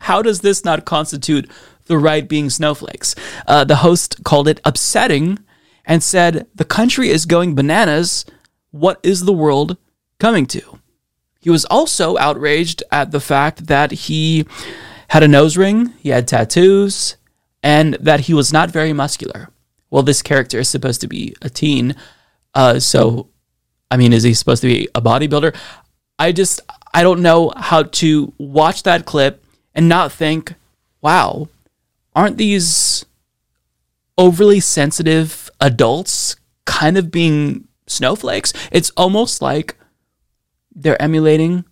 How 0.00 0.22
does 0.22 0.40
this 0.40 0.64
not 0.64 0.84
constitute 0.84 1.50
the 1.86 1.98
right 1.98 2.28
being 2.28 2.50
snowflakes? 2.50 3.14
Uh, 3.46 3.64
the 3.64 3.76
host 3.76 4.22
called 4.24 4.48
it 4.48 4.60
upsetting 4.64 5.38
and 5.84 6.02
said, 6.02 6.46
The 6.54 6.64
country 6.64 7.08
is 7.08 7.26
going 7.26 7.54
bananas. 7.54 8.24
What 8.70 9.00
is 9.02 9.24
the 9.24 9.32
world 9.32 9.78
coming 10.18 10.46
to? 10.46 10.80
He 11.40 11.50
was 11.50 11.64
also 11.66 12.16
outraged 12.18 12.82
at 12.90 13.10
the 13.10 13.20
fact 13.20 13.66
that 13.66 13.92
he 13.92 14.46
had 15.08 15.22
a 15.22 15.28
nose 15.28 15.56
ring, 15.56 15.92
he 16.00 16.08
had 16.08 16.26
tattoos, 16.26 17.16
and 17.62 17.94
that 18.00 18.20
he 18.20 18.34
was 18.34 18.52
not 18.52 18.70
very 18.70 18.92
muscular. 18.92 19.50
Well, 19.90 20.02
this 20.02 20.22
character 20.22 20.58
is 20.58 20.68
supposed 20.68 21.00
to 21.02 21.06
be 21.06 21.34
a 21.42 21.48
teen, 21.48 21.94
uh, 22.54 22.80
so 22.80 23.28
I 23.90 23.96
mean, 23.96 24.12
is 24.12 24.22
he 24.22 24.34
supposed 24.34 24.62
to 24.62 24.68
be 24.68 24.88
a 24.94 25.00
bodybuilder? 25.00 25.54
I 26.18 26.32
just, 26.32 26.60
I 26.92 27.02
don't 27.02 27.22
know 27.22 27.52
how 27.56 27.84
to 27.84 28.32
watch 28.38 28.82
that 28.84 29.06
clip 29.06 29.44
and 29.74 29.88
not 29.88 30.12
think, 30.12 30.54
wow, 31.00 31.48
aren't 32.14 32.38
these 32.38 33.04
overly 34.16 34.60
sensitive 34.60 35.50
adults 35.60 36.36
kind 36.66 36.96
of 36.96 37.10
being 37.10 37.68
snowflakes? 37.86 38.52
It's 38.70 38.90
almost 38.96 39.42
like 39.42 39.76
they're 40.74 41.00
emulating 41.00 41.64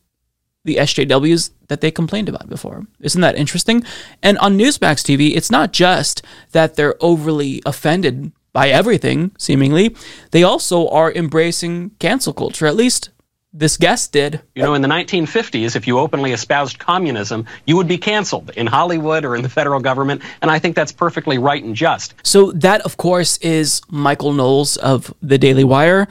the 0.64 0.76
SJWs 0.76 1.51
that 1.68 1.80
they 1.80 1.90
complained 1.90 2.28
about 2.28 2.48
before. 2.48 2.86
Isn't 3.01 3.20
that 3.20 3.36
interesting? 3.36 3.84
And 4.22 4.39
on 4.39 4.59
Newsmax 4.59 5.02
TV, 5.02 5.36
it's 5.36 5.51
not 5.51 5.72
just 5.72 6.22
that 6.52 6.76
they're 6.76 6.94
overly 7.01 7.62
offended 7.66 8.32
by 8.53 8.69
everything, 8.69 9.33
seemingly, 9.39 9.97
they 10.31 10.43
also 10.43 10.89
are 10.89 11.12
embracing 11.12 11.91
cancel 11.99 12.33
culture, 12.33 12.66
at 12.66 12.77
least 12.77 13.11
this 13.53 13.77
guest 13.77 14.12
did. 14.12 14.41
You 14.55 14.62
know, 14.62 14.74
in 14.74 14.83
the 14.83 14.89
1950s, 14.89 15.77
if 15.77 15.87
you 15.87 15.99
openly 15.99 16.33
espoused 16.33 16.79
communism, 16.79 17.47
you 17.66 17.77
would 17.77 17.89
be 17.89 17.99
canceled 17.99 18.51
in 18.51 18.66
Hollywood 18.66 19.24
or 19.24 19.37
in 19.37 19.43
the 19.43 19.49
federal 19.49 19.81
government, 19.81 20.23
and 20.41 20.51
I 20.51 20.59
think 20.59 20.74
that's 20.74 20.93
perfectly 20.93 21.39
right 21.39 21.62
and 21.62 21.77
just. 21.77 22.15
So, 22.23 22.53
that, 22.53 22.81
of 22.83 22.97
course, 22.97 23.37
is 23.39 23.83
Michael 23.91 24.33
Knowles 24.33 24.77
of 24.79 25.12
The 25.23 25.39
Daily 25.39 25.65
Wire. 25.65 26.09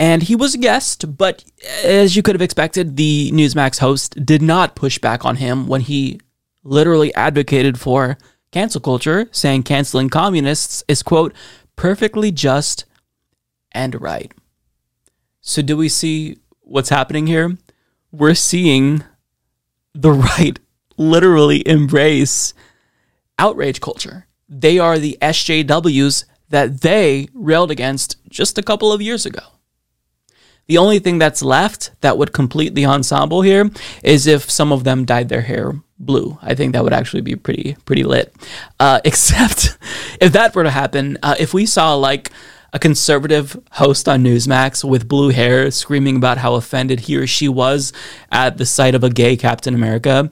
And 0.00 0.22
he 0.22 0.34
was 0.34 0.54
a 0.54 0.58
guest, 0.58 1.18
but 1.18 1.44
as 1.84 2.16
you 2.16 2.22
could 2.22 2.34
have 2.34 2.40
expected, 2.40 2.96
the 2.96 3.30
Newsmax 3.32 3.80
host 3.80 4.24
did 4.24 4.40
not 4.40 4.74
push 4.74 4.98
back 4.98 5.26
on 5.26 5.36
him 5.36 5.66
when 5.66 5.82
he 5.82 6.18
literally 6.64 7.14
advocated 7.14 7.78
for 7.78 8.16
cancel 8.50 8.80
culture, 8.80 9.28
saying 9.30 9.62
canceling 9.62 10.08
communists 10.08 10.82
is, 10.88 11.02
quote, 11.02 11.34
perfectly 11.80 12.30
just 12.30 12.84
and 13.72 13.98
right. 14.02 14.34
So, 15.40 15.62
do 15.62 15.78
we 15.78 15.88
see 15.88 16.36
what's 16.60 16.90
happening 16.90 17.26
here? 17.26 17.56
We're 18.12 18.34
seeing 18.34 19.02
the 19.94 20.12
right 20.12 20.58
literally 20.98 21.66
embrace 21.66 22.52
outrage 23.38 23.80
culture. 23.80 24.26
They 24.46 24.78
are 24.78 24.98
the 24.98 25.16
SJWs 25.22 26.26
that 26.50 26.82
they 26.82 27.28
railed 27.32 27.70
against 27.70 28.16
just 28.28 28.58
a 28.58 28.62
couple 28.62 28.92
of 28.92 29.00
years 29.00 29.24
ago. 29.24 29.40
The 30.70 30.78
only 30.78 31.00
thing 31.00 31.18
that's 31.18 31.42
left 31.42 31.90
that 32.00 32.16
would 32.16 32.32
complete 32.32 32.76
the 32.76 32.86
ensemble 32.86 33.42
here 33.42 33.68
is 34.04 34.28
if 34.28 34.48
some 34.48 34.70
of 34.70 34.84
them 34.84 35.04
dyed 35.04 35.28
their 35.28 35.40
hair 35.40 35.72
blue. 35.98 36.38
I 36.42 36.54
think 36.54 36.74
that 36.74 36.84
would 36.84 36.92
actually 36.92 37.22
be 37.22 37.34
pretty 37.34 37.76
pretty 37.86 38.04
lit. 38.04 38.32
Uh, 38.78 39.00
except 39.04 39.76
if 40.20 40.32
that 40.32 40.54
were 40.54 40.62
to 40.62 40.70
happen, 40.70 41.18
uh, 41.24 41.34
if 41.40 41.52
we 41.52 41.66
saw 41.66 41.94
like 41.96 42.30
a 42.72 42.78
conservative 42.78 43.60
host 43.72 44.08
on 44.08 44.22
Newsmax 44.22 44.88
with 44.88 45.08
blue 45.08 45.30
hair 45.30 45.72
screaming 45.72 46.14
about 46.14 46.38
how 46.38 46.54
offended 46.54 47.00
he 47.00 47.16
or 47.16 47.26
she 47.26 47.48
was 47.48 47.92
at 48.30 48.56
the 48.56 48.64
sight 48.64 48.94
of 48.94 49.02
a 49.02 49.10
gay 49.10 49.36
Captain 49.36 49.74
America, 49.74 50.30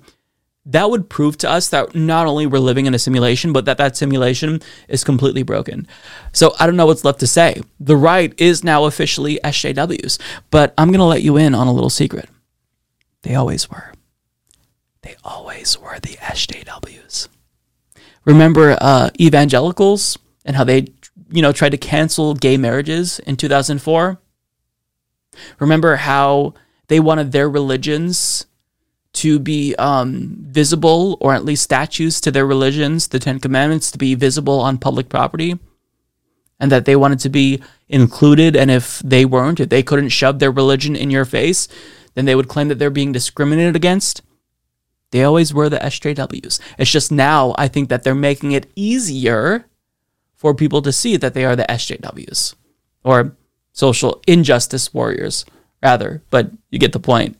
that 0.68 0.90
would 0.90 1.08
prove 1.08 1.38
to 1.38 1.50
us 1.50 1.70
that 1.70 1.94
not 1.94 2.26
only 2.26 2.46
we're 2.46 2.58
living 2.58 2.84
in 2.84 2.92
a 2.92 2.98
simulation, 2.98 3.54
but 3.54 3.64
that 3.64 3.78
that 3.78 3.96
simulation 3.96 4.60
is 4.86 5.02
completely 5.02 5.42
broken. 5.42 5.88
So 6.32 6.54
I 6.60 6.66
don't 6.66 6.76
know 6.76 6.86
what's 6.86 7.04
left 7.04 7.20
to 7.20 7.26
say. 7.26 7.62
The 7.80 7.96
right 7.96 8.38
is 8.38 8.62
now 8.62 8.84
officially 8.84 9.40
SJWs, 9.42 10.20
but 10.50 10.74
I'm 10.76 10.88
going 10.88 10.98
to 10.98 11.04
let 11.04 11.22
you 11.22 11.38
in 11.38 11.54
on 11.54 11.66
a 11.66 11.72
little 11.72 11.90
secret. 11.90 12.28
They 13.22 13.34
always 13.34 13.70
were. 13.70 13.94
They 15.00 15.16
always 15.24 15.78
were 15.78 15.98
the 16.00 16.16
SJWs. 16.18 17.28
Remember 18.26 18.76
uh, 18.78 19.08
evangelicals 19.18 20.18
and 20.44 20.54
how 20.54 20.64
they, 20.64 20.88
you 21.30 21.40
know, 21.40 21.52
tried 21.52 21.70
to 21.70 21.78
cancel 21.78 22.34
gay 22.34 22.58
marriages 22.58 23.20
in 23.20 23.36
2004? 23.36 24.20
Remember 25.60 25.96
how 25.96 26.52
they 26.88 27.00
wanted 27.00 27.32
their 27.32 27.48
religions 27.48 28.44
to 29.18 29.38
be 29.38 29.74
um, 29.76 30.36
visible, 30.40 31.18
or 31.20 31.34
at 31.34 31.44
least 31.44 31.62
statues 31.62 32.20
to 32.20 32.30
their 32.30 32.46
religions, 32.46 33.08
the 33.08 33.18
Ten 33.18 33.40
Commandments, 33.40 33.90
to 33.90 33.98
be 33.98 34.14
visible 34.14 34.60
on 34.60 34.78
public 34.78 35.08
property, 35.08 35.58
and 36.60 36.72
that 36.72 36.84
they 36.84 36.96
wanted 36.96 37.20
to 37.20 37.28
be 37.28 37.62
included. 37.88 38.56
And 38.56 38.70
if 38.70 39.00
they 39.00 39.24
weren't, 39.24 39.60
if 39.60 39.68
they 39.68 39.82
couldn't 39.82 40.10
shove 40.10 40.38
their 40.38 40.50
religion 40.50 40.96
in 40.96 41.10
your 41.10 41.24
face, 41.24 41.68
then 42.14 42.24
they 42.24 42.34
would 42.34 42.48
claim 42.48 42.68
that 42.68 42.78
they're 42.78 42.90
being 42.90 43.12
discriminated 43.12 43.76
against. 43.76 44.22
They 45.10 45.24
always 45.24 45.54
were 45.54 45.68
the 45.68 45.78
SJWs. 45.78 46.60
It's 46.78 46.90
just 46.90 47.10
now 47.10 47.54
I 47.56 47.68
think 47.68 47.88
that 47.88 48.02
they're 48.02 48.14
making 48.14 48.52
it 48.52 48.70
easier 48.76 49.66
for 50.34 50.54
people 50.54 50.82
to 50.82 50.92
see 50.92 51.16
that 51.16 51.34
they 51.34 51.44
are 51.44 51.56
the 51.56 51.66
SJWs 51.68 52.54
or 53.04 53.36
social 53.72 54.22
injustice 54.26 54.92
warriors, 54.92 55.44
rather. 55.82 56.22
But 56.30 56.50
you 56.70 56.78
get 56.78 56.92
the 56.92 57.00
point. 57.00 57.36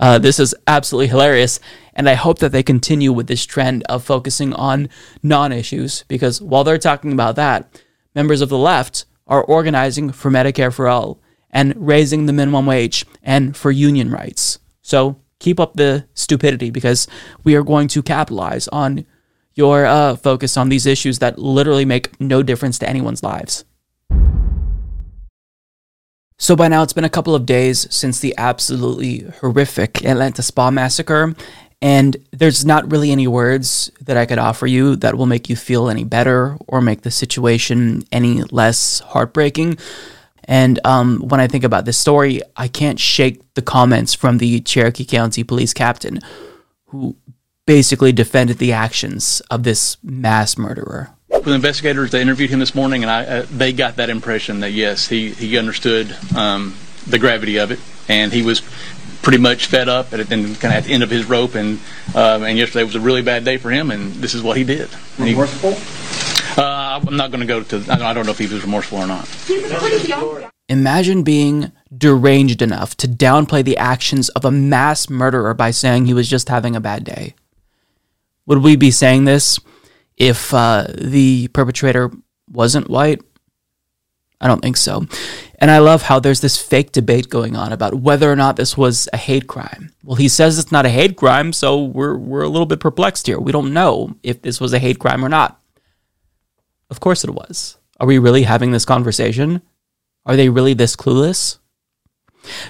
Uh, 0.00 0.18
this 0.18 0.40
is 0.40 0.54
absolutely 0.66 1.08
hilarious. 1.08 1.60
And 1.94 2.08
I 2.08 2.14
hope 2.14 2.38
that 2.38 2.50
they 2.50 2.62
continue 2.62 3.12
with 3.12 3.26
this 3.26 3.44
trend 3.44 3.84
of 3.84 4.02
focusing 4.02 4.54
on 4.54 4.88
non 5.22 5.52
issues 5.52 6.04
because 6.08 6.40
while 6.40 6.64
they're 6.64 6.78
talking 6.78 7.12
about 7.12 7.36
that, 7.36 7.80
members 8.14 8.40
of 8.40 8.48
the 8.48 8.58
left 8.58 9.04
are 9.26 9.44
organizing 9.44 10.10
for 10.10 10.30
Medicare 10.30 10.72
for 10.72 10.88
all 10.88 11.20
and 11.50 11.74
raising 11.76 12.26
the 12.26 12.32
minimum 12.32 12.64
wage 12.64 13.04
and 13.22 13.56
for 13.56 13.70
union 13.70 14.10
rights. 14.10 14.58
So 14.82 15.20
keep 15.38 15.60
up 15.60 15.74
the 15.74 16.06
stupidity 16.14 16.70
because 16.70 17.06
we 17.44 17.54
are 17.54 17.62
going 17.62 17.88
to 17.88 18.02
capitalize 18.02 18.66
on 18.68 19.04
your 19.54 19.84
uh, 19.84 20.16
focus 20.16 20.56
on 20.56 20.68
these 20.70 20.86
issues 20.86 21.18
that 21.18 21.38
literally 21.38 21.84
make 21.84 22.18
no 22.20 22.42
difference 22.42 22.78
to 22.78 22.88
anyone's 22.88 23.22
lives. 23.22 23.64
So 26.40 26.56
by 26.56 26.68
now, 26.68 26.82
it's 26.82 26.94
been 26.94 27.04
a 27.04 27.10
couple 27.10 27.34
of 27.34 27.44
days 27.44 27.86
since 27.94 28.18
the 28.18 28.34
absolutely 28.38 29.30
horrific 29.40 30.02
Atlanta 30.06 30.42
Spa 30.42 30.70
massacre, 30.70 31.34
and 31.82 32.16
there's 32.32 32.64
not 32.64 32.90
really 32.90 33.12
any 33.12 33.26
words 33.26 33.90
that 34.00 34.16
I 34.16 34.24
could 34.24 34.38
offer 34.38 34.66
you 34.66 34.96
that 34.96 35.16
will 35.16 35.26
make 35.26 35.50
you 35.50 35.54
feel 35.54 35.90
any 35.90 36.02
better 36.02 36.56
or 36.66 36.80
make 36.80 37.02
the 37.02 37.10
situation 37.10 38.04
any 38.10 38.42
less 38.44 39.00
heartbreaking. 39.00 39.76
And 40.44 40.80
um, 40.82 41.18
when 41.28 41.40
I 41.40 41.46
think 41.46 41.62
about 41.62 41.84
this 41.84 41.98
story, 41.98 42.40
I 42.56 42.68
can't 42.68 42.98
shake 42.98 43.42
the 43.52 43.62
comments 43.62 44.14
from 44.14 44.38
the 44.38 44.60
Cherokee 44.60 45.04
County 45.04 45.44
police 45.44 45.74
captain 45.74 46.20
who 46.86 47.16
basically 47.66 48.12
defended 48.12 48.56
the 48.56 48.72
actions 48.72 49.42
of 49.50 49.64
this 49.64 49.98
mass 50.02 50.56
murderer. 50.56 51.10
With 51.30 51.48
investigators, 51.48 52.10
they 52.10 52.20
interviewed 52.20 52.50
him 52.50 52.58
this 52.58 52.74
morning, 52.74 53.02
and 53.02 53.10
I, 53.10 53.24
uh, 53.24 53.46
they 53.50 53.72
got 53.72 53.96
that 53.96 54.10
impression 54.10 54.60
that 54.60 54.72
yes, 54.72 55.06
he 55.06 55.30
he 55.30 55.56
understood 55.56 56.14
um, 56.36 56.76
the 57.06 57.18
gravity 57.18 57.58
of 57.58 57.70
it, 57.70 57.78
and 58.08 58.32
he 58.32 58.42
was 58.42 58.62
pretty 59.22 59.38
much 59.38 59.66
fed 59.66 59.88
up 59.88 60.12
and 60.12 60.28
kind 60.28 60.46
of 60.46 60.64
at 60.64 60.84
the 60.84 60.92
end 60.92 61.02
of 61.02 61.10
his 61.10 61.26
rope. 61.26 61.54
And 61.54 61.78
um, 62.14 62.42
and 62.42 62.58
yesterday 62.58 62.84
was 62.84 62.96
a 62.96 63.00
really 63.00 63.22
bad 63.22 63.44
day 63.44 63.58
for 63.58 63.70
him, 63.70 63.90
and 63.90 64.12
this 64.14 64.34
is 64.34 64.42
what 64.42 64.56
he 64.56 64.64
did. 64.64 64.88
Remorseful? 65.18 65.72
He, 65.74 66.60
uh, 66.60 67.00
I'm 67.06 67.16
not 67.16 67.30
going 67.30 67.40
to 67.40 67.46
go 67.46 67.62
to. 67.62 67.92
I 67.92 68.12
don't 68.12 68.26
know 68.26 68.32
if 68.32 68.38
he 68.38 68.46
was 68.46 68.62
remorseful 68.62 68.98
or 68.98 69.06
not. 69.06 69.28
Imagine 70.68 71.22
being 71.22 71.72
deranged 71.96 72.62
enough 72.62 72.96
to 72.98 73.08
downplay 73.08 73.64
the 73.64 73.76
actions 73.76 74.28
of 74.30 74.44
a 74.44 74.50
mass 74.50 75.08
murderer 75.08 75.54
by 75.54 75.70
saying 75.70 76.06
he 76.06 76.14
was 76.14 76.28
just 76.28 76.48
having 76.48 76.76
a 76.76 76.80
bad 76.80 77.04
day. 77.04 77.34
Would 78.46 78.58
we 78.58 78.76
be 78.76 78.90
saying 78.90 79.24
this 79.24 79.58
if 80.20 80.52
uh, 80.52 80.86
the 80.94 81.48
perpetrator 81.48 82.12
wasn't 82.48 82.90
white? 82.90 83.22
I 84.40 84.46
don't 84.46 84.60
think 84.60 84.76
so. 84.76 85.06
And 85.58 85.70
I 85.70 85.78
love 85.78 86.02
how 86.02 86.20
there's 86.20 86.40
this 86.40 86.60
fake 86.60 86.92
debate 86.92 87.28
going 87.28 87.56
on 87.56 87.72
about 87.72 87.94
whether 87.94 88.30
or 88.30 88.36
not 88.36 88.56
this 88.56 88.76
was 88.76 89.08
a 89.12 89.16
hate 89.16 89.46
crime. 89.46 89.92
Well, 90.04 90.16
he 90.16 90.28
says 90.28 90.58
it's 90.58 90.72
not 90.72 90.86
a 90.86 90.90
hate 90.90 91.16
crime, 91.16 91.52
so 91.52 91.82
we're 91.82 92.16
we're 92.16 92.42
a 92.42 92.48
little 92.48 92.66
bit 92.66 92.80
perplexed 92.80 93.26
here. 93.26 93.40
We 93.40 93.52
don't 93.52 93.72
know 93.72 94.14
if 94.22 94.42
this 94.42 94.60
was 94.60 94.72
a 94.72 94.78
hate 94.78 94.98
crime 94.98 95.24
or 95.24 95.28
not. 95.28 95.60
Of 96.90 97.00
course 97.00 97.24
it 97.24 97.30
was. 97.30 97.78
Are 97.98 98.06
we 98.06 98.18
really 98.18 98.44
having 98.44 98.72
this 98.72 98.84
conversation? 98.84 99.62
Are 100.26 100.36
they 100.36 100.48
really 100.48 100.74
this 100.74 100.96
clueless? 100.96 101.58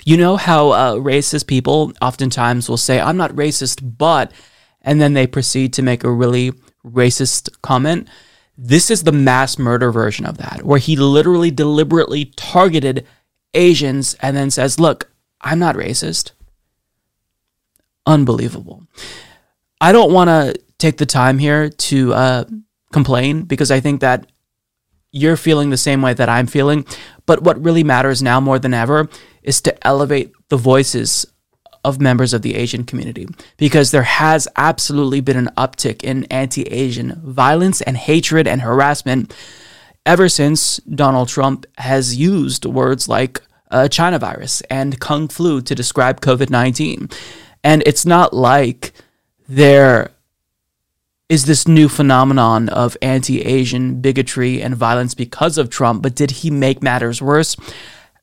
You 0.05 0.17
know 0.17 0.37
how 0.37 0.71
uh, 0.71 0.95
racist 0.95 1.47
people 1.47 1.93
oftentimes 2.03 2.69
will 2.69 2.77
say, 2.77 3.01
I'm 3.01 3.17
not 3.17 3.33
racist, 3.33 3.97
but, 3.97 4.33
and 4.83 5.01
then 5.01 5.15
they 5.15 5.29
proceed 5.29 5.73
to 5.75 5.83
make 5.83 6.03
a 6.03 6.11
really 6.11 6.53
racist 6.85 7.51
comment. 7.62 8.09
This 8.57 8.90
is 8.90 9.05
the 9.05 9.12
mass 9.12 9.59
murder 9.59 9.90
version 9.90 10.27
of 10.27 10.39
that, 10.39 10.62
where 10.62 10.78
he 10.78 10.97
literally 10.97 11.51
deliberately 11.51 12.27
targeted 12.36 13.07
Asians 13.55 14.15
and 14.20 14.36
then 14.36 14.51
says, 14.51 14.78
Look, 14.78 15.11
I'm 15.40 15.59
not 15.59 15.77
racist. 15.77 16.32
Unbelievable. 18.07 18.86
I 19.81 19.93
don't 19.93 20.12
want 20.12 20.28
to 20.28 20.61
take 20.78 20.98
the 20.98 21.07
time 21.07 21.39
here 21.39 21.69
to 21.69 22.15
uh, 22.15 22.44
complain 22.93 23.43
because 23.43 23.70
I 23.70 23.81
think 23.81 24.01
that 24.01 24.27
you're 25.12 25.36
feeling 25.36 25.70
the 25.70 25.77
same 25.77 26.02
way 26.02 26.15
that 26.15 26.28
I'm 26.28 26.47
feeling. 26.47 26.85
But 27.27 27.43
what 27.43 27.62
really 27.62 27.85
matters 27.85 28.23
now 28.23 28.40
more 28.40 28.59
than 28.59 28.74
ever 28.74 29.09
is 29.43 29.61
to 29.62 29.86
elevate 29.86 30.32
the 30.48 30.57
voices 30.57 31.27
of 31.85 32.01
members 32.01 32.35
of 32.35 32.43
the 32.43 32.55
Asian 32.55 32.85
community 32.85 33.27
because 33.57 33.90
there 33.90 34.02
has 34.02 34.47
absolutely 34.57 35.20
been 35.20 35.36
an 35.36 35.48
uptick 35.57 36.02
in 36.02 36.24
anti 36.24 36.62
Asian 36.65 37.20
violence 37.24 37.81
and 37.82 37.97
hatred 37.97 38.47
and 38.47 38.62
harassment 38.62 39.35
ever 40.07 40.28
since 40.28 40.78
Donald 40.78 41.28
Trump 41.28 41.66
has 41.78 42.16
used 42.16 42.65
words 42.65 43.09
like 43.09 43.40
uh, 43.70 43.89
China 43.89 44.19
virus 44.19 44.61
and 44.62 45.01
Kung 45.01 45.28
flu 45.28 45.61
to 45.62 45.74
describe 45.74 46.20
COVID 46.20 46.51
19. 46.51 47.09
And 47.62 47.82
it's 47.86 48.07
not 48.07 48.32
like 48.32 48.93
there 49.48 50.11
is 51.28 51.47
this 51.47 51.69
new 51.69 51.89
phenomenon 51.89 52.69
of 52.69 52.97
anti 53.01 53.43
Asian 53.43 54.01
bigotry 54.01 54.61
and 54.61 54.74
violence 54.74 55.15
because 55.15 55.59
of 55.59 55.70
Trump, 55.70 56.02
but 56.02 56.15
did 56.15 56.31
he 56.31 56.51
make 56.51 56.82
matters 56.82 57.23
worse? 57.23 57.57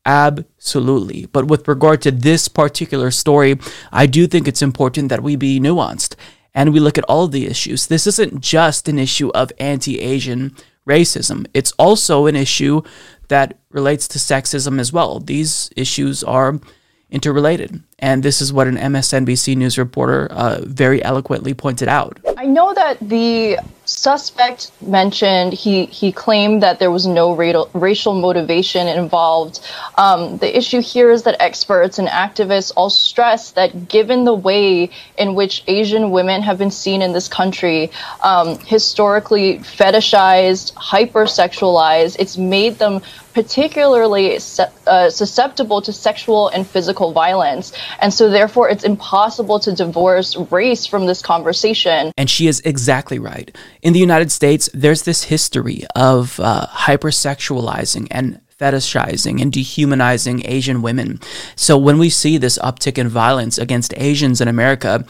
Absolutely. 0.08 1.26
But 1.26 1.48
with 1.48 1.68
regard 1.68 2.02
to 2.04 2.12
this 2.12 2.48
particular 2.48 3.12
story, 3.12 3.60
I 3.92 4.06
do 4.06 4.26
think 4.26 4.48
it's 4.48 4.62
important 4.62 5.10
that 5.10 5.22
we 5.22 5.36
be 5.36 5.60
nuanced 5.60 6.16
and 6.56 6.72
we 6.72 6.80
look 6.80 6.98
at 6.98 7.04
all 7.04 7.28
the 7.28 7.46
issues. 7.46 7.88
This 7.88 8.08
isn't 8.08 8.40
just 8.40 8.88
an 8.88 8.98
issue 8.98 9.30
of 9.36 9.52
anti 9.60 10.00
Asian 10.00 10.56
racism, 10.88 11.46
it's 11.54 11.74
also 11.74 12.28
an 12.28 12.36
issue 12.38 12.82
that 13.28 13.58
relates 13.70 14.08
to 14.08 14.18
sexism 14.18 14.80
as 14.80 14.94
well. 14.94 15.20
These 15.20 15.70
issues 15.76 16.24
are 16.24 16.62
interrelated. 17.10 17.84
And 18.00 18.24
this 18.24 18.42
is 18.42 18.54
what 18.54 18.68
an 18.68 18.78
MSNBC 18.78 19.58
News 19.58 19.78
reporter 19.78 20.28
uh, 20.32 20.60
very 20.64 21.04
eloquently 21.04 21.54
pointed 21.54 21.90
out. 21.90 22.20
I 22.38 22.46
know 22.46 22.74
that 22.74 22.98
the 23.02 23.60
suspect 23.88 24.70
mentioned 24.82 25.54
he 25.54 25.86
he 25.86 26.12
claimed 26.12 26.62
that 26.62 26.78
there 26.78 26.92
was 26.92 27.08
no 27.08 27.34
racial 27.34 27.70
racial 27.74 28.14
motivation 28.14 28.88
involved. 28.88 29.62
Um, 29.98 30.38
the 30.38 30.58
issue 30.58 30.82
here 30.82 31.10
is 31.10 31.24
that 31.24 31.42
experts 31.42 31.98
and 31.98 32.08
activists 32.10 32.72
all 32.76 32.90
stress 32.90 33.52
that 33.52 33.88
given 33.88 34.26
the 34.26 34.34
way 34.34 34.90
in 35.18 35.36
which 35.36 35.64
Asian 35.68 36.12
women 36.12 36.42
have 36.42 36.58
been 36.58 36.72
seen 36.72 37.02
in 37.02 37.14
this 37.14 37.30
country, 37.30 37.90
um, 38.24 38.60
historically 38.60 39.60
fetishized, 39.60 40.74
hypersexualized, 40.74 42.18
it's 42.20 42.38
made 42.38 42.78
them 42.80 43.02
particularly 43.38 44.40
uh, 44.88 45.10
susceptible 45.12 45.80
to 45.80 45.94
sexual 45.94 46.48
and 46.50 46.66
physical 46.66 47.12
violence. 47.12 47.72
And 48.00 48.12
so, 48.12 48.32
therefore, 48.32 48.68
it's 48.68 48.84
impossible 48.84 49.60
to 49.60 49.72
divorce 49.76 50.36
race 50.50 50.88
from 50.88 51.06
this 51.06 51.22
conversation. 51.22 52.12
And 52.18 52.32
she 52.32 52.48
is 52.48 52.62
exactly 52.62 53.20
right. 53.20 53.56
In 53.82 53.94
the 53.94 54.00
United 54.00 54.32
States, 54.32 54.70
there's 54.74 55.04
this 55.04 55.26
history 55.26 55.84
of 55.96 56.40
uh, 56.40 56.68
hypersexualizing 56.68 58.08
and 58.12 58.42
fetishizing 58.60 59.42
and 59.42 59.52
dehumanizing 59.52 60.46
Asian 60.46 60.82
women. 60.82 61.20
So, 61.56 61.78
when 61.78 61.98
we 61.98 62.10
see 62.10 62.38
this 62.38 62.58
uptick 62.60 62.98
in 62.98 63.08
violence 63.08 63.58
against 63.58 63.94
Asians 63.98 64.42
in 64.42 64.48
America, 64.48 65.06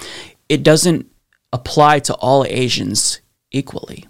it 0.49 0.63
doesn't 0.63 1.09
apply 1.53 1.99
to 1.99 2.13
all 2.15 2.45
Asians 2.45 3.21
equally. 3.51 4.05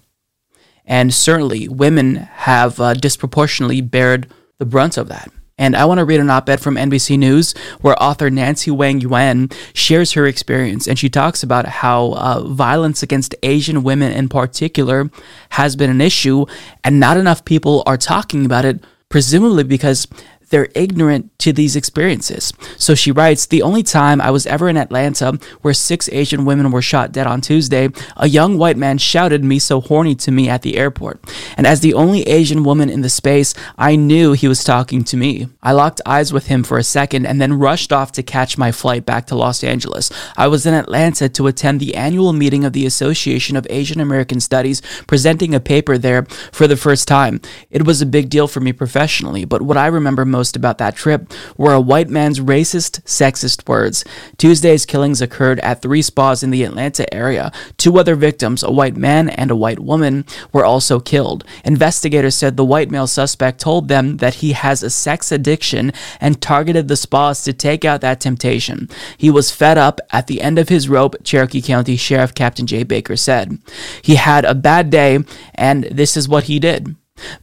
And 0.86 1.14
certainly, 1.14 1.68
women 1.68 2.16
have 2.16 2.80
uh, 2.80 2.94
disproportionately 2.94 3.82
bared 3.82 4.32
the 4.58 4.66
brunt 4.66 4.98
of 4.98 5.08
that. 5.10 5.32
And 5.58 5.76
I 5.76 5.86
want 5.86 5.98
to 5.98 6.06
read 6.06 6.20
an 6.20 6.30
op 6.30 6.48
ed 6.50 6.62
from 6.62 6.76
NBC 6.76 7.18
News 7.18 7.56
where 7.82 8.02
author 8.02 8.30
Nancy 8.30 8.70
Wang 8.70 9.02
Yuen 9.02 9.50
shares 9.74 10.14
her 10.14 10.28
experience. 10.28 10.88
And 10.88 11.00
she 11.00 11.10
talks 11.10 11.42
about 11.42 11.66
how 11.66 12.14
uh, 12.14 12.44
violence 12.44 13.02
against 13.02 13.34
Asian 13.42 13.84
women 13.84 14.12
in 14.12 14.30
particular 14.30 15.10
has 15.52 15.76
been 15.76 15.90
an 15.90 16.02
issue, 16.02 16.46
and 16.84 17.00
not 17.00 17.18
enough 17.18 17.44
people 17.44 17.82
are 17.88 17.98
talking 17.98 18.46
about 18.46 18.66
it, 18.66 18.84
presumably 19.10 19.64
because 19.64 20.08
they're 20.50 20.70
ignorant 20.76 21.38
to 21.40 21.52
these 21.52 21.76
experiences. 21.76 22.54
So 22.78 22.96
she 22.96 23.12
writes 23.12 23.46
The 23.46 23.62
only 23.62 23.84
time 23.84 24.22
I 24.22 24.32
was 24.32 24.48
ever 24.48 24.70
in 24.70 24.78
Atlanta 24.78 25.40
where 25.62 25.74
six 25.74 26.10
Asian 26.10 26.46
women 26.46 26.72
were 26.72 26.82
shot 26.82 27.12
dead 27.12 27.28
on 27.28 27.42
Tuesday, 27.42 27.90
a 28.16 28.28
young 28.28 28.58
white 28.58 28.78
man 28.78 28.98
shouted 28.98 29.44
me 29.44 29.60
so 29.60 29.82
horny 29.82 30.16
to 30.16 30.32
me 30.32 30.50
at 30.50 30.62
the 30.62 30.78
airport. 30.78 31.20
And 31.58 31.68
as 31.68 31.82
the 31.82 31.94
only 31.94 32.24
Asian 32.24 32.64
woman 32.64 32.90
in 32.90 33.02
the 33.02 33.10
space, 33.10 33.54
I 33.78 33.96
knew 33.96 34.34
he 34.34 34.48
was 34.48 34.64
talking 34.64 35.04
to 35.06 35.18
me. 35.18 35.48
I 35.62 35.72
locked 35.74 36.02
eyes 36.06 36.32
with 36.32 36.48
him 36.48 36.64
for 36.64 36.78
a 36.78 36.84
second 36.84 37.26
and 37.26 37.42
then 37.42 37.60
rushed 37.60 37.92
off 37.92 38.12
to 38.14 38.24
catch 38.24 38.58
my 38.58 38.72
flight 38.72 39.06
back 39.06 39.28
to 39.28 39.36
Los 39.36 39.64
Angeles. 39.64 40.12
I 40.38 40.48
was 40.48 40.66
in 40.66 40.74
Atlanta 40.74 41.30
to 41.30 41.48
attend 41.48 41.80
the 41.80 41.96
annual 41.96 42.34
meeting 42.34 42.64
of 42.64 42.74
the 42.74 42.86
Association 42.86 43.56
of 43.56 43.68
Asian 43.70 44.00
American 44.00 44.40
Studies, 44.40 44.82
presenting 45.08 45.54
a 45.54 45.60
paper 45.60 45.98
there 45.98 46.24
for 46.52 46.68
the 46.68 46.78
first 46.78 47.08
time. 47.08 47.42
It 47.70 47.86
was 47.86 48.02
a 48.02 48.06
big 48.06 48.30
deal 48.30 48.48
for 48.48 48.60
me 48.60 48.72
professionally, 48.72 49.46
but 49.46 49.62
what 49.62 49.78
I 49.78 49.88
remember 49.88 50.26
most 50.26 50.37
most 50.38 50.56
about 50.56 50.78
that 50.78 50.96
trip 50.96 51.34
were 51.58 51.74
a 51.74 51.82
white 51.92 52.10
man's 52.10 52.40
racist, 52.40 53.02
sexist 53.02 53.68
words. 53.68 54.06
Tuesday's 54.38 54.86
killings 54.86 55.20
occurred 55.20 55.60
at 55.62 55.82
three 55.82 56.04
spas 56.04 56.44
in 56.44 56.52
the 56.52 56.64
Atlanta 56.64 57.12
area. 57.12 57.52
Two 57.78 57.98
other 57.98 58.16
victims, 58.16 58.62
a 58.62 58.70
white 58.80 58.96
man 58.96 59.30
and 59.30 59.50
a 59.50 59.56
white 59.56 59.80
woman, 59.80 60.26
were 60.54 60.64
also 60.64 61.00
killed. 61.00 61.44
Investigators 61.66 62.36
said 62.36 62.56
the 62.56 62.72
white 62.74 62.92
male 62.92 63.08
suspect 63.08 63.60
told 63.60 63.88
them 63.88 64.18
that 64.18 64.36
he 64.36 64.52
has 64.52 64.84
a 64.84 64.92
sex 64.92 65.32
addiction 65.32 65.92
and 66.22 66.40
targeted 66.40 66.88
the 66.88 66.96
spas 66.96 67.44
to 67.44 67.52
take 67.52 67.84
out 67.84 68.02
that 68.02 68.20
temptation. 68.20 68.88
He 69.18 69.32
was 69.32 69.50
fed 69.50 69.80
up 69.80 70.00
at 70.12 70.28
the 70.28 70.42
end 70.42 70.60
of 70.60 70.70
his 70.70 70.88
rope, 70.88 71.16
Cherokee 71.24 71.64
County 71.64 71.98
Sheriff 71.98 72.36
Captain 72.36 72.68
Jay 72.68 72.84
Baker 72.84 73.16
said. 73.16 73.58
He 74.04 74.16
had 74.16 74.46
a 74.46 74.54
bad 74.54 74.92
day, 74.92 75.20
and 75.56 75.86
this 75.86 76.16
is 76.16 76.30
what 76.30 76.44
he 76.44 76.60
did. 76.60 76.96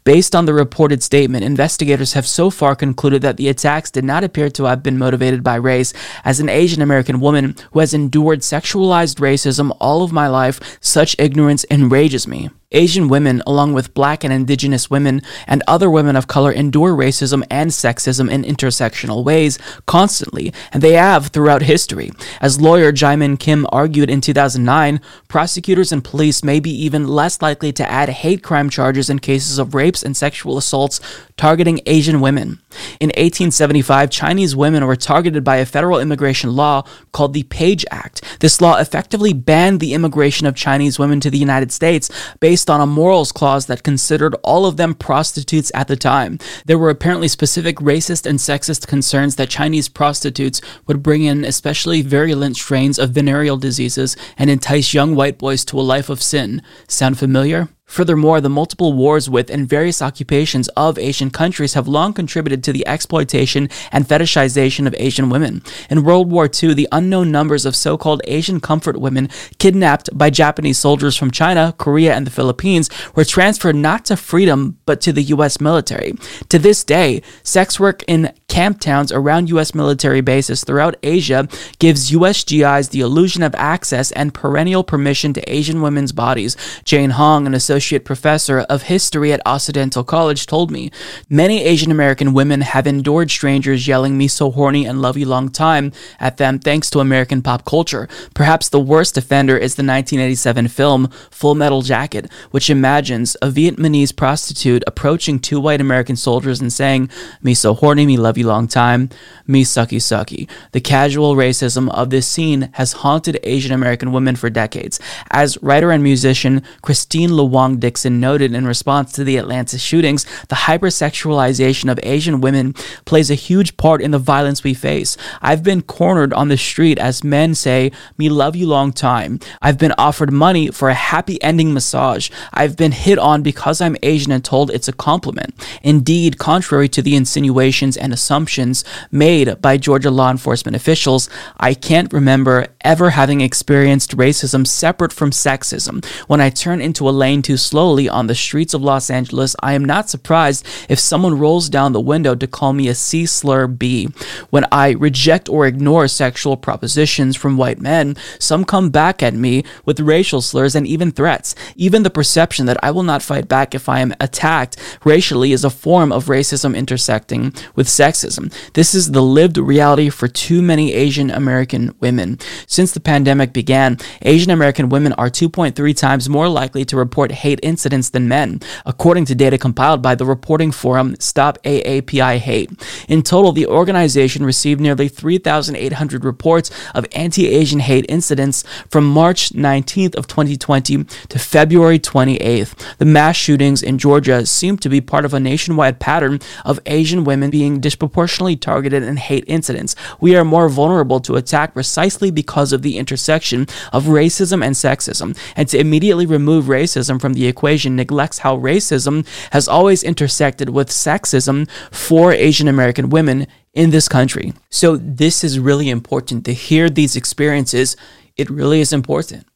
Based 0.05 0.34
on 0.34 0.46
the 0.46 0.55
reported 0.55 1.02
statement, 1.02 1.44
investigators 1.44 2.12
have 2.12 2.26
so 2.26 2.51
far 2.51 2.74
concluded 2.74 3.22
that 3.22 3.36
the 3.36 3.48
attacks 3.48 3.90
did 3.90 4.05
not 4.05 4.24
appear 4.24 4.51
to 4.51 4.64
have 4.64 4.82
been 4.82 4.98
motivated 4.98 5.42
by 5.42 5.56
race. 5.56 5.92
As 6.24 6.40
an 6.40 6.48
Asian 6.48 6.82
American 6.82 7.20
woman 7.20 7.56
who 7.72 7.80
has 7.80 7.94
endured 7.94 8.40
sexualized 8.40 9.16
racism 9.16 9.76
all 9.80 10.02
of 10.02 10.12
my 10.12 10.28
life, 10.28 10.78
such 10.80 11.16
ignorance 11.18 11.64
enrages 11.70 12.26
me. 12.26 12.51
Asian 12.73 13.09
women, 13.09 13.43
along 13.47 13.73
with 13.73 13.95
black 13.95 14.24
and 14.24 14.32
indigenous 14.32 14.91
women 14.91 15.23
and 15.47 15.62
other 15.66 15.91
women 15.91 16.16
of 16.16 16.27
color, 16.27 16.53
endure 16.53 16.95
racism 16.95 17.45
and 17.51 17.70
sexism 17.70 18.31
in 18.31 18.43
intersectional 18.43 19.24
ways 19.24 19.59
constantly, 19.86 20.53
and 20.73 20.82
they 20.82 20.93
have 20.93 21.28
throughout 21.28 21.62
history. 21.62 22.11
As 22.41 22.61
lawyer 22.61 22.93
Jae-min 22.93 23.36
Kim 23.36 23.66
argued 23.70 24.11
in 24.11 24.20
2009, 24.20 25.01
prosecutors 25.28 25.93
and 25.93 26.05
police 26.05 26.43
may 26.43 26.61
be 26.61 26.70
even 26.70 27.07
less 27.07 27.41
likely 27.41 27.73
to 27.73 27.91
add 27.91 28.09
hate 28.09 28.43
crime 28.43 28.69
charges 28.70 29.09
in 29.09 29.19
cases 29.19 29.59
of 29.59 29.74
rapes 29.74 30.03
and 30.03 30.16
sexual 30.16 30.59
assaults 30.59 31.01
targeting 31.36 31.81
Asian 31.86 32.20
women. 32.20 32.61
In 33.01 33.09
1875, 33.09 34.11
Chinese 34.11 34.55
women 34.55 34.86
were 34.86 34.97
targeted 34.97 35.43
by 35.43 35.56
a 35.56 35.66
federal 35.66 35.98
immigration 35.98 36.55
law 36.55 36.82
called 37.12 37.32
the 37.32 37.43
Page 37.44 37.85
Act. 37.90 38.23
This 38.40 38.61
law 38.61 38.78
effectively 38.78 39.32
banned 39.32 39.81
the 39.81 39.94
immigration 39.94 40.47
of 40.47 40.55
Chinese 40.55 40.98
women 40.98 41.20
to 41.20 41.31
the 41.31 41.39
United 41.39 41.73
States 41.73 42.11
based 42.40 42.70
on 42.70 42.81
a 42.81 42.86
morals 42.86 43.32
clause 43.32 43.66
that 43.66 43.82
considered 43.82 44.35
all 44.43 44.66
of 44.66 44.77
them 44.77 44.94
prostitutes 44.94 45.73
at 45.74 45.89
the 45.89 45.97
time. 45.97 46.39
There 46.66 46.78
were 46.78 46.90
apparently 46.90 47.28
specific 47.28 47.77
racist 47.77 48.27
and 48.27 48.39
sexist 48.39 48.86
concerns 48.86 49.36
that 49.36 49.51
Chinese 49.51 49.89
prostitutes 49.89 50.61
would 50.86 51.02
bring 51.02 51.24
in 51.24 51.44
especially 51.44 52.02
virulent 52.02 52.56
strains 52.56 52.98
of 52.98 53.11
venereal 53.11 53.56
diseases 53.56 54.16
and 54.39 54.51
entice 54.51 54.94
young 54.94 55.15
white 55.15 55.39
boys 55.39 55.65
to 55.66 55.81
a 55.81 55.82
life 55.82 56.09
of 56.09 56.23
sin. 56.23 56.62
Sound 56.86 57.19
familiar? 57.19 57.69
Furthermore, 57.86 58.40
the 58.40 58.48
multiple 58.48 58.93
wars 58.93 59.31
with 59.31 59.51
and 59.51 59.69
various 59.69 60.02
occupations 60.02 60.69
of 60.69 60.98
Asian 60.98 61.31
countries 61.31 61.74
have 61.74 61.86
long 61.86 62.12
contributed 62.12 62.65
to 62.65 62.73
the 62.73 62.85
exploitation 62.89 63.69
and 63.93 64.09
fetishization 64.09 64.86
of 64.86 64.97
Asian 64.98 65.28
women. 65.31 65.62
In 65.90 66.02
World 66.02 66.31
War 66.31 66.51
II, 66.51 66.74
the 66.74 66.89
unknown 66.90 67.31
numbers 67.31 67.65
of 67.65 67.77
so 67.77 67.97
called 67.97 68.23
Asian 68.24 68.59
comfort 68.59 68.97
women 68.97 69.28
kidnapped 69.59 70.09
by 70.16 70.31
Japanese 70.31 70.78
soldiers 70.78 71.16
from 71.16 71.31
China, 71.31 71.74
Korea, 71.78 72.15
and 72.15 72.27
the 72.27 72.32
Philippines 72.32 72.90
were 73.15 73.24
transferred 73.24 73.77
not 73.77 74.06
to 74.06 74.16
freedom 74.16 74.78
but 74.86 75.01
to 75.02 75.12
the 75.12 75.23
U.S. 75.23 75.61
military. 75.61 76.15
To 76.48 76.59
this 76.59 76.85
day, 76.85 77.23
sex 77.43 77.78
work 77.78 78.02
in 78.09 78.32
camp 78.48 78.81
towns 78.81 79.12
around 79.12 79.51
U.S. 79.51 79.74
military 79.74 80.20
bases 80.20 80.65
throughout 80.65 80.97
Asia 81.02 81.48
gives 81.78 82.11
U.S. 82.12 82.43
GIs 82.43 82.89
the 82.89 83.01
illusion 83.01 83.43
of 83.43 83.55
access 83.56 84.11
and 84.12 84.35
perennial 84.35 84.82
permission 84.82 85.32
to 85.35 85.52
Asian 85.52 85.82
women's 85.82 86.12
bodies. 86.12 86.56
Jane 86.85 87.11
Hong, 87.11 87.47
an 87.47 87.55
associate 87.55 87.73
associate 87.74 88.05
professor 88.05 88.60
of 88.60 88.82
history 88.82 89.32
at 89.32 89.44
Occidental 89.44 90.05
College, 90.05 90.46
told 90.46 90.70
me 90.70 90.92
many 91.28 91.64
Asian 91.64 91.90
American 91.90 92.32
women 92.32 92.60
have 92.60 92.86
endured 92.86 93.32
strangers 93.32 93.88
yelling 93.88 94.16
me 94.16 94.28
so 94.28 94.52
horny 94.52 94.86
and 94.86 95.02
love 95.02 95.16
you 95.16 95.26
long 95.26 95.48
time 95.48 95.90
at 96.20 96.36
them 96.36 96.60
thanks 96.60 96.88
to 96.88 97.01
American 97.01 97.42
pop 97.42 97.64
culture. 97.64 98.09
Perhaps 98.32 98.68
the 98.68 98.78
worst 98.78 99.18
offender 99.18 99.56
is 99.56 99.74
the 99.74 99.82
1987 99.82 100.68
film 100.68 101.09
Full 101.32 101.56
Metal 101.56 101.82
Jacket, 101.82 102.30
which 102.52 102.70
imagines 102.70 103.36
a 103.42 103.48
Vietnamese 103.48 104.14
prostitute 104.14 104.84
approaching 104.86 105.40
two 105.40 105.59
white 105.59 105.80
American 105.80 106.14
soldiers 106.14 106.60
and 106.60 106.72
saying, 106.72 107.10
Me 107.42 107.55
so 107.55 107.74
horny, 107.74 108.06
me 108.06 108.16
love 108.16 108.38
you 108.38 108.46
long 108.46 108.68
time, 108.68 109.10
me 109.48 109.64
sucky 109.64 109.98
sucky. 109.98 110.48
The 110.70 110.80
casual 110.80 111.34
racism 111.34 111.92
of 111.92 112.10
this 112.10 112.28
scene 112.28 112.68
has 112.74 112.92
haunted 113.02 113.40
Asian 113.42 113.72
American 113.72 114.12
women 114.12 114.36
for 114.36 114.48
decades. 114.48 115.01
As 115.32 115.60
writer 115.60 115.90
and 115.90 116.05
musician 116.05 116.62
Christine 116.82 117.32
Dixon 117.73 118.20
noted 118.20 118.55
in 118.55 118.66
response 118.66 119.12
to 119.12 119.24
the 119.24 119.36
Atlanta 119.36 119.78
shootings, 119.78 120.24
the 120.49 120.55
hypersexualization 120.55 121.91
of 121.91 121.99
Asian 122.03 122.41
women 122.41 122.74
plays 123.05 123.31
a 123.31 123.35
huge 123.35 123.77
part 123.77 124.01
in 124.01 124.11
the 124.11 124.19
violence 124.19 124.62
we 124.62 124.74
face. 124.74 125.16
I've 125.43 125.62
been 125.62 125.82
cornered 125.82 126.32
on 126.32 126.49
the 126.49 126.57
street 126.57 126.99
as 126.99 127.24
men 127.24 127.55
say, 127.55 127.91
Me 128.19 128.28
love 128.28 128.55
you 128.55 128.66
long 128.66 128.93
time. 128.93 129.41
I've 129.61 129.78
been 129.78 129.95
offered 129.99 130.32
money 130.32 130.70
for 130.70 130.89
a 130.89 130.95
happy 130.95 131.43
ending 131.43 131.73
massage. 131.73 132.31
I've 132.53 132.77
been 132.77 132.93
hit 132.93 133.19
on 133.19 133.43
because 133.43 133.81
I'm 133.81 133.97
Asian 134.03 134.32
and 134.32 134.45
told 134.45 134.70
it's 134.70 134.89
a 134.89 134.93
compliment. 134.93 135.55
Indeed, 135.82 136.39
contrary 136.39 136.89
to 136.91 137.03
the 137.03 137.16
insinuations 137.16 137.97
and 137.97 138.12
assumptions 138.12 138.85
made 139.11 139.61
by 139.61 139.77
Georgia 139.77 140.11
law 140.11 140.31
enforcement 140.31 140.77
officials, 140.77 141.28
I 141.59 141.74
can't 141.74 142.12
remember 142.12 142.66
ever 142.82 143.11
having 143.11 143.41
experienced 143.41 144.16
racism 144.16 144.66
separate 144.66 145.12
from 145.12 145.31
sexism. 145.31 146.05
When 146.28 146.41
I 146.41 146.51
turn 146.51 146.81
into 146.81 147.09
a 147.09 147.11
lane 147.11 147.43
to 147.43 147.53
too 147.55 147.59
slowly 147.59 148.09
on 148.09 148.26
the 148.26 148.35
streets 148.35 148.74
of 148.74 148.82
Los 148.82 149.09
Angeles, 149.09 149.55
I 149.62 149.74
am 149.74 149.85
not 149.85 150.10
surprised 150.10 150.66
if 150.89 150.98
someone 150.98 151.39
rolls 151.39 151.68
down 151.68 151.93
the 151.93 152.01
window 152.01 152.35
to 152.35 152.48
call 152.48 152.72
me 152.72 152.89
a 152.89 152.97
C 152.97 153.26
slur 153.26 153.68
B. 153.68 154.09
When 154.51 154.66
I 154.72 154.90
reject 154.90 155.48
or 155.48 155.64
ignore 155.64 156.09
sexual 156.09 156.56
propositions 156.56 157.36
from 157.36 157.56
white 157.56 157.81
men, 157.81 158.16
some 158.40 158.64
come 158.64 158.90
back 158.90 159.22
at 159.22 159.35
me 159.35 159.62
with 159.85 160.01
racial 160.01 160.40
slurs 160.40 160.74
and 160.74 160.85
even 160.85 161.12
threats. 161.12 161.55
Even 161.76 162.02
the 162.02 162.10
perception 162.10 162.66
that 162.66 162.82
I 162.82 162.90
will 162.90 163.05
not 163.05 163.22
fight 163.22 163.47
back 163.47 163.72
if 163.72 163.89
I 163.89 164.01
am 164.01 164.14
attacked 164.18 164.76
racially 165.05 165.52
is 165.52 165.64
a 165.64 165.70
form 165.70 166.10
of 166.10 166.26
racism 166.26 166.76
intersecting 166.76 167.55
with 167.76 167.86
sexism. 167.86 168.52
This 168.72 168.97
is 168.97 169.12
the 169.12 169.22
lived 169.22 169.59
reality 169.59 170.09
for 170.10 170.26
too 170.26 170.60
many 170.60 170.93
Asian 170.93 171.31
American 171.31 171.94
women. 172.01 172.40
Since 172.66 172.90
the 172.90 173.01
pandemic 173.12 173.52
began, 173.52 173.98
Asian 174.22 174.51
American 174.51 174.89
women 174.89 175.12
are 175.12 175.31
2.3 175.31 175.97
times 175.97 176.28
more 176.28 176.48
likely 176.48 176.85
to 176.86 176.97
report 176.97 177.31
hate 177.44 177.60
incidents 177.62 178.08
than 178.08 178.26
men, 178.26 178.58
according 178.86 179.26
to 179.26 179.34
data 179.34 179.58
compiled 179.58 180.00
by 180.00 180.14
the 180.14 180.24
reporting 180.24 180.72
forum 180.72 181.14
Stop 181.20 181.58
AAPI 181.62 182.38
Hate. 182.38 182.70
In 183.06 183.20
total, 183.20 183.52
the 183.52 183.66
organization 183.66 184.46
received 184.46 184.80
nearly 184.80 185.08
3,800 185.08 186.24
reports 186.24 186.70
of 186.94 187.06
anti-Asian 187.12 187.80
hate 187.80 188.06
incidents 188.08 188.64
from 188.88 189.04
March 189.04 189.50
19th 189.50 190.14
of 190.14 190.26
2020 190.26 191.04
to 191.04 191.38
February 191.38 191.98
28th. 191.98 192.96
The 192.96 193.04
mass 193.04 193.36
shootings 193.36 193.82
in 193.82 193.98
Georgia 193.98 194.46
seem 194.46 194.78
to 194.78 194.88
be 194.88 195.02
part 195.02 195.26
of 195.26 195.34
a 195.34 195.40
nationwide 195.40 196.00
pattern 196.00 196.40
of 196.64 196.80
Asian 196.86 197.24
women 197.24 197.50
being 197.50 197.78
disproportionately 197.78 198.56
targeted 198.56 199.02
in 199.02 199.18
hate 199.18 199.44
incidents. 199.46 199.94
We 200.18 200.34
are 200.34 200.44
more 200.46 200.70
vulnerable 200.70 201.20
to 201.20 201.36
attack 201.36 201.74
precisely 201.74 202.30
because 202.30 202.72
of 202.72 202.80
the 202.80 202.96
intersection 202.96 203.66
of 203.92 204.04
racism 204.04 204.64
and 204.64 204.74
sexism. 204.74 205.36
And 205.54 205.68
to 205.68 205.78
immediately 205.78 206.24
remove 206.24 206.64
racism 206.64 207.20
from 207.20 207.34
the 207.35 207.47
equation 207.47 207.97
neglects 207.97 208.39
how 208.39 208.56
racism 208.56 209.27
has 209.52 209.69
always 209.69 210.02
intersected 210.02 210.70
with 210.70 210.89
sexism 210.89 211.69
for 211.90 212.32
Asian 212.32 212.69
American 212.69 213.11
women 213.11 213.47
in 213.74 213.90
this 213.90 214.09
country. 214.09 214.52
So 214.70 214.97
this 214.97 215.44
is 215.44 215.59
really 215.59 215.90
important 215.90 216.44
to 216.47 216.55
hear 216.55 216.89
these 216.89 217.16
experiences. 217.16 217.97
It 218.36 218.48
really 218.51 218.81
is 218.81 218.93
important 218.93 219.47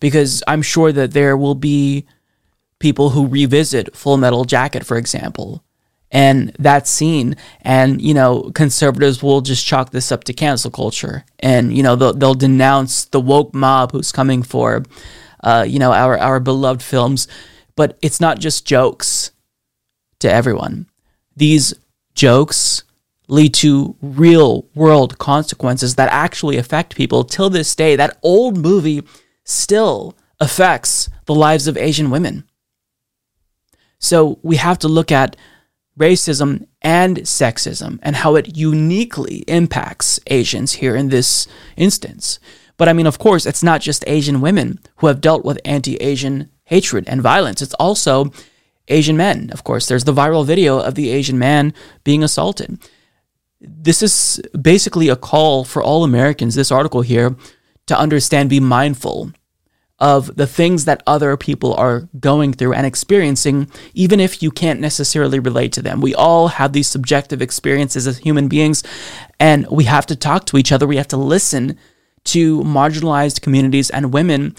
because 0.00 0.42
I'm 0.46 0.62
sure 0.62 0.92
that 0.92 1.12
there 1.12 1.36
will 1.36 1.54
be 1.54 2.06
people 2.78 3.10
who 3.10 3.26
revisit 3.26 3.96
Full 3.96 4.16
Metal 4.16 4.44
Jacket, 4.44 4.84
for 4.84 4.96
example, 4.96 5.64
and 6.10 6.54
that 6.58 6.86
scene, 6.86 7.36
and 7.62 8.00
you 8.00 8.14
know, 8.14 8.52
conservatives 8.54 9.22
will 9.22 9.40
just 9.40 9.66
chalk 9.66 9.90
this 9.90 10.12
up 10.12 10.24
to 10.24 10.32
cancel 10.32 10.70
culture, 10.70 11.24
and 11.40 11.76
you 11.76 11.82
know, 11.82 11.96
they'll, 11.96 12.12
they'll 12.12 12.34
denounce 12.34 13.06
the 13.06 13.20
woke 13.20 13.52
mob 13.52 13.92
who's 13.92 14.12
coming 14.12 14.42
for, 14.42 14.84
uh, 15.44 15.64
you 15.66 15.78
know, 15.78 15.92
our 15.92 16.18
our 16.18 16.40
beloved 16.40 16.82
films. 16.82 17.28
But 17.76 17.98
it's 18.02 18.20
not 18.20 18.38
just 18.38 18.66
jokes 18.66 19.30
to 20.20 20.32
everyone. 20.32 20.86
These 21.36 21.74
jokes 22.14 22.84
lead 23.28 23.54
to 23.54 23.96
real 24.00 24.66
world 24.74 25.18
consequences 25.18 25.94
that 25.94 26.12
actually 26.12 26.56
affect 26.56 26.96
people 26.96 27.24
till 27.24 27.50
this 27.50 27.74
day. 27.74 27.96
That 27.96 28.18
old 28.22 28.56
movie 28.56 29.02
still 29.44 30.16
affects 30.40 31.08
the 31.26 31.34
lives 31.34 31.66
of 31.66 31.76
Asian 31.76 32.10
women. 32.10 32.44
So 33.98 34.38
we 34.42 34.56
have 34.56 34.78
to 34.80 34.88
look 34.88 35.10
at 35.10 35.36
racism 35.98 36.66
and 36.82 37.18
sexism 37.18 37.98
and 38.02 38.16
how 38.16 38.34
it 38.36 38.56
uniquely 38.56 39.44
impacts 39.46 40.20
Asians 40.26 40.74
here 40.74 40.96
in 40.96 41.08
this 41.08 41.46
instance. 41.76 42.38
But 42.76 42.88
I 42.88 42.92
mean, 42.92 43.06
of 43.06 43.18
course, 43.18 43.46
it's 43.46 43.62
not 43.62 43.80
just 43.80 44.04
Asian 44.06 44.40
women 44.40 44.80
who 44.96 45.06
have 45.06 45.20
dealt 45.20 45.44
with 45.44 45.60
anti 45.64 45.96
Asian 45.96 46.50
hatred 46.64 47.04
and 47.06 47.22
violence, 47.22 47.62
it's 47.62 47.74
also 47.74 48.32
Asian 48.88 49.16
men. 49.16 49.50
Of 49.52 49.64
course, 49.64 49.86
there's 49.86 50.04
the 50.04 50.12
viral 50.12 50.44
video 50.44 50.78
of 50.78 50.94
the 50.94 51.10
Asian 51.10 51.38
man 51.38 51.72
being 52.04 52.22
assaulted 52.22 52.78
this 53.66 54.02
is 54.02 54.40
basically 54.60 55.08
a 55.08 55.16
call 55.16 55.64
for 55.64 55.82
all 55.82 56.04
Americans, 56.04 56.54
this 56.54 56.70
article 56.70 57.02
here, 57.02 57.36
to 57.86 57.98
understand, 57.98 58.50
be 58.50 58.60
mindful 58.60 59.32
of 60.00 60.36
the 60.36 60.46
things 60.46 60.84
that 60.84 61.02
other 61.06 61.36
people 61.36 61.72
are 61.74 62.08
going 62.18 62.52
through 62.52 62.72
and 62.72 62.86
experiencing, 62.86 63.70
even 63.94 64.20
if 64.20 64.42
you 64.42 64.50
can't 64.50 64.80
necessarily 64.80 65.38
relate 65.38 65.72
to 65.72 65.82
them. 65.82 66.00
We 66.00 66.14
all 66.14 66.48
have 66.48 66.72
these 66.72 66.88
subjective 66.88 67.40
experiences 67.40 68.06
as 68.06 68.18
human 68.18 68.48
beings, 68.48 68.82
and 69.38 69.66
we 69.70 69.84
have 69.84 70.06
to 70.06 70.16
talk 70.16 70.46
to 70.46 70.58
each 70.58 70.72
other. 70.72 70.86
We 70.86 70.96
have 70.96 71.08
to 71.08 71.16
listen 71.16 71.78
to 72.24 72.60
marginalized 72.60 73.42
communities 73.42 73.90
and 73.90 74.12
women 74.12 74.54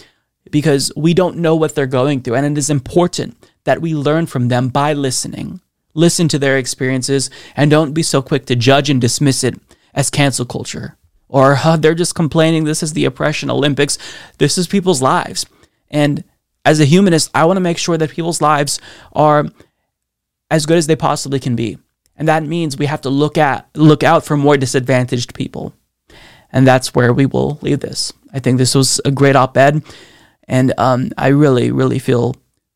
because 0.51 0.91
we 0.95 1.13
don't 1.13 1.37
know 1.37 1.55
what 1.55 1.75
they're 1.75 1.87
going 1.87 2.21
through. 2.21 2.35
And 2.35 2.45
it 2.45 2.57
is 2.57 2.69
important 2.69 3.35
that 3.63 3.81
we 3.81 3.95
learn 3.95 4.27
from 4.27 4.47
them 4.47 4.69
by 4.69 4.93
listening 4.93 5.61
listen 5.95 6.27
to 6.27 6.37
their 6.37 6.57
experiences, 6.57 7.31
and 7.55 7.71
don't 7.71 7.93
be 7.93 8.03
so 8.03 8.21
quick 8.21 8.45
to 8.45 8.55
judge 8.55 8.89
and 8.89 9.01
dismiss 9.01 9.43
it 9.43 9.55
as 9.95 10.11
cancel 10.11 10.45
culture. 10.45 10.97
Or 11.27 11.57
uh, 11.63 11.77
they're 11.77 11.95
just 11.95 12.13
complaining 12.13 12.65
this 12.65 12.83
is 12.83 12.93
the 12.93 13.05
oppression 13.05 13.49
Olympics. 13.49 13.97
This 14.37 14.59
is 14.59 14.67
people's 14.67 15.01
lives. 15.01 15.47
And 15.89 16.23
as 16.63 16.79
a 16.79 16.85
humanist, 16.85 17.31
I 17.33 17.45
want 17.45 17.57
to 17.57 17.61
make 17.61 17.79
sure 17.79 17.97
that 17.97 18.11
people's 18.11 18.41
lives 18.41 18.79
are 19.13 19.45
as 20.51 20.65
good 20.65 20.77
as 20.77 20.87
they 20.87 20.95
possibly 20.95 21.39
can 21.39 21.55
be. 21.55 21.79
And 22.17 22.27
that 22.27 22.43
means 22.43 22.77
we 22.77 22.85
have 22.85 23.01
to 23.01 23.09
look 23.09 23.37
at 23.37 23.67
look 23.75 24.03
out 24.03 24.25
for 24.25 24.37
more 24.37 24.57
disadvantaged 24.57 25.33
people. 25.33 25.73
And 26.56 26.65
that's 26.65 26.95
where 26.95 27.14
we 27.14 27.27
will 27.27 27.60
leave 27.61 27.82
this. 27.82 28.11
I 28.34 28.40
think 28.40 28.57
this 28.57 28.73
was 28.73 28.99
a 29.06 29.11
great 29.11 29.36
op-ed, 29.36 29.84
and 30.48 30.73
um, 30.80 31.11
I 31.18 31.27
really, 31.27 31.69
really 31.69 31.99
feel 31.99 32.36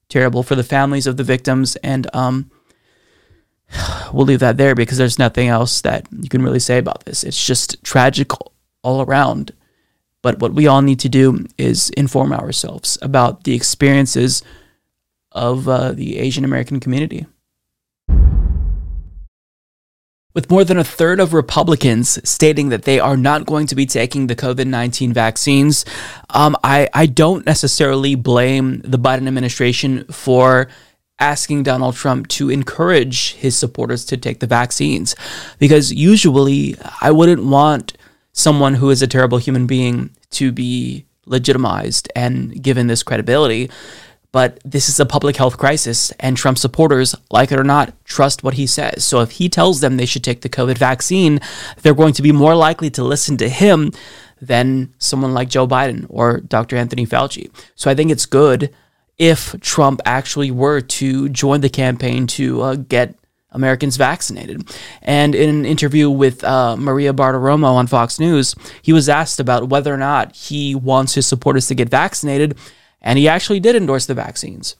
terrible 0.09 0.43
for 0.43 0.55
the 0.55 0.63
families 0.63 1.07
of 1.07 1.17
the 1.17 1.23
victims 1.23 1.75
and 1.77 2.13
um, 2.15 2.49
we'll 4.13 4.25
leave 4.25 4.39
that 4.39 4.57
there 4.57 4.75
because 4.75 4.97
there's 4.97 5.19
nothing 5.19 5.47
else 5.47 5.81
that 5.81 6.07
you 6.11 6.29
can 6.29 6.41
really 6.41 6.59
say 6.59 6.77
about 6.77 7.05
this. 7.05 7.23
It's 7.23 7.45
just 7.45 7.81
tragic 7.83 8.31
all 8.83 9.01
around. 9.01 9.51
But 10.21 10.39
what 10.39 10.53
we 10.53 10.67
all 10.67 10.81
need 10.81 10.99
to 11.01 11.09
do 11.09 11.45
is 11.57 11.89
inform 11.91 12.33
ourselves 12.33 12.97
about 13.01 13.43
the 13.43 13.53
experiences 13.53 14.43
of 15.31 15.69
uh, 15.69 15.93
the 15.93 16.17
Asian 16.17 16.43
American 16.43 16.79
community. 16.79 17.25
With 20.39 20.49
more 20.49 20.63
than 20.63 20.77
a 20.77 20.85
third 20.85 21.19
of 21.19 21.33
Republicans 21.33 22.17
stating 22.23 22.69
that 22.69 22.83
they 22.83 22.97
are 22.97 23.17
not 23.17 23.45
going 23.45 23.67
to 23.67 23.75
be 23.75 23.85
taking 23.85 24.27
the 24.27 24.37
COVID 24.37 24.67
19 24.67 25.11
vaccines, 25.11 25.83
um, 26.29 26.55
I, 26.63 26.87
I 26.93 27.07
don't 27.07 27.45
necessarily 27.45 28.15
blame 28.15 28.79
the 28.85 28.97
Biden 28.97 29.27
administration 29.27 30.05
for 30.05 30.69
asking 31.19 31.63
Donald 31.63 31.97
Trump 31.97 32.29
to 32.29 32.49
encourage 32.49 33.33
his 33.33 33.57
supporters 33.57 34.05
to 34.05 34.15
take 34.15 34.39
the 34.39 34.47
vaccines. 34.47 35.13
Because 35.57 35.91
usually 35.91 36.77
I 37.01 37.11
wouldn't 37.11 37.43
want 37.43 37.97
someone 38.31 38.75
who 38.75 38.91
is 38.91 39.01
a 39.01 39.07
terrible 39.07 39.39
human 39.39 39.67
being 39.67 40.11
to 40.29 40.53
be 40.53 41.05
legitimized 41.25 42.09
and 42.15 42.63
given 42.63 42.87
this 42.87 43.03
credibility. 43.03 43.69
But 44.31 44.59
this 44.63 44.89
is 44.89 44.99
a 44.99 45.05
public 45.05 45.37
health 45.37 45.57
crisis, 45.57 46.11
and 46.19 46.37
Trump 46.37 46.59
supporters, 46.59 47.15
like 47.31 47.51
it 47.51 47.59
or 47.59 47.63
not, 47.63 47.93
trust 48.05 48.43
what 48.43 48.53
he 48.53 48.67
says. 48.67 49.03
So 49.03 49.21
if 49.21 49.31
he 49.31 49.49
tells 49.49 49.79
them 49.79 49.97
they 49.97 50.05
should 50.05 50.23
take 50.23 50.41
the 50.41 50.49
COVID 50.49 50.77
vaccine, 50.77 51.39
they're 51.81 51.95
going 51.95 52.13
to 52.13 52.21
be 52.21 52.31
more 52.31 52.55
likely 52.55 52.91
to 52.91 53.03
listen 53.03 53.37
to 53.37 53.49
him 53.49 53.91
than 54.39 54.93
someone 54.99 55.33
like 55.33 55.49
Joe 55.49 55.67
Biden 55.67 56.05
or 56.09 56.41
Dr. 56.41 56.77
Anthony 56.77 57.05
Fauci. 57.05 57.49
So 57.75 57.89
I 57.89 57.95
think 57.95 58.11
it's 58.11 58.25
good 58.25 58.73
if 59.17 59.59
Trump 59.61 59.99
actually 60.05 60.51
were 60.51 60.79
to 60.79 61.27
join 61.29 61.61
the 61.61 61.69
campaign 61.69 62.25
to 62.27 62.61
uh, 62.61 62.75
get 62.75 63.15
Americans 63.51 63.97
vaccinated. 63.97 64.69
And 65.01 65.35
in 65.35 65.49
an 65.49 65.65
interview 65.65 66.09
with 66.09 66.43
uh, 66.43 66.77
Maria 66.77 67.13
Bartiromo 67.13 67.73
on 67.73 67.87
Fox 67.87 68.19
News, 68.19 68.55
he 68.81 68.93
was 68.93 69.09
asked 69.09 69.39
about 69.39 69.69
whether 69.69 69.93
or 69.93 69.97
not 69.97 70.35
he 70.35 70.75
wants 70.75 71.15
his 71.15 71.27
supporters 71.27 71.67
to 71.67 71.75
get 71.75 71.89
vaccinated, 71.89 72.57
and 73.01 73.17
he 73.17 73.27
actually 73.27 73.59
did 73.59 73.75
endorse 73.75 74.05
the 74.05 74.13
vaccines. 74.13 74.75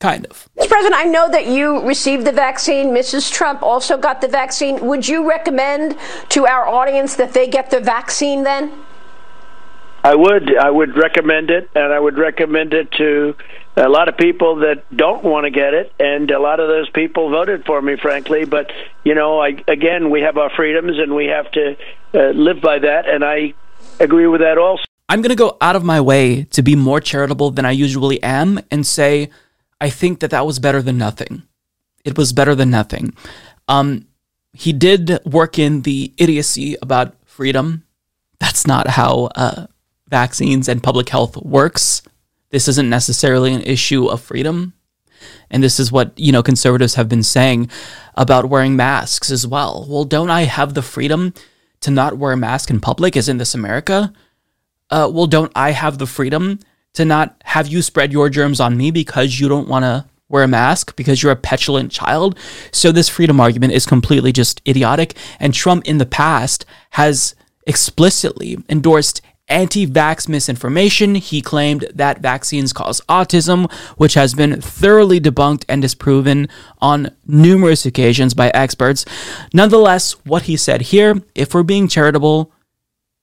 Kind 0.00 0.26
of. 0.26 0.48
Mr. 0.58 0.68
President, 0.68 0.94
I 0.94 1.04
know 1.04 1.30
that 1.30 1.46
you 1.46 1.86
received 1.86 2.26
the 2.26 2.32
vaccine. 2.32 2.88
Mrs. 2.88 3.32
Trump 3.32 3.62
also 3.62 3.96
got 3.96 4.20
the 4.20 4.28
vaccine. 4.28 4.84
Would 4.84 5.08
you 5.08 5.28
recommend 5.28 5.96
to 6.30 6.46
our 6.46 6.68
audience 6.68 7.16
that 7.16 7.32
they 7.32 7.46
get 7.46 7.70
the 7.70 7.80
vaccine 7.80 8.42
then? 8.42 8.72
I 10.02 10.14
would. 10.14 10.54
I 10.58 10.70
would 10.70 10.98
recommend 10.98 11.50
it, 11.50 11.70
and 11.74 11.90
I 11.90 11.98
would 11.98 12.18
recommend 12.18 12.74
it 12.74 12.90
to 12.92 13.34
a 13.76 13.88
lot 13.88 14.08
of 14.08 14.18
people 14.18 14.56
that 14.56 14.84
don't 14.94 15.24
want 15.24 15.44
to 15.44 15.50
get 15.50 15.72
it, 15.72 15.92
and 15.98 16.30
a 16.30 16.38
lot 16.38 16.60
of 16.60 16.68
those 16.68 16.90
people 16.90 17.30
voted 17.30 17.64
for 17.64 17.80
me, 17.80 17.96
frankly. 17.96 18.44
But 18.44 18.70
you 19.04 19.14
know, 19.14 19.40
I, 19.40 19.64
again, 19.66 20.10
we 20.10 20.20
have 20.20 20.36
our 20.36 20.50
freedoms, 20.50 20.98
and 20.98 21.14
we 21.14 21.26
have 21.26 21.50
to 21.52 21.76
uh, 22.12 22.18
live 22.32 22.60
by 22.60 22.80
that, 22.80 23.08
and 23.08 23.24
I 23.24 23.54
agree 23.98 24.26
with 24.26 24.42
that 24.42 24.58
also. 24.58 24.84
I'm 25.08 25.20
going 25.20 25.30
to 25.30 25.36
go 25.36 25.56
out 25.60 25.76
of 25.76 25.84
my 25.84 26.00
way 26.00 26.44
to 26.44 26.62
be 26.62 26.76
more 26.76 27.00
charitable 27.00 27.50
than 27.50 27.64
I 27.64 27.72
usually 27.72 28.22
am, 28.22 28.60
and 28.70 28.86
say 28.86 29.30
I 29.80 29.90
think 29.90 30.20
that 30.20 30.30
that 30.30 30.46
was 30.46 30.58
better 30.58 30.80
than 30.80 30.96
nothing. 30.96 31.42
It 32.04 32.16
was 32.16 32.32
better 32.32 32.54
than 32.54 32.70
nothing. 32.70 33.14
Um, 33.68 34.06
he 34.52 34.72
did 34.72 35.18
work 35.24 35.58
in 35.58 35.82
the 35.82 36.12
idiocy 36.16 36.76
about 36.80 37.14
freedom. 37.26 37.84
That's 38.38 38.66
not 38.66 38.88
how 38.88 39.30
uh, 39.34 39.66
vaccines 40.08 40.68
and 40.68 40.82
public 40.82 41.08
health 41.08 41.36
works. 41.38 42.02
this 42.50 42.68
isn't 42.68 42.88
necessarily 42.88 43.52
an 43.52 43.62
issue 43.62 44.06
of 44.06 44.20
freedom. 44.20 44.74
And 45.50 45.60
this 45.60 45.80
is 45.80 45.90
what, 45.90 46.12
you 46.16 46.30
know, 46.30 46.42
conservatives 46.42 46.94
have 46.94 47.08
been 47.08 47.24
saying 47.24 47.68
about 48.14 48.48
wearing 48.48 48.76
masks 48.76 49.30
as 49.32 49.44
well. 49.44 49.86
Well, 49.88 50.04
don't 50.04 50.30
I 50.30 50.42
have 50.42 50.74
the 50.74 50.82
freedom 50.82 51.34
to 51.80 51.90
not 51.90 52.16
wear 52.16 52.30
a 52.30 52.36
mask 52.36 52.70
in 52.70 52.78
public? 52.78 53.16
Isn't 53.16 53.38
this 53.38 53.56
America? 53.56 54.12
Uh, 54.94 55.08
well, 55.08 55.26
don't 55.26 55.50
I 55.56 55.72
have 55.72 55.98
the 55.98 56.06
freedom 56.06 56.60
to 56.92 57.04
not 57.04 57.42
have 57.42 57.66
you 57.66 57.82
spread 57.82 58.12
your 58.12 58.30
germs 58.30 58.60
on 58.60 58.76
me 58.76 58.92
because 58.92 59.40
you 59.40 59.48
don't 59.48 59.66
want 59.66 59.82
to 59.82 60.04
wear 60.28 60.44
a 60.44 60.48
mask 60.48 60.94
because 60.94 61.20
you're 61.20 61.32
a 61.32 61.36
petulant 61.36 61.90
child? 61.90 62.38
So 62.70 62.92
this 62.92 63.08
freedom 63.08 63.40
argument 63.40 63.72
is 63.72 63.86
completely 63.86 64.30
just 64.30 64.62
idiotic. 64.68 65.16
And 65.40 65.52
Trump 65.52 65.84
in 65.84 65.98
the 65.98 66.06
past 66.06 66.64
has 66.90 67.34
explicitly 67.66 68.56
endorsed 68.68 69.20
anti 69.48 69.84
vax 69.84 70.28
misinformation. 70.28 71.16
He 71.16 71.42
claimed 71.42 71.88
that 71.92 72.20
vaccines 72.20 72.72
cause 72.72 73.00
autism, 73.08 73.72
which 73.96 74.14
has 74.14 74.32
been 74.32 74.60
thoroughly 74.60 75.20
debunked 75.20 75.64
and 75.68 75.82
disproven 75.82 76.48
on 76.80 77.10
numerous 77.26 77.84
occasions 77.84 78.32
by 78.32 78.50
experts. 78.50 79.04
Nonetheless, 79.52 80.12
what 80.24 80.42
he 80.42 80.56
said 80.56 80.82
here, 80.82 81.20
if 81.34 81.52
we're 81.52 81.64
being 81.64 81.88
charitable, 81.88 82.52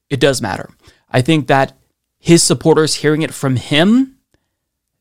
it 0.10 0.20
does 0.20 0.42
matter. 0.42 0.70
I 1.12 1.22
think 1.22 1.48
that 1.48 1.78
his 2.20 2.44
supporters 2.44 2.96
hearing 2.96 3.22
it 3.22 3.34
from 3.34 3.56
him, 3.56 4.18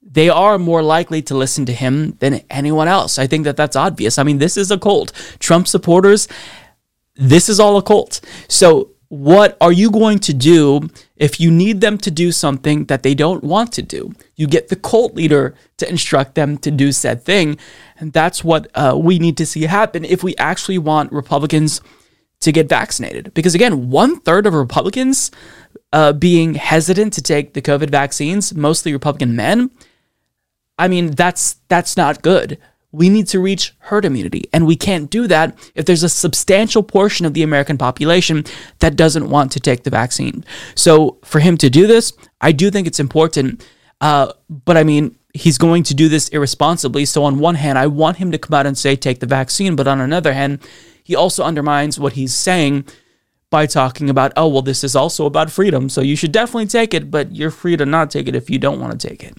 they 0.03 0.29
are 0.29 0.59
more 0.59 0.83
likely 0.83 1.23
to 1.23 1.37
listen 1.37 1.67
to 1.67 1.73
him 1.73 2.13
than 2.21 2.43
anyone 2.51 2.89
else. 2.89 3.19
I 3.19 3.27
think 3.27 3.45
that 3.45 3.57
that's 3.57 3.77
obvious. 3.77 4.19
I 4.19 4.23
mean, 4.23 4.39
this 4.39 4.57
is 4.57 4.71
a 4.71 4.79
cult. 4.79 5.13
Trump 5.39 5.69
supporters, 5.69 6.27
this 7.15 7.49
is 7.49 7.61
all 7.61 7.77
a 7.77 7.83
cult. 7.83 8.21
So 8.49 8.91
what 9.11 9.57
are 9.61 9.73
you 9.73 9.91
going 9.91 10.21
to 10.21 10.33
do 10.33 10.89
if 11.17 11.41
you 11.41 11.51
need 11.51 11.81
them 11.81 11.99
to 11.99 12.13
do 12.13 12.31
something 12.31 12.85
that 12.85 13.03
they 13.03 13.15
don't 13.15 13.43
want 13.43 13.73
to 13.73 13.83
do? 13.83 14.13
You 14.37 14.47
get 14.47 14.69
the 14.69 14.77
cult 14.77 15.15
leader 15.15 15.55
to 15.79 15.89
instruct 15.89 16.37
them 16.37 16.57
to 16.59 16.71
do 16.71 16.93
said 16.93 17.25
thing. 17.25 17.59
And 17.99 18.13
that's 18.13 18.45
what 18.45 18.71
uh, 18.75 18.97
we 18.97 19.19
need 19.19 19.37
to 19.39 19.47
see 19.47 19.63
happen 19.63 20.05
if 20.05 20.23
we 20.23 20.37
actually 20.37 20.79
want 20.79 21.13
Republicans 21.13 21.81
to 22.41 22.53
get 22.53 22.69
vaccinated. 22.69 23.35
Because 23.35 23.55
again, 23.55 23.91
one 23.91 24.21
third 24.21 24.47
of 24.47 24.55
Republicans 24.55 25.33
uh, 25.93 26.13
being 26.13 26.55
hesitant 26.55 27.13
to 27.15 27.23
take 27.23 27.55
the 27.55 27.63
COVID 27.63 27.91
vaccines, 27.91 28.55
mostly 28.55 28.93
Republican 28.93 29.35
men, 29.35 29.71
I 30.79 30.89
mean, 30.89 31.11
that's 31.11 31.57
that's 31.69 31.97
not 31.97 32.23
good 32.23 32.59
we 32.93 33.09
need 33.09 33.29
to 33.29 33.41
reach 33.41 33.75
herd 33.79 34.05
immunity. 34.05 34.49
And 34.53 34.67
we 34.67 34.77
can't 34.77 35.11
do 35.11 35.27
that 35.29 35.57
if 35.75 35.87
there's 35.87 36.03
a 36.03 36.09
substantial 36.09 36.83
portion 36.83 37.25
of 37.25 37.35
the 37.35 37.43
American 37.43 37.79
population 37.79 38.45
that 38.81 38.97
doesn't 38.97 39.31
want 39.31 39.53
to 39.53 39.61
take 39.61 39.85
the 39.85 39.91
vaccine. 39.91 40.45
So 40.75 41.19
for 41.25 41.39
him 41.39 41.57
to 41.59 41.71
do 41.71 41.87
this, 41.87 42.13
I 42.41 42.53
do 42.53 42.71
think 42.71 42.87
it's 42.87 43.01
important. 43.01 43.65
Uh, 44.01 44.33
but 44.49 44.77
I 44.77 44.83
mean, 44.83 45.17
he's 45.35 45.59
going 45.59 45.85
to 45.85 45.95
do 45.95 46.09
this 46.09 46.29
irresponsibly. 46.31 47.05
So 47.05 47.23
on 47.23 47.39
one 47.39 47.55
hand, 47.55 47.79
I 47.79 47.87
want 47.87 48.17
him 48.17 48.33
to 48.33 48.39
come 48.39 48.55
out 48.55 48.67
and 48.67 48.77
say, 48.77 48.97
take 48.97 49.21
the 49.21 49.27
vaccine. 49.27 49.77
But 49.77 49.87
on 49.87 50.01
another 50.01 50.33
hand, 50.33 50.59
he 51.05 51.15
also 51.15 51.45
undermines 51.45 52.01
what 52.01 52.15
he's 52.15 52.35
saying 52.35 52.87
by 53.51 53.67
talking 53.67 54.09
about, 54.09 54.33
oh, 54.37 54.49
well, 54.49 54.63
this 54.63 54.85
is 54.85 54.95
also 54.95 55.27
about 55.27 55.51
freedom. 55.51 55.89
So 55.89 56.01
you 56.01 56.17
should 56.17 56.33
definitely 56.33 56.67
take 56.67 56.95
it, 56.95 57.11
but 57.11 57.35
you're 57.35 57.51
free 57.51 57.77
to 57.77 57.85
not 57.85 58.11
take 58.11 58.29
it 58.29 58.37
if 58.37 58.49
you 58.49 58.59
don't 58.59 58.81
want 58.81 58.99
to 58.99 59.09
take 59.09 59.25
it. 59.25 59.37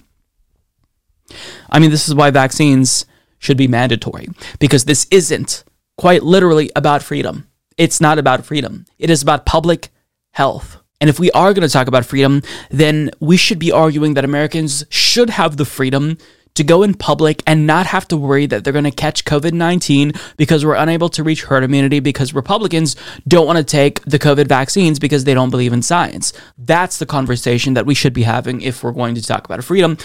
I 1.70 1.78
mean, 1.78 1.90
this 1.90 2.08
is 2.08 2.14
why 2.14 2.30
vaccines 2.30 3.06
should 3.38 3.56
be 3.56 3.68
mandatory 3.68 4.28
because 4.58 4.84
this 4.84 5.06
isn't 5.10 5.64
quite 5.96 6.22
literally 6.22 6.70
about 6.76 7.02
freedom. 7.02 7.48
It's 7.78 8.00
not 8.00 8.18
about 8.18 8.44
freedom. 8.44 8.84
It 8.98 9.10
is 9.10 9.22
about 9.22 9.46
public 9.46 9.88
health. 10.32 10.78
And 11.00 11.10
if 11.10 11.18
we 11.18 11.30
are 11.32 11.52
going 11.52 11.66
to 11.66 11.72
talk 11.72 11.88
about 11.88 12.04
freedom, 12.04 12.42
then 12.70 13.10
we 13.18 13.36
should 13.36 13.58
be 13.58 13.72
arguing 13.72 14.14
that 14.14 14.24
Americans 14.24 14.84
should 14.88 15.30
have 15.30 15.56
the 15.56 15.64
freedom 15.64 16.18
to 16.54 16.64
go 16.64 16.82
in 16.82 16.94
public 16.94 17.42
and 17.46 17.66
not 17.66 17.86
have 17.86 18.06
to 18.08 18.16
worry 18.16 18.46
that 18.46 18.62
they're 18.64 18.72
going 18.72 18.84
to 18.84 18.90
catch 18.90 19.24
COVID 19.24 19.52
19 19.52 20.12
because 20.36 20.64
we're 20.64 20.74
unable 20.74 21.08
to 21.10 21.22
reach 21.22 21.44
herd 21.44 21.64
immunity 21.64 22.00
because 22.00 22.34
Republicans 22.34 22.96
don't 23.26 23.46
want 23.46 23.58
to 23.58 23.64
take 23.64 24.02
the 24.04 24.18
COVID 24.18 24.46
vaccines 24.46 24.98
because 24.98 25.24
they 25.24 25.34
don't 25.34 25.50
believe 25.50 25.72
in 25.72 25.82
science. 25.82 26.32
That's 26.58 26.98
the 26.98 27.06
conversation 27.06 27.74
that 27.74 27.86
we 27.86 27.94
should 27.94 28.12
be 28.12 28.22
having 28.22 28.60
if 28.60 28.82
we're 28.82 28.92
going 28.92 29.14
to 29.14 29.22
talk 29.22 29.44
about 29.44 29.64
freedom. 29.64 29.96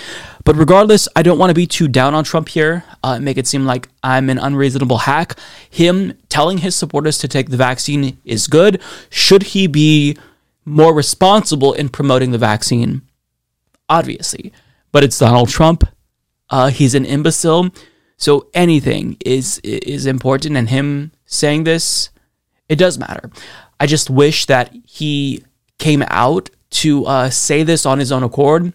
But 0.45 0.56
regardless, 0.56 1.07
I 1.15 1.24
don't 1.24 1.38
want 1.38 1.49
to 1.49 1.56
be 1.56 1.68
too 1.68 1.88
down 1.88 2.14
on 2.14 2.24
Trump 2.24 2.49
here, 2.49 2.84
uh, 3.03 3.19
make 3.19 3.38
it 3.38 3.48
seem 3.48 3.65
like 3.65 3.90
I'm 4.03 4.30
an 4.30 4.40
unreasonable 4.40 4.99
hack. 4.99 5.38
Him 5.69 6.18
telling 6.30 6.60
his 6.60 6.76
supporters 6.76 7.18
to 7.19 7.28
take 7.28 7.49
the 7.49 7.57
vaccine 7.57 8.18
is 8.24 8.48
good. 8.48 8.82
Should 9.10 9.44
he 9.44 9.68
be 9.68 10.18
more 10.64 10.94
responsible 10.94 11.74
in 11.74 11.90
promoting 11.90 12.32
the 12.32 12.38
vaccine? 12.38 13.02
Obviously. 13.90 14.53
But 14.91 15.03
it's 15.03 15.19
Donald 15.19 15.49
Trump 15.49 15.84
uh, 16.49 16.69
he's 16.69 16.95
an 16.95 17.06
imbecile. 17.06 17.69
So 18.18 18.48
anything 18.53 19.18
is 19.26 19.60
is 19.60 20.06
important, 20.06 20.57
and 20.57 20.69
him 20.69 21.11
saying 21.26 21.65
this, 21.65 22.10
it 22.68 22.78
does 22.78 22.98
matter. 22.98 23.30
I 23.80 23.86
just 23.86 24.10
wish 24.10 24.45
that 24.48 24.74
he 24.86 25.44
came 25.78 26.03
out 26.07 26.49
to 26.69 27.06
uh, 27.06 27.30
say 27.30 27.64
this 27.64 27.86
on 27.86 27.99
his 27.99 28.11
own 28.11 28.24
accord. 28.24 28.74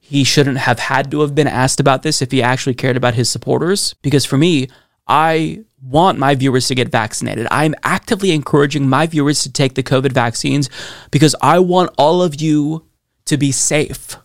He 0.00 0.24
shouldn't 0.24 0.58
have 0.58 0.78
had 0.78 1.10
to 1.10 1.20
have 1.20 1.34
been 1.34 1.48
asked 1.48 1.80
about 1.80 2.02
this 2.02 2.22
if 2.22 2.30
he 2.30 2.42
actually 2.42 2.74
cared 2.74 2.96
about 2.96 3.14
his 3.14 3.28
supporters. 3.28 3.94
Because 4.00 4.24
for 4.24 4.38
me, 4.38 4.68
I 5.06 5.64
want 5.82 6.18
my 6.18 6.34
viewers 6.34 6.68
to 6.68 6.74
get 6.74 6.88
vaccinated. 6.88 7.46
I'm 7.50 7.74
actively 7.82 8.30
encouraging 8.30 8.88
my 8.88 9.06
viewers 9.06 9.42
to 9.42 9.52
take 9.52 9.74
the 9.74 9.82
COVID 9.82 10.12
vaccines 10.12 10.70
because 11.10 11.34
I 11.42 11.58
want 11.58 11.90
all 11.98 12.22
of 12.22 12.40
you 12.40 12.86
to 13.26 13.36
be 13.36 13.52
safe. 13.52 14.16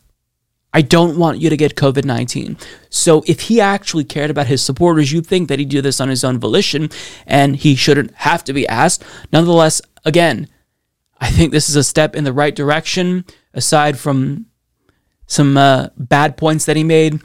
I 0.74 0.82
don't 0.82 1.18
want 1.18 1.40
you 1.40 1.50
to 1.50 1.58
get 1.58 1.76
COVID 1.76 2.04
19. 2.04 2.58
So 2.90 3.24
if 3.28 3.42
he 3.42 3.62
actually 3.62 4.04
cared 4.04 4.30
about 4.30 4.48
his 4.48 4.62
supporters, 4.62 5.12
you'd 5.12 5.28
think 5.28 5.48
that 5.50 5.60
he'd 5.60 5.70
do 5.70 5.82
this 5.82 6.02
on 6.02 6.10
his 6.10 6.24
own 6.24 6.40
volition 6.40 6.90
and 7.28 7.56
he 7.56 7.76
shouldn't 7.76 8.14
have 8.16 8.44
to 8.46 8.54
be 8.54 8.68
asked. 8.68 9.04
Nonetheless, 9.32 9.82
again, 10.04 10.48
I 11.20 11.30
think 11.30 11.52
this 11.52 11.70
is 11.70 11.76
a 11.76 11.84
step 11.84 12.16
in 12.16 12.26
the 12.26 12.34
right 12.34 12.54
direction, 12.54 13.24
aside 13.54 13.98
from 13.98 14.48
some 15.26 15.56
uh, 15.58 15.88
bad 15.96 16.36
points 16.36 16.66
that 16.66 16.76
he 16.76 16.84
made. 16.84 17.22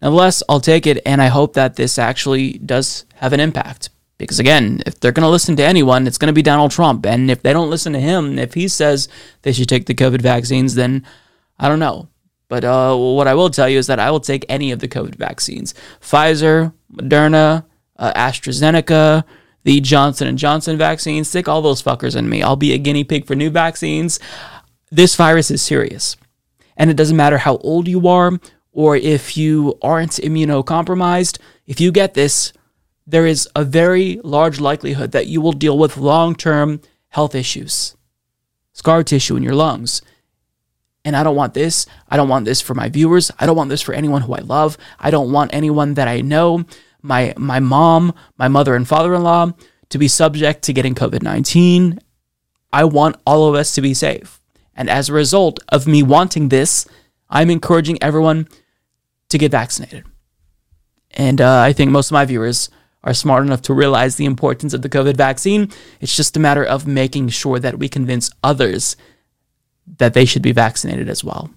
Nonetheless, 0.00 0.42
I'll 0.48 0.60
take 0.60 0.86
it, 0.86 1.02
and 1.04 1.20
I 1.20 1.26
hope 1.26 1.54
that 1.54 1.76
this 1.76 1.98
actually 1.98 2.52
does 2.58 3.04
have 3.16 3.32
an 3.32 3.40
impact. 3.40 3.90
Because 4.18 4.38
again, 4.38 4.82
if 4.86 5.00
they're 5.00 5.12
going 5.12 5.24
to 5.24 5.30
listen 5.30 5.56
to 5.56 5.64
anyone, 5.64 6.06
it's 6.06 6.18
going 6.18 6.28
to 6.28 6.34
be 6.34 6.42
Donald 6.42 6.70
Trump. 6.70 7.06
And 7.06 7.30
if 7.30 7.42
they 7.42 7.52
don't 7.52 7.70
listen 7.70 7.92
to 7.94 8.00
him, 8.00 8.38
if 8.38 8.54
he 8.54 8.68
says 8.68 9.08
they 9.42 9.52
should 9.52 9.68
take 9.68 9.86
the 9.86 9.94
COVID 9.94 10.20
vaccines, 10.20 10.74
then 10.74 11.06
I 11.58 11.68
don't 11.68 11.78
know. 11.78 12.08
But 12.50 12.64
uh, 12.64 12.96
what 12.96 13.28
I 13.28 13.34
will 13.34 13.48
tell 13.48 13.68
you 13.68 13.78
is 13.78 13.86
that 13.86 14.00
I 14.00 14.10
will 14.10 14.20
take 14.20 14.44
any 14.48 14.72
of 14.72 14.80
the 14.80 14.88
COVID 14.88 15.14
vaccines: 15.14 15.72
Pfizer, 16.02 16.74
Moderna, 16.92 17.64
uh, 17.96 18.12
AstraZeneca, 18.14 19.22
the 19.62 19.80
Johnson 19.80 20.26
and 20.26 20.36
Johnson 20.36 20.76
vaccine. 20.76 21.22
Stick 21.22 21.48
all 21.48 21.62
those 21.62 21.80
fuckers 21.80 22.16
in 22.16 22.28
me. 22.28 22.42
I'll 22.42 22.56
be 22.56 22.72
a 22.72 22.78
guinea 22.78 23.04
pig 23.04 23.24
for 23.24 23.36
new 23.36 23.50
vaccines. 23.50 24.18
This 24.90 25.14
virus 25.14 25.52
is 25.52 25.62
serious, 25.62 26.16
and 26.76 26.90
it 26.90 26.96
doesn't 26.96 27.16
matter 27.16 27.38
how 27.38 27.58
old 27.58 27.86
you 27.86 28.08
are 28.08 28.32
or 28.72 28.96
if 28.96 29.36
you 29.36 29.78
aren't 29.80 30.12
immunocompromised. 30.12 31.38
If 31.68 31.80
you 31.80 31.92
get 31.92 32.14
this, 32.14 32.52
there 33.06 33.26
is 33.26 33.48
a 33.54 33.62
very 33.64 34.20
large 34.24 34.58
likelihood 34.58 35.12
that 35.12 35.28
you 35.28 35.40
will 35.40 35.52
deal 35.52 35.78
with 35.78 35.96
long-term 35.96 36.80
health 37.10 37.36
issues, 37.36 37.96
scar 38.72 39.04
tissue 39.04 39.36
in 39.36 39.44
your 39.44 39.54
lungs 39.54 40.02
and 41.04 41.16
I 41.16 41.22
don't 41.22 41.36
want 41.36 41.54
this. 41.54 41.86
I 42.08 42.16
don't 42.16 42.28
want 42.28 42.44
this 42.44 42.60
for 42.60 42.74
my 42.74 42.88
viewers. 42.88 43.30
I 43.38 43.46
don't 43.46 43.56
want 43.56 43.70
this 43.70 43.82
for 43.82 43.94
anyone 43.94 44.22
who 44.22 44.34
I 44.34 44.40
love. 44.40 44.76
I 44.98 45.10
don't 45.10 45.32
want 45.32 45.54
anyone 45.54 45.94
that 45.94 46.08
I 46.08 46.20
know, 46.20 46.64
my 47.02 47.34
my 47.36 47.60
mom, 47.60 48.14
my 48.36 48.48
mother 48.48 48.74
and 48.74 48.86
father-in-law 48.86 49.52
to 49.90 49.98
be 49.98 50.08
subject 50.08 50.62
to 50.62 50.72
getting 50.72 50.94
COVID-19. 50.94 51.98
I 52.72 52.84
want 52.84 53.16
all 53.26 53.48
of 53.48 53.54
us 53.54 53.74
to 53.74 53.80
be 53.80 53.94
safe. 53.94 54.40
And 54.74 54.88
as 54.88 55.08
a 55.08 55.12
result 55.12 55.58
of 55.68 55.86
me 55.86 56.02
wanting 56.02 56.48
this, 56.48 56.86
I'm 57.28 57.50
encouraging 57.50 58.02
everyone 58.02 58.48
to 59.28 59.38
get 59.38 59.50
vaccinated. 59.50 60.04
And 61.12 61.40
uh, 61.40 61.60
I 61.60 61.72
think 61.72 61.90
most 61.90 62.10
of 62.10 62.12
my 62.12 62.24
viewers 62.24 62.70
are 63.02 63.14
smart 63.14 63.44
enough 63.44 63.62
to 63.62 63.74
realize 63.74 64.16
the 64.16 64.26
importance 64.26 64.74
of 64.74 64.82
the 64.82 64.88
COVID 64.88 65.16
vaccine. 65.16 65.70
It's 66.00 66.14
just 66.14 66.36
a 66.36 66.40
matter 66.40 66.64
of 66.64 66.86
making 66.86 67.28
sure 67.30 67.58
that 67.58 67.78
we 67.78 67.88
convince 67.88 68.30
others 68.44 68.96
that 69.98 70.14
they 70.14 70.24
should 70.24 70.42
be 70.42 70.52
vaccinated 70.52 71.08
as 71.08 71.22
well. 71.24 71.50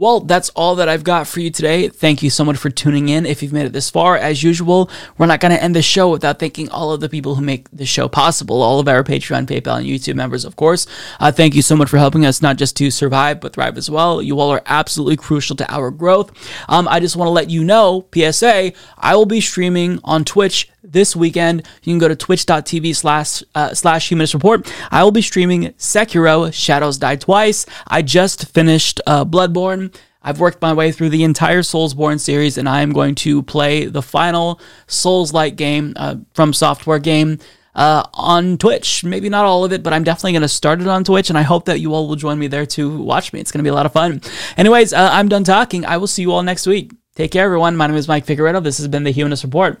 Well, 0.00 0.20
that's 0.20 0.48
all 0.56 0.76
that 0.76 0.88
I've 0.88 1.04
got 1.04 1.26
for 1.26 1.40
you 1.40 1.50
today. 1.50 1.90
Thank 1.90 2.22
you 2.22 2.30
so 2.30 2.42
much 2.42 2.56
for 2.56 2.70
tuning 2.70 3.10
in. 3.10 3.26
If 3.26 3.42
you've 3.42 3.52
made 3.52 3.66
it 3.66 3.74
this 3.74 3.90
far, 3.90 4.16
as 4.16 4.42
usual, 4.42 4.88
we're 5.18 5.26
not 5.26 5.40
going 5.40 5.52
to 5.52 5.62
end 5.62 5.76
the 5.76 5.82
show 5.82 6.08
without 6.10 6.38
thanking 6.38 6.70
all 6.70 6.90
of 6.90 7.00
the 7.00 7.08
people 7.10 7.34
who 7.34 7.42
make 7.42 7.70
the 7.70 7.84
show 7.84 8.08
possible, 8.08 8.62
all 8.62 8.80
of 8.80 8.88
our 8.88 9.04
Patreon, 9.04 9.44
PayPal, 9.44 9.76
and 9.76 9.86
YouTube 9.86 10.14
members, 10.14 10.46
of 10.46 10.56
course. 10.56 10.86
Uh, 11.20 11.30
thank 11.30 11.54
you 11.54 11.60
so 11.60 11.76
much 11.76 11.90
for 11.90 11.98
helping 11.98 12.24
us 12.24 12.40
not 12.40 12.56
just 12.56 12.78
to 12.78 12.90
survive, 12.90 13.40
but 13.42 13.52
thrive 13.52 13.76
as 13.76 13.90
well. 13.90 14.22
You 14.22 14.40
all 14.40 14.50
are 14.50 14.62
absolutely 14.64 15.18
crucial 15.18 15.54
to 15.56 15.70
our 15.70 15.90
growth. 15.90 16.32
Um, 16.66 16.88
I 16.88 16.98
just 16.98 17.14
want 17.14 17.26
to 17.26 17.32
let 17.32 17.50
you 17.50 17.62
know, 17.62 18.06
PSA, 18.14 18.72
I 18.96 19.16
will 19.16 19.26
be 19.26 19.42
streaming 19.42 20.00
on 20.02 20.24
Twitch 20.24 20.70
this 20.82 21.14
weekend. 21.16 21.66
You 21.82 21.92
can 21.92 21.98
go 21.98 22.08
to 22.08 22.16
twitch.tv 22.16 22.96
slash 22.96 23.42
uh, 23.54 23.74
slash 23.74 24.08
humanist 24.08 24.34
report. 24.34 24.72
I 24.90 25.04
will 25.04 25.10
be 25.10 25.22
streaming 25.22 25.70
Sekiro 25.74 26.52
Shadows 26.52 26.98
Die 26.98 27.16
Twice. 27.16 27.66
I 27.86 28.02
just 28.02 28.48
finished 28.48 29.00
uh, 29.06 29.24
Bloodborne. 29.24 29.94
I've 30.22 30.38
worked 30.38 30.60
my 30.60 30.74
way 30.74 30.92
through 30.92 31.08
the 31.10 31.24
entire 31.24 31.62
Soulsborne 31.62 32.20
series, 32.20 32.58
and 32.58 32.68
I 32.68 32.82
am 32.82 32.92
going 32.92 33.14
to 33.16 33.42
play 33.42 33.86
the 33.86 34.02
final 34.02 34.60
Souls-like 34.86 35.56
game 35.56 35.94
uh, 35.96 36.16
FromSoftware 36.34 37.02
Game 37.02 37.38
uh, 37.74 38.04
on 38.12 38.58
Twitch. 38.58 39.02
Maybe 39.02 39.30
not 39.30 39.46
all 39.46 39.64
of 39.64 39.72
it, 39.72 39.82
but 39.82 39.94
I'm 39.94 40.04
definitely 40.04 40.32
going 40.32 40.42
to 40.42 40.48
start 40.48 40.82
it 40.82 40.88
on 40.88 41.04
Twitch, 41.04 41.30
and 41.30 41.38
I 41.38 41.42
hope 41.42 41.64
that 41.64 41.80
you 41.80 41.94
all 41.94 42.06
will 42.06 42.16
join 42.16 42.38
me 42.38 42.48
there 42.48 42.66
to 42.66 42.98
watch 42.98 43.32
me. 43.32 43.40
It's 43.40 43.50
going 43.50 43.60
to 43.60 43.62
be 43.62 43.70
a 43.70 43.74
lot 43.74 43.86
of 43.86 43.92
fun. 43.92 44.20
Anyways, 44.58 44.92
uh, 44.92 45.08
I'm 45.10 45.28
done 45.28 45.44
talking. 45.44 45.86
I 45.86 45.96
will 45.96 46.06
see 46.06 46.20
you 46.20 46.32
all 46.32 46.42
next 46.42 46.66
week. 46.66 46.92
Take 47.14 47.30
care, 47.32 47.46
everyone. 47.46 47.76
My 47.76 47.86
name 47.86 47.96
is 47.96 48.06
Mike 48.06 48.26
Figueredo. 48.26 48.62
This 48.62 48.76
has 48.76 48.88
been 48.88 49.04
the 49.04 49.10
Humanist 49.10 49.42
Report. 49.44 49.80